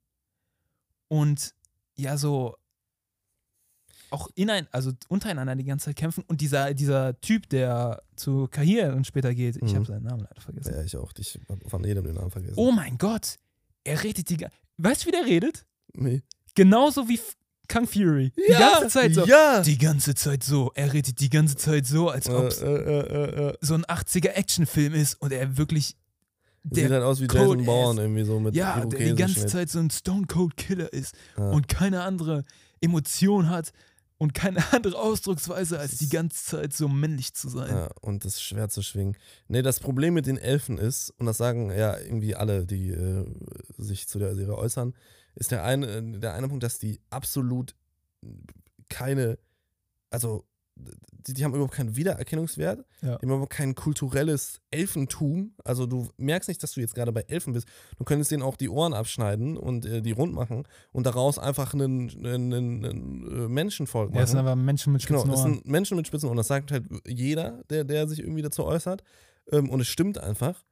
und 1.07 1.53
ja 1.95 2.18
so 2.18 2.55
auch 4.09 4.30
in 4.36 4.49
ein, 4.51 4.68
also 4.72 4.91
untereinander 5.07 5.55
die 5.55 5.64
ganze 5.64 5.86
Zeit 5.86 5.95
kämpfen 5.95 6.24
und 6.28 6.39
dieser, 6.41 6.74
dieser 6.76 7.20
Typ, 7.22 7.49
der 7.49 8.03
zu 8.16 8.47
Kahir 8.49 8.93
und 8.95 9.07
später 9.07 9.34
geht, 9.34 9.55
ich 9.57 9.72
Mhm. 9.72 9.76
habe 9.76 9.86
seinen 9.86 10.03
Namen 10.03 10.22
leider 10.30 10.39
vergessen. 10.41 10.74
ja, 10.74 10.84
ich 10.84 10.95
auch. 10.97 11.11
Ich 11.18 11.39
hab 11.49 11.68
von 11.70 11.84
jedem 11.84 12.03
den 12.03 12.14
Namen 12.16 12.30
vergessen. 12.30 12.53
Oh 12.57 12.72
mein 12.72 12.97
Gott, 12.99 13.38
er 13.84 14.03
redet 14.03 14.30
die, 14.30 14.38
ga- 14.38 14.51
weißt 14.78 15.03
du, 15.03 15.07
wie 15.07 15.11
der 15.11 15.26
redet? 15.26 15.66
Nee. 15.93 16.22
Genauso 16.53 17.07
wie 17.09 17.20
Kung 17.72 17.88
Fury. 17.88 18.32
Die 18.36 18.51
ganze 18.53 18.88
Zeit 18.89 19.14
so. 19.14 19.26
Ja! 19.26 19.61
Die 19.61 19.78
ganze 19.78 20.14
Zeit 20.16 20.43
so. 20.43 20.72
Er 20.76 20.91
redet 20.93 21.20
die 21.20 21.30
ganze 21.30 21.55
Zeit 21.55 21.86
so, 21.88 22.09
als 22.09 22.30
ob 22.30 22.43
Äh, 22.43 22.47
es 22.47 22.61
äh, 22.61 22.68
äh, 22.68 23.49
äh. 23.49 23.53
so 23.61 23.74
ein 23.76 23.86
80er 23.86 24.30
Actionfilm 24.32 24.93
ist 24.93 25.16
und 25.22 25.32
er 25.32 25.57
wirklich 25.57 25.95
Sieht 26.66 26.86
der 26.86 26.91
halt 26.91 27.03
aus 27.03 27.20
wie 27.20 27.28
Code 27.28 27.41
Jason 27.59 27.66
Bourne 27.66 28.01
irgendwie 28.01 28.24
so 28.24 28.39
mit 28.39 28.55
ja, 28.55 28.86
der 28.86 28.99
die 29.09 29.16
ganze. 29.16 29.47
Zeit 29.47 29.70
so 29.70 29.80
ein 29.80 29.89
Stone 29.89 30.28
Cold 30.28 30.55
Killer 30.55 30.91
ist 30.93 31.14
Ja. 31.38 31.49
und 31.51 31.68
keine 31.68 32.03
andere 32.03 32.43
Emotion 32.80 33.49
hat 33.49 33.72
und 34.18 34.34
keine 34.34 34.64
andere 34.72 34.97
Ausdrucksweise, 34.97 35.78
als 35.80 35.97
die 35.97 36.07
ganze 36.07 36.41
Zeit 36.45 36.72
so 36.74 36.88
männlich 36.88 37.34
zu 37.34 37.49
sein. 37.49 37.70
Ja, 37.70 37.89
und 38.01 38.24
das 38.24 38.36
ist 38.36 38.43
schwer 38.43 38.70
zu 38.70 38.82
schwingen. 38.82 39.18
Nee, 39.49 39.61
das 39.61 39.82
Problem 39.82 40.14
mit 40.14 40.26
den 40.26 40.38
Elfen 40.38 40.78
ist, 40.78 41.09
und 41.18 41.26
das 41.26 41.38
sagen 41.38 41.70
ja 41.72 41.97
irgendwie 41.97 42.36
alle, 42.36 42.66
die 42.66 42.91
äh, 42.91 43.26
sich 43.78 44.07
zu 44.07 44.20
der 44.20 44.34
Serie 44.36 44.55
äußern, 44.57 44.93
ist 45.36 45.51
der 45.51 45.63
eine, 45.63 45.88
äh, 45.88 46.19
der 46.19 46.34
eine 46.34 46.47
Punkt, 46.47 46.63
dass 46.63 46.79
die 46.79 46.99
absolut 47.09 47.75
keine, 48.89 49.38
also 50.09 50.45
die, 50.75 51.34
die 51.36 51.43
haben 51.45 51.53
überhaupt 51.53 51.73
keinen 51.75 51.95
Wiedererkennungswert, 51.95 52.84
Ja. 53.01 53.17
die 53.17 53.25
haben 53.25 53.29
überhaupt 53.29 53.53
kein 53.53 53.75
kulturelles 53.75 54.59
Elfentum. 54.71 55.53
Also 55.63 55.86
du 55.86 56.09
merkst 56.17 56.49
nicht, 56.49 56.61
dass 56.63 56.71
du 56.73 56.81
jetzt 56.81 56.95
gerade 56.95 57.11
bei 57.11 57.21
Elfen 57.21 57.53
bist. 57.53 57.67
Du 57.97 58.03
könntest 58.03 58.31
denen 58.31 58.41
auch 58.43 58.55
die 58.57 58.69
Ohren 58.69 58.93
abschneiden 58.93 59.55
und 59.55 59.86
äh, 59.86 60.01
die 60.01 60.11
rund 60.11 60.34
machen 60.34 60.67
und 60.91 61.05
daraus 61.05 61.38
einfach 61.38 61.73
einen, 61.73 62.09
einen, 62.25 62.53
einen, 62.53 62.84
äh, 62.84 63.47
Menschenvolk 63.47 64.09
machen. 64.09 64.17
Ja, 64.17 64.23
es 64.23 64.31
sind 64.31 64.39
aber 64.39 64.55
Menschen 64.55 64.93
mit 64.93 65.05
Genau, 65.05 65.19
spitzen 65.19 65.31
das 65.31 65.41
Ohren. 65.41 65.53
sind 65.53 65.67
Menschen 65.67 65.97
mit 65.97 66.07
spitzen 66.07 66.27
Ohren. 66.27 66.38
Das 66.38 66.47
sagt 66.47 66.71
halt 66.71 66.86
jeder, 67.07 67.63
der, 67.69 67.84
der 67.84 68.07
sich 68.07 68.19
irgendwie 68.19 68.41
dazu 68.41 68.63
äußert. 68.65 69.03
Ähm, 69.51 69.69
und 69.69 69.79
es 69.79 69.88
stimmt 69.88 70.17
einfach. 70.17 70.63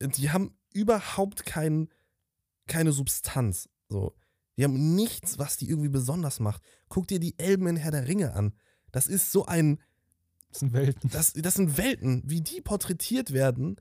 Die 0.00 0.30
haben 0.30 0.56
überhaupt 0.72 1.44
kein, 1.44 1.88
keine 2.66 2.92
Substanz. 2.92 3.68
So. 3.92 4.14
Die 4.56 4.64
haben 4.64 4.94
nichts, 4.94 5.38
was 5.38 5.56
die 5.56 5.68
irgendwie 5.68 5.88
besonders 5.88 6.40
macht. 6.40 6.62
Guck 6.88 7.06
dir 7.08 7.20
die 7.20 7.38
Elben 7.38 7.66
in 7.68 7.76
Herr 7.76 7.90
der 7.90 8.06
Ringe 8.08 8.34
an. 8.34 8.52
Das 8.90 9.06
ist 9.06 9.32
so 9.32 9.46
ein. 9.46 9.78
Das 10.50 10.60
sind 10.60 10.72
Welten. 10.74 11.08
Das, 11.10 11.32
das 11.32 11.54
sind 11.54 11.78
Welten, 11.78 12.22
wie 12.26 12.40
die 12.42 12.60
porträtiert 12.60 13.32
werden. 13.32 13.76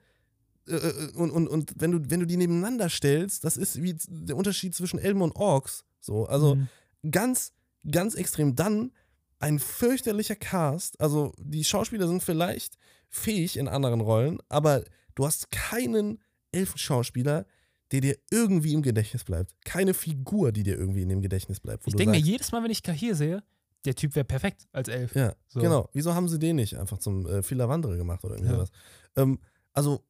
Äh, 0.68 0.76
äh, 0.76 1.12
Und, 1.16 1.32
und, 1.32 1.48
und 1.48 1.74
wenn, 1.78 1.92
du, 1.92 2.10
wenn 2.10 2.22
du 2.22 2.26
die 2.28 2.38
nebeneinander 2.38 2.88
stellst, 2.90 3.44
das 3.44 3.58
ist 3.58 3.82
wie 3.82 3.96
der 4.08 4.38
Unterschied 4.38 4.74
zwischen 4.76 5.00
Elben 5.00 5.22
und 5.22 5.36
Orks. 5.36 5.84
So, 6.00 6.26
also 6.28 6.56
Mhm. 6.56 6.68
ganz, 7.12 7.52
ganz 7.90 8.16
extrem. 8.16 8.56
Dann 8.56 8.92
ein 9.40 9.60
fürchterlicher 9.60 10.36
Cast. 10.36 11.02
Also 11.02 11.34
die 11.38 11.64
Schauspieler 11.66 12.08
sind 12.08 12.24
vielleicht 12.24 12.78
fähig 13.10 13.58
in 13.58 13.68
anderen 13.68 14.00
Rollen, 14.00 14.40
aber 14.48 14.84
du 15.16 15.26
hast 15.26 15.52
keinen 15.52 16.20
Elfenschauspieler, 16.54 17.46
der 17.92 18.02
dir 18.02 18.18
irgendwie 18.30 18.74
im 18.74 18.82
Gedächtnis 18.82 19.24
bleibt. 19.24 19.54
Keine 19.66 19.94
Figur, 19.94 20.52
die 20.52 20.64
dir 20.64 20.78
irgendwie 20.78 21.02
in 21.02 21.10
dem 21.10 21.22
Gedächtnis 21.22 21.60
bleibt. 21.60 21.86
Ich 21.88 21.96
denke 21.96 22.12
mir 22.12 22.20
jedes 22.22 22.52
Mal, 22.52 22.64
wenn 22.64 22.72
ich 22.72 22.84
Kahir 22.84 23.16
sehe, 23.16 23.44
der 23.86 23.96
Typ 23.96 24.16
wäre 24.16 24.26
perfekt 24.26 24.68
als 24.72 24.88
Elf. 24.90 25.16
Ja, 25.16 25.36
So. 25.48 25.60
genau. 25.60 25.90
Wieso 25.94 26.14
haben 26.14 26.30
sie 26.30 26.40
den 26.40 26.56
nicht 26.58 26.78
einfach 26.78 27.00
zum 27.00 27.26
äh, 27.28 27.42
Philavandere 27.44 27.98
gemacht 27.98 28.24
oder 28.24 28.36
irgendwie 28.36 28.52
Ja. 28.52 28.58
sowas? 28.58 28.72
Ähm, 29.16 29.40
also, 29.74 30.06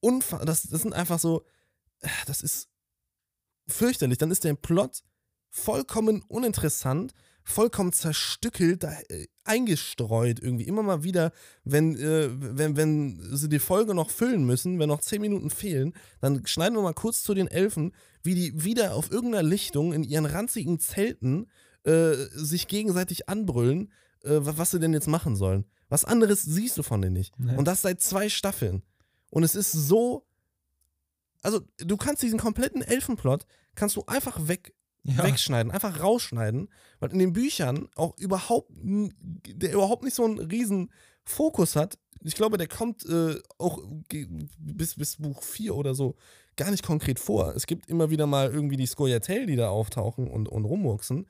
unfa 0.00 0.44
das, 0.44 0.62
das 0.64 0.82
sind 0.82 0.92
einfach 0.92 1.18
so, 1.18 1.44
äh, 2.00 2.08
das 2.26 2.42
ist 2.42 2.68
fürchterlich. 3.66 4.18
Dann 4.18 4.30
ist 4.30 4.44
der 4.44 4.54
Plot 4.54 5.02
vollkommen 5.50 6.22
uninteressant, 6.28 7.12
vollkommen 7.44 7.92
zerstückelt, 7.92 8.82
da, 8.84 8.92
äh, 9.08 9.26
eingestreut 9.44 10.40
irgendwie. 10.40 10.66
Immer 10.66 10.82
mal 10.82 11.02
wieder, 11.02 11.32
wenn, 11.64 11.96
äh, 11.96 12.28
wenn, 12.32 12.76
wenn 12.76 13.20
sie 13.36 13.48
die 13.48 13.58
Folge 13.58 13.94
noch 13.94 14.10
füllen 14.10 14.44
müssen, 14.44 14.78
wenn 14.78 14.88
noch 14.88 15.00
zehn 15.00 15.20
Minuten 15.20 15.50
fehlen, 15.50 15.92
dann 16.20 16.46
schneiden 16.46 16.76
wir 16.76 16.82
mal 16.82 16.94
kurz 16.94 17.22
zu 17.22 17.34
den 17.34 17.48
Elfen, 17.48 17.92
wie 18.22 18.34
die 18.34 18.64
wieder 18.64 18.94
auf 18.94 19.10
irgendeiner 19.10 19.42
Lichtung 19.48 19.92
in 19.92 20.04
ihren 20.04 20.26
ranzigen 20.26 20.78
Zelten 20.78 21.48
äh, 21.84 22.12
sich 22.34 22.68
gegenseitig 22.68 23.28
anbrüllen, 23.28 23.92
äh, 24.22 24.30
wa- 24.46 24.54
was 24.56 24.70
sie 24.70 24.78
denn 24.78 24.92
jetzt 24.92 25.08
machen 25.08 25.34
sollen. 25.34 25.64
Was 25.88 26.04
anderes 26.04 26.42
siehst 26.42 26.78
du 26.78 26.82
von 26.84 27.02
denen 27.02 27.14
nicht. 27.14 27.38
Nee. 27.38 27.56
Und 27.56 27.66
das 27.66 27.82
seit 27.82 28.00
zwei 28.00 28.28
Staffeln. 28.28 28.82
Und 29.30 29.42
es 29.42 29.54
ist 29.56 29.72
so. 29.72 30.24
Also, 31.42 31.60
du 31.78 31.96
kannst 31.96 32.22
diesen 32.22 32.38
kompletten 32.38 32.82
Elfenplot, 32.82 33.44
kannst 33.74 33.96
du 33.96 34.04
einfach 34.06 34.46
weg, 34.46 34.74
Ja. 35.04 35.24
wegschneiden, 35.24 35.72
einfach 35.72 36.00
rausschneiden, 36.00 36.68
weil 37.00 37.10
in 37.10 37.18
den 37.18 37.32
Büchern 37.32 37.88
auch 37.96 38.16
überhaupt, 38.18 38.70
der 38.72 39.72
überhaupt 39.72 40.04
nicht 40.04 40.14
so 40.14 40.24
einen 40.24 40.38
riesen 40.38 40.92
Fokus 41.24 41.74
hat. 41.74 41.98
Ich 42.22 42.36
glaube, 42.36 42.56
der 42.56 42.68
kommt 42.68 43.04
äh, 43.06 43.34
auch 43.58 43.80
bis, 44.58 44.94
bis 44.94 45.16
Buch 45.16 45.42
4 45.42 45.74
oder 45.74 45.94
so 45.94 46.14
gar 46.56 46.70
nicht 46.70 46.84
konkret 46.84 47.18
vor. 47.18 47.54
Es 47.56 47.66
gibt 47.66 47.88
immer 47.88 48.10
wieder 48.10 48.26
mal 48.26 48.50
irgendwie 48.50 48.76
die 48.76 48.86
Skoyatel, 48.86 49.46
die 49.46 49.56
da 49.56 49.70
auftauchen 49.70 50.28
und, 50.28 50.48
und 50.48 50.64
rumwuchsen. 50.64 51.26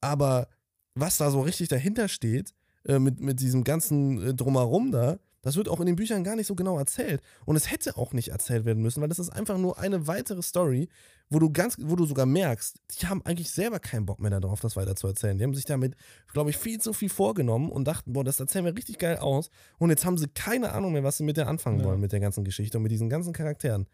Aber 0.00 0.48
was 0.94 1.18
da 1.18 1.30
so 1.30 1.42
richtig 1.42 1.68
dahinter 1.68 2.08
steht, 2.08 2.54
äh, 2.84 2.98
mit, 2.98 3.20
mit 3.20 3.40
diesem 3.40 3.64
ganzen 3.64 4.30
äh, 4.30 4.34
Drumherum 4.34 4.90
da, 4.90 5.18
das 5.42 5.56
wird 5.56 5.68
auch 5.68 5.80
in 5.80 5.86
den 5.86 5.96
Büchern 5.96 6.24
gar 6.24 6.36
nicht 6.36 6.46
so 6.46 6.54
genau 6.54 6.78
erzählt. 6.78 7.20
Und 7.44 7.56
es 7.56 7.70
hätte 7.70 7.96
auch 7.96 8.12
nicht 8.12 8.28
erzählt 8.28 8.64
werden 8.64 8.82
müssen, 8.82 9.00
weil 9.00 9.08
das 9.08 9.18
ist 9.18 9.28
einfach 9.30 9.58
nur 9.58 9.78
eine 9.78 10.06
weitere 10.06 10.40
Story, 10.42 10.88
wo 11.28 11.38
du 11.38 11.50
ganz, 11.50 11.76
wo 11.80 11.96
du 11.96 12.04
sogar 12.06 12.26
merkst, 12.26 12.76
die 12.92 13.06
haben 13.06 13.22
eigentlich 13.24 13.50
selber 13.50 13.80
keinen 13.80 14.06
Bock 14.06 14.20
mehr 14.20 14.30
darauf, 14.30 14.60
das 14.60 14.76
weiter 14.76 14.94
zu 14.96 15.06
erzählen. 15.08 15.36
Die 15.38 15.44
haben 15.44 15.54
sich 15.54 15.64
damit, 15.64 15.96
glaube 16.32 16.50
ich, 16.50 16.56
viel 16.56 16.80
zu 16.80 16.92
viel 16.92 17.08
vorgenommen 17.08 17.70
und 17.70 17.86
dachten, 17.88 18.12
boah, 18.12 18.24
das 18.24 18.38
erzählen 18.38 18.64
wir 18.64 18.76
richtig 18.76 18.98
geil 18.98 19.16
aus. 19.18 19.50
Und 19.78 19.90
jetzt 19.90 20.04
haben 20.04 20.18
sie 20.18 20.28
keine 20.28 20.72
Ahnung 20.72 20.92
mehr, 20.92 21.04
was 21.04 21.16
sie 21.16 21.24
mit 21.24 21.36
der 21.36 21.48
anfangen 21.48 21.80
Ja. 21.80 21.86
wollen, 21.86 22.00
mit 22.00 22.12
der 22.12 22.20
ganzen 22.20 22.44
Geschichte 22.44 22.76
und 22.78 22.82
mit 22.82 22.92
diesen 22.92 23.08
ganzen 23.10 23.32
Charakteren. 23.32 23.86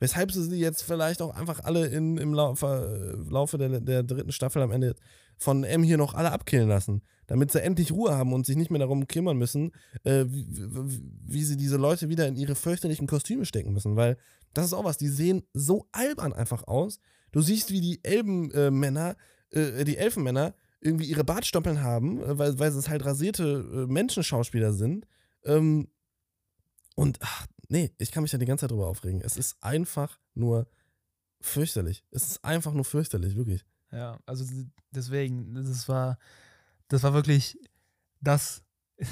Weshalb 0.00 0.32
sie 0.32 0.42
sie 0.42 0.58
jetzt 0.58 0.82
vielleicht 0.82 1.20
auch 1.20 1.34
einfach 1.34 1.60
alle 1.64 1.86
in, 1.86 2.16
im 2.16 2.32
Laufe, 2.32 3.18
Laufe 3.28 3.58
der, 3.58 3.80
der 3.80 4.02
dritten 4.02 4.32
Staffel 4.32 4.62
am 4.62 4.70
Ende 4.72 4.94
von 5.40 5.64
M 5.64 5.82
hier 5.82 5.96
noch 5.96 6.14
alle 6.14 6.32
abkillen 6.32 6.68
lassen, 6.68 7.02
damit 7.26 7.50
sie 7.50 7.62
endlich 7.62 7.92
Ruhe 7.92 8.12
haben 8.12 8.32
und 8.32 8.44
sich 8.44 8.56
nicht 8.56 8.70
mehr 8.70 8.78
darum 8.78 9.08
kümmern 9.08 9.38
müssen, 9.38 9.72
äh, 10.04 10.26
wie, 10.28 10.46
wie, 10.48 11.02
wie 11.24 11.44
sie 11.44 11.56
diese 11.56 11.78
Leute 11.78 12.08
wieder 12.10 12.28
in 12.28 12.36
ihre 12.36 12.54
fürchterlichen 12.54 13.06
Kostüme 13.06 13.46
stecken 13.46 13.72
müssen, 13.72 13.96
weil 13.96 14.18
das 14.52 14.66
ist 14.66 14.72
auch 14.74 14.84
was, 14.84 14.98
die 14.98 15.08
sehen 15.08 15.42
so 15.54 15.86
albern 15.92 16.32
einfach 16.32 16.66
aus. 16.66 17.00
Du 17.32 17.40
siehst, 17.40 17.70
wie 17.70 17.80
die 17.80 18.04
Elbenmänner, 18.04 19.16
äh, 19.50 19.84
die 19.84 19.96
Elfenmänner 19.96 20.54
irgendwie 20.80 21.06
ihre 21.06 21.24
Bartstoppeln 21.24 21.82
haben, 21.82 22.20
äh, 22.22 22.38
weil, 22.38 22.58
weil 22.58 22.70
es 22.70 22.88
halt 22.88 23.04
rasierte 23.04 23.44
äh, 23.44 23.90
Menschenschauspieler 23.90 24.72
sind. 24.72 25.06
Ähm, 25.44 25.88
und 26.96 27.18
ach, 27.22 27.46
nee, 27.68 27.94
ich 27.98 28.12
kann 28.12 28.22
mich 28.22 28.32
da 28.32 28.38
die 28.38 28.46
ganze 28.46 28.64
Zeit 28.64 28.72
drüber 28.72 28.88
aufregen. 28.88 29.22
Es 29.22 29.36
ist 29.38 29.62
einfach 29.62 30.18
nur 30.34 30.66
fürchterlich. 31.40 32.04
Es 32.10 32.26
ist 32.26 32.44
einfach 32.44 32.74
nur 32.74 32.84
fürchterlich, 32.84 33.36
wirklich. 33.36 33.64
Ja, 33.92 34.18
also 34.26 34.44
deswegen, 34.90 35.54
das 35.54 35.88
war, 35.88 36.18
das 36.88 37.02
war 37.02 37.14
wirklich 37.14 37.58
das, 38.20 38.62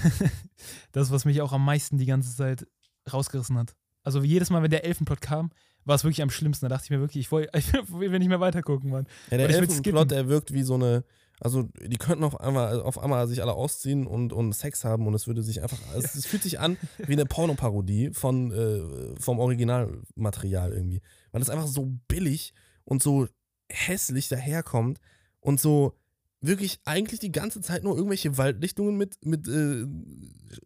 das, 0.92 1.10
was 1.10 1.24
mich 1.24 1.40
auch 1.40 1.52
am 1.52 1.64
meisten 1.64 1.98
die 1.98 2.06
ganze 2.06 2.34
Zeit 2.36 2.66
rausgerissen 3.12 3.58
hat. 3.58 3.74
Also 4.02 4.22
jedes 4.22 4.50
Mal, 4.50 4.62
wenn 4.62 4.70
der 4.70 4.84
Elfenplot 4.84 5.20
kam, 5.20 5.50
war 5.84 5.96
es 5.96 6.04
wirklich 6.04 6.22
am 6.22 6.30
schlimmsten. 6.30 6.66
Da 6.66 6.68
dachte 6.68 6.84
ich 6.84 6.90
mir 6.90 7.00
wirklich, 7.00 7.26
ich, 7.26 7.32
wollte, 7.32 7.50
ich 7.58 7.72
will 7.72 8.18
nicht 8.18 8.28
mehr 8.28 8.40
weitergucken, 8.40 8.90
Mann. 8.90 9.06
Ja, 9.30 9.38
der 9.38 9.48
Elfenplot, 9.48 10.10
der 10.10 10.28
wirkt 10.28 10.52
wie 10.52 10.62
so 10.62 10.74
eine. 10.74 11.04
Also, 11.40 11.68
die 11.80 11.98
könnten 11.98 12.24
auf 12.24 12.40
einmal, 12.40 12.80
auf 12.80 12.98
einmal 12.98 13.28
sich 13.28 13.42
alle 13.42 13.52
ausziehen 13.52 14.08
und, 14.08 14.32
und 14.32 14.52
Sex 14.54 14.84
haben 14.84 15.06
und 15.06 15.14
es 15.14 15.28
würde 15.28 15.42
sich 15.42 15.62
einfach. 15.62 15.78
Es, 15.96 16.14
es 16.14 16.26
fühlt 16.26 16.42
sich 16.42 16.58
an 16.58 16.76
wie 16.98 17.12
eine 17.12 17.26
Pornoparodie 17.26 18.10
von, 18.12 18.50
äh, 18.52 19.20
vom 19.20 19.38
Originalmaterial 19.38 20.72
irgendwie. 20.72 21.00
Weil 21.30 21.42
es 21.42 21.50
einfach 21.50 21.68
so 21.68 21.96
billig 22.08 22.54
und 22.84 23.02
so 23.02 23.28
hässlich 23.70 24.28
daherkommt 24.28 25.00
und 25.40 25.60
so 25.60 25.96
wirklich 26.40 26.80
eigentlich 26.84 27.20
die 27.20 27.32
ganze 27.32 27.60
Zeit 27.60 27.82
nur 27.82 27.96
irgendwelche 27.96 28.36
Waldlichtungen 28.38 28.96
mit, 28.96 29.24
mit 29.24 29.48
äh, 29.48 29.86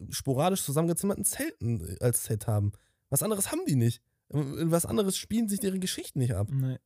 sporadisch 0.09 0.63
zusammengezimmerten 0.63 1.25
Zelten 1.25 1.97
als 1.99 2.25
Set 2.25 2.47
haben. 2.47 2.71
Was 3.09 3.23
anderes 3.23 3.51
haben 3.51 3.65
die 3.67 3.75
nicht. 3.75 4.01
Was 4.29 4.85
anderes 4.85 5.17
spielen 5.17 5.47
sich 5.49 5.63
ihre 5.63 5.79
Geschichten 5.79 6.19
nicht 6.19 6.33
ab. 6.33 6.49
Nee. 6.51 6.77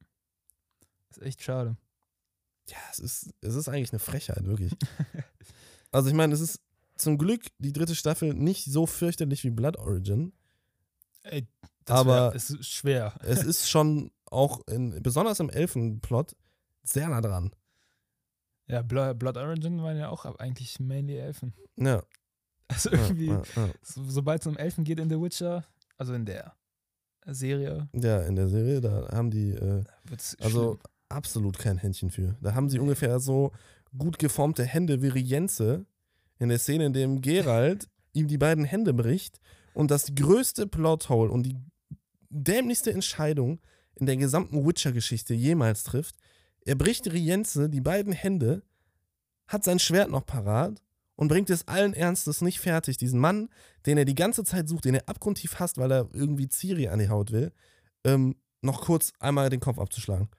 ist 1.11 1.22
echt 1.22 1.44
schade. 1.44 1.77
Ja, 2.69 2.77
es 2.91 2.99
ist, 2.99 3.30
es 3.41 3.56
ist 3.56 3.69
eigentlich 3.69 3.91
eine 3.91 3.99
Frechheit, 3.99 4.44
wirklich. 4.45 4.73
also 5.91 6.10
ich 6.10 6.15
meine, 6.15 6.34
es 6.34 6.41
ist 6.41 6.60
zum 6.95 7.18
Glück 7.18 7.45
die 7.60 7.72
dritte 7.72 7.95
Staffel 7.95 8.34
nicht 8.34 8.65
so 8.65 8.85
fürchterlich 8.85 9.44
wie 9.44 9.49
Blood 9.52 9.77
Origin. 9.77 10.34
Ey, 11.23 11.48
das 11.85 11.99
Aber- 11.99 12.31
wär, 12.31 12.35
es 12.35 12.49
ist 12.49 12.68
schwer. 12.68 13.15
Es 13.22 13.44
ist 13.44 13.69
schon 13.69 14.11
auch, 14.32 14.66
in, 14.68 15.02
besonders 15.02 15.40
im 15.40 15.49
Elfenplot, 15.49 16.36
sehr 16.84 17.10
nah 17.10 17.22
dran. 17.22 17.52
Ja, 18.68 18.82
Blood, 18.82 19.38
Origin 19.38 19.82
waren 19.82 19.98
ja 19.98 20.10
auch 20.10 20.26
eigentlich 20.40 20.80
mainly 20.80 21.18
Elfen. 21.18 21.54
Ja. 21.76 22.04
Also 22.70 22.90
ja, 22.90 23.02
irgendwie, 23.02 23.28
ja, 23.28 23.41
ja. 23.56 23.70
so, 23.82 24.04
sobald 24.04 24.41
es 24.41 24.48
um 24.48 24.58
Elfen 24.58 24.84
geht 24.84 24.99
in 24.99 25.10
The 25.10 25.16
Witcher, 25.16 25.64
also 25.98 26.14
in 26.14 26.26
der 26.26 26.54
Serie, 27.26 27.88
ja, 27.94 28.24
in 28.24 28.36
der 28.36 28.49
Serie, 28.49 28.82
da 28.82 29.08
haben 29.10 29.32
die 29.32 29.52
äh, 29.52 29.86
also 30.41 30.78
absolut 31.08 31.58
kein 31.58 31.78
Händchen 31.78 32.10
für. 32.10 32.36
Da 32.41 32.56
haben 32.56 32.68
sie 32.68 32.80
ungefähr 32.80 33.22
so 33.22 33.54
gut 33.98 34.20
geformte 34.20 34.66
Hände 34.66 35.02
wie 35.02 35.08
Rienze 35.08 35.86
in 36.40 36.49
der 36.49 36.60
Szene, 36.60 36.88
in 36.88 36.94
dem 36.94 37.22
Geralt 37.22 37.88
ihm 38.14 38.28
die 38.28 38.38
beiden 38.38 38.66
Hände 38.66 38.94
bricht 38.94 39.40
und 39.74 39.91
das 39.91 40.14
größte 40.16 40.68
Plothole 40.68 41.32
und 41.32 41.44
die 41.44 41.56
dämlichste 42.30 42.91
Entscheidung 42.91 43.60
in 43.99 44.06
der 44.06 44.18
gesamten 44.18 44.65
Witcher-Geschichte 44.65 45.34
jemals 45.34 45.84
trifft. 45.84 46.15
Er 46.61 46.76
bricht 46.76 47.11
Rienze 47.11 47.69
die 47.69 47.82
beiden 47.82 48.14
Hände, 48.14 48.64
hat 49.48 49.64
sein 49.64 49.80
Schwert 49.80 50.10
noch 50.10 50.26
parat 50.26 50.82
und 51.15 51.30
bringt 51.30 51.49
es 51.49 51.68
allen 51.68 51.94
Ernstes 51.94 52.41
nicht 52.41 52.60
fertig, 52.60 52.98
diesen 52.98 53.19
Mann, 53.19 53.49
den 53.86 53.98
er 53.98 54.06
die 54.06 54.15
ganze 54.15 54.44
Zeit 54.44 54.69
sucht, 54.69 54.86
den 54.86 54.95
er 54.95 55.10
abgrundtief 55.10 55.60
hasst, 55.60 55.78
weil 55.78 55.91
er 55.91 56.10
irgendwie 56.14 56.49
Ciri 56.49 56.88
an 56.88 56.99
die 56.99 57.10
Haut 57.10 57.32
will, 57.32 57.52
ähm, 58.03 58.36
noch 58.61 58.82
kurz 58.82 59.14
einmal 59.19 59.49
den 59.49 59.60
Kopf 59.60 59.80
abzuschlagen. 59.80 60.30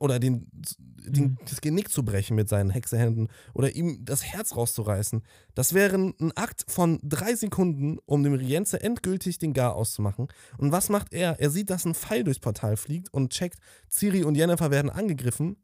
Oder 0.00 0.18
den, 0.18 0.46
den, 0.52 1.24
Mhm. 1.24 1.38
das 1.48 1.60
Genick 1.60 1.90
zu 1.90 2.04
brechen 2.04 2.34
mit 2.34 2.48
seinen 2.48 2.70
Hexehänden 2.70 3.28
oder 3.52 3.74
ihm 3.74 4.04
das 4.04 4.24
Herz 4.24 4.56
rauszureißen. 4.56 5.22
Das 5.54 5.74
wäre 5.74 5.96
ein 5.96 6.32
Akt 6.36 6.64
von 6.68 6.98
drei 7.02 7.34
Sekunden, 7.34 7.98
um 8.06 8.22
dem 8.22 8.34
Rienze 8.34 8.82
endgültig 8.82 9.38
den 9.38 9.52
Gar 9.52 9.74
auszumachen. 9.74 10.28
Und 10.56 10.72
was 10.72 10.88
macht 10.88 11.12
er? 11.12 11.38
Er 11.40 11.50
sieht, 11.50 11.70
dass 11.70 11.84
ein 11.84 11.94
Pfeil 11.94 12.24
durchs 12.24 12.40
Portal 12.40 12.76
fliegt 12.76 13.12
und 13.12 13.32
checkt, 13.32 13.58
Ciri 13.90 14.24
und 14.24 14.34
Jennifer 14.34 14.70
werden 14.70 14.90
angegriffen, 14.90 15.56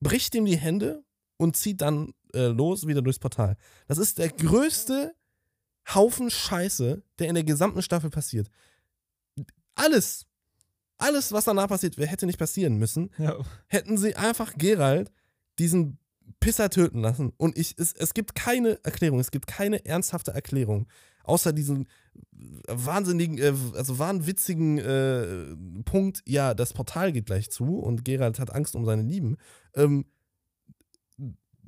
bricht 0.00 0.34
ihm 0.34 0.44
die 0.44 0.58
Hände 0.58 1.02
und 1.38 1.56
zieht 1.56 1.80
dann 1.80 2.12
äh, 2.34 2.46
los 2.48 2.86
wieder 2.86 3.02
durchs 3.02 3.18
Portal. 3.18 3.56
Das 3.88 3.98
ist 3.98 4.18
der 4.18 4.28
größte 4.28 5.14
Haufen 5.94 6.30
Scheiße, 6.30 7.02
der 7.18 7.28
in 7.28 7.34
der 7.34 7.44
gesamten 7.44 7.80
Staffel 7.80 8.10
passiert. 8.10 8.50
Alles, 9.74 10.26
alles, 10.98 11.32
was 11.32 11.44
danach 11.44 11.68
passiert, 11.68 11.96
hätte 11.96 12.26
nicht 12.26 12.38
passieren 12.38 12.76
müssen 12.76 13.10
Ja, 13.18 13.36
hätten 13.68 13.98
sie 13.98 14.16
einfach 14.16 14.54
Gerald 14.56 15.12
diesen 15.58 15.98
Pisser 16.40 16.70
töten 16.70 17.00
lassen. 17.00 17.32
Und 17.36 17.56
ich, 17.58 17.74
es, 17.78 17.92
es 17.92 18.14
gibt 18.14 18.34
keine 18.34 18.82
Erklärung, 18.84 19.20
es 19.20 19.30
gibt 19.30 19.46
keine 19.46 19.84
ernsthafte 19.84 20.32
Erklärung. 20.32 20.86
Außer 21.24 21.52
diesen 21.52 21.88
wahnsinnigen, 22.68 23.38
äh, 23.38 23.52
also 23.74 23.98
wahnwitzigen 23.98 24.78
äh, 24.78 25.56
Punkt, 25.84 26.22
ja, 26.26 26.54
das 26.54 26.72
Portal 26.72 27.12
geht 27.12 27.26
gleich 27.26 27.50
zu 27.50 27.78
und 27.78 28.04
Gerald 28.04 28.38
hat 28.38 28.54
Angst 28.54 28.76
um 28.76 28.84
seine 28.84 29.02
Lieben. 29.02 29.36
Ähm, 29.74 30.06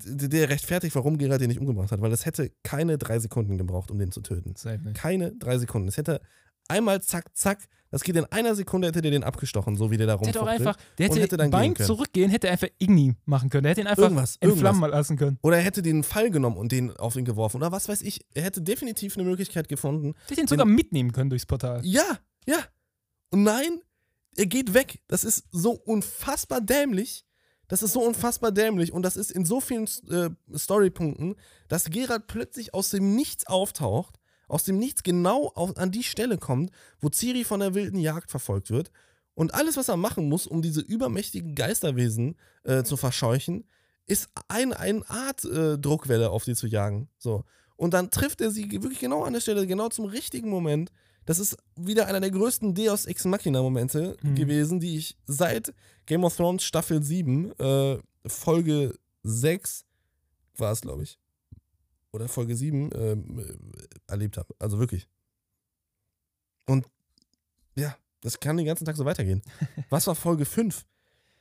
der 0.05 0.49
rechtfertigt, 0.49 0.95
warum 0.95 1.19
Gerald 1.19 1.41
den 1.41 1.49
nicht 1.49 1.59
umgebracht 1.59 1.91
hat, 1.91 2.01
weil 2.01 2.13
es 2.13 2.25
hätte 2.25 2.53
keine 2.63 2.99
drei 2.99 3.19
Sekunden 3.19 3.59
gebraucht, 3.59 3.91
um 3.91 3.99
den 3.99 4.13
zu 4.13 4.21
töten. 4.21 4.55
Keine 4.95 5.33
drei 5.33 5.59
Sekunden. 5.59 5.89
Es 5.89 5.97
hätte 5.97 6.21
einmal 6.69 7.03
zack, 7.03 7.37
zack, 7.37 7.69
das 7.91 8.03
geht 8.03 8.17
in 8.17 8.27
einer 8.27 8.55
Sekunde, 8.55 8.89
hätte 8.89 9.01
der 9.01 9.11
den 9.11 9.25
abgestochen, 9.25 9.77
so 9.77 9.91
wie 9.91 9.97
der 9.97 10.07
da 10.07 10.17
Der 10.19 10.29
hätte 10.29 10.41
auch 10.41 10.47
rumfuchtelt. 10.47 10.69
einfach, 10.69 10.83
der 10.99 11.07
hätte, 11.09 11.21
hätte 11.21 11.37
dann 11.39 11.51
beim. 11.51 11.75
Zurückgehen, 11.75 12.31
hätte 12.31 12.49
er 12.49 12.53
einfach 12.53 12.69
Igni 12.79 13.15
machen 13.25 13.49
können. 13.49 13.63
Der 13.63 13.71
hätte 13.71 13.81
ihn 13.81 13.87
einfach 13.87 14.03
Irgendwas, 14.03 14.37
entflammen 14.41 14.91
lassen 14.91 15.17
können. 15.17 15.39
Oder 15.43 15.57
er 15.57 15.63
hätte 15.63 15.81
den 15.83 16.03
Fall 16.03 16.31
genommen 16.31 16.59
und 16.59 16.71
den 16.71 16.95
auf 16.97 17.17
ihn 17.17 17.25
geworfen. 17.25 17.57
Oder 17.57 17.73
was 17.73 17.89
weiß 17.89 18.03
ich. 18.03 18.27
Er 18.35 18.43
hätte 18.43 18.61
definitiv 18.61 19.17
eine 19.17 19.27
Möglichkeit 19.27 19.69
gefunden. 19.69 20.13
Der 20.13 20.37
hätte 20.37 20.41
ihn 20.43 20.49
sogar 20.49 20.67
mitnehmen 20.67 21.13
können 21.13 21.31
durchs 21.31 21.47
Portal. 21.47 21.81
Ja, 21.83 22.19
ja. 22.47 22.59
Und 23.31 23.43
nein, 23.43 23.81
er 24.37 24.47
geht 24.47 24.75
weg. 24.75 25.01
Das 25.09 25.25
ist 25.25 25.47
so 25.51 25.73
unfassbar 25.73 26.61
dämlich. 26.61 27.25
Das 27.69 27.83
ist 27.83 27.93
so 27.93 28.03
unfassbar 28.03 28.53
dämlich. 28.53 28.93
Und 28.93 29.03
das 29.03 29.17
ist 29.17 29.31
in 29.31 29.45
so 29.47 29.61
vielen 29.61 29.89
äh, 30.11 30.31
Storypunkten, 30.57 31.37
dass 31.69 31.87
Gerard 31.87 32.27
plötzlich 32.27 32.75
aus 32.75 32.91
dem 32.91 33.15
Nichts 33.15 33.47
auftaucht, 33.47 34.19
aus 34.49 34.65
dem 34.65 34.79
Nichts 34.79 35.03
genau 35.03 35.49
auf, 35.55 35.77
an 35.77 35.91
die 35.93 36.03
Stelle 36.03 36.39
kommt, 36.39 36.71
wo 37.01 37.09
Ciri 37.11 37.45
von 37.45 37.61
der 37.61 37.75
wilden 37.75 37.99
Jagd 38.01 38.31
verfolgt 38.31 38.71
wird. 38.71 38.91
Und 39.35 39.55
alles, 39.55 39.77
was 39.77 39.89
er 39.89 39.97
machen 39.97 40.29
muss, 40.29 40.47
um 40.47 40.63
diese 40.63 40.81
übermächtigen 40.81 41.55
Geisterwesen 41.55 42.37
äh, 42.65 42.83
zu 42.83 42.97
verscheuchen, 42.97 43.69
ist 44.07 44.29
ein, 44.49 44.73
eine 44.73 45.09
Art 45.09 45.45
äh, 45.45 45.79
Druckwelle 45.79 46.31
auf 46.31 46.45
sie 46.45 46.55
zu 46.57 46.67
jagen. 46.67 47.09
So. 47.19 47.45
Und 47.77 47.95
dann 47.95 48.11
trifft 48.11 48.41
er 48.41 48.51
sie 48.51 48.69
wirklich 48.83 48.99
genau 48.99 49.23
an 49.23 49.35
der 49.35 49.41
Stelle, 49.41 49.67
genau 49.67 49.91
zum 49.91 50.07
richtigen 50.07 50.49
Moment. 50.51 50.91
Das 51.27 51.39
ist 51.39 51.57
wieder 51.77 52.07
einer 52.07 52.21
der 52.21 52.31
größten 52.31 52.75
Deus 52.75 53.05
Ex 53.07 53.27
Machina-Momente 53.27 54.17
Mhm. 54.23 54.35
gewesen, 54.35 54.81
die 54.81 54.97
ich 54.97 55.17
seit 55.27 55.73
Game 56.07 56.25
of 56.25 56.35
Thrones 56.35 56.65
Staffel 56.65 57.03
7, 57.03 57.53
äh, 57.61 57.99
Folge 58.27 58.99
6 59.23 59.85
war 60.57 60.73
es, 60.73 60.81
glaube 60.81 61.03
ich. 61.05 61.19
Oder 62.13 62.29
Folge 62.29 62.57
7 62.57 62.91
ähm, 62.95 63.39
äh, 63.39 63.45
erlebt 64.07 64.37
habe. 64.39 64.55
Also 64.59 64.79
wirklich. 64.79 65.09
Und 66.67 66.87
ja, 67.77 67.97
das 68.21 68.41
kann 68.41 68.57
den 68.57 68.67
ganzen 68.67 68.85
Tag 68.85 68.97
so 68.97 69.05
weitergehen. 69.05 69.43
Was 69.91 70.07
war 70.07 70.15
Folge 70.15 70.45
5? 70.45 70.85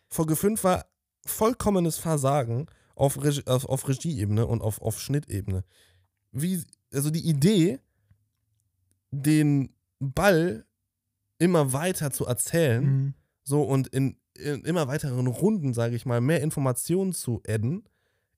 Folge 0.10 0.36
5 0.36 0.64
war 0.64 0.86
vollkommenes 1.26 1.98
Versagen 1.98 2.68
auf, 2.96 3.22
Regie, 3.24 3.46
auf, 3.46 3.66
auf 3.66 3.88
Regieebene 3.88 4.46
und 4.46 4.62
auf, 4.62 4.82
auf 4.82 5.00
Schnittebene. 5.00 5.64
Wie, 6.32 6.64
also 6.94 7.10
die 7.10 7.28
Idee, 7.28 7.80
den 9.12 9.74
Ball 10.00 10.66
immer 11.40 11.74
weiter 11.74 12.12
zu 12.12 12.26
erzählen, 12.26 12.84
Mhm. 12.84 13.14
so 13.44 13.64
und 13.64 13.88
in, 13.88 14.18
in 14.36 14.64
immer 14.66 14.88
weiteren 14.88 15.28
Runden, 15.28 15.74
sage 15.74 15.96
ich 15.96 16.06
mal, 16.06 16.22
mehr 16.22 16.42
Informationen 16.42 17.14
zu 17.14 17.42
adden, 17.48 17.84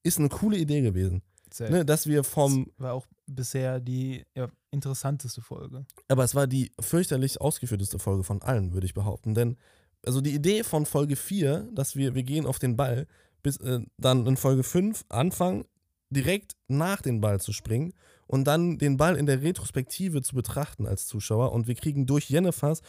ist 0.04 0.18
eine 0.20 0.30
coole 0.30 0.58
Idee 0.58 0.82
gewesen. 0.82 1.22
Ne, 1.70 1.86
dass 1.86 2.08
wir 2.08 2.24
vom, 2.24 2.66
Das 2.66 2.80
war 2.80 2.94
auch 2.94 3.06
bisher 3.26 3.80
die 3.80 4.26
ja, 4.36 4.48
interessanteste 4.72 5.42
Folge. 5.42 5.86
aber 6.08 6.24
es 6.24 6.36
war 6.36 6.48
die 6.48 6.72
fürchterlich 6.80 7.42
ausgeführteste 7.42 8.00
Folge 8.00 8.24
von 8.24 8.42
allen, 8.42 8.74
würde 8.74 8.86
ich 8.86 8.94
behaupten. 8.94 9.34
Denn, 9.34 9.58
also 10.06 10.22
die 10.22 10.34
Idee 10.34 10.64
von 10.64 10.86
Folge 10.86 11.16
4, 11.16 11.70
dass 11.74 11.96
wir, 11.96 12.16
wir 12.16 12.24
gehen 12.24 12.46
auf 12.46 12.60
den 12.60 12.76
Ball, 12.76 13.08
bis 13.44 13.58
äh, 13.58 13.80
dann 13.98 14.26
in 14.26 14.38
Folge 14.38 14.64
5 14.64 15.06
anfangen, 15.10 15.66
direkt 16.10 16.56
nach 16.68 17.02
den 17.02 17.22
Ball 17.22 17.40
zu 17.40 17.54
springen 17.54 17.94
und 18.28 18.46
dann 18.46 18.78
den 18.78 18.98
Ball 18.98 19.16
in 19.16 19.26
der 19.26 19.42
Retrospektive 19.42 20.22
zu 20.22 20.36
betrachten 20.36 20.86
als 20.86 21.08
Zuschauer. 21.08 21.52
Und 21.52 21.68
wir 21.68 21.76
kriegen 21.76 22.06
durch 22.06 22.30
Jennefers 22.30 22.82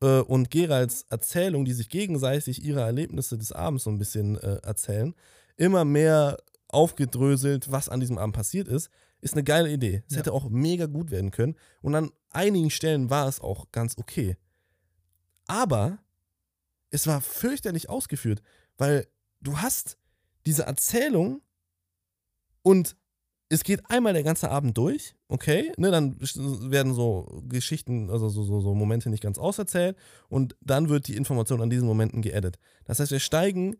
äh, 0.00 0.20
und 0.20 0.50
Geralds 0.50 1.04
Erzählung, 1.10 1.64
die 1.64 1.72
sich 1.72 1.88
gegenseitig 1.88 2.62
ihre 2.64 2.80
Erlebnisse 2.80 3.38
des 3.38 3.52
Abends 3.52 3.84
so 3.84 3.90
ein 3.90 3.98
bisschen 3.98 4.36
äh, 4.38 4.58
erzählen, 4.62 5.14
immer 5.56 5.84
mehr 5.84 6.38
aufgedröselt, 6.68 7.70
was 7.72 7.88
an 7.88 8.00
diesem 8.00 8.18
Abend 8.18 8.34
passiert 8.36 8.68
ist, 8.68 8.90
ist 9.20 9.34
eine 9.34 9.44
geile 9.44 9.70
Idee. 9.72 10.02
Es 10.06 10.14
Ja. 10.14 10.18
hätte 10.18 10.32
auch 10.32 10.48
mega 10.48 10.86
gut 10.86 11.10
werden 11.10 11.30
können. 11.30 11.56
Und 11.82 11.94
an 11.94 12.10
einigen 12.30 12.70
Stellen 12.70 13.10
war 13.10 13.26
es 13.26 13.40
auch 13.40 13.72
ganz 13.72 13.96
okay. 13.98 14.36
Aber 15.46 15.98
es 16.90 17.06
war 17.06 17.20
fürchterlich 17.20 17.88
ausgeführt, 17.88 18.42
weil 18.76 19.06
du 19.40 19.58
hast 19.58 19.98
diese 20.46 20.64
Erzählung 20.64 21.42
und 22.62 22.96
es 23.50 23.64
geht 23.64 23.88
einmal 23.90 24.12
der 24.12 24.22
ganze 24.24 24.50
Abend 24.50 24.76
durch, 24.76 25.14
okay, 25.28 25.72
ne, 25.78 25.90
dann 25.90 26.18
werden 26.20 26.92
so 26.92 27.42
Geschichten, 27.48 28.10
also 28.10 28.28
so, 28.28 28.42
so, 28.42 28.60
so 28.60 28.74
Momente 28.74 29.08
nicht 29.08 29.22
ganz 29.22 29.38
auserzählt 29.38 29.96
und 30.28 30.54
dann 30.60 30.90
wird 30.90 31.08
die 31.08 31.16
Information 31.16 31.62
an 31.62 31.70
diesen 31.70 31.88
Momenten 31.88 32.20
geedit. 32.20 32.58
Das 32.84 33.00
heißt, 33.00 33.10
wir 33.10 33.20
steigen, 33.20 33.76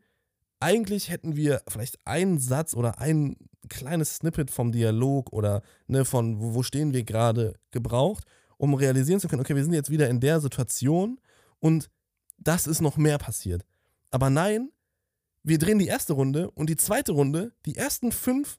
eigentlich 0.60 1.10
hätten 1.10 1.36
wir 1.36 1.62
vielleicht 1.68 1.98
einen 2.04 2.38
Satz 2.38 2.74
oder 2.74 2.98
ein 2.98 3.36
kleines 3.68 4.16
Snippet 4.16 4.50
vom 4.50 4.72
Dialog 4.72 5.32
oder 5.32 5.62
ne, 5.86 6.04
von 6.04 6.40
wo, 6.40 6.54
wo 6.54 6.62
stehen 6.62 6.92
wir 6.92 7.04
gerade 7.04 7.54
gebraucht, 7.70 8.24
um 8.56 8.74
realisieren 8.74 9.20
zu 9.20 9.28
können, 9.28 9.40
okay, 9.40 9.54
wir 9.54 9.62
sind 9.62 9.74
jetzt 9.74 9.90
wieder 9.90 10.08
in 10.08 10.20
der 10.20 10.40
Situation 10.40 11.20
und 11.60 11.90
das 12.38 12.66
ist 12.66 12.80
noch 12.80 12.96
mehr 12.96 13.18
passiert. 13.18 13.64
Aber 14.10 14.30
nein, 14.30 14.70
wir 15.42 15.58
drehen 15.58 15.78
die 15.78 15.86
erste 15.86 16.12
Runde 16.12 16.50
und 16.50 16.68
die 16.70 16.76
zweite 16.76 17.12
Runde, 17.12 17.52
die 17.66 17.76
ersten 17.76 18.12
fünf 18.12 18.58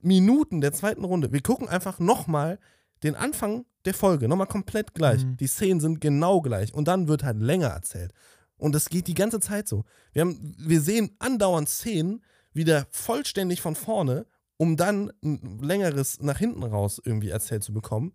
Minuten 0.00 0.60
der 0.60 0.72
zweiten 0.72 1.04
Runde, 1.04 1.32
wir 1.32 1.42
gucken 1.42 1.68
einfach 1.68 1.98
nochmal 1.98 2.58
den 3.02 3.14
Anfang 3.14 3.66
der 3.84 3.94
Folge, 3.94 4.28
nochmal 4.28 4.46
komplett 4.46 4.94
gleich. 4.94 5.24
Mhm. 5.24 5.36
Die 5.36 5.46
Szenen 5.46 5.80
sind 5.80 6.00
genau 6.00 6.40
gleich 6.40 6.72
und 6.72 6.88
dann 6.88 7.08
wird 7.08 7.22
halt 7.22 7.38
länger 7.38 7.68
erzählt. 7.68 8.12
Und 8.56 8.74
das 8.74 8.88
geht 8.88 9.06
die 9.06 9.14
ganze 9.14 9.40
Zeit 9.40 9.68
so. 9.68 9.84
Wir, 10.12 10.22
haben, 10.22 10.54
wir 10.58 10.80
sehen 10.80 11.16
andauernd 11.18 11.68
Szenen 11.68 12.24
wieder 12.52 12.86
vollständig 12.90 13.60
von 13.60 13.74
vorne, 13.74 14.26
um 14.56 14.76
dann 14.76 15.12
ein 15.22 15.58
längeres 15.60 16.20
nach 16.20 16.38
hinten 16.38 16.62
raus 16.62 17.00
irgendwie 17.04 17.30
erzählt 17.30 17.64
zu 17.64 17.72
bekommen. 17.72 18.14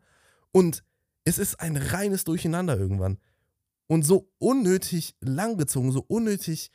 Und 0.51 0.83
es 1.25 1.37
ist 1.37 1.59
ein 1.59 1.77
reines 1.77 2.23
Durcheinander 2.23 2.77
irgendwann. 2.77 3.19
Und 3.87 4.03
so 4.03 4.31
unnötig 4.37 5.15
langgezogen, 5.19 5.91
so 5.91 6.03
unnötig 6.07 6.71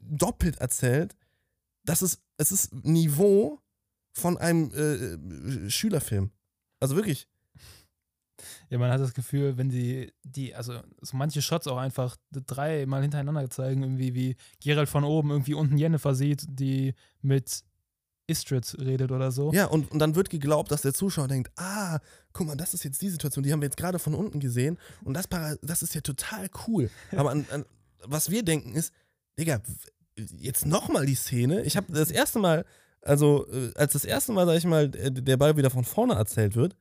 doppelt 0.00 0.58
erzählt, 0.58 1.16
dass 1.84 2.02
es, 2.02 2.22
es 2.36 2.52
ist 2.52 2.74
Niveau 2.84 3.60
von 4.12 4.36
einem 4.36 4.72
äh, 4.72 5.70
Schülerfilm. 5.70 6.30
Also 6.80 6.96
wirklich. 6.96 7.28
Ja, 8.70 8.78
man 8.78 8.90
hat 8.90 9.00
das 9.00 9.14
Gefühl, 9.14 9.56
wenn 9.56 9.70
sie 9.70 10.12
die, 10.24 10.54
also 10.54 10.80
so 11.00 11.16
manche 11.16 11.42
Shots 11.42 11.66
auch 11.66 11.78
einfach 11.78 12.16
dreimal 12.30 13.02
hintereinander 13.02 13.48
zeigen, 13.50 13.82
irgendwie 13.82 14.14
wie 14.14 14.36
Gerald 14.60 14.88
von 14.88 15.04
oben 15.04 15.30
irgendwie 15.30 15.54
unten 15.54 15.78
Jennifer 15.78 16.14
sieht, 16.14 16.44
die 16.48 16.94
mit 17.22 17.64
Istrid 18.26 18.76
redet 18.80 19.12
oder 19.12 19.30
so. 19.30 19.52
Ja, 19.52 19.66
und, 19.66 19.90
und 19.90 19.98
dann 19.98 20.14
wird 20.14 20.30
geglaubt, 20.30 20.70
dass 20.70 20.82
der 20.82 20.94
Zuschauer 20.94 21.28
denkt, 21.28 21.50
ah, 21.56 22.00
guck 22.32 22.46
mal, 22.46 22.56
das 22.56 22.74
ist 22.74 22.84
jetzt 22.84 23.00
die 23.00 23.08
Situation, 23.08 23.44
die 23.44 23.52
haben 23.52 23.60
wir 23.60 23.66
jetzt 23.66 23.76
gerade 23.76 23.98
von 23.98 24.14
unten 24.14 24.40
gesehen 24.40 24.78
und 25.04 25.14
das, 25.14 25.28
das 25.62 25.82
ist 25.82 25.94
ja 25.94 26.00
total 26.00 26.48
cool. 26.66 26.90
Aber 27.16 27.30
an, 27.30 27.46
an, 27.50 27.64
was 28.04 28.30
wir 28.30 28.42
denken 28.42 28.74
ist, 28.74 28.92
Digga, 29.38 29.60
jetzt 30.38 30.66
nochmal 30.66 31.06
die 31.06 31.14
Szene. 31.14 31.62
Ich 31.62 31.76
habe 31.76 31.92
das 31.92 32.10
erste 32.10 32.38
Mal, 32.38 32.64
also 33.02 33.46
äh, 33.52 33.72
als 33.74 33.92
das 33.92 34.04
erste 34.04 34.32
Mal, 34.32 34.46
sag 34.46 34.56
ich 34.56 34.64
mal, 34.64 34.88
der 34.88 35.36
Ball 35.36 35.56
wieder 35.56 35.70
von 35.70 35.84
vorne 35.84 36.14
erzählt 36.14 36.56
wird, 36.56 36.76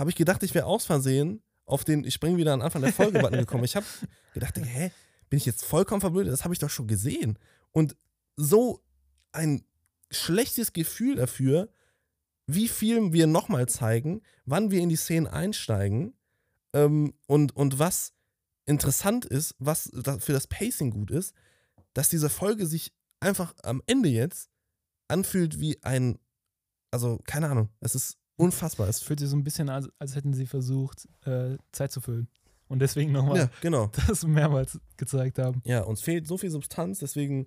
habe 0.00 0.10
ich 0.10 0.16
gedacht, 0.16 0.42
ich 0.42 0.54
wäre 0.54 0.64
aus 0.64 0.86
Versehen 0.86 1.42
auf 1.66 1.84
den, 1.84 2.04
ich 2.04 2.14
spring 2.14 2.38
wieder 2.38 2.54
an 2.54 2.62
Anfang 2.62 2.80
der 2.80 2.92
Folge-Button 2.92 3.38
gekommen. 3.38 3.64
Ich 3.64 3.76
habe 3.76 3.86
gedacht, 4.34 4.56
hä, 4.56 4.90
bin 5.28 5.36
ich 5.36 5.44
jetzt 5.44 5.62
vollkommen 5.62 6.00
verblödet? 6.00 6.32
Das 6.32 6.42
habe 6.42 6.54
ich 6.54 6.58
doch 6.58 6.70
schon 6.70 6.88
gesehen. 6.88 7.38
Und 7.70 7.96
so 8.34 8.82
ein 9.30 9.62
schlechtes 10.10 10.72
Gefühl 10.72 11.16
dafür, 11.16 11.68
wie 12.46 12.66
viel 12.66 13.12
wir 13.12 13.26
nochmal 13.26 13.68
zeigen, 13.68 14.22
wann 14.46 14.70
wir 14.70 14.80
in 14.80 14.88
die 14.88 14.96
Szenen 14.96 15.26
einsteigen 15.26 16.14
ähm, 16.72 17.12
und, 17.26 17.54
und 17.54 17.78
was 17.78 18.14
interessant 18.64 19.26
ist, 19.26 19.54
was 19.58 19.90
für 20.18 20.32
das 20.32 20.46
Pacing 20.46 20.92
gut 20.92 21.10
ist, 21.10 21.34
dass 21.92 22.08
diese 22.08 22.30
Folge 22.30 22.66
sich 22.66 22.94
einfach 23.20 23.54
am 23.62 23.82
Ende 23.86 24.08
jetzt 24.08 24.48
anfühlt 25.08 25.60
wie 25.60 25.82
ein, 25.82 26.18
also 26.90 27.20
keine 27.24 27.50
Ahnung, 27.50 27.68
es 27.80 27.94
ist 27.94 28.19
unfassbar. 28.40 28.88
Es 28.88 29.00
fühlt 29.00 29.20
sich 29.20 29.28
so 29.28 29.36
ein 29.36 29.44
bisschen 29.44 29.68
an, 29.68 29.84
als, 29.84 29.92
als 29.98 30.14
hätten 30.16 30.32
sie 30.32 30.46
versucht, 30.46 31.08
äh, 31.24 31.56
Zeit 31.72 31.92
zu 31.92 32.00
füllen. 32.00 32.28
Und 32.68 32.78
deswegen 32.78 33.12
nochmal 33.12 33.38
ja, 33.38 33.50
genau. 33.60 33.90
das 34.08 34.24
mehrmals 34.24 34.78
gezeigt 34.96 35.38
haben. 35.38 35.60
Ja, 35.64 35.82
uns 35.82 36.02
fehlt 36.02 36.26
so 36.26 36.38
viel 36.38 36.50
Substanz, 36.50 37.00
deswegen 37.00 37.46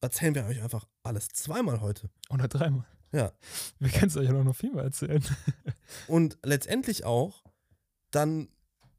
erzählen 0.00 0.34
wir 0.34 0.44
euch 0.46 0.62
einfach 0.62 0.86
alles 1.02 1.28
zweimal 1.28 1.80
heute. 1.80 2.10
Oder 2.30 2.48
dreimal. 2.48 2.86
Ja. 3.12 3.32
Wir 3.78 3.90
können 3.90 4.08
es 4.08 4.16
euch 4.16 4.26
ja 4.26 4.32
noch 4.32 4.44
noch 4.44 4.56
viermal 4.56 4.84
erzählen. 4.84 5.24
und 6.08 6.36
letztendlich 6.42 7.04
auch 7.04 7.44
dann 8.10 8.48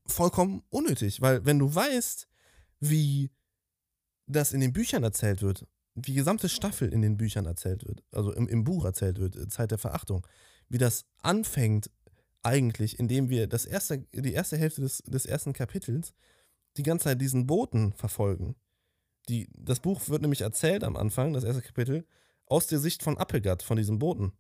vollkommen 0.08 0.64
unnötig, 0.70 1.22
weil 1.22 1.46
wenn 1.46 1.60
du 1.60 1.74
weißt, 1.74 2.28
wie 2.80 3.32
das 4.28 4.54
in 4.54 4.62
den 4.62 4.74
Büchern 4.74 5.04
erzählt 5.04 5.42
wird, 5.42 5.68
die 5.96 6.14
gesamte 6.14 6.50
Staffel 6.50 6.90
in 6.90 7.02
den 7.02 7.18
Büchern 7.18 7.46
erzählt 7.46 7.86
wird, 7.86 8.04
also 8.12 8.34
im, 8.34 8.48
im 8.48 8.64
Buch 8.64 8.86
erzählt 8.86 9.20
wird, 9.20 9.52
Zeit 9.52 9.72
der 9.72 9.78
Verachtung, 9.78 10.26
wie 10.70 10.78
das 10.78 11.06
anfängt 11.22 11.90
eigentlich, 12.44 13.00
indem 13.00 13.30
wir 13.30 13.48
das 13.48 13.66
erste, 13.66 14.00
die 14.14 14.34
erste 14.34 14.58
Hälfte 14.58 14.82
des, 14.82 15.00
des 15.00 15.26
ersten 15.26 15.54
Kapitels 15.54 16.14
die 16.78 16.84
ganze 16.84 17.06
Zeit 17.06 17.22
diesen 17.22 17.48
Boten 17.48 17.94
verfolgen. 17.94 18.56
Die, 19.30 19.50
das 19.58 19.80
Buch 19.80 20.08
wird 20.10 20.22
nämlich 20.22 20.42
erzählt 20.42 20.84
am 20.84 20.96
Anfang, 20.96 21.34
das 21.34 21.44
erste 21.44 21.62
Kapitel, 21.62 22.06
aus 22.46 22.68
der 22.68 22.80
Sicht 22.80 23.02
von 23.02 23.18
Appelgard, 23.18 23.64
von 23.64 23.78
diesem 23.78 23.98
Boten. 23.98 24.34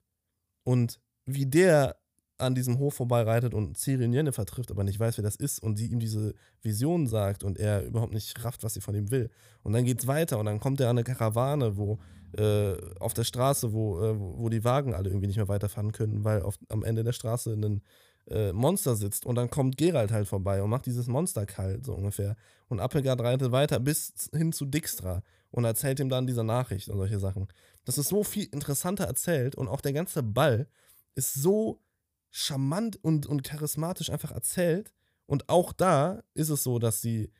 Und 0.63 0.99
wie 1.25 1.47
der 1.47 1.99
an 2.37 2.55
diesem 2.55 2.79
Hof 2.79 2.95
vorbeireitet 2.95 3.53
und 3.53 3.77
Ciri 3.77 4.05
und 4.05 4.13
Jennifer 4.13 4.45
trifft, 4.45 4.71
aber 4.71 4.83
nicht 4.83 4.99
weiß, 4.99 5.17
wer 5.17 5.23
das 5.23 5.35
ist 5.35 5.59
und 5.59 5.77
sie 5.77 5.87
ihm 5.87 5.99
diese 5.99 6.33
Vision 6.61 7.07
sagt 7.07 7.43
und 7.43 7.57
er 7.57 7.85
überhaupt 7.85 8.13
nicht 8.13 8.43
rafft, 8.43 8.63
was 8.63 8.73
sie 8.73 8.81
von 8.81 8.95
ihm 8.95 9.11
will. 9.11 9.29
Und 9.63 9.73
dann 9.73 9.85
geht's 9.85 10.07
weiter 10.07 10.37
und 10.39 10.45
dann 10.45 10.59
kommt 10.59 10.79
er 10.81 10.89
an 10.89 10.97
eine 10.97 11.03
Karawane, 11.03 11.77
wo 11.77 11.99
äh, 12.37 12.75
auf 12.99 13.13
der 13.13 13.23
Straße, 13.23 13.71
wo, 13.71 14.01
äh, 14.01 14.19
wo 14.19 14.49
die 14.49 14.63
Wagen 14.63 14.93
alle 14.93 15.09
irgendwie 15.09 15.27
nicht 15.27 15.37
mehr 15.37 15.47
weiterfahren 15.47 15.91
können, 15.91 16.23
weil 16.23 16.41
auf, 16.41 16.59
am 16.69 16.83
Ende 16.83 17.03
der 17.03 17.13
Straße 17.13 17.53
ein 17.53 17.81
äh, 18.27 18.51
Monster 18.51 18.95
sitzt 18.95 19.25
und 19.25 19.35
dann 19.35 19.49
kommt 19.49 19.77
Geralt 19.77 20.11
halt 20.11 20.27
vorbei 20.27 20.61
und 20.61 20.69
macht 20.69 20.85
dieses 20.85 21.07
Monster 21.07 21.45
kalt, 21.45 21.85
so 21.85 21.93
ungefähr. 21.93 22.35
Und 22.67 22.79
Appelgard 22.79 23.21
reitet 23.21 23.51
weiter 23.51 23.79
bis 23.79 24.29
hin 24.33 24.51
zu 24.51 24.65
Dijkstra 24.65 25.21
und 25.51 25.63
erzählt 25.63 25.99
ihm 25.99 26.09
dann 26.09 26.27
diese 26.27 26.43
Nachricht 26.43 26.89
und 26.89 26.97
solche 26.97 27.19
Sachen. 27.19 27.47
Das 27.85 27.97
ist 27.97 28.09
so 28.09 28.23
viel 28.23 28.45
interessanter 28.51 29.05
erzählt 29.05 29.55
und 29.55 29.67
auch 29.67 29.79
der 29.79 29.93
ganze 29.93 30.23
Ball 30.23 30.67
ist 31.13 31.35
so 31.35 31.79
charmant 32.35 33.01
und, 33.01 33.25
und 33.25 33.43
charismatisch 33.43 34.09
einfach 34.09 34.31
erzählt. 34.31 34.91
Und 35.25 35.47
auch 35.47 35.71
da 35.71 36.21
ist 36.33 36.49
es 36.49 36.63
so, 36.63 36.79
dass 36.79 36.99
die 36.99 37.31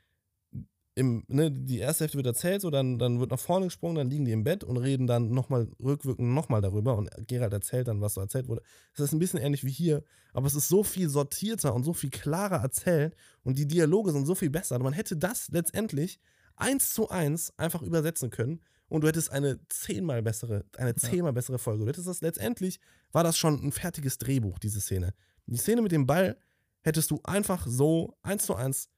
im, 0.98 1.26
ne, 1.28 1.52
die 1.52 1.80
erste 1.80 2.06
Hälfte 2.06 2.18
wird 2.18 2.28
erzählt, 2.28 2.62
so 2.62 2.70
dann, 2.70 2.98
dann 2.98 3.20
wird 3.20 3.30
nach 3.30 3.40
vorne 3.40 3.66
gesprungen, 3.66 3.98
dann 3.98 4.10
liegen 4.10 4.24
die 4.24 4.32
im 4.32 4.46
Bett 4.46 4.64
und 4.64 4.78
reden 4.78 5.06
dann 5.06 5.32
nochmal 5.32 5.68
rückwirkend 5.84 6.34
nochmal 6.34 6.62
darüber 6.62 6.96
und 6.96 7.10
Gerald 7.28 7.52
erzählt 7.52 7.90
dann, 7.90 8.00
was 8.00 8.14
so 8.14 8.22
erzählt 8.22 8.48
wurde. 8.48 8.62
Das 8.96 9.08
ist 9.08 9.12
ein 9.12 9.20
bisschen 9.20 9.42
ähnlich 9.42 9.66
wie 9.66 9.72
hier, 9.72 10.06
aber 10.32 10.48
es 10.48 10.56
ist 10.56 10.70
so 10.70 10.84
viel 10.84 11.10
sortierter 11.10 11.76
und 11.76 11.84
so 11.84 11.92
viel 11.92 12.10
klarer 12.10 12.62
erzählt 12.62 13.14
und 13.44 13.58
die 13.58 13.68
Dialoge 13.68 14.14
sind 14.14 14.26
so 14.26 14.36
viel 14.36 14.50
besser. 14.50 14.80
Man 14.80 14.94
hätte 14.94 15.18
das 15.18 15.50
letztendlich 15.50 16.22
eins 16.56 16.94
zu 16.94 17.10
eins 17.10 17.52
einfach 17.58 17.82
übersetzen 17.82 18.30
können 18.30 18.62
und 18.88 19.02
du 19.02 19.08
hättest 19.08 19.32
eine 19.32 19.60
zehnmal 19.68 20.22
bessere, 20.22 20.66
eine 20.78 20.96
zehnmal 20.96 21.34
bessere 21.34 21.60
Folge. 21.60 21.84
Du 21.84 21.90
hättest 21.90 22.08
das 22.08 22.22
letztendlich, 22.22 22.80
war 23.12 23.24
das 23.24 23.38
schon 23.38 23.64
ein 23.64 23.72
fertiges 23.72 24.18
Drehbuch, 24.18 24.60
diese 24.60 24.82
Szene. 24.82 25.14
Die 25.48 25.58
Szene 25.58 25.82
mit 25.82 25.92
dem 25.92 26.06
Ball 26.06 26.38
hättest 26.82 27.12
du 27.12 27.20
einfach 27.24 27.66
so 27.68 28.18
eins 28.22 28.46
zu 28.46 28.56
eins 28.56 28.90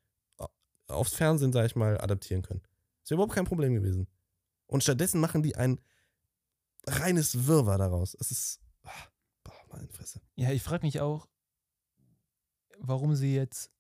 aufs 0.88 1.14
Fernsehen, 1.14 1.52
sag 1.54 1.66
ich 1.66 1.76
mal, 1.76 2.00
adaptieren 2.00 2.42
können. 2.42 2.62
Ist 3.04 3.10
ja 3.10 3.16
überhaupt 3.16 3.34
kein 3.34 3.46
Problem 3.46 3.74
gewesen. 3.74 4.08
Und 4.68 4.84
stattdessen 4.84 5.20
machen 5.22 5.44
die 5.44 5.56
ein 5.56 5.80
reines 6.86 7.48
Wirrwarr 7.48 7.78
daraus. 7.78 8.16
Es 8.20 8.32
ist. 8.32 8.60
ah, 8.84 8.92
Boah, 9.44 9.54
meine 9.70 9.88
Fresse. 9.90 10.22
Ja, 10.36 10.52
ich 10.52 10.64
frage 10.64 10.86
mich 10.86 11.00
auch, 11.00 11.28
warum 12.80 13.16
sie 13.16 13.34
jetzt. 13.34 13.72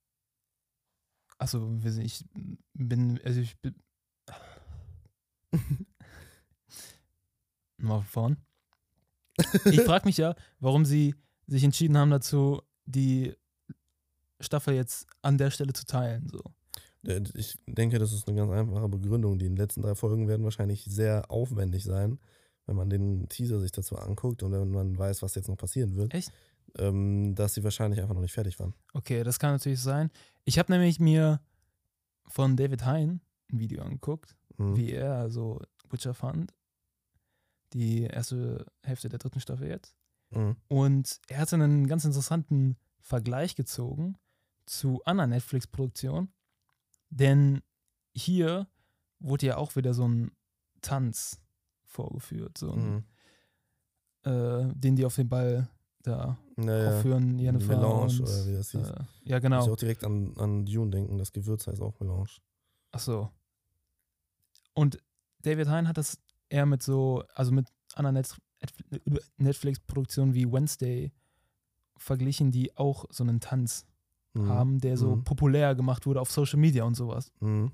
Achso, 1.37 1.79
ich 1.99 2.25
bin. 2.73 3.19
Also 3.23 3.39
ich 3.41 3.59
bin. 3.61 3.75
Mal 7.77 8.01
von 8.01 8.05
vorn. 8.05 8.37
Ich 9.71 9.81
frage 9.81 10.05
mich 10.05 10.17
ja, 10.17 10.35
warum 10.59 10.83
sie 10.85 11.15
sich 11.45 11.63
entschieden 11.63 11.97
haben 11.97 12.09
dazu, 12.09 12.61
die 12.85 13.35
Staffel 14.39 14.73
jetzt 14.73 15.07
an 15.21 15.37
der 15.37 15.51
Stelle 15.51 15.73
zu 15.73 15.85
teilen. 15.85 16.27
So. 16.29 16.41
Ich 17.35 17.57
denke, 17.67 17.99
das 17.99 18.11
ist 18.11 18.27
eine 18.27 18.35
ganz 18.37 18.51
einfache 18.51 18.89
Begründung. 18.89 19.37
Die 19.37 19.47
letzten 19.47 19.81
drei 19.81 19.95
Folgen 19.95 20.27
werden 20.27 20.43
wahrscheinlich 20.43 20.83
sehr 20.85 21.29
aufwendig 21.31 21.83
sein, 21.83 22.19
wenn 22.65 22.75
man 22.75 22.89
den 22.89 23.29
Teaser 23.29 23.59
sich 23.59 23.71
dazu 23.71 23.95
anguckt 23.97 24.43
und 24.43 24.51
wenn 24.51 24.69
man 24.71 24.97
weiß, 24.97 25.21
was 25.21 25.35
jetzt 25.35 25.47
noch 25.47 25.57
passieren 25.57 25.95
wird. 25.95 26.13
Echt? 26.13 26.31
Ähm, 26.77 27.33
dass 27.35 27.53
sie 27.53 27.63
wahrscheinlich 27.63 28.01
einfach 28.01 28.13
noch 28.15 28.21
nicht 28.21 28.33
fertig 28.33 28.59
waren. 28.59 28.73
Okay, 28.93 29.23
das 29.23 29.39
kann 29.39 29.53
natürlich 29.53 29.79
sein. 29.81 30.11
Ich 30.43 30.59
habe 30.59 30.71
nämlich 30.71 30.99
mir 30.99 31.39
von 32.27 32.57
David 32.57 32.85
Hein 32.85 33.21
ein 33.51 33.59
Video 33.59 33.81
angeguckt, 33.83 34.35
Mhm. 34.57 34.75
wie 34.75 34.91
er 34.91 35.29
so 35.29 35.61
Witcher 35.89 36.13
fand. 36.13 36.53
Die 37.73 38.03
erste 38.03 38.65
Hälfte 38.83 39.09
der 39.09 39.19
dritten 39.19 39.39
Staffel 39.39 39.67
jetzt. 39.67 39.95
Mhm. 40.31 40.55
Und 40.67 41.19
er 41.27 41.39
hatte 41.39 41.55
einen 41.55 41.87
ganz 41.87 42.05
interessanten 42.05 42.77
Vergleich 43.01 43.55
gezogen 43.55 44.17
zu 44.65 45.01
anderen 45.05 45.29
Netflix-Produktionen. 45.31 46.33
Denn 47.09 47.61
hier 48.13 48.67
wurde 49.19 49.45
ja 49.47 49.57
auch 49.57 49.75
wieder 49.75 49.93
so 49.93 50.07
ein 50.07 50.31
Tanz 50.81 51.41
vorgeführt, 51.85 52.57
so 52.57 52.71
ein, 52.73 52.93
Mhm. 54.25 54.31
äh, 54.31 54.73
den 54.75 54.95
die 54.95 55.05
auf 55.05 55.15
den 55.15 55.29
Ball 55.29 55.69
da 56.03 56.37
Naja, 56.55 56.97
aufführen, 56.97 57.37
Jennifer. 57.39 57.75
Melange 57.75 58.01
und, 58.01 58.21
oder 58.21 58.45
wie 58.47 58.53
das 58.53 58.71
hieß. 58.71 58.89
äh, 58.89 58.95
ja, 59.23 59.35
Muss 59.37 59.41
genau. 59.41 59.65
ich 59.65 59.71
auch 59.71 59.75
direkt 59.77 60.03
an, 60.03 60.33
an 60.37 60.65
Dune 60.65 60.91
denken. 60.91 61.17
Das 61.17 61.31
Gewürz 61.33 61.67
heißt 61.67 61.81
auch 61.81 61.99
Melange. 61.99 62.29
Ach 62.91 62.99
so. 62.99 63.29
Und 64.73 64.99
David 65.41 65.67
Hein 65.69 65.87
hat 65.87 65.97
das 65.97 66.19
eher 66.49 66.65
mit 66.65 66.81
so, 66.83 67.23
also 67.33 67.51
mit 67.51 67.67
anderen 67.95 68.15
Net- 68.15 68.35
Netflix-Produktionen 69.37 70.33
wie 70.33 70.51
Wednesday 70.51 71.11
verglichen, 71.97 72.51
die 72.51 72.75
auch 72.77 73.05
so 73.09 73.23
einen 73.23 73.39
Tanz 73.39 73.85
Mhm. 74.33 74.47
haben, 74.49 74.79
der 74.79 74.97
so 74.97 75.15
Mhm. 75.15 75.23
populär 75.23 75.73
gemacht 75.75 76.05
wurde 76.05 76.21
auf 76.21 76.31
Social 76.31 76.59
Media 76.59 76.83
und 76.83 76.95
sowas. 76.95 77.31
Mhm. 77.39 77.71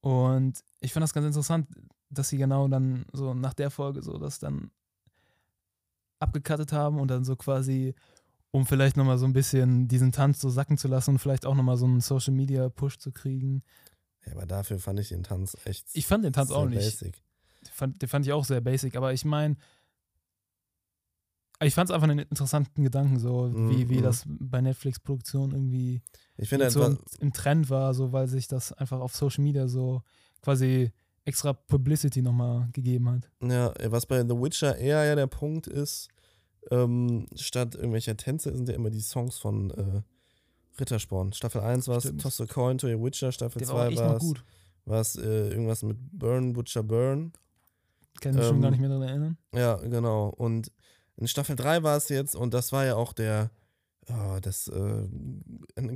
Und 0.00 0.62
ich 0.80 0.92
fand 0.92 1.02
das 1.04 1.14
ganz 1.14 1.26
interessant, 1.26 1.68
dass 2.10 2.28
sie 2.28 2.36
genau 2.36 2.68
dann 2.68 3.06
so 3.12 3.34
nach 3.34 3.54
der 3.54 3.70
Folge 3.70 4.02
so 4.02 4.18
das 4.18 4.38
dann 4.38 4.70
abgekattet 6.18 6.72
haben 6.72 6.98
und 7.00 7.08
dann 7.08 7.24
so 7.24 7.36
quasi, 7.36 7.94
um 8.50 8.66
vielleicht 8.66 8.96
nochmal 8.96 9.18
so 9.18 9.24
ein 9.26 9.32
bisschen 9.32 9.88
diesen 9.88 10.12
Tanz 10.12 10.40
so 10.40 10.50
sacken 10.50 10.76
zu 10.76 10.88
lassen 10.88 11.10
und 11.12 11.18
vielleicht 11.18 11.46
auch 11.46 11.54
nochmal 11.54 11.76
so 11.76 11.86
einen 11.86 12.00
Social 12.00 12.34
Media 12.34 12.68
Push 12.68 12.98
zu 12.98 13.12
kriegen. 13.12 13.62
Ja, 14.26 14.32
aber 14.32 14.46
dafür 14.46 14.78
fand 14.78 15.00
ich 15.00 15.08
den 15.08 15.22
Tanz 15.22 15.56
echt. 15.64 15.86
Ich 15.92 16.06
fand 16.06 16.24
den 16.24 16.32
Tanz 16.32 16.48
sehr 16.48 16.56
auch 16.58 16.66
nicht. 16.66 16.78
Basic. 16.78 17.14
Den 17.62 17.72
fand, 17.72 18.02
den 18.02 18.08
fand 18.08 18.26
ich 18.26 18.32
auch 18.32 18.44
sehr 18.44 18.60
basic, 18.60 18.96
aber 18.96 19.12
ich 19.12 19.24
meine, 19.24 19.56
ich 21.62 21.74
fand 21.74 21.90
es 21.90 21.94
einfach 21.94 22.08
einen 22.08 22.18
interessanten 22.18 22.82
Gedanken, 22.82 23.18
so 23.20 23.52
wie, 23.52 23.84
Mhm, 23.84 23.88
wie 23.88 23.98
mhm. 23.98 24.02
das 24.02 24.24
bei 24.26 24.60
Netflix-Produktionen 24.60 25.52
irgendwie 25.52 26.02
Ich 26.36 26.48
finde 26.48 26.70
so 26.70 26.84
im, 26.84 26.98
im 27.20 27.32
Trend 27.32 27.70
war, 27.70 27.94
so 27.94 28.12
weil 28.12 28.26
sich 28.26 28.48
das 28.48 28.72
einfach 28.72 28.98
auf 29.00 29.14
Social 29.14 29.44
Media 29.44 29.68
so 29.68 30.02
quasi 30.40 30.90
extra 31.24 31.52
Publicity 31.52 32.20
nochmal 32.20 32.68
gegeben 32.72 33.08
hat. 33.10 33.30
ja, 33.42 33.72
was 33.92 34.06
bei 34.06 34.22
The 34.22 34.34
Witcher 34.34 34.76
eher 34.76 35.04
ja 35.04 35.14
der 35.14 35.28
Punkt 35.28 35.68
ist, 35.68 36.08
ähm, 36.72 37.26
statt 37.36 37.76
irgendwelcher 37.76 38.16
Tänze 38.16 38.54
sind 38.56 38.68
ja 38.68 38.74
immer 38.74 38.90
die 38.90 39.00
Songs 39.00 39.38
von 39.38 39.70
äh, 39.70 40.02
Rittersporn. 40.80 41.32
Staffel 41.32 41.60
1 41.60 41.88
war 41.88 41.98
es. 41.98 42.12
Toss 42.18 42.40
a 42.40 42.46
Coin 42.46 42.78
to 42.78 42.86
your 42.88 43.02
Witcher, 43.02 43.30
Staffel 43.32 43.58
Der 43.60 43.68
war 43.68 43.74
auch 43.74 43.80
2 43.86 43.88
echt 43.88 43.98
war 43.98 44.16
es 44.16 44.34
war's, 44.84 45.16
äh, 45.16 45.48
irgendwas 45.50 45.82
mit 45.82 45.96
Burn, 46.12 46.52
Butcher 46.54 46.82
Burn. 46.82 47.32
Kann 48.20 48.32
ich 48.32 48.38
mich 48.38 48.46
schon 48.46 48.60
gar 48.60 48.68
Ähm, 48.68 48.72
nicht 48.72 48.80
mehr 48.80 48.88
daran 48.90 49.08
erinnern. 49.08 49.38
Ja, 49.54 49.76
genau. 49.76 50.28
Und 50.28 50.72
in 51.16 51.28
Staffel 51.28 51.54
3 51.56 51.82
war 51.82 51.96
es 51.96 52.08
jetzt 52.08 52.34
und 52.34 52.52
das 52.54 52.72
war 52.72 52.84
ja 52.84 52.96
auch 52.96 53.12
der, 53.12 53.50
oh, 54.08 54.38
das, 54.40 54.68
äh, 54.68 55.08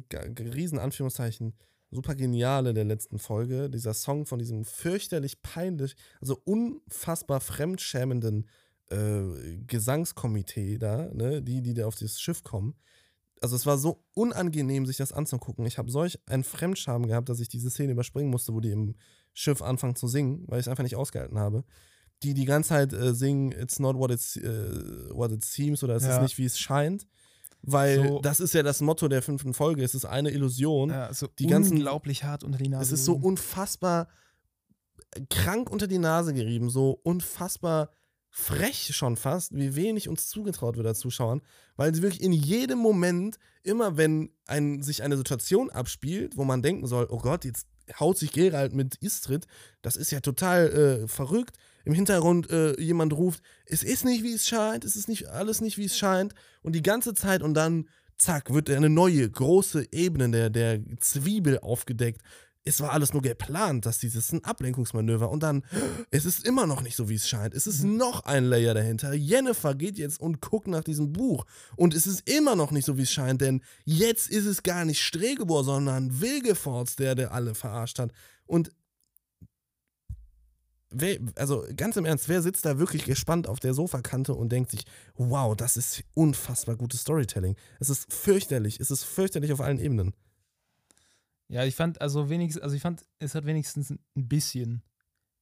ga- 0.08 0.20
riesen 0.38 0.78
Anführungszeichen, 0.78 1.54
super 1.90 2.14
geniale 2.14 2.74
der 2.74 2.84
letzten 2.84 3.18
Folge. 3.18 3.70
Dieser 3.70 3.94
Song 3.94 4.26
von 4.26 4.38
diesem 4.38 4.64
fürchterlich 4.64 5.42
peinlich, 5.42 5.96
also 6.20 6.38
unfassbar 6.44 7.40
fremdschämenden 7.40 8.46
äh, 8.90 9.56
Gesangskomitee 9.66 10.78
da, 10.78 11.08
ne, 11.12 11.42
die, 11.42 11.60
die 11.62 11.74
da 11.74 11.86
auf 11.86 11.96
dieses 11.96 12.20
Schiff 12.20 12.42
kommen. 12.44 12.74
Also 13.40 13.54
es 13.56 13.66
war 13.66 13.76
so 13.78 14.02
unangenehm, 14.14 14.86
sich 14.86 14.96
das 14.96 15.12
anzugucken. 15.12 15.66
Ich 15.66 15.76
habe 15.78 15.90
solch 15.90 16.18
einen 16.26 16.44
Fremdscham 16.44 17.06
gehabt, 17.06 17.28
dass 17.28 17.40
ich 17.40 17.48
diese 17.48 17.70
Szene 17.70 17.92
überspringen 17.92 18.30
musste, 18.30 18.54
wo 18.54 18.60
die 18.60 18.70
im 18.70 18.94
Schiff 19.34 19.60
anfangen 19.62 19.94
zu 19.96 20.08
singen, 20.08 20.44
weil 20.46 20.58
ich 20.60 20.64
es 20.66 20.68
einfach 20.68 20.84
nicht 20.84 20.96
ausgehalten 20.96 21.38
habe. 21.38 21.64
Die 22.22 22.32
die 22.32 22.46
ganze 22.46 22.70
Zeit 22.70 22.92
äh, 22.94 23.14
singen, 23.14 23.52
it's 23.52 23.78
not 23.78 23.96
what, 23.96 24.10
it's, 24.10 24.36
äh, 24.36 25.10
what 25.12 25.30
it 25.32 25.44
seems 25.44 25.84
oder 25.84 25.96
es 25.96 26.02
ist 26.02 26.08
Ja. 26.08 26.22
nicht, 26.22 26.38
wie 26.38 26.46
es 26.46 26.58
scheint. 26.58 27.06
Weil 27.62 28.08
So- 28.08 28.20
das 28.20 28.40
ist 28.40 28.54
ja 28.54 28.62
das 28.62 28.80
Motto 28.80 29.08
der 29.08 29.20
fünften 29.22 29.52
Folge. 29.52 29.82
Es 29.84 29.94
ist 29.94 30.06
eine 30.06 30.30
Illusion. 30.30 30.88
Ja, 30.90 31.12
so 31.12 31.26
die 31.26 31.46
ganzen- 31.46 31.72
unglaublich 31.74 32.24
hart 32.24 32.42
unter 32.44 32.58
die 32.58 32.68
Nase. 32.68 32.84
Es 32.84 33.00
ist 33.00 33.04
so 33.04 33.14
unfassbar 33.14 34.08
krank 35.30 35.70
unter 35.70 35.86
die 35.86 35.98
Nase 35.98 36.32
gerieben, 36.34 36.70
so 36.70 36.98
unfassbar 37.02 37.90
frech 38.38 38.94
schon 38.94 39.16
fast, 39.16 39.56
wie 39.56 39.76
wenig 39.76 40.10
uns 40.10 40.28
zugetraut 40.28 40.76
wird 40.76 40.86
als 40.86 40.98
Zuschauern, 40.98 41.40
weil 41.76 41.94
sie 41.94 42.02
wirklich 42.02 42.22
in 42.22 42.34
jedem 42.34 42.78
Moment, 42.78 43.38
immer 43.62 43.96
wenn 43.96 44.30
ein, 44.46 44.82
sich 44.82 45.02
eine 45.02 45.16
Situation 45.16 45.70
abspielt, 45.70 46.36
wo 46.36 46.44
man 46.44 46.60
denken 46.60 46.86
soll, 46.86 47.06
oh 47.08 47.16
Gott, 47.16 47.46
jetzt 47.46 47.66
haut 47.98 48.18
sich 48.18 48.32
Gerald 48.32 48.74
mit 48.74 48.96
Istrid, 48.96 49.46
das 49.80 49.96
ist 49.96 50.10
ja 50.10 50.20
total 50.20 50.68
äh, 50.68 51.08
verrückt. 51.08 51.56
Im 51.86 51.94
Hintergrund 51.94 52.50
äh, 52.50 52.78
jemand 52.78 53.14
ruft, 53.14 53.42
es 53.64 53.82
ist 53.82 54.04
nicht, 54.04 54.22
wie 54.22 54.34
es 54.34 54.46
scheint, 54.46 54.84
es 54.84 54.96
ist 54.96 55.08
nicht 55.08 55.28
alles 55.28 55.62
nicht, 55.62 55.78
wie 55.78 55.86
es 55.86 55.96
scheint. 55.96 56.34
Und 56.62 56.74
die 56.74 56.82
ganze 56.82 57.14
Zeit 57.14 57.42
und 57.42 57.54
dann, 57.54 57.88
zack, 58.18 58.52
wird 58.52 58.68
eine 58.68 58.90
neue, 58.90 59.30
große 59.30 59.86
Ebene 59.92 60.28
der, 60.30 60.50
der 60.50 60.80
Zwiebel 61.00 61.58
aufgedeckt. 61.60 62.20
Es 62.68 62.80
war 62.80 62.92
alles 62.92 63.12
nur 63.12 63.22
geplant, 63.22 63.86
dass 63.86 63.98
dieses 63.98 64.32
ein 64.32 64.44
Ablenkungsmanöver 64.44 65.30
und 65.30 65.42
dann, 65.42 65.62
es 66.10 66.24
ist 66.24 66.44
immer 66.44 66.66
noch 66.66 66.82
nicht 66.82 66.96
so, 66.96 67.08
wie 67.08 67.14
es 67.14 67.28
scheint. 67.28 67.54
Es 67.54 67.68
ist 67.68 67.84
noch 67.84 68.24
ein 68.24 68.44
Layer 68.44 68.74
dahinter. 68.74 69.14
Jennifer 69.14 69.74
geht 69.74 69.98
jetzt 69.98 70.20
und 70.20 70.42
guckt 70.42 70.66
nach 70.66 70.82
diesem 70.82 71.12
Buch 71.12 71.46
und 71.76 71.94
es 71.94 72.08
ist 72.08 72.28
immer 72.28 72.56
noch 72.56 72.72
nicht 72.72 72.84
so, 72.84 72.98
wie 72.98 73.02
es 73.02 73.12
scheint, 73.12 73.40
denn 73.40 73.62
jetzt 73.84 74.28
ist 74.28 74.46
es 74.46 74.64
gar 74.64 74.84
nicht 74.84 75.00
Stregebor, 75.00 75.62
sondern 75.62 76.20
Wilgefortz, 76.20 76.96
der, 76.96 77.14
der 77.14 77.32
alle 77.32 77.54
verarscht 77.54 78.00
hat. 78.00 78.10
Und 78.46 78.72
wer, 80.90 81.18
also 81.36 81.64
ganz 81.76 81.96
im 81.96 82.04
Ernst, 82.04 82.28
wer 82.28 82.42
sitzt 82.42 82.64
da 82.64 82.78
wirklich 82.78 83.04
gespannt 83.04 83.46
auf 83.46 83.60
der 83.60 83.74
Sofakante 83.74 84.34
und 84.34 84.50
denkt 84.50 84.70
sich, 84.72 84.84
wow, 85.14 85.54
das 85.56 85.76
ist 85.76 86.02
unfassbar 86.14 86.76
gutes 86.76 87.02
Storytelling. 87.02 87.56
Es 87.78 87.90
ist 87.90 88.12
fürchterlich, 88.12 88.80
es 88.80 88.90
ist 88.90 89.04
fürchterlich 89.04 89.52
auf 89.52 89.60
allen 89.60 89.78
Ebenen. 89.78 90.14
Ja, 91.48 91.64
ich 91.64 91.76
fand, 91.76 92.00
also 92.00 92.28
wenigstens, 92.28 92.62
also 92.62 92.74
ich 92.74 92.82
fand, 92.82 93.06
es 93.18 93.34
hat 93.34 93.46
wenigstens 93.46 93.90
ein 93.90 94.28
bisschen 94.28 94.82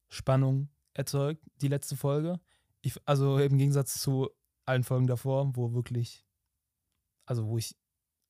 Spannung 0.07 0.69
erzeugt, 0.93 1.43
die 1.61 1.67
letzte 1.67 1.95
Folge. 1.95 2.39
Ich, 2.81 2.95
also 3.05 3.39
im 3.39 3.57
Gegensatz 3.57 3.99
zu 3.99 4.29
allen 4.65 4.83
Folgen 4.83 5.07
davor, 5.07 5.55
wo 5.55 5.73
wirklich, 5.73 6.25
also 7.25 7.47
wo 7.47 7.57
ich 7.57 7.75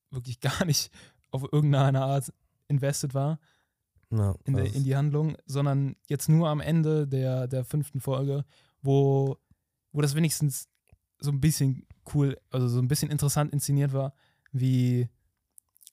wirklich 0.09 0.39
gar 0.41 0.65
nicht 0.65 0.91
auf 1.31 1.43
irgendeine 1.51 2.01
Art 2.01 2.31
invested 2.67 3.13
war 3.13 3.39
Ja, 4.09 4.35
in, 4.45 4.55
der, 4.55 4.73
in 4.73 4.83
die 4.83 4.95
Handlung, 4.95 5.37
sondern 5.45 5.95
jetzt 6.07 6.29
nur 6.29 6.49
am 6.49 6.61
Ende 6.61 7.07
der, 7.07 7.47
der 7.47 7.65
fünften 7.65 7.99
Folge, 7.99 8.45
wo, 8.81 9.37
wo 9.91 10.01
das 10.01 10.15
wenigstens 10.15 10.69
so 11.19 11.31
ein 11.31 11.41
bisschen 11.41 11.87
cool, 12.13 12.37
also 12.49 12.67
so 12.67 12.79
ein 12.79 12.87
bisschen 12.87 13.11
interessant 13.11 13.51
inszeniert 13.51 13.93
war, 13.93 14.13
wie 14.51 15.09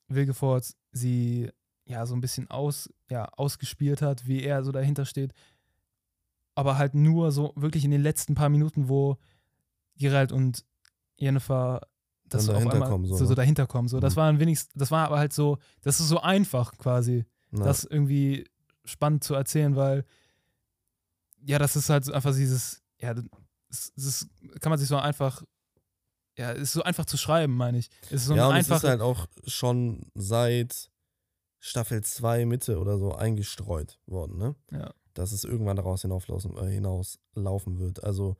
Wilgefortz 0.08 0.76
sie 0.92 1.50
ja 1.86 2.06
so 2.06 2.14
ein 2.14 2.20
bisschen 2.20 2.50
aus, 2.50 2.88
ja, 3.10 3.24
ausgespielt 3.36 4.02
hat, 4.02 4.26
wie 4.26 4.42
er 4.42 4.64
so 4.64 4.72
dahinter 4.72 5.04
steht. 5.04 5.32
Aber 6.54 6.76
halt 6.78 6.94
nur 6.94 7.32
so 7.32 7.52
wirklich 7.56 7.84
in 7.84 7.90
den 7.90 8.02
letzten 8.02 8.34
paar 8.34 8.48
Minuten, 8.48 8.88
wo 8.88 9.16
Gerald 9.96 10.32
und 10.32 10.64
Jennifer 11.16 11.80
das 12.24 12.48
auf 12.48 12.54
dahinter 12.64 12.88
kommen, 12.88 13.06
so, 13.06 13.16
so, 13.16 13.24
so 13.24 13.30
ne? 13.30 13.36
dahinter 13.36 13.66
kommen. 13.66 13.88
So, 13.88 14.00
das 14.00 14.14
Mhm. 14.14 14.20
war 14.20 14.28
ein 14.28 14.38
wenigstens, 14.40 14.72
das 14.74 14.90
war 14.90 15.06
aber 15.06 15.18
halt 15.18 15.32
so, 15.32 15.58
das 15.82 16.00
ist 16.00 16.08
so 16.08 16.20
einfach 16.20 16.76
quasi 16.78 17.24
na, 17.50 17.64
das 17.64 17.84
irgendwie 17.84 18.48
spannend 18.84 19.22
zu 19.24 19.34
erzählen, 19.34 19.76
weil 19.76 20.04
ja, 21.44 21.58
das 21.58 21.76
ist 21.76 21.90
halt 21.90 22.04
so 22.04 22.12
einfach 22.12 22.34
dieses, 22.34 22.82
ja, 22.98 23.14
das, 23.14 23.92
das 23.96 24.28
kann 24.60 24.70
man 24.70 24.78
sich 24.78 24.88
so 24.88 24.96
einfach, 24.96 25.42
ja, 26.38 26.52
ist 26.52 26.72
so 26.72 26.82
einfach 26.82 27.04
zu 27.04 27.16
schreiben, 27.16 27.56
meine 27.56 27.78
ich. 27.78 27.90
Es 28.06 28.22
ist 28.22 28.26
so 28.26 28.36
ja, 28.36 28.48
und 28.48 28.56
es 28.56 28.68
ist 28.68 28.84
halt 28.84 29.00
auch 29.00 29.26
schon 29.46 30.06
seit 30.14 30.90
Staffel 31.64 32.02
2 32.02 32.44
Mitte 32.44 32.80
oder 32.80 32.98
so 32.98 33.14
eingestreut 33.14 34.00
worden, 34.06 34.36
ne? 34.36 34.56
ja, 34.72 34.92
Dass 35.14 35.30
es 35.30 35.44
irgendwann 35.44 35.76
daraus 35.76 36.02
hinauflaufen, 36.02 36.56
äh, 36.58 36.68
hinauslaufen 36.68 37.78
wird. 37.78 38.02
Also 38.02 38.36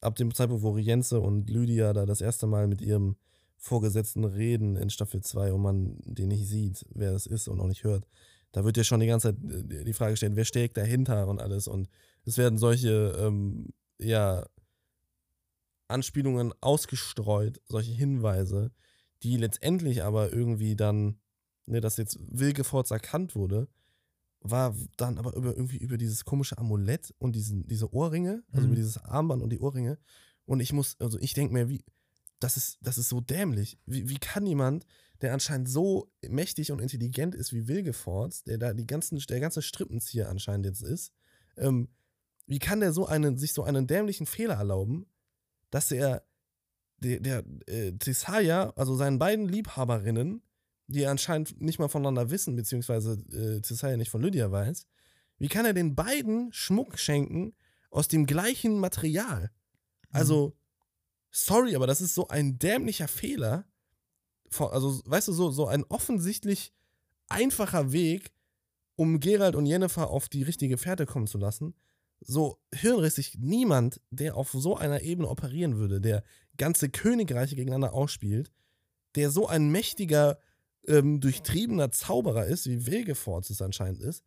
ab 0.00 0.14
dem 0.14 0.32
Zeitpunkt, 0.32 0.62
wo 0.62 0.70
Rienze 0.70 1.20
und 1.20 1.50
Lydia 1.50 1.92
da 1.92 2.06
das 2.06 2.20
erste 2.20 2.46
Mal 2.46 2.68
mit 2.68 2.80
ihrem 2.80 3.16
Vorgesetzten 3.56 4.24
reden 4.24 4.76
in 4.76 4.88
Staffel 4.88 5.20
2 5.20 5.52
und 5.52 5.62
man 5.62 5.96
den 6.04 6.28
nicht 6.28 6.46
sieht, 6.46 6.86
wer 6.94 7.12
es 7.12 7.26
ist 7.26 7.48
und 7.48 7.60
auch 7.60 7.66
nicht 7.66 7.82
hört, 7.82 8.06
da 8.52 8.64
wird 8.64 8.76
ja 8.76 8.84
schon 8.84 9.00
die 9.00 9.08
ganze 9.08 9.34
Zeit 9.34 9.52
äh, 9.52 9.84
die 9.84 9.92
Frage 9.92 10.16
stellen, 10.16 10.36
wer 10.36 10.44
steckt 10.44 10.76
dahinter 10.76 11.26
und 11.26 11.40
alles. 11.40 11.66
Und 11.66 11.88
es 12.24 12.38
werden 12.38 12.56
solche, 12.56 13.16
ähm, 13.18 13.70
ja, 13.98 14.46
Anspielungen 15.88 16.54
ausgestreut, 16.60 17.60
solche 17.66 17.90
Hinweise, 17.90 18.70
die 19.24 19.36
letztendlich 19.36 20.04
aber 20.04 20.32
irgendwie 20.32 20.76
dann, 20.76 21.19
ne, 21.70 21.80
dass 21.80 21.96
jetzt 21.96 22.18
Wilgefortz 22.28 22.90
erkannt 22.90 23.34
wurde, 23.34 23.68
war 24.40 24.74
dann 24.96 25.18
aber 25.18 25.34
über, 25.36 25.54
irgendwie 25.54 25.76
über 25.76 25.98
dieses 25.98 26.24
komische 26.24 26.56
Amulett 26.58 27.14
und 27.18 27.36
diesen, 27.36 27.66
diese 27.66 27.92
Ohrringe, 27.92 28.42
also 28.52 28.66
Mhm. 28.66 28.72
über 28.72 28.76
dieses 28.76 28.98
Armband 28.98 29.42
und 29.42 29.50
die 29.50 29.60
Ohrringe. 29.60 29.98
Und 30.46 30.60
ich 30.60 30.72
muss, 30.72 30.96
also 30.98 31.18
ich 31.18 31.34
denke 31.34 31.52
mir, 31.52 31.68
wie, 31.68 31.84
das 32.40 32.56
ist, 32.56 32.78
das 32.80 32.96
ist 32.96 33.10
so 33.10 33.20
dämlich. 33.20 33.78
Wie, 33.86 34.08
wie 34.08 34.18
kann 34.18 34.46
jemand, 34.46 34.86
der 35.20 35.34
anscheinend 35.34 35.68
so 35.68 36.10
mächtig 36.26 36.72
und 36.72 36.80
intelligent 36.80 37.34
ist 37.34 37.52
wie 37.52 37.68
Wilgefortz, 37.68 38.42
der 38.44 38.56
da 38.56 38.72
die 38.72 38.86
ganzen, 38.86 39.18
der 39.18 39.40
ganze 39.40 39.60
Strippenzieher 39.60 40.30
anscheinend 40.30 40.64
jetzt 40.64 40.82
ist, 40.82 41.12
ähm, 41.58 41.88
wie 42.46 42.58
kann 42.58 42.80
der 42.80 42.92
so 42.92 43.06
einen, 43.06 43.36
sich 43.36 43.52
so 43.52 43.62
einen 43.62 43.86
dämlichen 43.86 44.26
Fehler 44.26 44.54
erlauben, 44.54 45.06
dass 45.70 45.92
er 45.92 46.24
der, 46.98 47.20
der 47.20 47.44
äh, 47.66 47.92
Tisaya, 47.92 48.70
also 48.76 48.96
seinen 48.96 49.18
beiden 49.18 49.46
Liebhaberinnen, 49.46 50.42
die 50.90 51.06
anscheinend 51.06 51.60
nicht 51.60 51.78
mal 51.78 51.88
voneinander 51.88 52.30
wissen, 52.30 52.56
beziehungsweise 52.56 53.12
äh, 53.32 53.60
Tisaya 53.60 53.96
nicht 53.96 54.10
von 54.10 54.22
Lydia 54.22 54.50
weiß, 54.50 54.86
wie 55.38 55.48
kann 55.48 55.64
er 55.64 55.72
den 55.72 55.94
beiden 55.94 56.52
Schmuck 56.52 56.98
schenken 56.98 57.54
aus 57.90 58.08
dem 58.08 58.26
gleichen 58.26 58.78
Material? 58.78 59.50
Also, 60.10 60.56
sorry, 61.30 61.74
aber 61.76 61.86
das 61.86 62.00
ist 62.00 62.14
so 62.14 62.28
ein 62.28 62.58
dämlicher 62.58 63.08
Fehler. 63.08 63.64
Also, 64.58 65.00
weißt 65.06 65.28
du, 65.28 65.32
so, 65.32 65.50
so 65.50 65.66
ein 65.66 65.84
offensichtlich 65.84 66.74
einfacher 67.28 67.92
Weg, 67.92 68.32
um 68.96 69.20
Gerald 69.20 69.54
und 69.54 69.66
Jennifer 69.66 70.10
auf 70.10 70.28
die 70.28 70.42
richtige 70.42 70.76
Fährte 70.76 71.06
kommen 71.06 71.26
zu 71.26 71.38
lassen. 71.38 71.74
So 72.20 72.60
hirnrissig 72.74 73.38
niemand, 73.38 74.00
der 74.10 74.36
auf 74.36 74.50
so 74.50 74.76
einer 74.76 75.00
Ebene 75.00 75.28
operieren 75.28 75.78
würde, 75.78 76.00
der 76.00 76.22
ganze 76.58 76.90
Königreiche 76.90 77.56
gegeneinander 77.56 77.94
ausspielt, 77.94 78.52
der 79.14 79.30
so 79.30 79.46
ein 79.46 79.70
mächtiger, 79.70 80.38
ähm, 80.86 81.20
durchtriebener 81.20 81.90
Zauberer 81.90 82.46
ist, 82.46 82.66
wie 82.66 82.86
Wilgefortz 82.86 83.50
es 83.50 83.62
anscheinend 83.62 84.00
ist, 84.00 84.24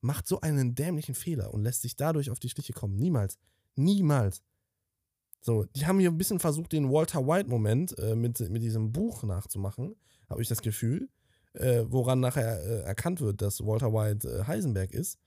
macht 0.00 0.26
so 0.26 0.40
einen 0.40 0.74
dämlichen 0.74 1.14
Fehler 1.14 1.52
und 1.52 1.62
lässt 1.62 1.82
sich 1.82 1.96
dadurch 1.96 2.30
auf 2.30 2.38
die 2.38 2.48
Stiche 2.48 2.72
kommen. 2.72 2.96
Niemals. 2.96 3.38
Niemals. 3.74 4.42
So, 5.40 5.64
die 5.64 5.86
haben 5.86 6.00
hier 6.00 6.10
ein 6.10 6.18
bisschen 6.18 6.40
versucht, 6.40 6.72
den 6.72 6.90
Walter 6.90 7.26
White-Moment 7.26 7.98
äh, 7.98 8.14
mit, 8.14 8.40
mit 8.50 8.62
diesem 8.62 8.92
Buch 8.92 9.22
nachzumachen, 9.22 9.96
habe 10.28 10.42
ich 10.42 10.48
das 10.48 10.62
Gefühl, 10.62 11.08
äh, 11.54 11.84
woran 11.86 12.20
nachher 12.20 12.60
äh, 12.60 12.80
erkannt 12.82 13.20
wird, 13.20 13.40
dass 13.40 13.64
Walter 13.64 13.92
White 13.92 14.28
äh, 14.28 14.44
Heisenberg 14.44 14.92
ist. 14.92 15.18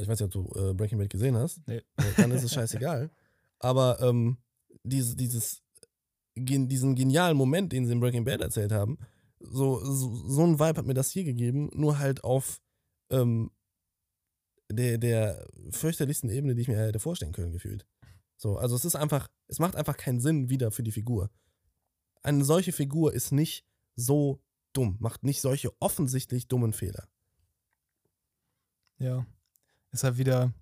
Ich 0.00 0.08
weiß 0.08 0.20
nicht, 0.20 0.22
ob 0.22 0.30
du 0.30 0.60
äh, 0.60 0.74
Breaking 0.74 0.98
Bad 0.98 1.10
gesehen 1.10 1.36
hast. 1.36 1.60
Nee. 1.66 1.76
Äh, 1.76 1.82
dann 2.16 2.30
ist 2.30 2.42
es 2.42 2.52
scheißegal. 2.52 3.10
Aber 3.58 4.00
ähm, 4.00 4.38
diese, 4.82 5.16
dieses, 5.16 5.62
gen, 6.34 6.68
diesen 6.68 6.94
genialen 6.94 7.36
Moment, 7.36 7.72
den 7.72 7.86
sie 7.86 7.92
in 7.92 8.00
Breaking 8.00 8.24
Bad 8.24 8.40
erzählt 8.40 8.72
haben, 8.72 8.98
so, 9.50 9.84
so, 9.84 10.14
so 10.28 10.42
ein 10.44 10.58
Vibe 10.58 10.78
hat 10.78 10.86
mir 10.86 10.94
das 10.94 11.10
hier 11.10 11.24
gegeben, 11.24 11.70
nur 11.74 11.98
halt 11.98 12.24
auf 12.24 12.60
ähm, 13.10 13.50
der, 14.70 14.98
der 14.98 15.46
fürchterlichsten 15.70 16.30
Ebene, 16.30 16.54
die 16.54 16.62
ich 16.62 16.68
mir 16.68 16.78
hätte 16.78 17.00
vorstellen 17.00 17.32
können, 17.32 17.52
gefühlt. 17.52 17.86
So, 18.36 18.56
also 18.58 18.76
es 18.76 18.84
ist 18.84 18.96
einfach, 18.96 19.28
es 19.48 19.58
macht 19.58 19.76
einfach 19.76 19.96
keinen 19.96 20.20
Sinn 20.20 20.48
wieder 20.48 20.70
für 20.70 20.82
die 20.82 20.92
Figur. 20.92 21.30
Eine 22.22 22.44
solche 22.44 22.72
Figur 22.72 23.12
ist 23.12 23.32
nicht 23.32 23.64
so 23.96 24.42
dumm, 24.72 24.96
macht 24.98 25.24
nicht 25.24 25.40
solche 25.40 25.70
offensichtlich 25.80 26.48
dummen 26.48 26.72
Fehler. 26.72 27.08
Ja. 28.98 29.26
Ist 29.92 30.04
halt 30.04 30.18
wieder 30.18 30.52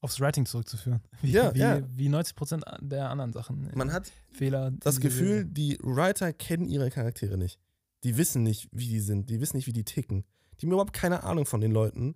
aufs 0.00 0.20
Writing 0.20 0.46
zurückzuführen. 0.46 1.00
Wie, 1.22 1.30
Ja, 1.30 1.54
wie, 1.54 1.60
ja. 1.60 1.80
wie 1.96 2.08
90% 2.08 2.80
der 2.80 3.08
anderen 3.10 3.32
Sachen. 3.32 3.70
Man 3.74 3.92
hat 3.92 4.10
Fehler. 4.32 4.72
das 4.72 5.00
Gefühl, 5.00 5.44
die 5.44 5.78
Writer 5.80 6.32
kennen 6.32 6.68
ihre 6.68 6.90
Charaktere 6.90 7.38
nicht. 7.38 7.60
Die 8.04 8.16
wissen 8.16 8.42
nicht, 8.42 8.68
wie 8.72 8.88
die 8.88 9.00
sind, 9.00 9.30
die 9.30 9.40
wissen 9.40 9.56
nicht, 9.56 9.66
wie 9.66 9.72
die 9.72 9.84
ticken. 9.84 10.24
Die 10.58 10.66
haben 10.66 10.72
überhaupt 10.72 10.92
keine 10.92 11.22
Ahnung 11.22 11.46
von 11.46 11.60
den 11.60 11.72
Leuten, 11.72 12.14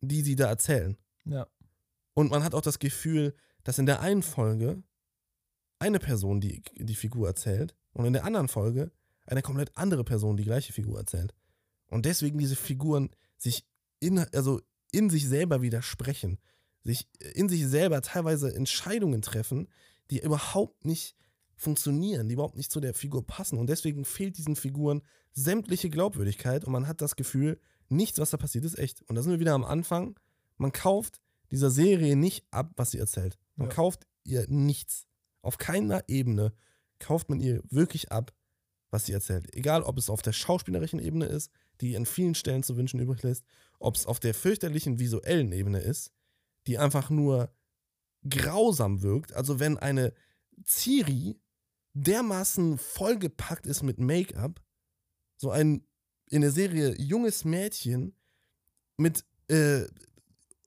die 0.00 0.22
sie 0.22 0.36
da 0.36 0.48
erzählen. 0.48 0.96
Ja. 1.24 1.46
Und 2.14 2.30
man 2.30 2.44
hat 2.44 2.54
auch 2.54 2.62
das 2.62 2.78
Gefühl, 2.78 3.34
dass 3.64 3.78
in 3.78 3.86
der 3.86 4.00
einen 4.00 4.22
Folge 4.22 4.82
eine 5.78 5.98
Person 5.98 6.40
die, 6.40 6.62
die 6.76 6.94
Figur 6.94 7.28
erzählt 7.28 7.74
und 7.92 8.06
in 8.06 8.12
der 8.12 8.24
anderen 8.24 8.48
Folge 8.48 8.92
eine 9.26 9.42
komplett 9.42 9.76
andere 9.76 10.04
Person 10.04 10.36
die 10.36 10.44
gleiche 10.44 10.72
Figur 10.72 10.98
erzählt. 10.98 11.34
Und 11.88 12.06
deswegen 12.06 12.38
diese 12.38 12.56
Figuren 12.56 13.10
sich 13.36 13.66
in, 14.00 14.18
also 14.18 14.60
in 14.92 15.10
sich 15.10 15.26
selber 15.28 15.62
widersprechen, 15.62 16.38
sich 16.82 17.08
in 17.34 17.48
sich 17.48 17.66
selber 17.66 18.00
teilweise 18.02 18.54
Entscheidungen 18.54 19.22
treffen, 19.22 19.68
die 20.10 20.20
überhaupt 20.20 20.84
nicht 20.84 21.16
funktionieren, 21.56 22.28
die 22.28 22.34
überhaupt 22.34 22.56
nicht 22.56 22.70
zu 22.70 22.80
der 22.80 22.94
Figur 22.94 23.26
passen. 23.26 23.58
Und 23.58 23.68
deswegen 23.68 24.04
fehlt 24.04 24.36
diesen 24.38 24.56
Figuren 24.56 25.02
sämtliche 25.32 25.90
Glaubwürdigkeit 25.90 26.64
und 26.64 26.72
man 26.72 26.86
hat 26.86 27.00
das 27.00 27.16
Gefühl, 27.16 27.58
nichts, 27.88 28.18
was 28.18 28.30
da 28.30 28.36
passiert, 28.36 28.64
ist 28.64 28.78
echt. 28.78 29.02
Und 29.02 29.16
da 29.16 29.22
sind 29.22 29.32
wir 29.32 29.40
wieder 29.40 29.54
am 29.54 29.64
Anfang. 29.64 30.18
Man 30.56 30.72
kauft 30.72 31.20
dieser 31.50 31.70
Serie 31.70 32.16
nicht 32.16 32.44
ab, 32.50 32.72
was 32.76 32.90
sie 32.90 32.98
erzählt. 32.98 33.38
Man 33.54 33.68
Ja. 33.68 33.74
kauft 33.74 34.06
ihr 34.24 34.46
nichts. 34.48 35.06
Auf 35.42 35.58
keiner 35.58 36.02
Ebene 36.08 36.52
kauft 36.98 37.28
man 37.28 37.40
ihr 37.40 37.62
wirklich 37.70 38.10
ab, 38.10 38.32
was 38.90 39.06
sie 39.06 39.12
erzählt. 39.12 39.54
Egal, 39.54 39.82
ob 39.82 39.98
es 39.98 40.10
auf 40.10 40.22
der 40.22 40.32
schauspielerischen 40.32 40.98
Ebene 40.98 41.26
ist, 41.26 41.50
die 41.80 41.96
an 41.96 42.06
vielen 42.06 42.34
Stellen 42.34 42.62
zu 42.62 42.76
wünschen 42.76 43.00
übrig 43.00 43.22
lässt, 43.22 43.44
ob 43.78 43.96
es 43.96 44.06
auf 44.06 44.18
der 44.18 44.34
fürchterlichen 44.34 44.98
visuellen 44.98 45.52
Ebene 45.52 45.80
ist, 45.80 46.10
die 46.66 46.78
einfach 46.78 47.10
nur 47.10 47.50
grausam 48.28 49.02
wirkt. 49.02 49.32
Also 49.34 49.60
wenn 49.60 49.76
eine 49.78 50.12
Ciri 50.64 51.38
dermaßen 51.96 52.78
vollgepackt 52.78 53.66
ist 53.66 53.82
mit 53.82 53.98
Make-up, 53.98 54.60
so 55.36 55.50
ein 55.50 55.84
in 56.28 56.42
der 56.42 56.50
Serie 56.50 56.94
junges 56.98 57.44
Mädchen 57.44 58.14
mit 58.96 59.24
äh, 59.48 59.84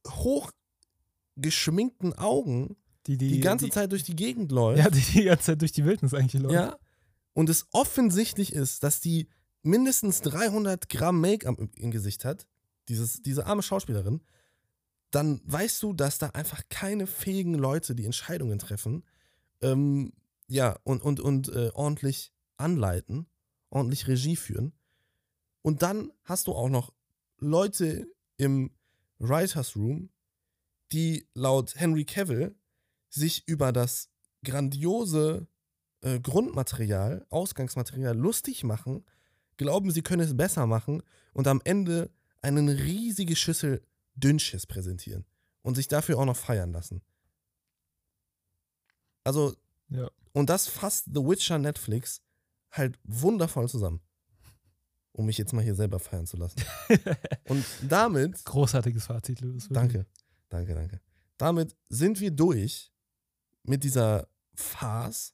hochgeschminkten 0.07 2.13
Augen 2.13 2.77
Die, 3.07 3.17
die, 3.17 3.33
die, 3.33 3.39
ganze 3.41 3.65
die, 3.65 3.71
Zeit 3.71 3.91
durch 3.91 4.03
die 4.03 4.15
Gegend 4.15 4.51
läuft. 4.51 4.79
Ja, 4.79 4.89
die, 4.89 5.01
die 5.01 5.23
ganze 5.23 5.45
Zeit 5.45 5.61
durch 5.61 5.73
die 5.73 5.85
Wildnis 5.85 6.13
eigentlich 6.13 6.41
läuft. 6.41 6.55
Ja. 6.55 6.77
Und 7.33 7.49
es 7.49 7.67
offensichtlich 7.71 8.53
ist, 8.53 8.83
dass 8.83 9.01
die 9.01 9.27
mindestens 9.61 10.21
300 10.21 10.87
Gramm 10.89 11.19
Make-up 11.19 11.59
im, 11.59 11.69
im 11.75 11.91
Gesicht 11.91 12.25
hat, 12.25 12.47
dieses, 12.87 13.21
diese 13.21 13.45
arme 13.45 13.61
Schauspielerin, 13.61 14.21
dann 15.11 15.41
weißt 15.43 15.83
du, 15.83 15.93
dass 15.93 16.19
da 16.19 16.29
einfach 16.29 16.61
keine 16.69 17.05
fähigen 17.05 17.55
Leute 17.55 17.95
die 17.95 18.05
Entscheidungen 18.05 18.59
treffen, 18.59 19.03
ähm, 19.61 20.13
ja, 20.49 20.77
und, 20.83 21.01
und, 21.01 21.19
und 21.19 21.49
äh, 21.49 21.69
ordentlich 21.73 22.33
anleiten, 22.57 23.27
ordentlich 23.69 24.07
Regie 24.07 24.35
führen. 24.35 24.73
Und 25.61 25.81
dann 25.83 26.11
hast 26.23 26.47
du 26.47 26.53
auch 26.53 26.69
noch 26.69 26.93
Leute 27.37 28.07
im 28.37 28.71
Writers 29.19 29.75
Room, 29.75 30.09
die 30.91 31.27
laut 31.33 31.75
Henry 31.75 32.05
Cavill 32.05 32.55
sich 33.09 33.47
über 33.47 33.71
das 33.71 34.09
grandiose 34.43 35.47
äh, 36.01 36.19
Grundmaterial, 36.19 37.25
Ausgangsmaterial 37.29 38.17
lustig 38.17 38.63
machen, 38.63 39.05
glauben, 39.57 39.91
sie 39.91 40.01
können 40.01 40.23
es 40.23 40.35
besser 40.35 40.65
machen 40.65 41.03
und 41.33 41.47
am 41.47 41.61
Ende 41.63 42.11
eine 42.41 42.77
riesige 42.79 43.35
Schüssel 43.35 43.85
Dünnschiss 44.15 44.65
präsentieren 44.65 45.25
und 45.61 45.75
sich 45.75 45.87
dafür 45.87 46.17
auch 46.17 46.25
noch 46.25 46.37
feiern 46.37 46.71
lassen. 46.71 47.01
Also, 49.23 49.55
Ja. 49.89 50.09
Und 50.33 50.49
das 50.49 50.67
fasst 50.67 51.05
The 51.05 51.21
Witcher 51.21 51.57
Netflix 51.59 52.21
halt 52.71 52.99
wundervoll 53.03 53.67
zusammen. 53.67 54.01
Um 55.11 55.25
mich 55.25 55.37
jetzt 55.37 55.53
mal 55.53 55.63
hier 55.63 55.75
selber 55.75 55.99
feiern 55.99 56.27
zu 56.27 56.37
lassen. 56.37 56.61
Und 57.45 57.65
damit 57.81 58.45
Großartiges 58.45 59.07
Fazit, 59.07 59.41
Louis. 59.41 59.67
Danke, 59.69 60.05
danke, 60.49 60.75
danke. 60.75 61.01
Damit 61.37 61.75
sind 61.89 62.21
wir 62.21 62.31
durch 62.31 62.93
mit 63.63 63.83
dieser 63.83 64.29
Farce. 64.53 65.33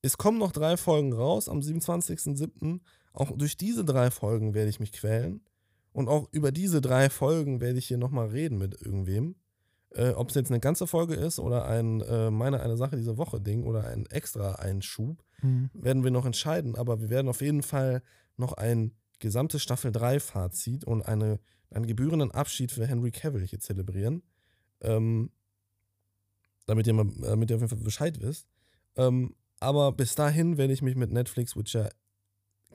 Es 0.00 0.16
kommen 0.16 0.38
noch 0.38 0.52
drei 0.52 0.76
Folgen 0.76 1.12
raus 1.12 1.48
am 1.48 1.58
27.07. 1.58 2.80
Auch 3.12 3.36
durch 3.36 3.56
diese 3.56 3.84
drei 3.84 4.10
Folgen 4.10 4.54
werde 4.54 4.70
ich 4.70 4.80
mich 4.80 4.92
quälen. 4.92 5.44
Und 5.92 6.08
auch 6.08 6.28
über 6.32 6.52
diese 6.52 6.80
drei 6.80 7.10
Folgen 7.10 7.60
werde 7.60 7.78
ich 7.78 7.88
hier 7.88 7.98
nochmal 7.98 8.28
reden 8.28 8.58
mit 8.58 8.80
irgendwem. 8.80 9.34
Äh, 9.90 10.10
Ob 10.10 10.28
es 10.28 10.34
jetzt 10.34 10.50
eine 10.50 10.60
ganze 10.60 10.86
Folge 10.86 11.14
ist 11.14 11.38
oder 11.38 11.64
ein 11.66 12.00
äh, 12.02 12.30
meine 12.30 12.60
eine 12.60 12.76
Sache 12.76 12.96
diese 12.96 13.16
Woche 13.16 13.40
Ding 13.40 13.64
oder 13.64 13.84
ein 13.86 14.06
extra 14.06 14.56
Einschub, 14.56 15.22
Mhm. 15.40 15.70
werden 15.72 16.02
wir 16.04 16.10
noch 16.10 16.26
entscheiden. 16.26 16.74
Aber 16.74 17.00
wir 17.00 17.10
werden 17.10 17.28
auf 17.28 17.40
jeden 17.40 17.62
Fall 17.62 18.02
noch 18.36 18.54
ein 18.54 18.92
gesamtes 19.20 19.62
Staffel 19.62 19.92
3 19.92 20.18
Fazit 20.20 20.84
und 20.84 21.02
eine, 21.02 21.38
einen 21.70 21.86
gebührenden 21.86 22.32
Abschied 22.32 22.72
für 22.72 22.86
Henry 22.86 23.12
Cavill 23.12 23.46
hier 23.46 23.60
zelebrieren. 23.60 24.22
Ähm, 24.80 25.30
damit, 26.66 26.86
ihr 26.86 26.92
mal, 26.92 27.06
damit 27.20 27.50
ihr 27.50 27.56
auf 27.56 27.62
jeden 27.62 27.68
Fall 27.76 27.84
Bescheid 27.84 28.20
wisst. 28.20 28.48
Ähm, 28.96 29.34
aber 29.60 29.92
bis 29.92 30.14
dahin 30.16 30.56
werde 30.58 30.72
ich 30.72 30.82
mich 30.82 30.96
mit 30.96 31.10
Netflix 31.12 31.56
Witcher 31.56 31.88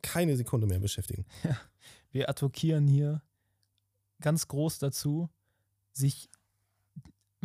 keine 0.02 0.35
Sekunde 0.35 0.65
mehr 0.68 0.80
beschäftigen. 0.80 1.26
Wir 2.11 2.30
advokieren 2.30 2.88
hier 2.88 3.22
ganz 4.22 4.48
groß 4.48 4.80
dazu, 4.80 5.30
sich, 5.91 6.30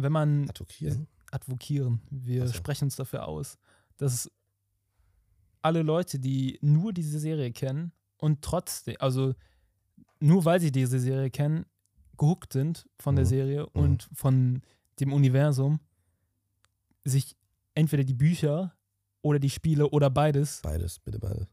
wenn 0.03 0.13
man 0.13 0.49
Advokieren? 0.49 1.07
advokieren, 1.31 2.01
wir 2.11 2.47
so. 2.47 2.55
sprechen 2.55 2.85
uns 2.85 2.97
dafür 2.97 3.29
aus, 3.29 3.59
dass 3.99 4.31
alle 5.63 5.83
Leute, 5.83 6.19
die 6.19 6.59
nur 6.63 6.93
diese 6.93 7.19
Serie 7.19 7.53
kennen 7.53 7.93
und 8.17 8.43
trotzdem, 8.43 8.97
also 9.01 9.35
nur 10.21 10.45
weil 10.45 10.61
sie 10.61 10.73
diese 10.73 10.99
Serie 10.99 11.31
kennen, 11.31 11.67
gehuckt 12.17 12.53
sind 12.53 12.89
von 12.99 13.15
der 13.17 13.25
Mhm. 13.25 13.29
Serie 13.29 13.63
Mhm. 13.63 13.69
und 13.83 14.09
von 14.13 14.63
dem 15.01 15.13
Universum, 15.13 15.81
sich 17.05 17.37
entweder 17.75 18.05
die 18.05 18.15
Bücher 18.15 18.75
oder 19.23 19.39
die 19.39 19.51
Spiele 19.51 19.89
oder 19.91 20.11
beides 20.11 20.61
Beides, 20.63 20.99
bitte 21.01 21.19
beides. 21.19 21.47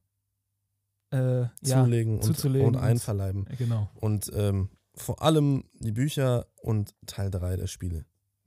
äh, 1.12 1.42
ja, 1.42 1.84
Zulegen, 1.84 2.16
und, 2.16 2.24
zuzulegen 2.24 2.68
und 2.70 2.76
und- 2.76 2.82
einverleiben. 2.82 3.46
genau. 3.58 3.90
Und 3.96 4.32
ähm, 4.34 4.70
vor 4.96 5.22
allem 5.22 5.66
die 5.80 5.92
Bücher 5.92 6.48
und 6.62 6.96
Teil 7.06 7.30
3 7.30 7.58
der 7.58 7.68
Spiele. 7.68 8.06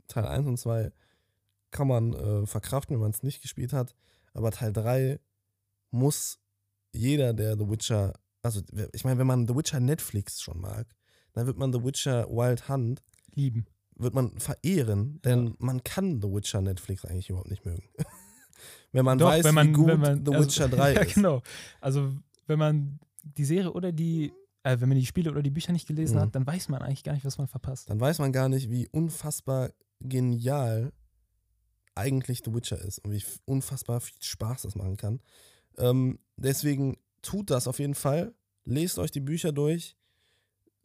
Teil 0.08 0.26
1 0.26 0.46
und 0.46 0.56
2 0.58 0.90
kann 1.70 1.86
man 1.88 2.12
äh, 2.14 2.46
verkraften, 2.46 2.94
wenn 2.96 3.02
man 3.02 3.10
es 3.10 3.22
nicht 3.22 3.42
gespielt 3.42 3.72
hat. 3.72 3.94
Aber 4.34 4.50
Teil 4.50 4.72
3 4.72 5.20
muss 5.90 6.38
jeder, 6.92 7.34
der 7.34 7.56
The 7.58 7.68
Witcher, 7.68 8.14
also 8.42 8.62
ich 8.92 9.04
meine, 9.04 9.18
wenn 9.18 9.26
man 9.26 9.46
The 9.46 9.54
Witcher 9.54 9.80
Netflix 9.80 10.40
schon 10.40 10.60
mag, 10.60 10.86
dann 11.34 11.46
wird 11.46 11.58
man 11.58 11.72
The 11.72 11.82
Witcher 11.84 12.28
Wild 12.28 12.68
Hunt, 12.68 13.02
Lieben. 13.34 13.66
wird 13.96 14.14
man 14.14 14.38
verehren, 14.38 15.20
denn 15.22 15.54
man 15.58 15.84
kann 15.84 16.20
The 16.22 16.28
Witcher 16.28 16.60
Netflix 16.62 17.04
eigentlich 17.04 17.28
überhaupt 17.30 17.50
nicht 17.50 17.64
mögen. 17.64 17.84
wenn 18.92 19.04
man 19.04 19.18
Doch, 19.18 19.28
weiß, 19.28 19.44
wenn 19.44 19.54
man, 19.54 19.68
wie 19.68 19.72
gut 19.72 19.98
man, 19.98 20.24
The 20.24 20.32
also- 20.34 20.44
Witcher 20.46 20.68
3 20.76 20.94
ja, 20.94 21.00
ist. 21.02 21.14
genau. 21.14 21.42
Also, 21.80 22.12
wenn 22.46 22.58
man 22.58 22.98
die 23.22 23.44
Serie 23.44 23.70
oder 23.72 23.92
die, 23.92 24.32
äh, 24.62 24.80
wenn 24.80 24.88
man 24.88 24.98
die 24.98 25.06
Spiele 25.06 25.30
oder 25.30 25.42
die 25.42 25.50
Bücher 25.50 25.72
nicht 25.72 25.86
gelesen 25.86 26.16
Mhm. 26.16 26.20
hat, 26.22 26.34
dann 26.34 26.46
weiß 26.46 26.68
man 26.70 26.80
eigentlich 26.82 27.04
gar 27.04 27.12
nicht, 27.12 27.24
was 27.26 27.36
man 27.38 27.46
verpasst. 27.48 27.90
dann 27.90 28.00
weiß 28.00 28.18
man 28.20 28.32
gar 28.32 28.48
nicht, 28.48 28.70
wie 28.70 28.88
unfassbar 28.88 29.70
genial 30.00 30.92
eigentlich 31.94 32.42
The 32.44 32.54
Witcher 32.54 32.80
ist 32.80 32.98
und 33.00 33.12
wie 33.12 33.22
unfassbar 33.44 34.00
viel 34.00 34.16
Spaß 34.20 34.62
das 34.62 34.76
machen 34.76 34.96
kann. 34.96 35.20
Ähm, 35.78 36.18
deswegen 36.36 36.96
tut 37.22 37.50
das 37.50 37.66
auf 37.66 37.78
jeden 37.78 37.94
Fall. 37.94 38.34
Lest 38.64 38.98
euch 38.98 39.10
die 39.10 39.20
Bücher 39.20 39.52
durch. 39.52 39.96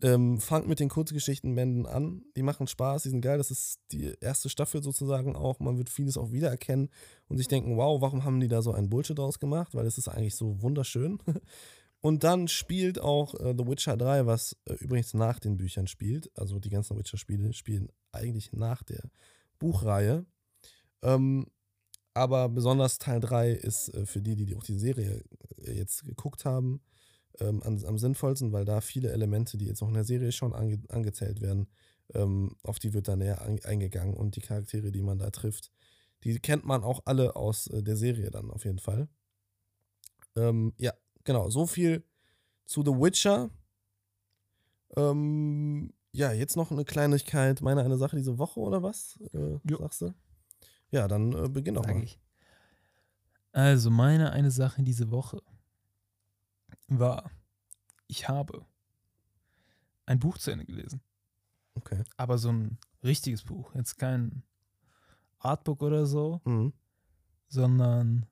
Ähm, 0.01 0.41
fangt 0.41 0.67
mit 0.67 0.79
den 0.79 0.89
Kurzgeschichtenbänden 0.89 1.85
an. 1.85 2.25
Die 2.35 2.43
machen 2.43 2.67
Spaß, 2.67 3.03
die 3.03 3.09
sind 3.09 3.21
geil. 3.21 3.37
Das 3.37 3.51
ist 3.51 3.79
die 3.91 4.13
erste 4.19 4.49
Staffel 4.49 4.83
sozusagen 4.83 5.35
auch. 5.35 5.59
Man 5.59 5.77
wird 5.77 5.89
vieles 5.89 6.17
auch 6.17 6.31
wiedererkennen 6.31 6.89
und 7.27 7.37
sich 7.37 7.47
denken, 7.47 7.77
wow, 7.77 8.01
warum 8.01 8.23
haben 8.25 8.39
die 8.39 8.49
da 8.49 8.61
so 8.61 8.73
einen 8.73 8.89
Bullshit 8.89 9.17
draus 9.17 9.39
gemacht? 9.39 9.75
Weil 9.75 9.85
es 9.85 9.97
ist 9.97 10.09
eigentlich 10.09 10.35
so 10.35 10.61
wunderschön. 10.61 11.19
Und 12.03 12.25
dann 12.25 12.49
spielt 12.49 12.99
auch 12.99 13.33
äh, 13.35 13.55
The 13.57 13.65
Witcher 13.65 13.95
3, 13.95 14.25
was 14.25 14.57
äh, 14.65 14.73
übrigens 14.73 15.13
nach 15.13 15.39
den 15.39 15.55
Büchern 15.57 15.87
spielt. 15.87 16.29
Also 16.37 16.59
die 16.59 16.69
ganzen 16.69 16.97
Witcher-Spiele 16.97 17.53
spielen 17.53 17.89
eigentlich 18.11 18.51
nach 18.51 18.83
der 18.83 19.09
Buchreihe. 19.57 20.25
Ähm, 21.03 21.47
aber 22.13 22.49
besonders 22.49 22.99
Teil 22.99 23.21
3 23.21 23.51
ist 23.51 23.89
äh, 23.95 24.05
für 24.05 24.21
die, 24.21 24.35
die 24.35 24.55
auch 24.55 24.63
die 24.63 24.79
Serie 24.79 25.23
äh, 25.59 25.73
jetzt 25.73 26.03
geguckt 26.05 26.45
haben, 26.45 26.81
ähm, 27.39 27.63
am, 27.63 27.83
am 27.85 27.97
sinnvollsten, 27.97 28.51
weil 28.51 28.65
da 28.65 28.81
viele 28.81 29.11
Elemente, 29.11 29.57
die 29.57 29.67
jetzt 29.67 29.81
auch 29.83 29.87
in 29.89 29.95
der 29.95 30.03
Serie 30.05 30.31
schon 30.33 30.53
ange 30.53 30.81
angezählt 30.89 31.41
werden, 31.41 31.67
Ähm, 32.15 32.57
auf 32.63 32.79
die 32.79 32.93
wird 32.93 33.07
da 33.07 33.15
näher 33.15 33.41
ein, 33.43 33.63
eingegangen 33.65 34.15
und 34.15 34.35
die 34.35 34.41
Charaktere, 34.41 34.91
die 34.91 35.01
man 35.03 35.19
da 35.19 35.31
trifft, 35.31 35.71
die 36.23 36.39
kennt 36.39 36.65
man 36.65 36.83
auch 36.83 37.01
alle 37.05 37.35
aus 37.37 37.67
äh, 37.67 37.83
der 37.83 37.97
Serie 37.97 38.31
dann 38.31 38.51
auf 38.51 38.65
jeden 38.65 38.79
Fall. 38.79 39.07
Ähm, 40.35 40.73
ja, 40.77 40.93
genau, 41.23 41.49
so 41.49 41.65
viel 41.65 42.03
zu 42.65 42.81
The 42.83 42.91
Witcher. 42.91 43.49
Ähm, 44.95 45.93
ja, 46.11 46.31
jetzt 46.31 46.55
noch 46.55 46.71
eine 46.71 46.85
Kleinigkeit. 46.85 47.61
Meine 47.61 47.83
eine 47.83 47.97
Sache 47.97 48.15
diese 48.15 48.37
Woche 48.37 48.59
oder 48.59 48.83
was? 48.83 49.19
Äh, 49.33 49.59
Jo. 49.63 49.77
sagst 49.79 50.01
du? 50.01 50.13
Ja, 50.91 51.07
dann 51.07 51.33
äh, 51.33 51.49
beginn 51.49 51.73
doch 51.75 51.85
Sag 51.85 51.95
mal. 51.95 52.03
ich. 52.03 52.19
Also, 53.51 53.89
meine 53.91 54.31
eine 54.31 54.51
Sache 54.51 54.83
diese 54.83 55.11
Woche 55.11 55.41
war, 56.87 57.31
ich 58.07 58.27
habe 58.27 58.65
ein 60.05 60.19
Buch 60.19 60.37
zu 60.37 60.51
Ende 60.51 60.65
gelesen. 60.65 61.01
Okay. 61.75 62.03
Aber 62.17 62.37
so 62.37 62.49
ein 62.51 62.77
richtiges 63.03 63.43
Buch. 63.43 63.73
Jetzt 63.73 63.97
kein 63.97 64.43
Artbook 65.39 65.81
oder 65.81 66.05
so, 66.05 66.41
Mhm. 66.45 66.73
sondern 67.47 68.25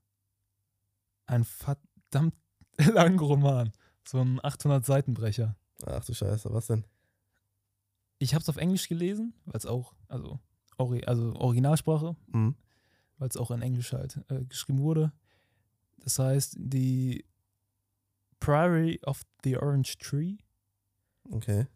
ein 1.26 1.44
verdammt 1.44 2.36
langen 2.94 3.20
Roman. 3.20 3.72
So 4.08 4.20
ein 4.20 4.40
800-Seitenbrecher. 4.40 5.56
Ach 5.86 6.04
du 6.06 6.14
Scheiße, 6.14 6.52
was 6.54 6.68
denn? 6.68 6.86
Ich 8.20 8.34
habe 8.34 8.42
es 8.42 8.50
auf 8.50 8.58
Englisch 8.58 8.88
gelesen, 8.88 9.34
weil 9.46 9.58
es 9.58 9.66
auch, 9.66 9.94
also, 10.08 10.40
Ori 10.78 11.04
also 11.06 11.34
Originalsprache, 11.36 12.16
Mhm. 12.28 12.56
weil 13.18 13.28
es 13.30 13.38
auch 13.38 13.52
in 13.52 13.62
Englisch 13.62 13.94
halt 13.94 14.20
äh, 14.30 14.44
geschrieben 14.46 14.80
wurde. 14.80 15.12
Das 15.98 16.18
heißt, 16.20 16.56
die 16.58 17.26
Priory 18.40 19.00
of 19.06 19.22
the 19.44 19.58
Orange 19.58 19.98
Tree, 20.00 20.38
Okay. 21.32 21.68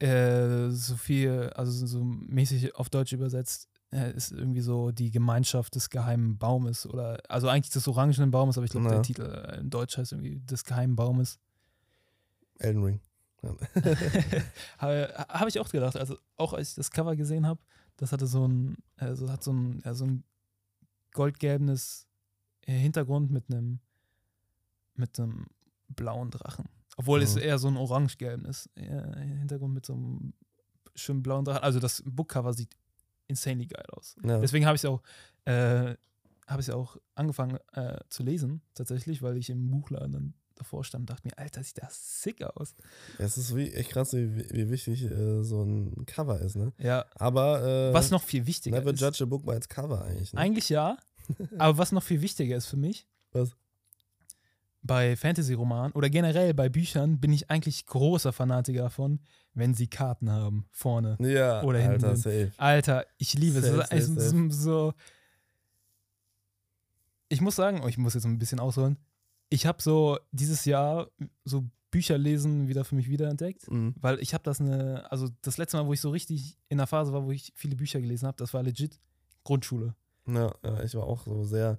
äh, 0.00 0.70
so 0.70 0.96
viel, 0.96 1.50
also 1.54 1.86
so 1.86 2.02
mäßig 2.04 2.74
auf 2.74 2.88
Deutsch 2.90 3.12
übersetzt, 3.12 3.68
ist 4.02 4.32
irgendwie 4.32 4.60
so 4.60 4.90
die 4.90 5.10
Gemeinschaft 5.10 5.74
des 5.74 5.88
geheimen 5.90 6.36
Baumes 6.38 6.86
oder, 6.86 7.18
also 7.28 7.48
eigentlich 7.48 7.72
des 7.72 7.86
orangenen 7.88 8.30
Baumes, 8.30 8.56
aber 8.58 8.64
ich 8.64 8.70
glaube, 8.72 8.86
Ja. 8.86 8.92
der 8.94 9.02
Titel 9.02 9.22
äh, 9.22 9.60
in 9.60 9.70
Deutsch 9.70 9.96
heißt 9.98 10.12
irgendwie 10.12 10.40
des 10.40 10.64
geheimen 10.64 10.96
Baumes. 10.96 11.38
Elden 12.58 12.82
Ring. 12.82 13.00
habe 14.78 15.14
hab 15.28 15.48
ich 15.48 15.60
auch 15.60 15.68
gedacht, 15.68 15.96
also 15.96 16.16
auch 16.36 16.54
als 16.54 16.70
ich 16.70 16.74
das 16.76 16.90
Cover 16.90 17.14
gesehen 17.14 17.46
habe, 17.46 17.60
das 17.96 18.10
hatte 18.12 18.26
so 18.26 18.46
ein, 18.48 18.76
also 18.96 19.30
hat 19.30 19.42
so 19.44 19.52
ein, 19.52 19.82
ja, 19.84 19.92
so 19.94 20.04
ein 20.06 20.24
goldgelbenes 21.12 22.06
äh, 22.62 22.72
Hintergrund 22.72 23.30
mit 23.30 23.52
einem 23.52 23.80
mit 24.96 25.18
einem 25.18 25.46
blauen 25.88 26.30
Drachen. 26.30 26.66
Obwohl 26.96 27.20
es 27.22 27.34
Mhm. 27.34 27.42
eher 27.42 27.58
so 27.58 27.68
ein 27.68 27.76
orange-gelbenes 27.76 28.70
äh, 28.76 29.16
Hintergrund 29.38 29.74
mit 29.74 29.84
so 29.86 29.92
einem 29.94 30.32
schönen 30.94 31.22
blauen 31.22 31.44
Drachen. 31.44 31.62
Also 31.62 31.80
das 31.80 32.02
Bookcover 32.06 32.52
sieht 32.54 32.74
insanely 33.28 33.66
geil 33.66 33.84
aus. 33.92 34.16
Ja. 34.24 34.38
Deswegen 34.40 34.66
habe 34.66 34.76
ich 34.76 34.82
es 34.82 34.90
auch, 34.90 35.02
äh, 35.44 35.94
habe 36.46 36.60
ich 36.60 36.70
auch 36.70 36.96
angefangen 37.14 37.58
äh, 37.72 37.98
zu 38.08 38.22
lesen, 38.22 38.62
tatsächlich, 38.74 39.22
weil 39.22 39.36
ich 39.36 39.50
im 39.50 39.70
Buchladen 39.70 40.12
dann 40.12 40.34
davor 40.56 40.84
stand 40.84 41.02
und 41.02 41.10
dachte 41.10 41.26
mir, 41.26 41.36
Alter, 41.38 41.62
sieht 41.64 41.82
das 41.82 42.22
sick 42.22 42.42
aus. 42.42 42.74
Es 43.18 43.36
ist 43.36 43.56
wie, 43.56 43.72
echt 43.72 43.90
krass, 43.90 44.12
wie, 44.12 44.36
wie 44.50 44.70
wichtig 44.70 45.02
äh, 45.04 45.42
so 45.42 45.62
ein 45.64 46.06
Cover 46.06 46.40
ist, 46.40 46.54
ne? 46.56 46.72
Ja, 46.78 47.06
Aber 47.16 47.62
äh, 47.90 47.92
was 47.92 48.10
noch 48.10 48.22
viel 48.22 48.46
wichtiger 48.46 48.78
never 48.78 48.92
ist. 48.92 49.00
judge 49.00 49.24
a 49.24 49.26
book 49.26 49.44
by 49.44 49.54
its 49.54 49.68
cover 49.68 50.04
eigentlich. 50.04 50.32
Ne? 50.32 50.40
Eigentlich 50.40 50.68
ja, 50.68 50.96
aber 51.58 51.78
was 51.78 51.90
noch 51.92 52.02
viel 52.02 52.20
wichtiger 52.20 52.56
ist 52.56 52.66
für 52.66 52.76
mich, 52.76 53.08
Was? 53.32 53.56
Bei 54.86 55.16
Fantasy-Romanen 55.16 55.92
oder 55.94 56.10
generell 56.10 56.52
bei 56.54 56.68
Büchern 56.68 57.18
bin 57.18 57.32
ich 57.32 57.50
eigentlich 57.50 57.86
großer 57.86 58.32
Fanatiker 58.32 58.82
davon, 58.82 59.18
wenn 59.54 59.72
sie 59.74 59.86
Karten 59.88 60.30
haben 60.30 60.66
vorne. 60.70 61.16
Ja, 61.20 61.62
Oder 61.62 61.78
hinten 61.78 62.04
Alter, 62.04 62.16
safe. 62.16 62.52
Alter, 62.58 63.06
ich 63.18 63.34
liebe 63.34 63.58
es. 63.58 63.64
Safe, 63.66 63.80
Es 63.90 64.06
safe, 64.06 64.20
so- 64.20 64.20
safe. 64.20 64.50
so. 64.52 64.92
Ich 67.28 67.40
muss 67.40 67.56
sagen, 67.56 67.80
oh, 67.82 67.88
ich 67.88 67.98
muss 67.98 68.14
jetzt 68.14 68.26
ein 68.26 68.38
bisschen 68.38 68.60
ausholen. 68.60 68.98
Ich 69.50 69.66
habe 69.66 69.82
so 69.82 70.18
dieses 70.32 70.64
Jahr 70.64 71.08
so 71.44 71.64
Bücher 71.90 72.18
lesen 72.18 72.68
wieder 72.68 72.84
für 72.84 72.94
mich 72.96 73.08
wiederentdeckt, 73.08 73.70
Mhm. 73.70 73.94
weil 74.00 74.18
ich 74.20 74.34
habe 74.34 74.42
das 74.44 74.60
eine, 74.60 75.10
also 75.10 75.28
das 75.42 75.58
letzte 75.58 75.76
Mal, 75.76 75.86
wo 75.86 75.92
ich 75.92 76.00
so 76.00 76.10
richtig 76.10 76.58
in 76.68 76.78
der 76.78 76.86
Phase 76.86 77.12
war, 77.12 77.24
wo 77.24 77.30
ich 77.30 77.52
viele 77.54 77.76
Bücher 77.76 78.00
gelesen 78.00 78.26
habe, 78.26 78.36
das 78.36 78.52
war 78.52 78.62
legit 78.62 79.00
Grundschule. 79.44 79.94
Ja, 80.26 80.52
ja, 80.64 80.82
ich 80.82 80.94
war 80.94 81.04
auch 81.04 81.24
so 81.24 81.44
sehr 81.44 81.78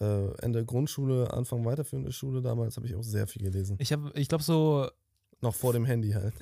äh, 0.00 0.34
Ende 0.42 0.64
Grundschule, 0.64 1.32
Anfang 1.32 1.64
weiterführende 1.64 2.12
Schule 2.12 2.42
damals, 2.42 2.76
habe 2.76 2.86
ich 2.86 2.94
auch 2.94 3.02
sehr 3.02 3.26
viel 3.26 3.42
gelesen. 3.42 3.76
Ich 3.80 3.92
habe, 3.92 4.12
ich 4.14 4.28
glaube 4.28 4.44
so 4.44 4.88
Noch 5.40 5.54
vor 5.54 5.72
dem 5.72 5.84
Handy 5.84 6.10
halt. 6.12 6.34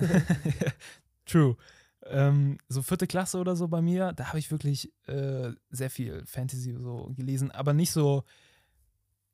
True. 1.25 1.55
Ähm, 2.03 2.57
so 2.69 2.81
vierte 2.81 3.07
Klasse 3.07 3.37
oder 3.37 3.55
so 3.55 3.67
bei 3.67 3.81
mir, 3.81 4.13
da 4.13 4.27
habe 4.27 4.39
ich 4.39 4.49
wirklich 4.51 4.93
äh, 5.07 5.51
sehr 5.69 5.89
viel 5.89 6.25
Fantasy 6.25 6.73
so 6.79 7.11
gelesen, 7.15 7.51
aber 7.51 7.73
nicht 7.73 7.91
so 7.91 8.23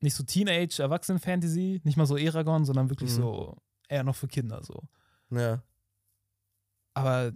nicht 0.00 0.14
so 0.14 0.22
Teenage 0.24 0.80
Erwachsenen 0.82 1.18
Fantasy, 1.20 1.80
nicht 1.84 1.96
mal 1.96 2.06
so 2.06 2.16
Eragon, 2.16 2.64
sondern 2.64 2.90
wirklich 2.90 3.10
Mhm. 3.12 3.14
so 3.14 3.56
eher 3.88 4.02
noch 4.04 4.16
für 4.16 4.28
Kinder 4.28 4.62
so. 4.62 4.82
ja. 5.30 5.62
Aber 6.94 7.32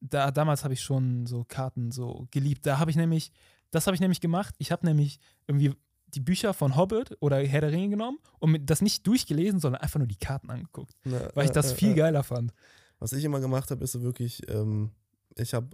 da 0.00 0.30
damals 0.30 0.64
habe 0.64 0.74
ich 0.74 0.80
schon 0.80 1.26
so 1.26 1.44
Karten 1.44 1.90
so 1.90 2.26
geliebt. 2.30 2.64
Da 2.66 2.78
habe 2.78 2.90
ich 2.90 2.96
nämlich 2.96 3.30
das 3.70 3.86
habe 3.86 3.94
ich 3.94 4.00
nämlich 4.00 4.20
gemacht. 4.20 4.54
Ich 4.58 4.70
habe 4.72 4.84
nämlich 4.86 5.18
irgendwie 5.46 5.74
die 6.14 6.20
Bücher 6.20 6.54
von 6.54 6.76
Hobbit 6.76 7.16
oder 7.20 7.38
Herr 7.38 7.60
der 7.60 7.72
Ringe 7.72 7.90
genommen 7.90 8.18
und 8.38 8.66
das 8.66 8.82
nicht 8.82 9.06
durchgelesen, 9.06 9.60
sondern 9.60 9.80
einfach 9.80 9.98
nur 9.98 10.08
die 10.08 10.16
Karten 10.16 10.50
angeguckt, 10.50 10.94
ja 11.04 11.30
weil 11.34 11.46
ich 11.46 11.52
das 11.52 11.70
ja, 11.70 11.76
viel 11.76 11.90
ja. 11.90 11.96
geiler 11.96 12.22
fand. 12.22 12.52
Was 12.98 13.12
ich 13.12 13.24
immer 13.24 13.40
gemacht 13.40 13.70
habe, 13.70 13.82
ist 13.82 13.92
so 13.92 14.02
wirklich, 14.02 14.48
ähm, 14.48 14.90
ich 15.36 15.54
habe 15.54 15.68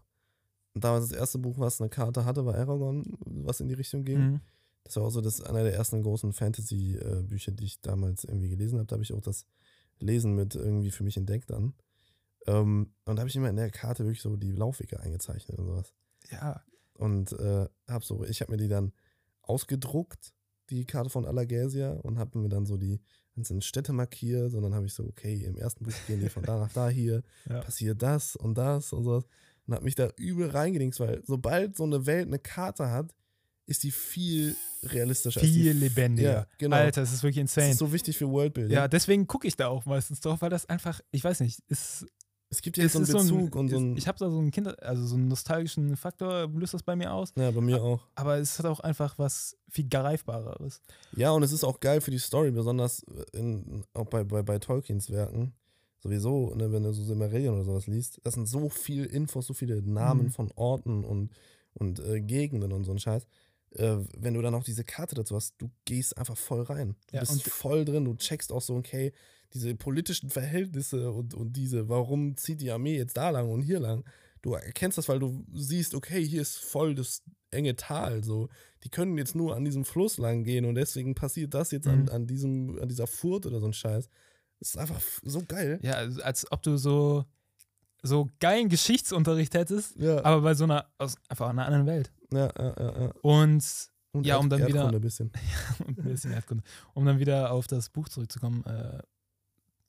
damals 0.75 1.09
das 1.09 1.19
erste 1.19 1.39
Buch, 1.39 1.59
was 1.59 1.81
eine 1.81 1.91
Karte 1.91 2.25
hatte, 2.25 2.47
war 2.47 2.55
Aragon, 2.55 3.05
was 3.21 3.61
in 3.61 3.69
die 3.69 3.75
Richtung 3.75 4.05
ging. 4.05 4.19
Mhm. 4.19 4.41
Das 4.85 4.97
war 4.97 5.05
auch 5.05 5.11
so 5.11 5.21
das 5.21 5.43
einer 5.43 5.65
der 5.65 5.75
ersten 5.75 6.03
großen 6.03 6.33
Fantasy-Bücher, 6.33 7.53
die 7.53 7.65
ich 7.65 7.81
damals 7.83 8.25
irgendwie 8.25 8.49
gelesen 8.49 8.79
habe. 8.79 8.87
Da 8.87 8.95
habe 8.95 9.03
ich 9.03 9.13
auch 9.13 9.21
das 9.21 9.45
Lesen 9.99 10.35
mit 10.35 10.55
irgendwie 10.55 10.91
für 10.91 11.05
mich 11.05 11.17
entdeckt 11.17 11.51
dann. 11.51 11.75
Ähm, 12.47 12.95
und 13.05 13.17
da 13.17 13.21
habe 13.21 13.29
ich 13.29 13.37
immer 13.37 13.51
in 13.51 13.57
der 13.57 13.71
Karte 13.71 14.05
wirklich 14.05 14.23
so 14.23 14.37
die 14.37 14.53
Laufwege 14.53 15.01
eingezeichnet 15.01 15.59
und 15.59 15.67
sowas. 15.67 15.93
Ja, 16.31 16.63
Und 16.95 17.33
äh, 17.33 17.69
hab 17.87 18.05
so, 18.05 18.25
ich 18.25 18.41
habe 18.41 18.53
mir 18.53 18.57
die 18.57 18.69
dann 18.69 18.93
ausgedruckt, 19.49 20.33
die 20.71 20.85
Karte 20.85 21.11
von 21.11 21.25
Allergasia, 21.27 21.93
und 21.93 22.19
habe 22.19 22.39
mir 22.39 22.49
dann 22.49 22.67
so 22.67 22.77
die 22.77 23.01
einzelnen 23.37 23.63
Städte 23.63 23.93
markiert. 23.93 24.55
Und 24.55 24.63
dann 24.63 24.75
habe 24.75 24.87
ich 24.87 24.95
so, 24.95 25.05
okay, 25.05 25.45
im 25.45 25.57
ersten 25.57 25.85
Buch 25.85 25.93
gehen 26.07 26.21
die 26.21 26.29
von 26.29 26.43
da 26.43 26.59
nach 26.59 26.73
da 26.73 26.89
hier, 26.89 27.23
Ja. 27.49 27.61
passiert 27.61 28.03
das 28.03 28.37
und 28.37 28.57
das 28.57 28.93
und 28.93 29.05
sowas. 29.05 29.25
Und 29.67 29.75
habe 29.75 29.85
mich 29.85 29.95
da 29.95 30.11
übel 30.17 30.51
reingedingst, 30.51 30.99
weil 31.01 31.23
sobald 31.27 31.77
so 31.77 31.85
eine 31.85 32.07
Welt 32.07 32.27
eine 32.27 32.39
Karte 32.39 32.91
hat, 32.91 33.15
ist 33.67 33.83
die 33.83 33.91
viel 33.91 34.57
realistischer. 34.83 35.41
viel 35.41 35.73
lebendiger. 35.73 36.33
Ja, 36.33 36.47
genau. 36.57 36.77
Alter, 36.77 37.03
es 37.03 37.13
ist 37.13 37.23
wirklich 37.23 37.45
Das 37.45 37.53
insane. 37.57 37.73
ist 37.73 37.79
so 37.79 37.93
wichtig 37.93 38.17
für 38.17 38.29
Worldbuilding. 38.31 38.73
ja, 38.75 38.89
deswegen 38.89 39.27
gucke 39.27 39.47
ich 39.47 39.57
da 39.57 39.69
auch 39.69 39.85
meistens 39.85 40.21
drauf, 40.21 40.41
weil 40.41 40.49
das 40.49 40.67
einfach, 40.71 41.01
ich 41.11 41.23
weiß 41.23 41.41
nicht, 41.41 41.61
ist, 41.69 42.07
es 42.51 42.63
gibt 42.63 42.77
ja 42.79 42.89
so 42.89 42.99
einen 42.99 43.07
Bezug 43.07 43.57
und 43.57 43.69
so 43.69 43.79
ein. 43.79 43.97
Ich 43.97 44.09
habe 44.09 44.19
da 44.19 44.31
so 44.31 44.39
einen 44.39 44.51
Kinder, 44.51 44.75
also 44.83 45.07
so 45.07 45.17
einen 45.17 45.29
nostalgischen 45.29 45.97
Faktor, 45.97 46.49
löst 46.49 46.75
das 46.75 46.83
bei 46.83 46.97
mir 46.97 47.13
aus. 47.13 47.33
ja, 47.37 47.51
bei 47.51 47.61
mir 47.61 47.83
auch. 47.83 48.01
Aber 48.15 48.39
es 48.39 48.59
hat 48.59 48.67
auch 48.67 48.81
einfach 48.81 49.19
was 49.19 49.57
viel 49.69 49.89
greifbareres. 49.89 50.81
Ja, 51.17 51.31
und 51.33 51.43
es 51.43 51.53
ist 51.53 51.65
auch 51.65 51.81
geil 51.81 52.01
für 52.01 52.11
die 52.11 52.19
Story, 52.19 52.51
besonders 52.51 53.05
in, 53.33 53.85
auch 53.95 54.07
bei, 54.07 54.25
bei, 54.25 54.43
bei 54.43 54.59
Tolkiens 54.59 55.11
Werken. 55.11 55.53
Sowieso, 56.01 56.55
ne, 56.55 56.71
wenn 56.73 56.85
du 56.85 56.93
so 56.93 57.03
Silmarillion 57.03 57.55
oder 57.55 57.65
sowas 57.65 57.87
liest, 57.89 58.21
das 58.23 58.35
sind 58.35 58.47
so 58.47 58.69
viele 58.69 59.05
Infos, 59.07 59.47
so 59.47 59.53
viele 59.55 59.83
Namen 59.83 60.27
Mhm. 60.27 60.31
von 60.31 60.53
Orten 60.55 61.05
und, 61.05 61.31
und 61.75 61.99
äh, 62.01 62.21
Gegenden 62.21 62.73
und 62.73 62.85
so 62.85 62.93
ein 62.93 62.99
Scheiß. 63.01 63.27
Äh, 63.73 63.97
wenn 64.17 64.35
du 64.35 64.41
dann 64.41 64.55
auch 64.55 64.63
diese 64.65 64.85
Karte 64.85 65.15
dazu 65.17 65.35
hast, 65.35 65.55
du 65.59 65.71
gehst 65.85 66.17
einfach 66.17 66.37
voll 66.37 66.63
rein. 66.63 66.95
Du 67.09 67.17
Ja, 67.17 67.21
bist 67.21 67.43
voll 67.43 67.85
drin, 67.85 68.05
du 68.05 68.15
checkst 68.15 68.53
auch 68.53 68.63
so, 68.63 68.77
okay, 68.77 69.13
diese 69.55 69.75
politischen 69.75 70.31
Verhältnisse 70.31 71.11
und, 71.11 71.35
und 71.35 71.53
diese, 71.55 71.89
warum 71.89 72.37
zieht 72.37 72.61
die 72.61 72.71
Armee 72.71 72.97
jetzt 72.97 73.17
da 73.17 73.31
lang 73.31 73.51
und 73.51 73.63
hier 73.63 73.81
lang? 73.81 74.05
Du 74.43 74.55
erkennst 74.55 74.99
das, 74.99 75.09
weil 75.09 75.19
du 75.19 75.45
siehst, 75.53 75.95
okay, 75.95 76.25
hier 76.25 76.43
ist 76.43 76.59
voll 76.59 76.95
das 76.95 77.23
enge 77.51 77.75
Tal, 77.77 78.23
so. 78.23 78.49
Die 78.85 78.89
können 78.91 79.19
jetzt 79.19 79.35
nur 79.35 79.57
an 79.57 79.65
diesem 79.65 79.85
Fluss 79.85 80.19
lang 80.19 80.45
gehen 80.45 80.65
und 80.65 80.75
deswegen 80.77 81.15
passiert 81.15 81.55
das 81.55 81.71
jetzt 81.73 81.89
an, 81.89 82.03
Mhm. 82.03 82.09
an, 82.11 82.27
diesem, 82.27 82.79
an 82.81 82.89
dieser 82.89 83.07
Furt 83.09 83.47
oder 83.47 83.59
so 83.59 83.67
ein 83.67 83.73
Scheiß. 83.73 84.09
Das 84.61 84.69
ist 84.71 84.79
einfach 84.79 85.01
so 85.25 85.43
geil. 85.47 85.81
Ja, 85.83 85.95
also 85.95 86.23
als 86.23 86.51
ob 86.53 86.63
du 86.63 86.77
so, 86.77 87.25
so 88.03 88.29
geilen 88.39 88.69
Geschichtsunterricht 88.69 89.55
hättest, 89.55 89.97
Ja, 89.97 90.25
aber 90.25 90.43
bei 90.43 90.55
so 90.55 90.65
einer, 90.65 90.87
aus 90.99 91.17
einfach 91.29 91.49
einer 91.49 91.65
anderen 91.67 91.87
Welt. 91.87 92.13
ja, 92.33 92.51
ja, 92.57 92.75
ja. 92.79 93.01
ja. 93.07 93.13
Und, 93.23 93.65
Und 94.13 94.25
Ja, 94.27 94.37
um 94.37 94.49
dann 94.49 94.65
wieder- 94.67 94.89
ein 94.89 95.01
bisschen. 95.01 95.33
und 95.87 95.99
ein 95.99 96.05
bisschen 96.05 96.33
Erdkunde. 96.33 96.63
Um 96.95 97.05
dann 97.05 97.19
wieder 97.19 97.51
auf 97.51 97.67
das 97.67 97.89
Buch 97.91 98.09
zurückzukommen, 98.09 98.65
äh, 98.67 99.01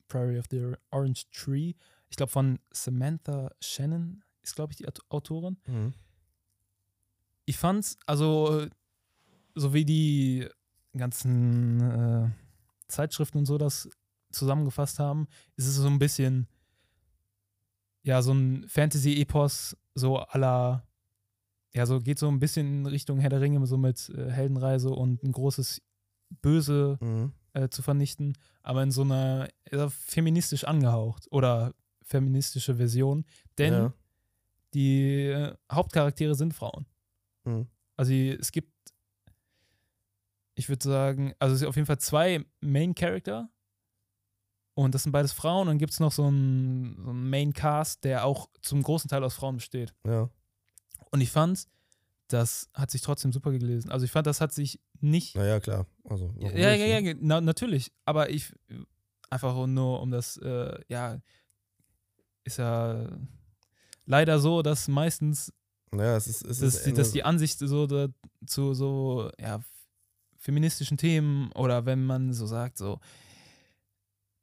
Prairie 0.09 0.37
of 0.39 0.45
the 0.51 0.73
Orange 0.91 1.29
Tree, 1.31 1.73
ich 2.09 2.17
glaube 2.17 2.31
von 2.31 2.59
Samantha 2.71 3.51
Shannon 3.61 4.21
ist, 4.41 4.55
glaube 4.55 4.73
ich, 4.73 4.77
die 4.77 4.87
Aut- 4.87 5.01
Autorin. 5.09 5.57
Mhm. 5.67 5.93
ich 7.45 7.57
fand's, 7.57 7.97
also 8.05 8.67
so 9.55 9.73
wie 9.73 9.85
die 9.85 10.47
ganzen 10.97 11.79
äh, 11.81 12.29
Zeitschriften 12.87 13.37
und 13.39 13.45
so 13.45 13.57
das 13.57 13.89
zusammengefasst 14.31 14.99
haben, 14.99 15.27
ist 15.55 15.67
es 15.67 15.75
so 15.75 15.87
ein 15.87 15.99
bisschen 15.99 16.47
ja, 18.03 18.21
so 18.21 18.31
ein 18.33 18.67
Fantasy-Epos, 18.67 19.75
so 19.93 20.17
aller, 20.19 20.87
ja, 21.73 21.85
so 21.85 21.99
geht 21.99 22.17
so 22.17 22.27
ein 22.29 22.39
bisschen 22.39 22.65
in 22.67 22.85
Richtung 22.85 23.19
Herr 23.19 23.29
der 23.29 23.41
Ringe, 23.41 23.65
so 23.67 23.77
mit 23.77 24.09
äh, 24.09 24.31
Heldenreise 24.31 24.89
und 24.89 25.21
ein 25.23 25.31
großes 25.31 25.81
Böse 26.41 26.97
Mhm. 27.01 27.33
Äh, 27.53 27.69
zu 27.69 27.81
vernichten, 27.81 28.37
aber 28.63 28.83
in 28.83 28.91
so 28.91 29.01
einer 29.03 29.49
feministisch 29.89 30.63
angehaucht 30.63 31.27
oder 31.31 31.73
feministische 32.03 32.75
Version, 32.75 33.25
denn 33.57 33.73
Ja. 33.73 33.93
die 34.73 35.25
äh, 35.27 35.55
Hauptcharaktere 35.71 36.35
sind 36.35 36.53
Frauen. 36.53 36.85
Mhm. 37.43 37.67
Also 37.97 38.11
die- 38.11 38.29
es 38.31 38.51
gibt, 38.51 38.73
ich 40.55 40.69
würde 40.69 40.83
sagen, 40.83 41.33
also 41.39 41.53
es 41.53 41.59
sind 41.59 41.67
auf 41.69 41.75
jeden 41.75 41.85
Fall 41.85 41.99
zwei 41.99 42.45
Main 42.59 42.93
Character 42.95 43.49
und 44.75 44.93
das 44.95 45.03
sind 45.03 45.11
beides 45.11 45.33
Frauen 45.33 45.61
und 45.61 45.67
dann 45.67 45.77
gibt 45.77 45.93
es 45.93 45.99
noch 45.99 46.11
so 46.11 46.25
einen, 46.25 46.95
so 47.03 47.09
einen 47.11 47.29
Main 47.29 47.53
Cast, 47.53 48.03
der 48.03 48.25
auch 48.25 48.49
zum 48.61 48.81
großen 48.83 49.09
Teil 49.09 49.23
aus 49.23 49.35
Frauen 49.35 49.55
besteht. 49.55 49.93
Ja. 50.05 50.29
Und 51.11 51.21
ich 51.21 51.31
fand, 51.31 51.65
das 52.29 52.69
hat 52.73 52.89
sich 52.91 53.01
trotzdem 53.01 53.31
super 53.33 53.51
gelesen. 53.51 53.91
Also 53.91 54.05
ich 54.05 54.11
fand, 54.11 54.25
das 54.27 54.39
hat 54.41 54.53
sich 54.53 54.79
nicht 55.01 55.35
Naja, 55.35 55.59
klar. 55.59 55.85
Also, 56.05 56.33
ja, 56.39 56.47
nicht, 56.51 56.57
ja, 56.57 56.73
ja, 56.75 57.01
ne? 57.01 57.17
na, 57.19 57.41
natürlich. 57.41 57.91
Aber 58.05 58.29
ich 58.29 58.53
einfach 59.29 59.67
nur 59.67 60.01
um 60.01 60.11
das, 60.11 60.37
äh, 60.37 60.79
ja, 60.87 61.19
ist 62.43 62.57
ja 62.57 63.07
leider 64.05 64.39
so, 64.39 64.61
dass 64.61 64.87
meistens, 64.87 65.53
Naja, 65.91 66.15
es 66.17 66.27
ist, 66.27 66.41
es 66.45 66.59
dass, 66.59 66.75
ist 66.75 66.85
die, 66.85 66.93
dass 66.93 67.07
Ende- 67.07 67.13
die 67.17 67.23
Ansicht 67.23 67.59
so 67.59 67.85
da, 67.87 68.07
zu 68.45 68.73
so, 68.73 69.29
ja, 69.39 69.59
feministischen 70.37 70.97
Themen 70.97 71.51
oder 71.51 71.85
wenn 71.85 72.05
man 72.05 72.33
so 72.33 72.45
sagt, 72.45 72.77
so, 72.77 72.99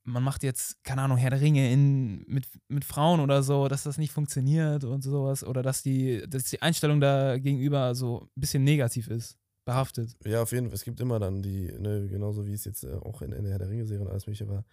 man 0.07 0.23
macht 0.23 0.43
jetzt, 0.43 0.83
keine 0.85 1.03
Ahnung, 1.03 1.19
Herr 1.19 1.31
der 1.31 1.41
Ringe 1.41 1.70
in, 1.70 2.24
mit, 2.27 2.47
mit 2.69 2.85
Frauen 2.85 3.20
oder 3.20 3.43
so, 3.43 3.69
dass 3.69 3.83
das 3.83 3.99
nicht 3.99 4.12
funktioniert 4.12 4.85
und 4.85 5.03
sowas 5.03 5.45
oder 5.45 5.62
dass 5.62 5.83
die, 5.83 6.24
dass 6.28 6.45
die 6.45 6.62
Einstellung 6.62 7.01
da 7.01 7.39
gegenüber 7.39 7.95
so 7.95 8.23
ein 8.23 8.41
bisschen 8.41 8.65
negativ 8.65 9.09
ist, 9.09 9.37
behaftet. 9.65 10.16
Ja, 10.24 10.43
auf 10.43 10.53
jeden 10.53 10.69
Fall. 10.69 10.74
Es 10.77 10.85
gibt 10.85 11.01
immer 11.01 11.19
dann 11.19 11.43
die, 11.43 11.73
ne, 11.78 12.07
genauso 12.09 12.47
wie 12.47 12.53
es 12.53 12.65
jetzt 12.65 12.85
äh, 12.85 12.95
auch 12.95 13.20
in, 13.20 13.33
in 13.33 13.43
der 13.43 13.53
Herr 13.53 13.59
der 13.59 13.69
Ringe-Serie 13.69 14.05
und 14.05 14.11
alles 14.11 14.27
mögliche 14.27 14.49
war, 14.49 14.65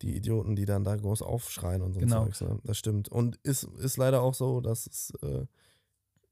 die 0.00 0.16
Idioten, 0.16 0.56
die 0.56 0.64
dann 0.64 0.84
da 0.84 0.96
groß 0.96 1.22
aufschreien 1.22 1.82
und 1.82 1.92
so 1.92 2.00
Genau. 2.00 2.24
Zeugs. 2.24 2.40
Ne? 2.40 2.58
Das 2.64 2.78
stimmt. 2.78 3.08
Und 3.08 3.36
ist, 3.42 3.64
ist 3.64 3.98
leider 3.98 4.22
auch 4.22 4.34
so, 4.34 4.60
dass 4.60 4.86
es 4.86 5.12
äh, 5.22 5.44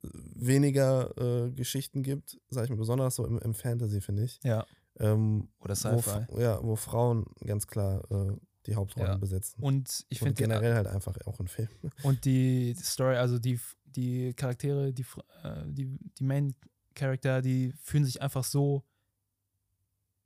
weniger 0.02 1.12
äh, 1.18 1.50
Geschichten 1.50 2.02
gibt, 2.02 2.38
sag 2.48 2.64
ich 2.64 2.70
mal, 2.70 2.76
besonders 2.76 3.16
so 3.16 3.26
im, 3.26 3.38
im 3.38 3.54
Fantasy, 3.54 4.00
finde 4.00 4.24
ich. 4.24 4.38
Ja. 4.44 4.64
Ähm, 4.98 5.48
Oder 5.60 5.74
wo, 5.74 5.98
Sci-Fi. 6.00 6.18
F- 6.20 6.38
ja, 6.38 6.62
wo 6.62 6.76
Frauen 6.76 7.26
ganz 7.44 7.66
klar 7.66 8.02
äh, 8.10 8.36
die 8.66 8.74
Hauptrollen 8.76 9.12
Ja. 9.12 9.16
besetzen. 9.18 9.62
Und 9.62 10.04
ich 10.08 10.18
finde 10.18 10.34
generell 10.34 10.74
halt 10.74 10.86
einfach 10.86 11.16
auch 11.26 11.38
in 11.40 11.48
Filmen. 11.48 11.70
Und 12.02 12.24
die 12.24 12.74
Story, 12.82 13.16
also 13.16 13.38
die, 13.38 13.60
die 13.84 14.32
Charaktere, 14.34 14.92
die, 14.92 15.04
äh, 15.42 15.62
die, 15.66 15.98
die 16.18 16.24
Main 16.24 16.54
Character, 16.94 17.42
die 17.42 17.72
fühlen 17.82 18.04
sich 18.04 18.22
einfach 18.22 18.42
so, 18.44 18.82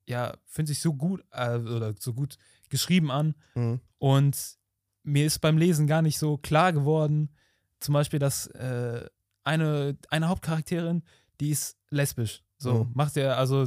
ja, 0.06 0.36
fühlen 0.47 0.66
sich 0.66 0.80
so 0.80 0.94
gut 0.94 1.24
äh, 1.32 1.56
oder 1.59 1.94
so 1.98 2.12
gut 2.14 2.36
geschrieben 2.68 3.10
an. 3.10 3.34
Mhm. 3.55 3.80
Und 3.98 4.59
mir 5.02 5.26
ist 5.26 5.38
beim 5.40 5.59
Lesen 5.59 5.86
gar 5.86 6.02
nicht 6.02 6.18
so 6.18 6.36
klar 6.38 6.72
geworden, 6.72 7.30
zum 7.80 7.94
Beispiel, 7.94 8.18
dass 8.18 8.47
äh, 8.48 9.05
eine, 9.44 9.97
eine 10.10 10.28
Hauptcharakterin, 10.28 11.02
die 11.40 11.51
ist 11.51 11.76
lesbisch. 11.90 12.42
So, 12.59 12.84
Mhm. 12.84 12.90
macht 12.94 13.16
er, 13.16 13.38
also 13.38 13.66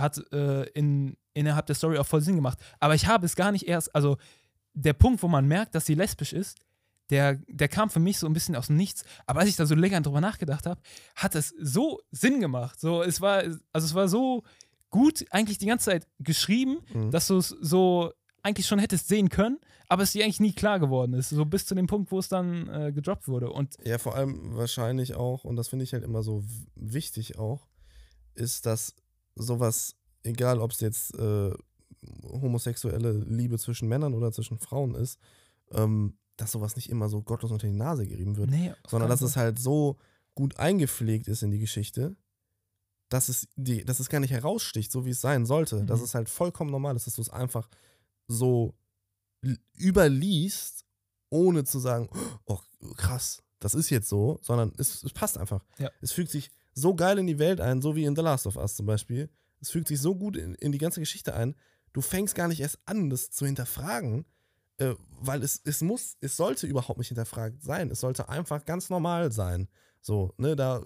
hat 0.00 0.20
äh, 0.32 0.64
in, 0.70 1.16
innerhalb 1.34 1.66
der 1.66 1.74
Story 1.76 1.98
auch 1.98 2.06
voll 2.06 2.20
Sinn 2.20 2.36
gemacht. 2.36 2.58
Aber 2.78 2.94
ich 2.94 3.06
habe 3.06 3.26
es 3.26 3.36
gar 3.36 3.52
nicht 3.52 3.66
erst, 3.68 3.94
also 3.94 4.16
der 4.74 4.92
Punkt, 4.92 5.22
wo 5.22 5.28
man 5.28 5.46
merkt, 5.46 5.74
dass 5.74 5.86
sie 5.86 5.94
lesbisch 5.94 6.32
ist, 6.32 6.58
der, 7.10 7.40
der 7.48 7.68
kam 7.68 7.90
für 7.90 7.98
mich 8.00 8.18
so 8.18 8.26
ein 8.26 8.32
bisschen 8.32 8.54
aus 8.54 8.68
dem 8.68 8.76
Nichts. 8.76 9.04
Aber 9.26 9.40
als 9.40 9.48
ich 9.48 9.56
da 9.56 9.66
so 9.66 9.74
länger 9.74 10.00
drüber 10.00 10.20
nachgedacht 10.20 10.64
habe, 10.66 10.80
hat 11.16 11.34
es 11.34 11.52
so 11.60 12.00
Sinn 12.12 12.40
gemacht. 12.40 12.78
So, 12.78 13.02
es 13.02 13.20
war, 13.20 13.42
also 13.72 13.86
es 13.86 13.94
war 13.94 14.08
so 14.08 14.44
gut 14.90 15.24
eigentlich 15.30 15.58
die 15.58 15.66
ganze 15.66 15.86
Zeit 15.86 16.06
geschrieben, 16.20 16.78
Mhm. 16.94 17.10
dass 17.10 17.26
du 17.26 17.38
es 17.38 17.48
so 17.48 18.12
eigentlich 18.42 18.66
schon 18.66 18.78
hättest 18.78 19.08
sehen 19.08 19.28
können, 19.28 19.58
aber 19.88 20.02
es 20.04 20.12
dir 20.12 20.22
eigentlich 20.24 20.40
nie 20.40 20.52
klar 20.52 20.78
geworden 20.78 21.12
ist. 21.14 21.30
So 21.30 21.44
bis 21.44 21.66
zu 21.66 21.74
dem 21.74 21.86
Punkt, 21.88 22.10
wo 22.12 22.18
es 22.20 22.28
dann 22.28 22.68
äh, 22.68 22.92
gedroppt 22.92 23.26
wurde. 23.28 23.50
Und 23.50 23.76
Ja, 23.84 23.98
vor 23.98 24.14
allem 24.14 24.56
wahrscheinlich 24.56 25.14
auch, 25.14 25.44
und 25.44 25.56
das 25.56 25.68
finde 25.68 25.84
ich 25.84 25.92
halt 25.92 26.04
immer 26.04 26.22
so 26.22 26.42
wichtig 26.76 27.38
auch, 27.38 27.66
ist, 28.34 28.66
dass 28.66 28.94
sowas, 29.36 29.96
egal 30.22 30.58
ob 30.60 30.72
es 30.72 30.80
jetzt 30.80 31.14
äh, 31.18 31.52
homosexuelle 32.22 33.12
Liebe 33.12 33.58
zwischen 33.58 33.88
Männern 33.88 34.14
oder 34.14 34.32
zwischen 34.32 34.58
Frauen 34.58 34.94
ist, 34.94 35.18
ähm, 35.72 36.16
dass 36.36 36.52
sowas 36.52 36.76
nicht 36.76 36.88
immer 36.90 37.08
so 37.08 37.22
gottlos 37.22 37.50
unter 37.52 37.66
die 37.66 37.72
Nase 37.74 38.06
gerieben 38.06 38.36
wird, 38.36 38.50
nee, 38.50 38.72
sondern 38.88 39.10
dass 39.10 39.20
es 39.20 39.36
halt 39.36 39.58
so 39.58 39.98
gut 40.34 40.56
eingepflegt 40.58 41.28
ist 41.28 41.42
in 41.42 41.50
die 41.50 41.58
Geschichte, 41.58 42.16
dass 43.10 43.28
es, 43.28 43.48
die, 43.56 43.84
dass 43.84 44.00
es 44.00 44.08
gar 44.08 44.20
nicht 44.20 44.30
heraussticht, 44.30 44.90
so 44.90 45.04
wie 45.04 45.10
es 45.10 45.20
sein 45.20 45.44
sollte. 45.44 45.84
Dass 45.84 45.98
Mhm. 46.00 46.04
es 46.04 46.14
halt 46.14 46.28
vollkommen 46.30 46.70
normal 46.70 46.96
ist, 46.96 47.06
dass 47.06 47.16
du 47.16 47.22
es 47.22 47.28
einfach 47.28 47.68
so 48.28 48.74
überliest, 49.76 50.84
ohne 51.30 51.64
zu 51.64 51.78
sagen, 51.78 52.08
oh 52.46 52.58
krass, 52.96 53.42
das 53.58 53.74
ist 53.74 53.90
jetzt 53.90 54.08
so, 54.08 54.38
sondern 54.42 54.72
es, 54.78 55.02
es 55.02 55.12
passt 55.12 55.38
einfach. 55.38 55.64
Ja. 55.78 55.90
Es 56.00 56.12
fügt 56.12 56.30
sich 56.30 56.50
so 56.74 56.94
geil 56.94 57.18
in 57.18 57.26
die 57.26 57.38
Welt 57.38 57.60
ein, 57.60 57.82
so 57.82 57.96
wie 57.96 58.04
in 58.04 58.16
The 58.16 58.22
Last 58.22 58.46
of 58.46 58.56
Us 58.56 58.76
zum 58.76 58.86
Beispiel. 58.86 59.28
Es 59.60 59.70
fügt 59.70 59.88
sich 59.88 60.00
so 60.00 60.14
gut 60.14 60.36
in, 60.36 60.54
in 60.54 60.72
die 60.72 60.78
ganze 60.78 61.00
Geschichte 61.00 61.34
ein. 61.34 61.54
Du 61.92 62.00
fängst 62.00 62.34
gar 62.34 62.48
nicht 62.48 62.60
erst 62.60 62.78
an, 62.86 63.10
das 63.10 63.30
zu 63.30 63.46
hinterfragen, 63.46 64.24
äh, 64.78 64.94
weil 65.20 65.42
es, 65.42 65.60
es 65.64 65.82
muss, 65.82 66.16
es 66.20 66.36
sollte 66.36 66.66
überhaupt 66.66 66.98
nicht 66.98 67.08
hinterfragt 67.08 67.62
sein. 67.62 67.90
Es 67.90 68.00
sollte 68.00 68.28
einfach 68.28 68.64
ganz 68.64 68.88
normal 68.90 69.32
sein. 69.32 69.68
So, 70.00 70.32
ne, 70.38 70.56
da, 70.56 70.82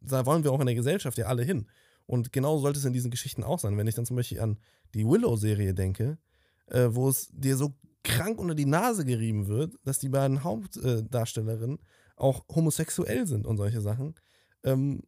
da 0.00 0.26
wollen 0.26 0.44
wir 0.44 0.52
auch 0.52 0.60
in 0.60 0.66
der 0.66 0.74
Gesellschaft 0.74 1.16
ja 1.18 1.26
alle 1.26 1.42
hin. 1.42 1.66
Und 2.06 2.32
genau 2.32 2.58
sollte 2.58 2.78
es 2.78 2.84
in 2.84 2.92
diesen 2.92 3.10
Geschichten 3.10 3.42
auch 3.42 3.58
sein. 3.58 3.76
Wenn 3.76 3.86
ich 3.86 3.94
dann 3.94 4.06
zum 4.06 4.16
Beispiel 4.16 4.40
an 4.40 4.58
die 4.94 5.06
Willow-Serie 5.06 5.74
denke, 5.74 6.18
äh, 6.66 6.88
wo 6.90 7.08
es 7.08 7.28
dir 7.32 7.56
so 7.56 7.74
krank 8.04 8.38
unter 8.38 8.54
die 8.54 8.66
Nase 8.66 9.04
gerieben 9.04 9.48
wird, 9.48 9.74
dass 9.84 9.98
die 9.98 10.08
beiden 10.08 10.44
Hauptdarstellerinnen 10.44 11.78
auch 12.16 12.44
homosexuell 12.54 13.26
sind 13.26 13.46
und 13.46 13.56
solche 13.56 13.80
Sachen, 13.80 14.14
ähm, 14.64 15.02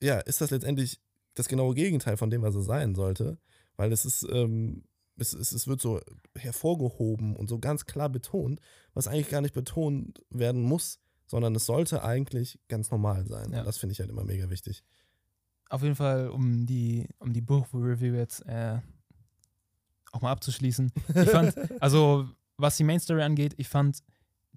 ja, 0.00 0.18
ist 0.20 0.40
das 0.40 0.50
letztendlich 0.50 1.00
das 1.34 1.48
genaue 1.48 1.74
Gegenteil 1.74 2.16
von 2.16 2.30
dem, 2.30 2.42
was 2.42 2.54
es 2.54 2.66
sein 2.66 2.94
sollte. 2.94 3.38
Weil 3.76 3.92
es 3.92 4.04
ist, 4.04 4.26
ähm, 4.30 4.84
es, 5.16 5.32
es, 5.32 5.52
es 5.52 5.66
wird 5.66 5.80
so 5.80 6.00
hervorgehoben 6.36 7.36
und 7.36 7.48
so 7.48 7.58
ganz 7.58 7.86
klar 7.86 8.08
betont, 8.08 8.60
was 8.94 9.08
eigentlich 9.08 9.30
gar 9.30 9.40
nicht 9.40 9.54
betont 9.54 10.22
werden 10.30 10.62
muss, 10.62 11.00
sondern 11.26 11.54
es 11.54 11.66
sollte 11.66 12.04
eigentlich 12.04 12.60
ganz 12.68 12.90
normal 12.90 13.26
sein. 13.26 13.52
Ja. 13.52 13.60
Und 13.60 13.66
das 13.66 13.78
finde 13.78 13.92
ich 13.92 14.00
halt 14.00 14.10
immer 14.10 14.24
mega 14.24 14.50
wichtig. 14.50 14.84
auf 15.70 15.82
jeden 15.82 15.96
Fall, 15.96 16.28
um 16.28 16.66
die, 16.66 17.08
um 17.18 17.32
die 17.32 17.40
Buch-Review 17.40 18.14
jetzt 18.14 18.46
äh, 18.46 18.78
auch 20.12 20.20
mal 20.20 20.30
abzuschließen. 20.30 20.92
Ich 21.14 21.30
fand, 21.30 21.54
also 21.82 22.28
was 22.56 22.76
die 22.76 22.84
Main 22.84 23.00
Story 23.00 23.22
angeht, 23.22 23.54
ich 23.56 23.68
fand 23.68 23.98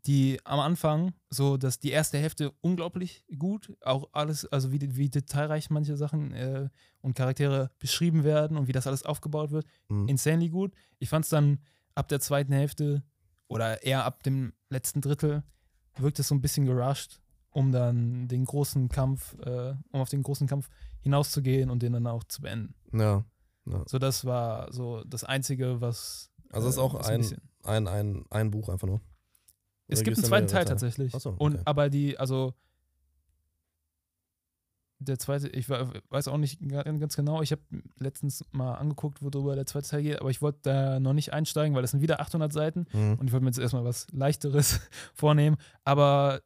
die 0.06 0.40
am 0.46 0.60
Anfang 0.60 1.14
so, 1.30 1.58
dass 1.58 1.80
die 1.80 1.90
erste 1.92 2.18
Hälfte 2.18 2.52
unglaublich 2.62 3.26
gut, 3.38 3.76
auch 3.82 4.10
alles, 4.14 4.46
also 4.46 4.72
wie, 4.72 4.96
wie 4.96 5.10
detailreich 5.10 5.70
manche 5.70 5.98
Sachen 5.98 6.32
äh, 6.34 6.70
und 7.02 7.16
Charaktere 7.16 7.72
beschrieben 7.80 8.24
werden 8.24 8.58
und 8.58 8.68
wie 8.68 8.72
das 8.74 8.88
alles 8.88 9.04
aufgebaut 9.04 9.52
wird, 9.52 9.66
Mhm. 9.90 10.08
insanely 10.08 10.50
gut. 10.50 10.74
Ich 11.00 11.10
fand 11.10 11.26
es 11.26 11.30
dann 11.30 11.60
ab 11.96 12.08
der 12.08 12.20
zweiten 12.20 12.54
Hälfte 12.54 13.04
oder 13.48 13.84
eher 13.84 14.06
ab 14.06 14.24
dem 14.24 14.54
letzten 14.70 15.02
Drittel 15.02 15.44
wirkt 15.98 16.20
es 16.20 16.28
so 16.28 16.36
ein 16.36 16.42
bisschen 16.42 16.66
gerusht, 16.66 17.20
um 17.50 17.72
dann 17.72 18.28
den 18.28 18.46
großen 18.46 18.88
Kampf, 18.90 19.36
äh, 19.40 19.74
um 19.92 20.02
auf 20.02 20.10
den 20.10 20.22
großen 20.22 20.48
Kampf 20.48 20.70
hinauszugehen 21.02 21.70
und 21.72 21.82
den 21.82 21.94
dann 21.94 22.06
auch 22.08 22.24
zu 22.26 22.42
beenden. 22.42 22.76
Ja. 22.94 23.26
So, 23.88 23.98
das 24.00 24.24
war 24.26 24.72
so 24.72 25.04
das 25.06 25.24
Einzige, 25.24 25.82
was. 25.82 26.30
Also 26.52 26.68
es 26.70 26.76
ist 26.76 26.78
äh, 26.78 26.82
auch 26.82 26.96
ein, 26.96 27.26
ein, 27.64 27.88
ein, 27.88 28.26
ein 28.30 28.52
Buch 28.52 28.70
einfach 28.70 28.88
nur. 28.88 29.02
Es 29.88 30.04
gibt 30.04 30.18
einen 30.18 30.26
zweiten 30.26 30.48
Teil 30.48 30.66
Teile? 30.66 30.70
tatsächlich. 30.70 31.14
Ach 31.16 31.20
so, 31.20 31.30
Und 31.38 31.56
okay. 31.56 31.64
aber 31.66 31.90
die, 31.90 32.18
also 32.20 32.54
der 35.00 35.20
zweite, 35.20 35.48
ich 35.50 35.70
weiß 35.70 36.28
auch 36.28 36.38
nicht 36.38 36.60
ga- 36.68 36.82
ganz 36.84 37.16
genau, 37.16 37.42
ich 37.44 37.52
habe 37.52 37.62
letztens 38.00 38.44
mal 38.52 38.74
angeguckt, 38.76 39.22
worüber 39.22 39.56
der 39.56 39.68
zweite 39.68 39.88
Teil 39.88 40.02
geht, 40.04 40.20
aber 40.20 40.32
ich 40.32 40.42
wollte 40.42 40.60
da 40.64 41.00
noch 41.00 41.14
nicht 41.14 41.34
einsteigen, 41.34 41.76
weil 41.76 41.84
das 41.84 41.92
sind 41.92 42.02
wieder 42.02 42.20
800 42.20 42.52
Seiten 42.52 42.88
Mhm. 42.92 43.14
und 43.20 43.28
ich 43.28 43.32
wollte 43.32 43.44
mir 43.44 43.50
jetzt 43.52 43.60
erstmal 43.60 43.86
was 43.86 44.08
leichteres 44.12 44.80
vornehmen, 45.14 45.58
aber 45.84 46.42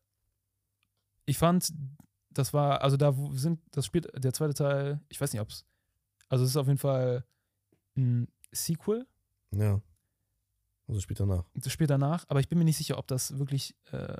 ich 1.26 1.38
fand, 1.38 1.72
das 2.30 2.54
war, 2.54 2.82
also 2.82 2.98
da 2.98 3.14
sind, 3.34 3.62
das 3.72 3.86
spielt 3.86 4.10
der 4.22 4.34
zweite 4.34 4.54
Teil, 4.54 5.00
ich 5.08 5.22
weiß 5.22 5.32
nicht, 5.32 5.42
ob 5.42 5.50
es, 5.50 5.66
also 6.28 6.44
es 6.44 6.50
ist 6.52 6.58
auf 6.58 6.68
jeden 6.68 6.78
Fall 6.80 7.24
ein 7.96 8.28
Sequel, 8.52 9.08
Ja. 9.56 9.80
Also 10.92 11.02
später 11.02 11.26
nach. 11.26 11.46
das 11.56 11.72
spielt 11.72 11.90
danach, 11.90 12.26
aber 12.28 12.40
ich 12.42 12.50
bin 12.50 12.60
mir 12.60 12.66
nicht 12.66 12.78
sicher, 12.78 12.98
ob 12.98 13.08
das 13.08 13.40
wirklich, 13.40 13.76
äh, 13.94 14.14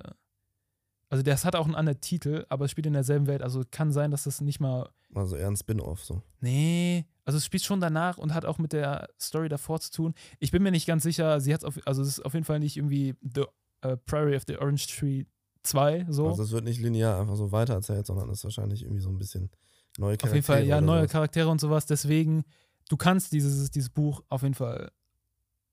also 1.10 1.22
das 1.22 1.44
hat 1.44 1.56
auch 1.58 1.66
einen 1.66 1.76
anderen 1.76 2.00
Titel, 2.00 2.46
aber 2.48 2.66
es 2.66 2.72
spielt 2.72 2.88
in 2.88 2.94
derselben 2.94 3.28
Welt, 3.28 3.42
also 3.42 3.62
kann 3.70 3.92
sein, 3.92 4.10
dass 4.12 4.24
das 4.24 4.40
nicht 4.40 4.60
mal, 4.62 4.90
Also 5.14 5.36
eher 5.36 5.48
ein 5.48 5.58
Spin-off 5.58 6.04
so. 6.04 6.22
nee, 6.40 7.06
also 7.26 7.38
es 7.38 7.46
spielt 7.46 7.64
schon 7.64 7.82
danach 7.82 8.18
und 8.18 8.34
hat 8.34 8.46
auch 8.46 8.58
mit 8.58 8.72
der 8.74 9.10
Story 9.20 9.50
davor 9.50 9.80
zu 9.82 9.92
tun. 9.92 10.14
Ich 10.40 10.52
bin 10.52 10.64
mir 10.64 10.72
nicht 10.72 10.88
ganz 10.88 11.04
sicher, 11.04 11.40
sie 11.42 11.54
hat 11.54 11.64
auf, 11.66 11.78
also 11.86 12.02
es 12.02 12.08
ist 12.08 12.26
auf 12.26 12.34
jeden 12.34 12.46
Fall 12.46 12.60
nicht 12.60 12.78
irgendwie 12.78 13.16
The 13.22 13.44
äh, 13.82 13.98
Prairie 13.98 14.36
of 14.38 14.44
the 14.48 14.58
Orange 14.58 14.88
Tree 14.88 15.26
2, 15.64 16.06
so. 16.10 16.30
Also 16.30 16.44
es 16.44 16.52
wird 16.52 16.64
nicht 16.64 16.80
linear 16.80 17.20
einfach 17.20 17.36
so 17.36 17.52
weitererzählt, 17.52 18.06
sondern 18.08 18.30
es 18.30 18.40
ist 18.40 18.44
wahrscheinlich 18.46 18.84
irgendwie 18.84 19.02
so 19.02 19.10
ein 19.10 19.18
bisschen 19.18 19.52
neue 19.98 20.16
Charaktere. 20.18 20.30
auf 20.30 20.34
jeden 20.36 20.46
Fall, 20.46 20.66
ja, 20.66 20.80
neue 20.82 21.02
sowas. 21.02 21.12
Charaktere 21.12 21.50
und 21.50 21.60
sowas. 21.62 21.86
Deswegen, 21.86 22.44
du 22.90 22.96
kannst 22.98 23.34
dieses, 23.34 23.70
dieses 23.72 23.90
Buch 23.90 24.24
auf 24.30 24.42
jeden 24.44 24.56
Fall 24.56 24.92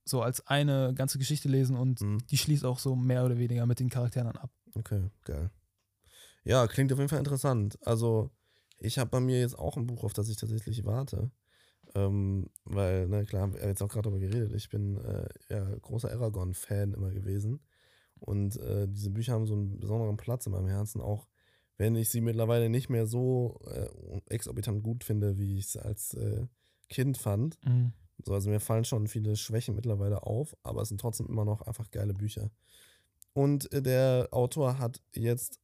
so 0.09 0.23
als 0.23 0.47
eine 0.47 0.93
ganze 0.95 1.19
Geschichte 1.19 1.49
lesen 1.49 1.77
und 1.77 2.01
Mhm. 2.01 2.19
die 2.31 2.39
schließt 2.39 2.65
auch 2.65 2.79
so 2.79 2.97
mehr 2.97 3.25
oder 3.25 3.39
weniger 3.39 3.67
mit 3.67 3.81
den 3.81 3.89
Charakteren 3.91 4.37
ab. 4.37 4.51
Okay, 4.75 5.11
geil. 5.25 5.51
Ja, 6.45 6.67
klingt 6.67 6.93
auf 6.93 6.99
jeden 6.99 7.09
Fall 7.09 7.19
interessant. 7.19 7.79
Also, 7.87 8.31
ich 8.79 8.99
habe 8.99 9.11
bei 9.11 9.21
mir 9.21 9.41
jetzt 9.41 9.59
auch 9.59 9.77
ein 9.77 9.87
Buch, 9.87 10.05
auf 10.05 10.13
das 10.13 10.29
ich 10.29 10.37
tatsächlich 10.37 10.85
warte. 10.85 11.31
Ähm, 11.95 12.49
weil, 12.65 13.09
na 13.09 13.25
klar, 13.25 13.43
haben 13.43 13.55
wir 13.55 13.67
jetzt 13.67 13.83
auch 13.83 13.89
gerade 13.89 14.11
darüber 14.11 14.21
geredet. 14.21 14.53
Ich 14.55 14.69
bin 14.69 14.97
äh, 14.99 15.29
ja 15.49 15.65
großer 15.81 16.11
Aragon-Fan 16.11 16.93
immer 16.93 17.11
gewesen. 17.11 17.61
Und 18.21 18.57
äh, 18.57 18.87
diese 18.89 19.11
Bücher 19.11 19.33
haben 19.35 19.47
so 19.47 19.55
einen 19.55 19.79
besonderen 19.79 20.17
Platz 20.17 20.47
in 20.47 20.53
meinem 20.53 20.69
Herzen, 20.69 21.01
auch 21.01 21.29
wenn 21.77 21.95
ich 21.97 22.11
sie 22.11 22.21
mittlerweile 22.21 22.69
nicht 22.69 22.89
mehr 22.89 23.07
so 23.07 23.61
äh, 23.67 23.89
exorbitant 24.27 24.83
gut 24.83 25.05
finde, 25.05 25.39
wie 25.39 25.59
ich 25.59 25.67
es 25.67 25.77
als 25.77 26.15
äh, 26.15 26.47
Kind 26.89 27.17
fand. 27.19 27.59
Mhm. 27.65 27.93
So, 28.25 28.35
also 28.35 28.51
mir 28.51 28.61
fallen 28.61 28.85
schon 28.85 29.07
viele 29.07 29.37
Schwächen 29.37 29.75
mittlerweile 29.75 30.23
auf, 30.25 30.57
aber 30.63 30.83
es 30.83 30.89
sind 30.89 31.01
trotzdem 31.01 31.27
immer 31.29 31.45
noch 31.45 31.63
einfach 31.63 31.91
geile 31.91 32.15
Bücher. 32.15 32.51
Und 33.33 33.73
äh, 33.73 33.83
der 33.83 34.29
Autor 34.33 34.79
hat 34.79 35.01
jetzt 35.15 35.61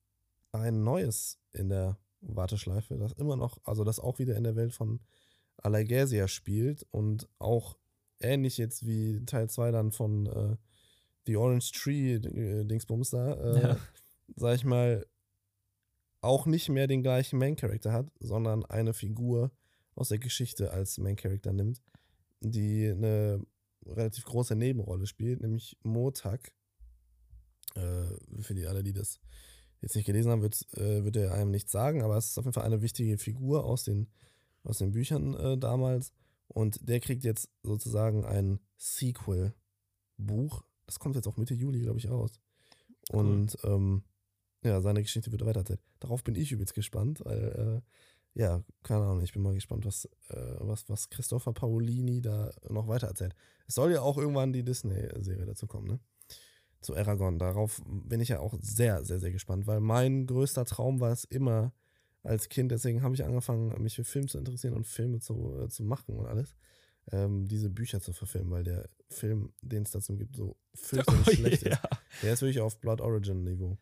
ein 0.52 0.84
neues 0.84 1.38
in 1.52 1.68
der 1.68 1.98
Warteschleife, 2.20 2.96
das 2.96 3.12
immer 3.12 3.36
noch, 3.36 3.58
also 3.64 3.84
das 3.84 3.98
auch 3.98 4.18
wieder 4.18 4.36
in 4.36 4.44
der 4.44 4.56
Welt 4.56 4.72
von 4.72 5.00
Alagasia 5.58 6.28
spielt 6.28 6.86
und 6.90 7.28
auch 7.38 7.76
ähnlich 8.20 8.56
jetzt 8.58 8.86
wie 8.86 9.24
Teil 9.26 9.50
2 9.50 9.70
dann 9.72 9.90
von 9.92 10.26
äh, 10.26 10.56
The 11.26 11.36
Orange 11.36 11.72
Tree 11.72 12.14
äh, 12.14 12.64
Dingsbums 12.64 13.10
da, 13.10 13.34
äh, 13.34 13.62
Ja. 13.62 13.76
sag 14.36 14.54
ich 14.56 14.64
mal, 14.64 15.04
auch 16.20 16.46
nicht 16.46 16.68
mehr 16.68 16.86
den 16.86 17.02
gleichen 17.02 17.38
Main 17.38 17.56
Character 17.56 17.92
hat, 17.92 18.06
sondern 18.20 18.64
eine 18.64 18.94
Figur 18.94 19.50
aus 19.94 20.08
der 20.08 20.18
Geschichte 20.18 20.70
als 20.70 20.98
Main 20.98 21.16
Character 21.16 21.52
nimmt, 21.52 21.82
die 22.50 22.88
eine 22.88 23.44
relativ 23.86 24.24
große 24.24 24.56
Nebenrolle 24.56 25.06
spielt, 25.06 25.40
nämlich 25.40 25.76
Motak. 25.82 26.52
Äh, 27.74 28.42
für 28.42 28.54
die 28.54 28.66
alle, 28.66 28.82
die 28.82 28.92
das 28.92 29.20
jetzt 29.80 29.96
nicht 29.96 30.06
gelesen 30.06 30.30
haben, 30.30 30.42
wird, 30.42 30.66
äh, 30.76 31.04
wird 31.04 31.16
er 31.16 31.34
einem 31.34 31.50
nichts 31.50 31.72
sagen, 31.72 32.02
aber 32.02 32.16
es 32.16 32.30
ist 32.30 32.38
auf 32.38 32.44
jeden 32.44 32.54
Fall 32.54 32.64
eine 32.64 32.82
wichtige 32.82 33.18
Figur 33.18 33.64
aus 33.64 33.84
den, 33.84 34.08
aus 34.62 34.78
den 34.78 34.92
Büchern 34.92 35.34
äh, 35.34 35.58
damals. 35.58 36.12
Und 36.48 36.88
der 36.88 37.00
kriegt 37.00 37.24
jetzt 37.24 37.50
sozusagen 37.62 38.24
ein 38.24 38.60
Sequel-Buch. 38.76 40.64
Das 40.86 40.98
kommt 40.98 41.16
jetzt 41.16 41.26
auch 41.26 41.36
Mitte 41.36 41.54
Juli, 41.54 41.80
glaube 41.80 41.98
ich, 41.98 42.08
raus. 42.08 42.40
Und 43.10 43.56
ähm, 43.64 44.04
ja, 44.62 44.80
seine 44.80 45.02
Geschichte 45.02 45.30
wird 45.32 45.44
weitererzählt. 45.44 45.80
Darauf 46.00 46.24
bin 46.24 46.34
ich 46.34 46.52
übelst 46.52 46.74
gespannt, 46.74 47.20
weil, 47.24 47.82
äh, 47.82 47.90
ja, 48.34 48.62
keine 48.82 49.04
Ahnung, 49.04 49.22
ich 49.22 49.32
bin 49.32 49.42
mal 49.42 49.54
gespannt, 49.54 49.86
was, 49.86 50.06
äh, 50.28 50.56
was, 50.58 50.88
was 50.88 51.08
Christopher 51.08 51.52
Paolini 51.52 52.20
da 52.20 52.50
noch 52.68 52.88
weitererzählt. 52.88 53.34
Es 53.66 53.76
soll 53.76 53.92
ja 53.92 54.02
auch 54.02 54.18
irgendwann 54.18 54.52
die 54.52 54.64
Disney-Serie 54.64 55.46
dazu 55.46 55.66
kommen, 55.66 55.86
ne? 55.86 56.00
Zu 56.80 56.96
Aragon. 56.96 57.38
Darauf 57.38 57.80
bin 57.86 58.20
ich 58.20 58.28
ja 58.28 58.40
auch 58.40 58.54
sehr, 58.60 59.04
sehr, 59.04 59.18
sehr 59.18 59.32
gespannt, 59.32 59.66
weil 59.66 59.80
mein 59.80 60.26
größter 60.26 60.64
Traum 60.64 61.00
war 61.00 61.12
es 61.12 61.24
immer 61.24 61.72
als 62.22 62.48
Kind, 62.48 62.72
deswegen 62.72 63.02
habe 63.02 63.14
ich 63.14 63.24
angefangen, 63.24 63.80
mich 63.82 63.94
für 63.94 64.04
Film 64.04 64.28
zu 64.28 64.38
interessieren 64.38 64.74
und 64.74 64.86
Filme 64.86 65.20
zu, 65.20 65.56
äh, 65.60 65.68
zu 65.68 65.84
machen 65.84 66.16
und 66.16 66.26
alles. 66.26 66.56
Ähm, 67.12 67.46
diese 67.46 67.68
Bücher 67.68 68.00
zu 68.00 68.12
verfilmen, 68.14 68.50
weil 68.50 68.64
der 68.64 68.88
Film, 69.10 69.52
den 69.60 69.82
es 69.82 69.90
dazu 69.90 70.16
gibt, 70.16 70.36
so 70.36 70.56
fürchterlich 70.74 71.26
schlecht 71.38 71.62
ist. 71.62 71.78
Der 72.22 72.32
ist 72.32 72.42
wirklich 72.42 72.60
auf 72.60 72.80
Blood 72.80 73.00
Origin 73.02 73.44
Niveau. 73.44 73.78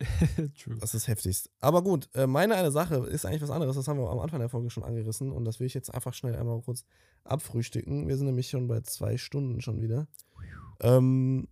True. 0.58 0.76
Das 0.80 0.94
ist 0.94 1.08
heftigst. 1.08 1.50
Aber 1.60 1.82
gut, 1.82 2.08
äh, 2.14 2.26
meine 2.26 2.54
eine 2.54 2.70
Sache 2.70 2.96
ist 2.96 3.24
eigentlich 3.24 3.42
was 3.42 3.50
anderes. 3.50 3.76
Das 3.76 3.88
haben 3.88 3.98
wir 3.98 4.10
am 4.10 4.18
Anfang 4.18 4.40
der 4.40 4.48
Folge 4.48 4.70
schon 4.70 4.84
angerissen 4.84 5.30
und 5.30 5.44
das 5.44 5.60
will 5.60 5.66
ich 5.66 5.74
jetzt 5.74 5.92
einfach 5.92 6.14
schnell 6.14 6.34
einmal 6.34 6.60
kurz 6.62 6.84
abfrühstücken. 7.24 8.08
Wir 8.08 8.16
sind 8.16 8.26
nämlich 8.26 8.50
schon 8.50 8.66
bei 8.66 8.80
zwei 8.80 9.16
Stunden 9.16 9.60
schon 9.60 9.80
wieder. 9.80 10.08
Ähm, 10.80 11.48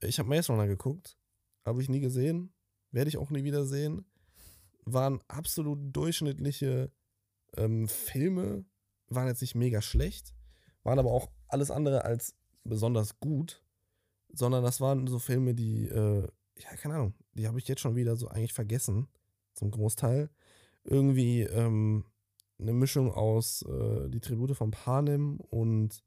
ich 0.00 0.18
habe 0.18 0.28
Maze 0.28 0.52
Runner 0.52 0.66
geguckt. 0.66 1.18
Habe 1.64 1.82
ich 1.82 1.88
nie 1.88 2.00
gesehen. 2.00 2.52
Werde 2.90 3.08
ich 3.08 3.18
auch 3.18 3.30
nie 3.30 3.44
wieder 3.44 3.64
sehen. 3.64 4.04
Waren 4.84 5.20
absolut 5.28 5.78
durchschnittliche 5.94 6.90
ähm, 7.56 7.88
Filme. 7.88 8.64
Waren 9.08 9.28
jetzt 9.28 9.42
nicht 9.42 9.54
mega 9.54 9.82
schlecht. 9.82 10.34
Waren 10.82 10.98
aber 10.98 11.12
auch 11.12 11.30
alles 11.48 11.70
andere 11.70 12.04
als 12.04 12.34
besonders 12.64 13.20
gut. 13.20 13.62
Sondern 14.32 14.64
das 14.64 14.80
waren 14.80 15.06
so 15.06 15.18
Filme, 15.18 15.54
die, 15.54 15.86
äh, 15.86 16.26
ja, 16.62 16.76
keine 16.76 16.94
Ahnung, 16.94 17.14
die 17.34 17.46
habe 17.46 17.58
ich 17.58 17.68
jetzt 17.68 17.80
schon 17.80 17.96
wieder 17.96 18.16
so 18.16 18.28
eigentlich 18.28 18.52
vergessen. 18.52 19.08
Zum 19.54 19.70
Großteil. 19.70 20.30
Irgendwie 20.84 21.42
ähm, 21.42 22.04
eine 22.58 22.72
Mischung 22.72 23.12
aus 23.12 23.62
äh, 23.62 24.08
die 24.08 24.20
Tribute 24.20 24.56
von 24.56 24.70
Panem 24.70 25.38
und 25.40 26.02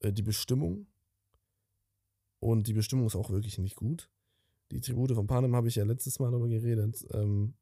äh, 0.00 0.12
die 0.12 0.22
Bestimmung. 0.22 0.86
Und 2.40 2.66
die 2.66 2.72
Bestimmung 2.72 3.06
ist 3.06 3.16
auch 3.16 3.30
wirklich 3.30 3.58
nicht 3.58 3.76
gut. 3.76 4.10
Die 4.70 4.80
Tribute 4.80 5.12
von 5.12 5.26
Panem 5.26 5.54
habe 5.54 5.68
ich 5.68 5.76
ja 5.76 5.84
letztes 5.84 6.18
Mal 6.18 6.30
darüber 6.30 6.48
geredet. 6.48 7.06
Ähm, 7.12 7.54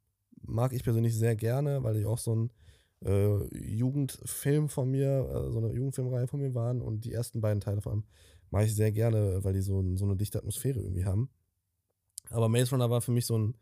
mag 0.43 0.73
ich 0.73 0.85
persönlich 0.85 1.17
sehr 1.17 1.37
gerne, 1.37 1.83
weil 1.83 1.95
die 1.95 2.07
auch 2.07 2.19
so 2.19 2.35
ein 2.35 2.51
äh, 3.05 3.57
Jugendfilm 3.57 4.69
von 4.69 4.91
mir, 4.91 5.29
äh, 5.29 5.51
so 5.51 5.59
eine 5.59 5.73
Jugendfilmreihe 5.73 6.29
von 6.29 6.41
mir 6.41 6.55
waren. 6.55 6.81
Und 6.81 7.05
die 7.05 7.13
ersten 7.13 7.41
beiden 7.41 7.61
Teile 7.61 7.81
vor 7.81 7.93
allem 7.93 8.05
mag 8.51 8.67
ich 8.67 8.75
sehr 8.75 8.93
gerne, 8.93 9.43
weil 9.43 9.53
die 9.53 9.61
so, 9.61 9.85
so 9.97 10.05
eine 10.05 10.17
dichte 10.17 10.39
Atmosphäre 10.39 10.81
irgendwie 10.81 11.05
haben. 11.05 11.29
Aber 12.31 12.49
Maze 12.49 12.71
Runner 12.71 12.91
war 12.91 13.01
für 13.01 13.13
mich 13.13 13.27
so 13.27 13.39
ein, 13.39 13.57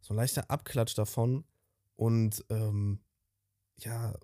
so 0.00 0.14
ein 0.14 0.16
leichter 0.16 0.50
Abklatsch 0.50 0.94
davon 0.96 1.44
und 1.96 2.44
ähm, 2.50 3.00
ja, 3.78 4.14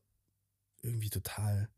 irgendwie 0.83 1.11
total 1.11 1.69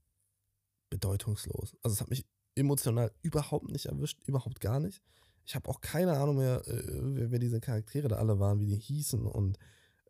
bedeutungslos. 0.91 1.77
Also 1.83 1.95
es 1.95 2.01
hat 2.01 2.11
mich 2.11 2.27
emotional 2.55 3.13
überhaupt 3.23 3.71
nicht 3.71 3.87
erwischt, 3.87 4.21
überhaupt 4.27 4.61
gar 4.61 4.81
nicht. 4.81 5.03
Ich 5.47 5.55
habe 5.55 5.69
auch 5.69 5.81
keine 5.81 6.17
Ahnung 6.17 6.37
mehr, 6.37 6.63
äh, 6.67 6.83
wer, 6.87 7.31
wer 7.31 7.39
diese 7.39 7.61
Charaktere 7.61 8.09
da 8.09 8.17
alle 8.17 8.39
waren, 8.39 8.61
wie 8.61 8.67
die 8.67 8.79
hießen 8.79 9.27
und 9.27 9.59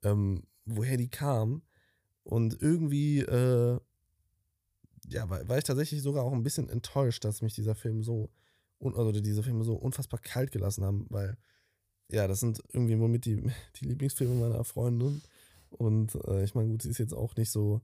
ähm, 0.03 0.45
woher 0.65 0.97
die 0.97 1.09
kamen. 1.09 1.63
Und 2.23 2.61
irgendwie, 2.63 3.21
äh, 3.21 3.79
ja, 5.09 5.29
war, 5.29 5.47
war 5.49 5.59
ich 5.59 5.65
tatsächlich 5.65 6.03
sogar 6.03 6.25
auch 6.25 6.33
ein 6.33 6.43
bisschen 6.43 6.69
enttäuscht, 6.69 7.25
dass 7.25 7.43
mich 7.43 7.55
dieser 7.55 7.75
Film 7.75 8.03
so, 8.03 8.31
un 8.79 8.95
also 8.95 9.13
diese 9.13 9.43
Filme 9.43 9.65
so 9.65 9.75
unfassbar 9.75 10.21
kalt 10.21 10.53
gelassen 10.53 10.85
haben, 10.85 11.07
weil, 11.11 11.37
ja, 12.15 12.29
das 12.29 12.41
sind 12.41 12.63
irgendwie 12.73 12.99
womit 12.99 13.25
die, 13.27 13.43
die 13.81 13.85
Lieblingsfilme 13.87 14.35
meiner 14.35 14.65
Freundin. 14.65 15.23
Und 15.71 16.15
äh, 16.27 16.45
ich 16.45 16.55
meine, 16.55 16.71
gut, 16.71 16.83
sie 16.83 16.91
ist 16.91 16.99
jetzt 16.99 17.15
auch 17.15 17.35
nicht 17.37 17.51
so 17.51 17.81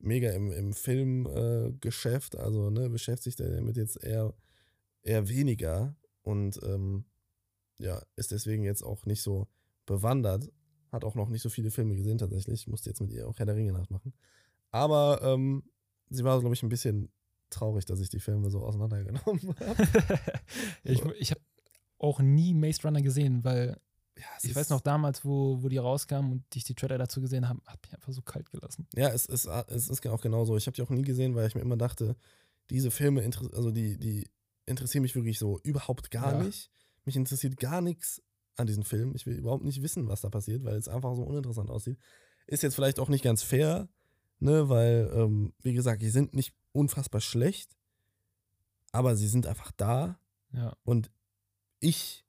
mega 0.00 0.30
im, 0.32 0.52
im 0.52 0.72
Filmgeschäft, 0.72 2.34
äh, 2.34 2.38
also 2.38 2.70
ne, 2.70 2.90
beschäftigt 2.90 3.40
er 3.40 3.50
damit 3.50 3.76
jetzt 3.76 4.02
eher, 4.02 4.34
eher 5.02 5.28
weniger 5.28 5.96
und 6.22 6.60
ähm, 6.62 7.04
ja, 7.78 8.02
ist 8.16 8.32
deswegen 8.32 8.64
jetzt 8.64 8.82
auch 8.82 9.06
nicht 9.06 9.22
so 9.22 9.46
bewandert. 9.86 10.50
Hat 10.90 11.04
auch 11.04 11.14
noch 11.14 11.28
nicht 11.28 11.42
so 11.42 11.48
viele 11.48 11.70
Filme 11.70 11.94
gesehen 11.94 12.18
tatsächlich. 12.18 12.66
Musste 12.66 12.90
jetzt 12.90 13.00
mit 13.00 13.12
ihr 13.12 13.28
auch 13.28 13.38
Herr 13.38 13.46
der 13.46 13.56
Ringe 13.56 13.72
nachmachen. 13.72 14.12
Aber 14.70 15.20
ähm, 15.22 15.62
sie 16.10 16.24
war, 16.24 16.40
glaube 16.40 16.54
ich, 16.54 16.62
ein 16.62 16.68
bisschen 16.68 17.10
traurig, 17.50 17.84
dass 17.84 18.00
ich 18.00 18.08
die 18.08 18.20
Filme 18.20 18.50
so 18.50 18.64
auseinandergenommen 18.64 19.54
habe. 19.60 19.88
ich 20.84 21.04
ich 21.04 21.30
habe 21.30 21.40
auch 21.98 22.20
nie 22.20 22.54
Maze 22.54 22.82
Runner 22.84 23.02
gesehen, 23.02 23.44
weil 23.44 23.80
Ja, 24.16 24.24
ich 24.42 24.54
weiß 24.54 24.70
noch 24.70 24.80
damals, 24.80 25.24
wo, 25.24 25.62
wo 25.62 25.68
die 25.68 25.78
rauskamen 25.78 26.32
und 26.32 26.44
ich 26.56 26.64
die 26.64 26.74
Trailer 26.74 26.98
dazu 26.98 27.20
gesehen 27.20 27.48
habe, 27.48 27.60
hat 27.66 27.80
mich 27.82 27.94
einfach 27.94 28.12
so 28.12 28.22
kalt 28.22 28.50
gelassen. 28.50 28.86
Ja, 28.94 29.08
es 29.08 29.26
ist, 29.26 29.46
es 29.46 29.88
ist 29.88 30.06
auch 30.06 30.20
genauso. 30.20 30.56
Ich 30.56 30.66
habe 30.66 30.74
die 30.74 30.82
auch 30.82 30.90
nie 30.90 31.02
gesehen, 31.02 31.34
weil 31.34 31.46
ich 31.46 31.54
mir 31.54 31.60
immer 31.60 31.76
dachte, 31.76 32.16
diese 32.70 32.90
Filme, 32.90 33.22
also 33.54 33.70
die, 33.70 33.98
die 33.98 34.28
interessieren 34.66 35.02
mich 35.02 35.14
wirklich 35.14 35.38
so 35.38 35.58
überhaupt 35.62 36.10
gar 36.10 36.32
Ja. 36.32 36.44
nicht. 36.44 36.70
Mich 37.04 37.16
interessiert 37.16 37.56
gar 37.58 37.80
nichts 37.80 38.22
an 38.56 38.66
diesen 38.66 38.82
Filmen. 38.84 39.14
Ich 39.14 39.24
will 39.24 39.36
überhaupt 39.38 39.64
nicht 39.64 39.82
wissen, 39.82 40.08
was 40.08 40.20
da 40.20 40.28
passiert, 40.30 40.64
weil 40.64 40.76
es 40.76 40.88
einfach 40.88 41.14
so 41.14 41.22
uninteressant 41.22 41.70
aussieht. 41.70 41.98
Ist 42.46 42.62
jetzt 42.62 42.74
vielleicht 42.74 42.98
auch 42.98 43.08
nicht 43.08 43.24
ganz 43.24 43.42
fair, 43.42 43.88
ne, 44.40 44.68
weil, 44.68 45.10
ähm, 45.14 45.54
wie 45.62 45.72
gesagt, 45.74 46.02
die 46.02 46.10
sind 46.10 46.34
nicht 46.34 46.54
unfassbar 46.72 47.20
schlecht, 47.20 47.76
aber 48.92 49.16
sie 49.16 49.28
sind 49.28 49.46
einfach 49.46 49.70
da 49.72 50.18
Ja. 50.52 50.76
und 50.82 51.10
ich 51.80 52.24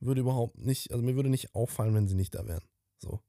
würde 0.00 0.20
überhaupt 0.20 0.58
nicht, 0.58 0.92
also 0.92 1.04
mir 1.04 1.16
würde 1.16 1.28
nicht 1.30 1.54
auffallen, 1.54 1.94
wenn 1.94 2.08
sie 2.08 2.14
nicht 2.14 2.34
da 2.34 2.46
wären. 2.46 2.62
So. 2.98 3.20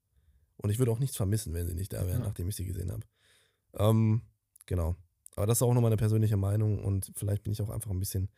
Und 0.57 0.69
ich 0.69 0.79
würde 0.79 0.91
auch 0.91 0.99
nichts 0.99 1.17
vermissen, 1.17 1.53
wenn 1.53 1.67
sie 1.67 1.73
nicht 1.73 1.93
da 1.93 2.05
wären, 2.05 2.21
Ja. 2.21 2.27
nachdem 2.27 2.47
ich 2.49 2.55
sie 2.55 2.65
gesehen 2.65 2.91
habe. 2.91 3.03
Ähm, 3.73 4.21
genau. 4.65 4.95
Aber 5.35 5.47
das 5.47 5.59
ist 5.59 5.61
auch 5.61 5.73
nur 5.73 5.81
meine 5.81 5.97
persönliche 5.97 6.37
Meinung 6.37 6.83
und 6.83 7.11
vielleicht 7.15 7.43
bin 7.43 7.53
ich 7.53 7.61
auch 7.61 7.69
einfach 7.69 7.91
ein 7.91 7.99
bisschen 7.99 8.29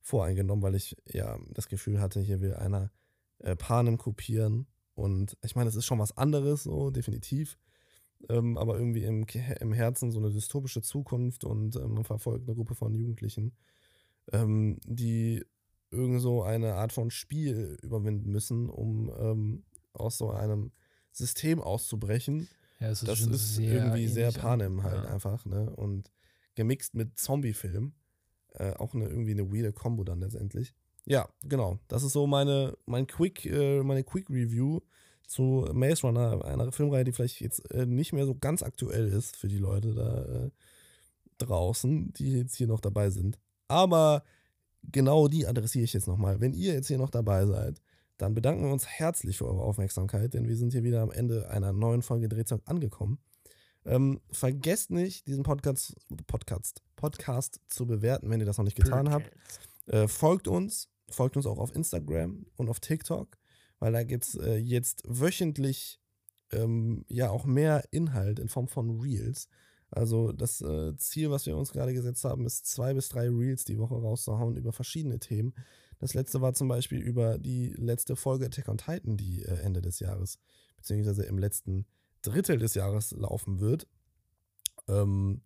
voreingenommen, 0.00 0.62
weil 0.62 0.74
ich 0.74 0.96
ja 1.06 1.38
das 1.50 1.68
Gefühl 1.68 2.00
hatte, 2.00 2.20
hier 2.20 2.40
will 2.40 2.54
einer 2.54 2.90
äh, 3.38 3.54
Panem 3.54 3.96
kopieren. 3.98 4.66
Und 4.94 5.36
ich 5.44 5.54
meine, 5.54 5.68
es 5.68 5.76
ist 5.76 5.84
schon 5.86 6.00
was 6.00 6.16
anderes, 6.16 6.64
so 6.64 6.90
definitiv. 6.90 7.58
Ähm, 8.28 8.58
aber 8.58 8.76
irgendwie 8.76 9.04
im, 9.04 9.24
im 9.60 9.72
Herzen 9.72 10.10
so 10.10 10.18
eine 10.18 10.30
dystopische 10.32 10.82
Zukunft 10.82 11.44
und 11.44 11.76
äh, 11.76 11.86
man 11.86 12.02
verfolgt 12.04 12.48
eine 12.48 12.56
Gruppe 12.56 12.74
von 12.74 12.92
Jugendlichen, 12.92 13.54
ähm, 14.32 14.78
die 14.84 15.44
irgend 15.90 16.20
so 16.20 16.42
eine 16.42 16.74
Art 16.74 16.92
von 16.92 17.10
Spiel 17.10 17.78
überwinden 17.82 18.30
müssen, 18.30 18.68
um 18.68 19.10
ähm, 19.18 19.64
aus 19.92 20.18
so 20.18 20.30
einem 20.30 20.72
System 21.12 21.60
auszubrechen. 21.60 22.48
Ja, 22.80 22.90
es 22.90 23.02
ist 23.02 23.08
Das 23.08 23.20
ist 23.20 23.56
sehr 23.56 23.72
irgendwie 23.72 24.06
sehr 24.06 24.30
Panem 24.32 24.82
halt 24.82 25.04
ja. 25.04 25.10
einfach, 25.10 25.44
ne? 25.44 25.70
Und 25.76 26.10
gemixt 26.54 26.94
mit 26.94 27.18
Zombie-Film. 27.18 27.92
Äh, 28.54 28.72
auch 28.74 28.94
eine, 28.94 29.06
irgendwie 29.06 29.32
eine 29.32 29.52
weirde 29.52 29.72
Kombo 29.72 30.04
dann 30.04 30.20
letztendlich. 30.20 30.74
Ja, 31.04 31.28
genau. 31.42 31.78
Das 31.88 32.02
ist 32.02 32.12
so 32.12 32.26
meine, 32.26 32.76
mein 32.86 33.06
Quick, 33.06 33.46
äh, 33.46 33.82
meine 33.82 34.04
Quick 34.04 34.28
Review 34.30 34.80
zu 35.26 35.68
Maze 35.72 36.02
Runner, 36.02 36.44
einer 36.44 36.72
Filmreihe, 36.72 37.04
die 37.04 37.12
vielleicht 37.12 37.40
jetzt 37.40 37.70
äh, 37.72 37.86
nicht 37.86 38.12
mehr 38.12 38.26
so 38.26 38.34
ganz 38.34 38.62
aktuell 38.62 39.08
ist 39.08 39.36
für 39.36 39.48
die 39.48 39.58
Leute 39.58 39.94
da 39.94 40.24
äh, 40.24 40.50
draußen, 41.38 42.12
die 42.14 42.38
jetzt 42.38 42.56
hier 42.56 42.66
noch 42.66 42.80
dabei 42.80 43.10
sind. 43.10 43.38
Aber 43.68 44.24
genau 44.92 45.28
die 45.28 45.46
adressiere 45.46 45.84
ich 45.84 45.92
jetzt 45.92 46.08
nochmal. 46.08 46.40
Wenn 46.40 46.54
ihr 46.54 46.74
jetzt 46.74 46.88
hier 46.88 46.98
noch 46.98 47.10
dabei 47.10 47.46
seid, 47.46 47.80
dann 48.18 48.34
bedanken 48.34 48.64
wir 48.64 48.72
uns 48.72 48.86
herzlich 48.86 49.38
für 49.38 49.46
eure 49.46 49.62
Aufmerksamkeit, 49.62 50.34
denn 50.34 50.48
wir 50.48 50.56
sind 50.56 50.72
hier 50.72 50.82
wieder 50.82 51.02
am 51.02 51.10
Ende 51.10 51.48
einer 51.50 51.72
neuen 51.72 52.02
Folge 52.02 52.28
Drehzeug 52.28 52.62
angekommen. 52.64 53.18
Ähm, 53.84 54.20
vergesst 54.30 54.90
nicht, 54.90 55.26
diesen 55.28 55.44
Podcast, 55.44 55.94
Podcast, 56.26 56.82
Podcast 56.96 57.60
zu 57.68 57.86
bewerten, 57.86 58.28
wenn 58.28 58.40
ihr 58.40 58.46
das 58.46 58.58
noch 58.58 58.64
nicht 58.64 58.76
getan 58.76 59.10
habt. 59.10 59.30
Äh, 59.86 60.08
folgt 60.08 60.48
uns, 60.48 60.90
folgt 61.08 61.36
uns 61.36 61.46
auch 61.46 61.58
auf 61.58 61.74
Instagram 61.74 62.44
und 62.56 62.68
auf 62.68 62.80
TikTok, 62.80 63.38
weil 63.78 63.92
da 63.92 64.02
gibt 64.02 64.24
es 64.24 64.34
äh, 64.34 64.56
jetzt 64.56 65.02
wöchentlich 65.06 66.00
ähm, 66.50 67.04
ja 67.08 67.30
auch 67.30 67.46
mehr 67.46 67.84
Inhalt 67.90 68.38
in 68.38 68.48
Form 68.48 68.68
von 68.68 69.00
Reels. 69.00 69.48
Also 69.90 70.32
das 70.32 70.60
äh, 70.60 70.94
Ziel, 70.96 71.30
was 71.30 71.46
wir 71.46 71.56
uns 71.56 71.72
gerade 71.72 71.94
gesetzt 71.94 72.24
haben, 72.24 72.44
ist 72.46 72.66
zwei 72.66 72.94
bis 72.94 73.08
drei 73.08 73.28
Reels 73.28 73.64
die 73.64 73.78
Woche 73.78 73.94
rauszuhauen 73.94 74.56
über 74.56 74.72
verschiedene 74.72 75.18
Themen. 75.18 75.54
Das 75.98 76.14
letzte 76.14 76.40
war 76.40 76.52
zum 76.52 76.68
Beispiel 76.68 77.00
über 77.00 77.38
die 77.38 77.70
letzte 77.70 78.14
Folge 78.14 78.46
Attack 78.46 78.68
on 78.68 78.78
Titan, 78.78 79.16
die 79.16 79.42
äh, 79.42 79.60
Ende 79.60 79.80
des 79.80 79.98
Jahres, 79.98 80.38
beziehungsweise 80.76 81.24
im 81.24 81.38
letzten 81.38 81.86
Drittel 82.22 82.58
des 82.58 82.74
Jahres 82.74 83.12
laufen 83.12 83.60
wird. 83.60 83.88
Ähm, 84.88 85.42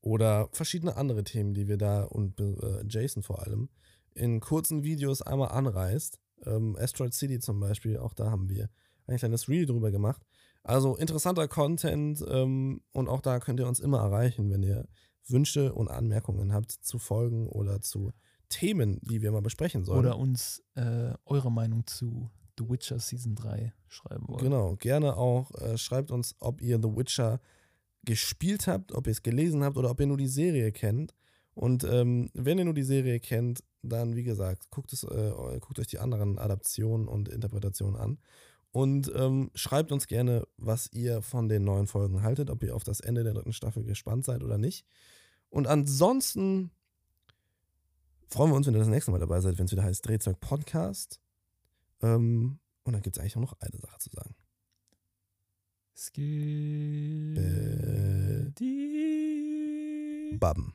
oder 0.00 0.48
verschiedene 0.52 0.96
andere 0.96 1.22
Themen, 1.22 1.54
die 1.54 1.68
wir 1.68 1.76
da 1.76 2.02
und 2.02 2.40
äh, 2.40 2.84
Jason 2.88 3.22
vor 3.22 3.42
allem 3.46 3.68
in 4.14 4.40
kurzen 4.40 4.82
Videos 4.82 5.22
einmal 5.22 5.50
anreißt. 5.50 6.18
Ähm, 6.44 6.76
Asteroid 6.78 7.14
City 7.14 7.38
zum 7.38 7.60
Beispiel, 7.60 7.98
auch 7.98 8.14
da 8.14 8.30
haben 8.30 8.48
wir 8.48 8.68
ein 9.06 9.16
kleines 9.16 9.48
Reel 9.48 9.66
drüber 9.66 9.90
gemacht. 9.90 10.22
Also 10.64 10.96
interessanter 10.96 11.48
Content 11.48 12.24
ähm, 12.28 12.82
und 12.92 13.08
auch 13.08 13.20
da 13.20 13.40
könnt 13.40 13.60
ihr 13.60 13.66
uns 13.66 13.80
immer 13.80 13.98
erreichen, 13.98 14.50
wenn 14.50 14.62
ihr 14.62 14.86
Wünsche 15.26 15.72
und 15.72 15.88
Anmerkungen 15.88 16.52
habt 16.52 16.70
zu 16.70 16.98
Folgen 16.98 17.48
oder 17.48 17.80
zu 17.80 18.12
Themen, 18.48 19.00
die 19.02 19.22
wir 19.22 19.32
mal 19.32 19.42
besprechen 19.42 19.84
sollen. 19.84 20.00
Oder 20.00 20.18
uns 20.18 20.62
äh, 20.74 21.14
eure 21.24 21.50
Meinung 21.50 21.86
zu 21.86 22.30
The 22.58 22.68
Witcher 22.68 22.98
Season 22.98 23.34
3 23.34 23.72
schreiben 23.88 24.28
wollt. 24.28 24.42
Genau, 24.42 24.76
gerne 24.76 25.16
auch. 25.16 25.50
Äh, 25.60 25.78
schreibt 25.78 26.10
uns, 26.10 26.36
ob 26.38 26.60
ihr 26.60 26.76
The 26.76 26.94
Witcher 26.96 27.40
gespielt 28.04 28.66
habt, 28.66 28.92
ob 28.92 29.06
ihr 29.06 29.12
es 29.12 29.22
gelesen 29.22 29.64
habt 29.64 29.76
oder 29.76 29.90
ob 29.90 30.00
ihr 30.00 30.06
nur 30.06 30.18
die 30.18 30.26
Serie 30.26 30.70
kennt. 30.72 31.14
Und 31.54 31.84
ähm, 31.84 32.30
wenn 32.34 32.58
ihr 32.58 32.64
nur 32.64 32.74
die 32.74 32.82
Serie 32.82 33.20
kennt, 33.20 33.62
dann 33.82 34.16
wie 34.16 34.22
gesagt, 34.22 34.70
guckt, 34.70 34.92
es, 34.92 35.02
äh, 35.04 35.58
guckt 35.60 35.78
euch 35.78 35.86
die 35.86 35.98
anderen 35.98 36.38
Adaptionen 36.38 37.08
und 37.08 37.28
Interpretationen 37.28 37.96
an. 37.96 38.18
Und 38.72 39.12
ähm, 39.14 39.50
schreibt 39.54 39.92
uns 39.92 40.06
gerne, 40.06 40.46
was 40.56 40.90
ihr 40.92 41.20
von 41.20 41.48
den 41.48 41.62
neuen 41.62 41.86
Folgen 41.86 42.22
haltet, 42.22 42.48
ob 42.48 42.62
ihr 42.62 42.74
auf 42.74 42.84
das 42.84 43.00
Ende 43.00 43.22
der 43.22 43.34
dritten 43.34 43.52
Staffel 43.52 43.84
gespannt 43.84 44.24
seid 44.24 44.42
oder 44.42 44.56
nicht. 44.56 44.86
Und 45.50 45.66
ansonsten 45.66 46.70
freuen 48.28 48.50
wir 48.50 48.56
uns, 48.56 48.66
wenn 48.66 48.74
ihr 48.74 48.80
das 48.80 48.88
nächste 48.88 49.10
Mal 49.10 49.20
dabei 49.20 49.40
seid, 49.40 49.58
wenn 49.58 49.66
es 49.66 49.72
wieder 49.72 49.82
heißt 49.82 50.08
Drehzeug 50.08 50.40
Podcast. 50.40 51.20
Ähm, 52.00 52.58
und 52.84 52.94
dann 52.94 53.02
gibt 53.02 53.16
es 53.16 53.20
eigentlich 53.20 53.36
auch 53.36 53.42
noch 53.42 53.60
eine 53.60 53.78
Sache 53.78 53.98
zu 53.98 54.08
sagen. 54.10 54.34
Skip. 55.94 57.36
Äh. 57.36 57.92
Babben. 60.38 60.72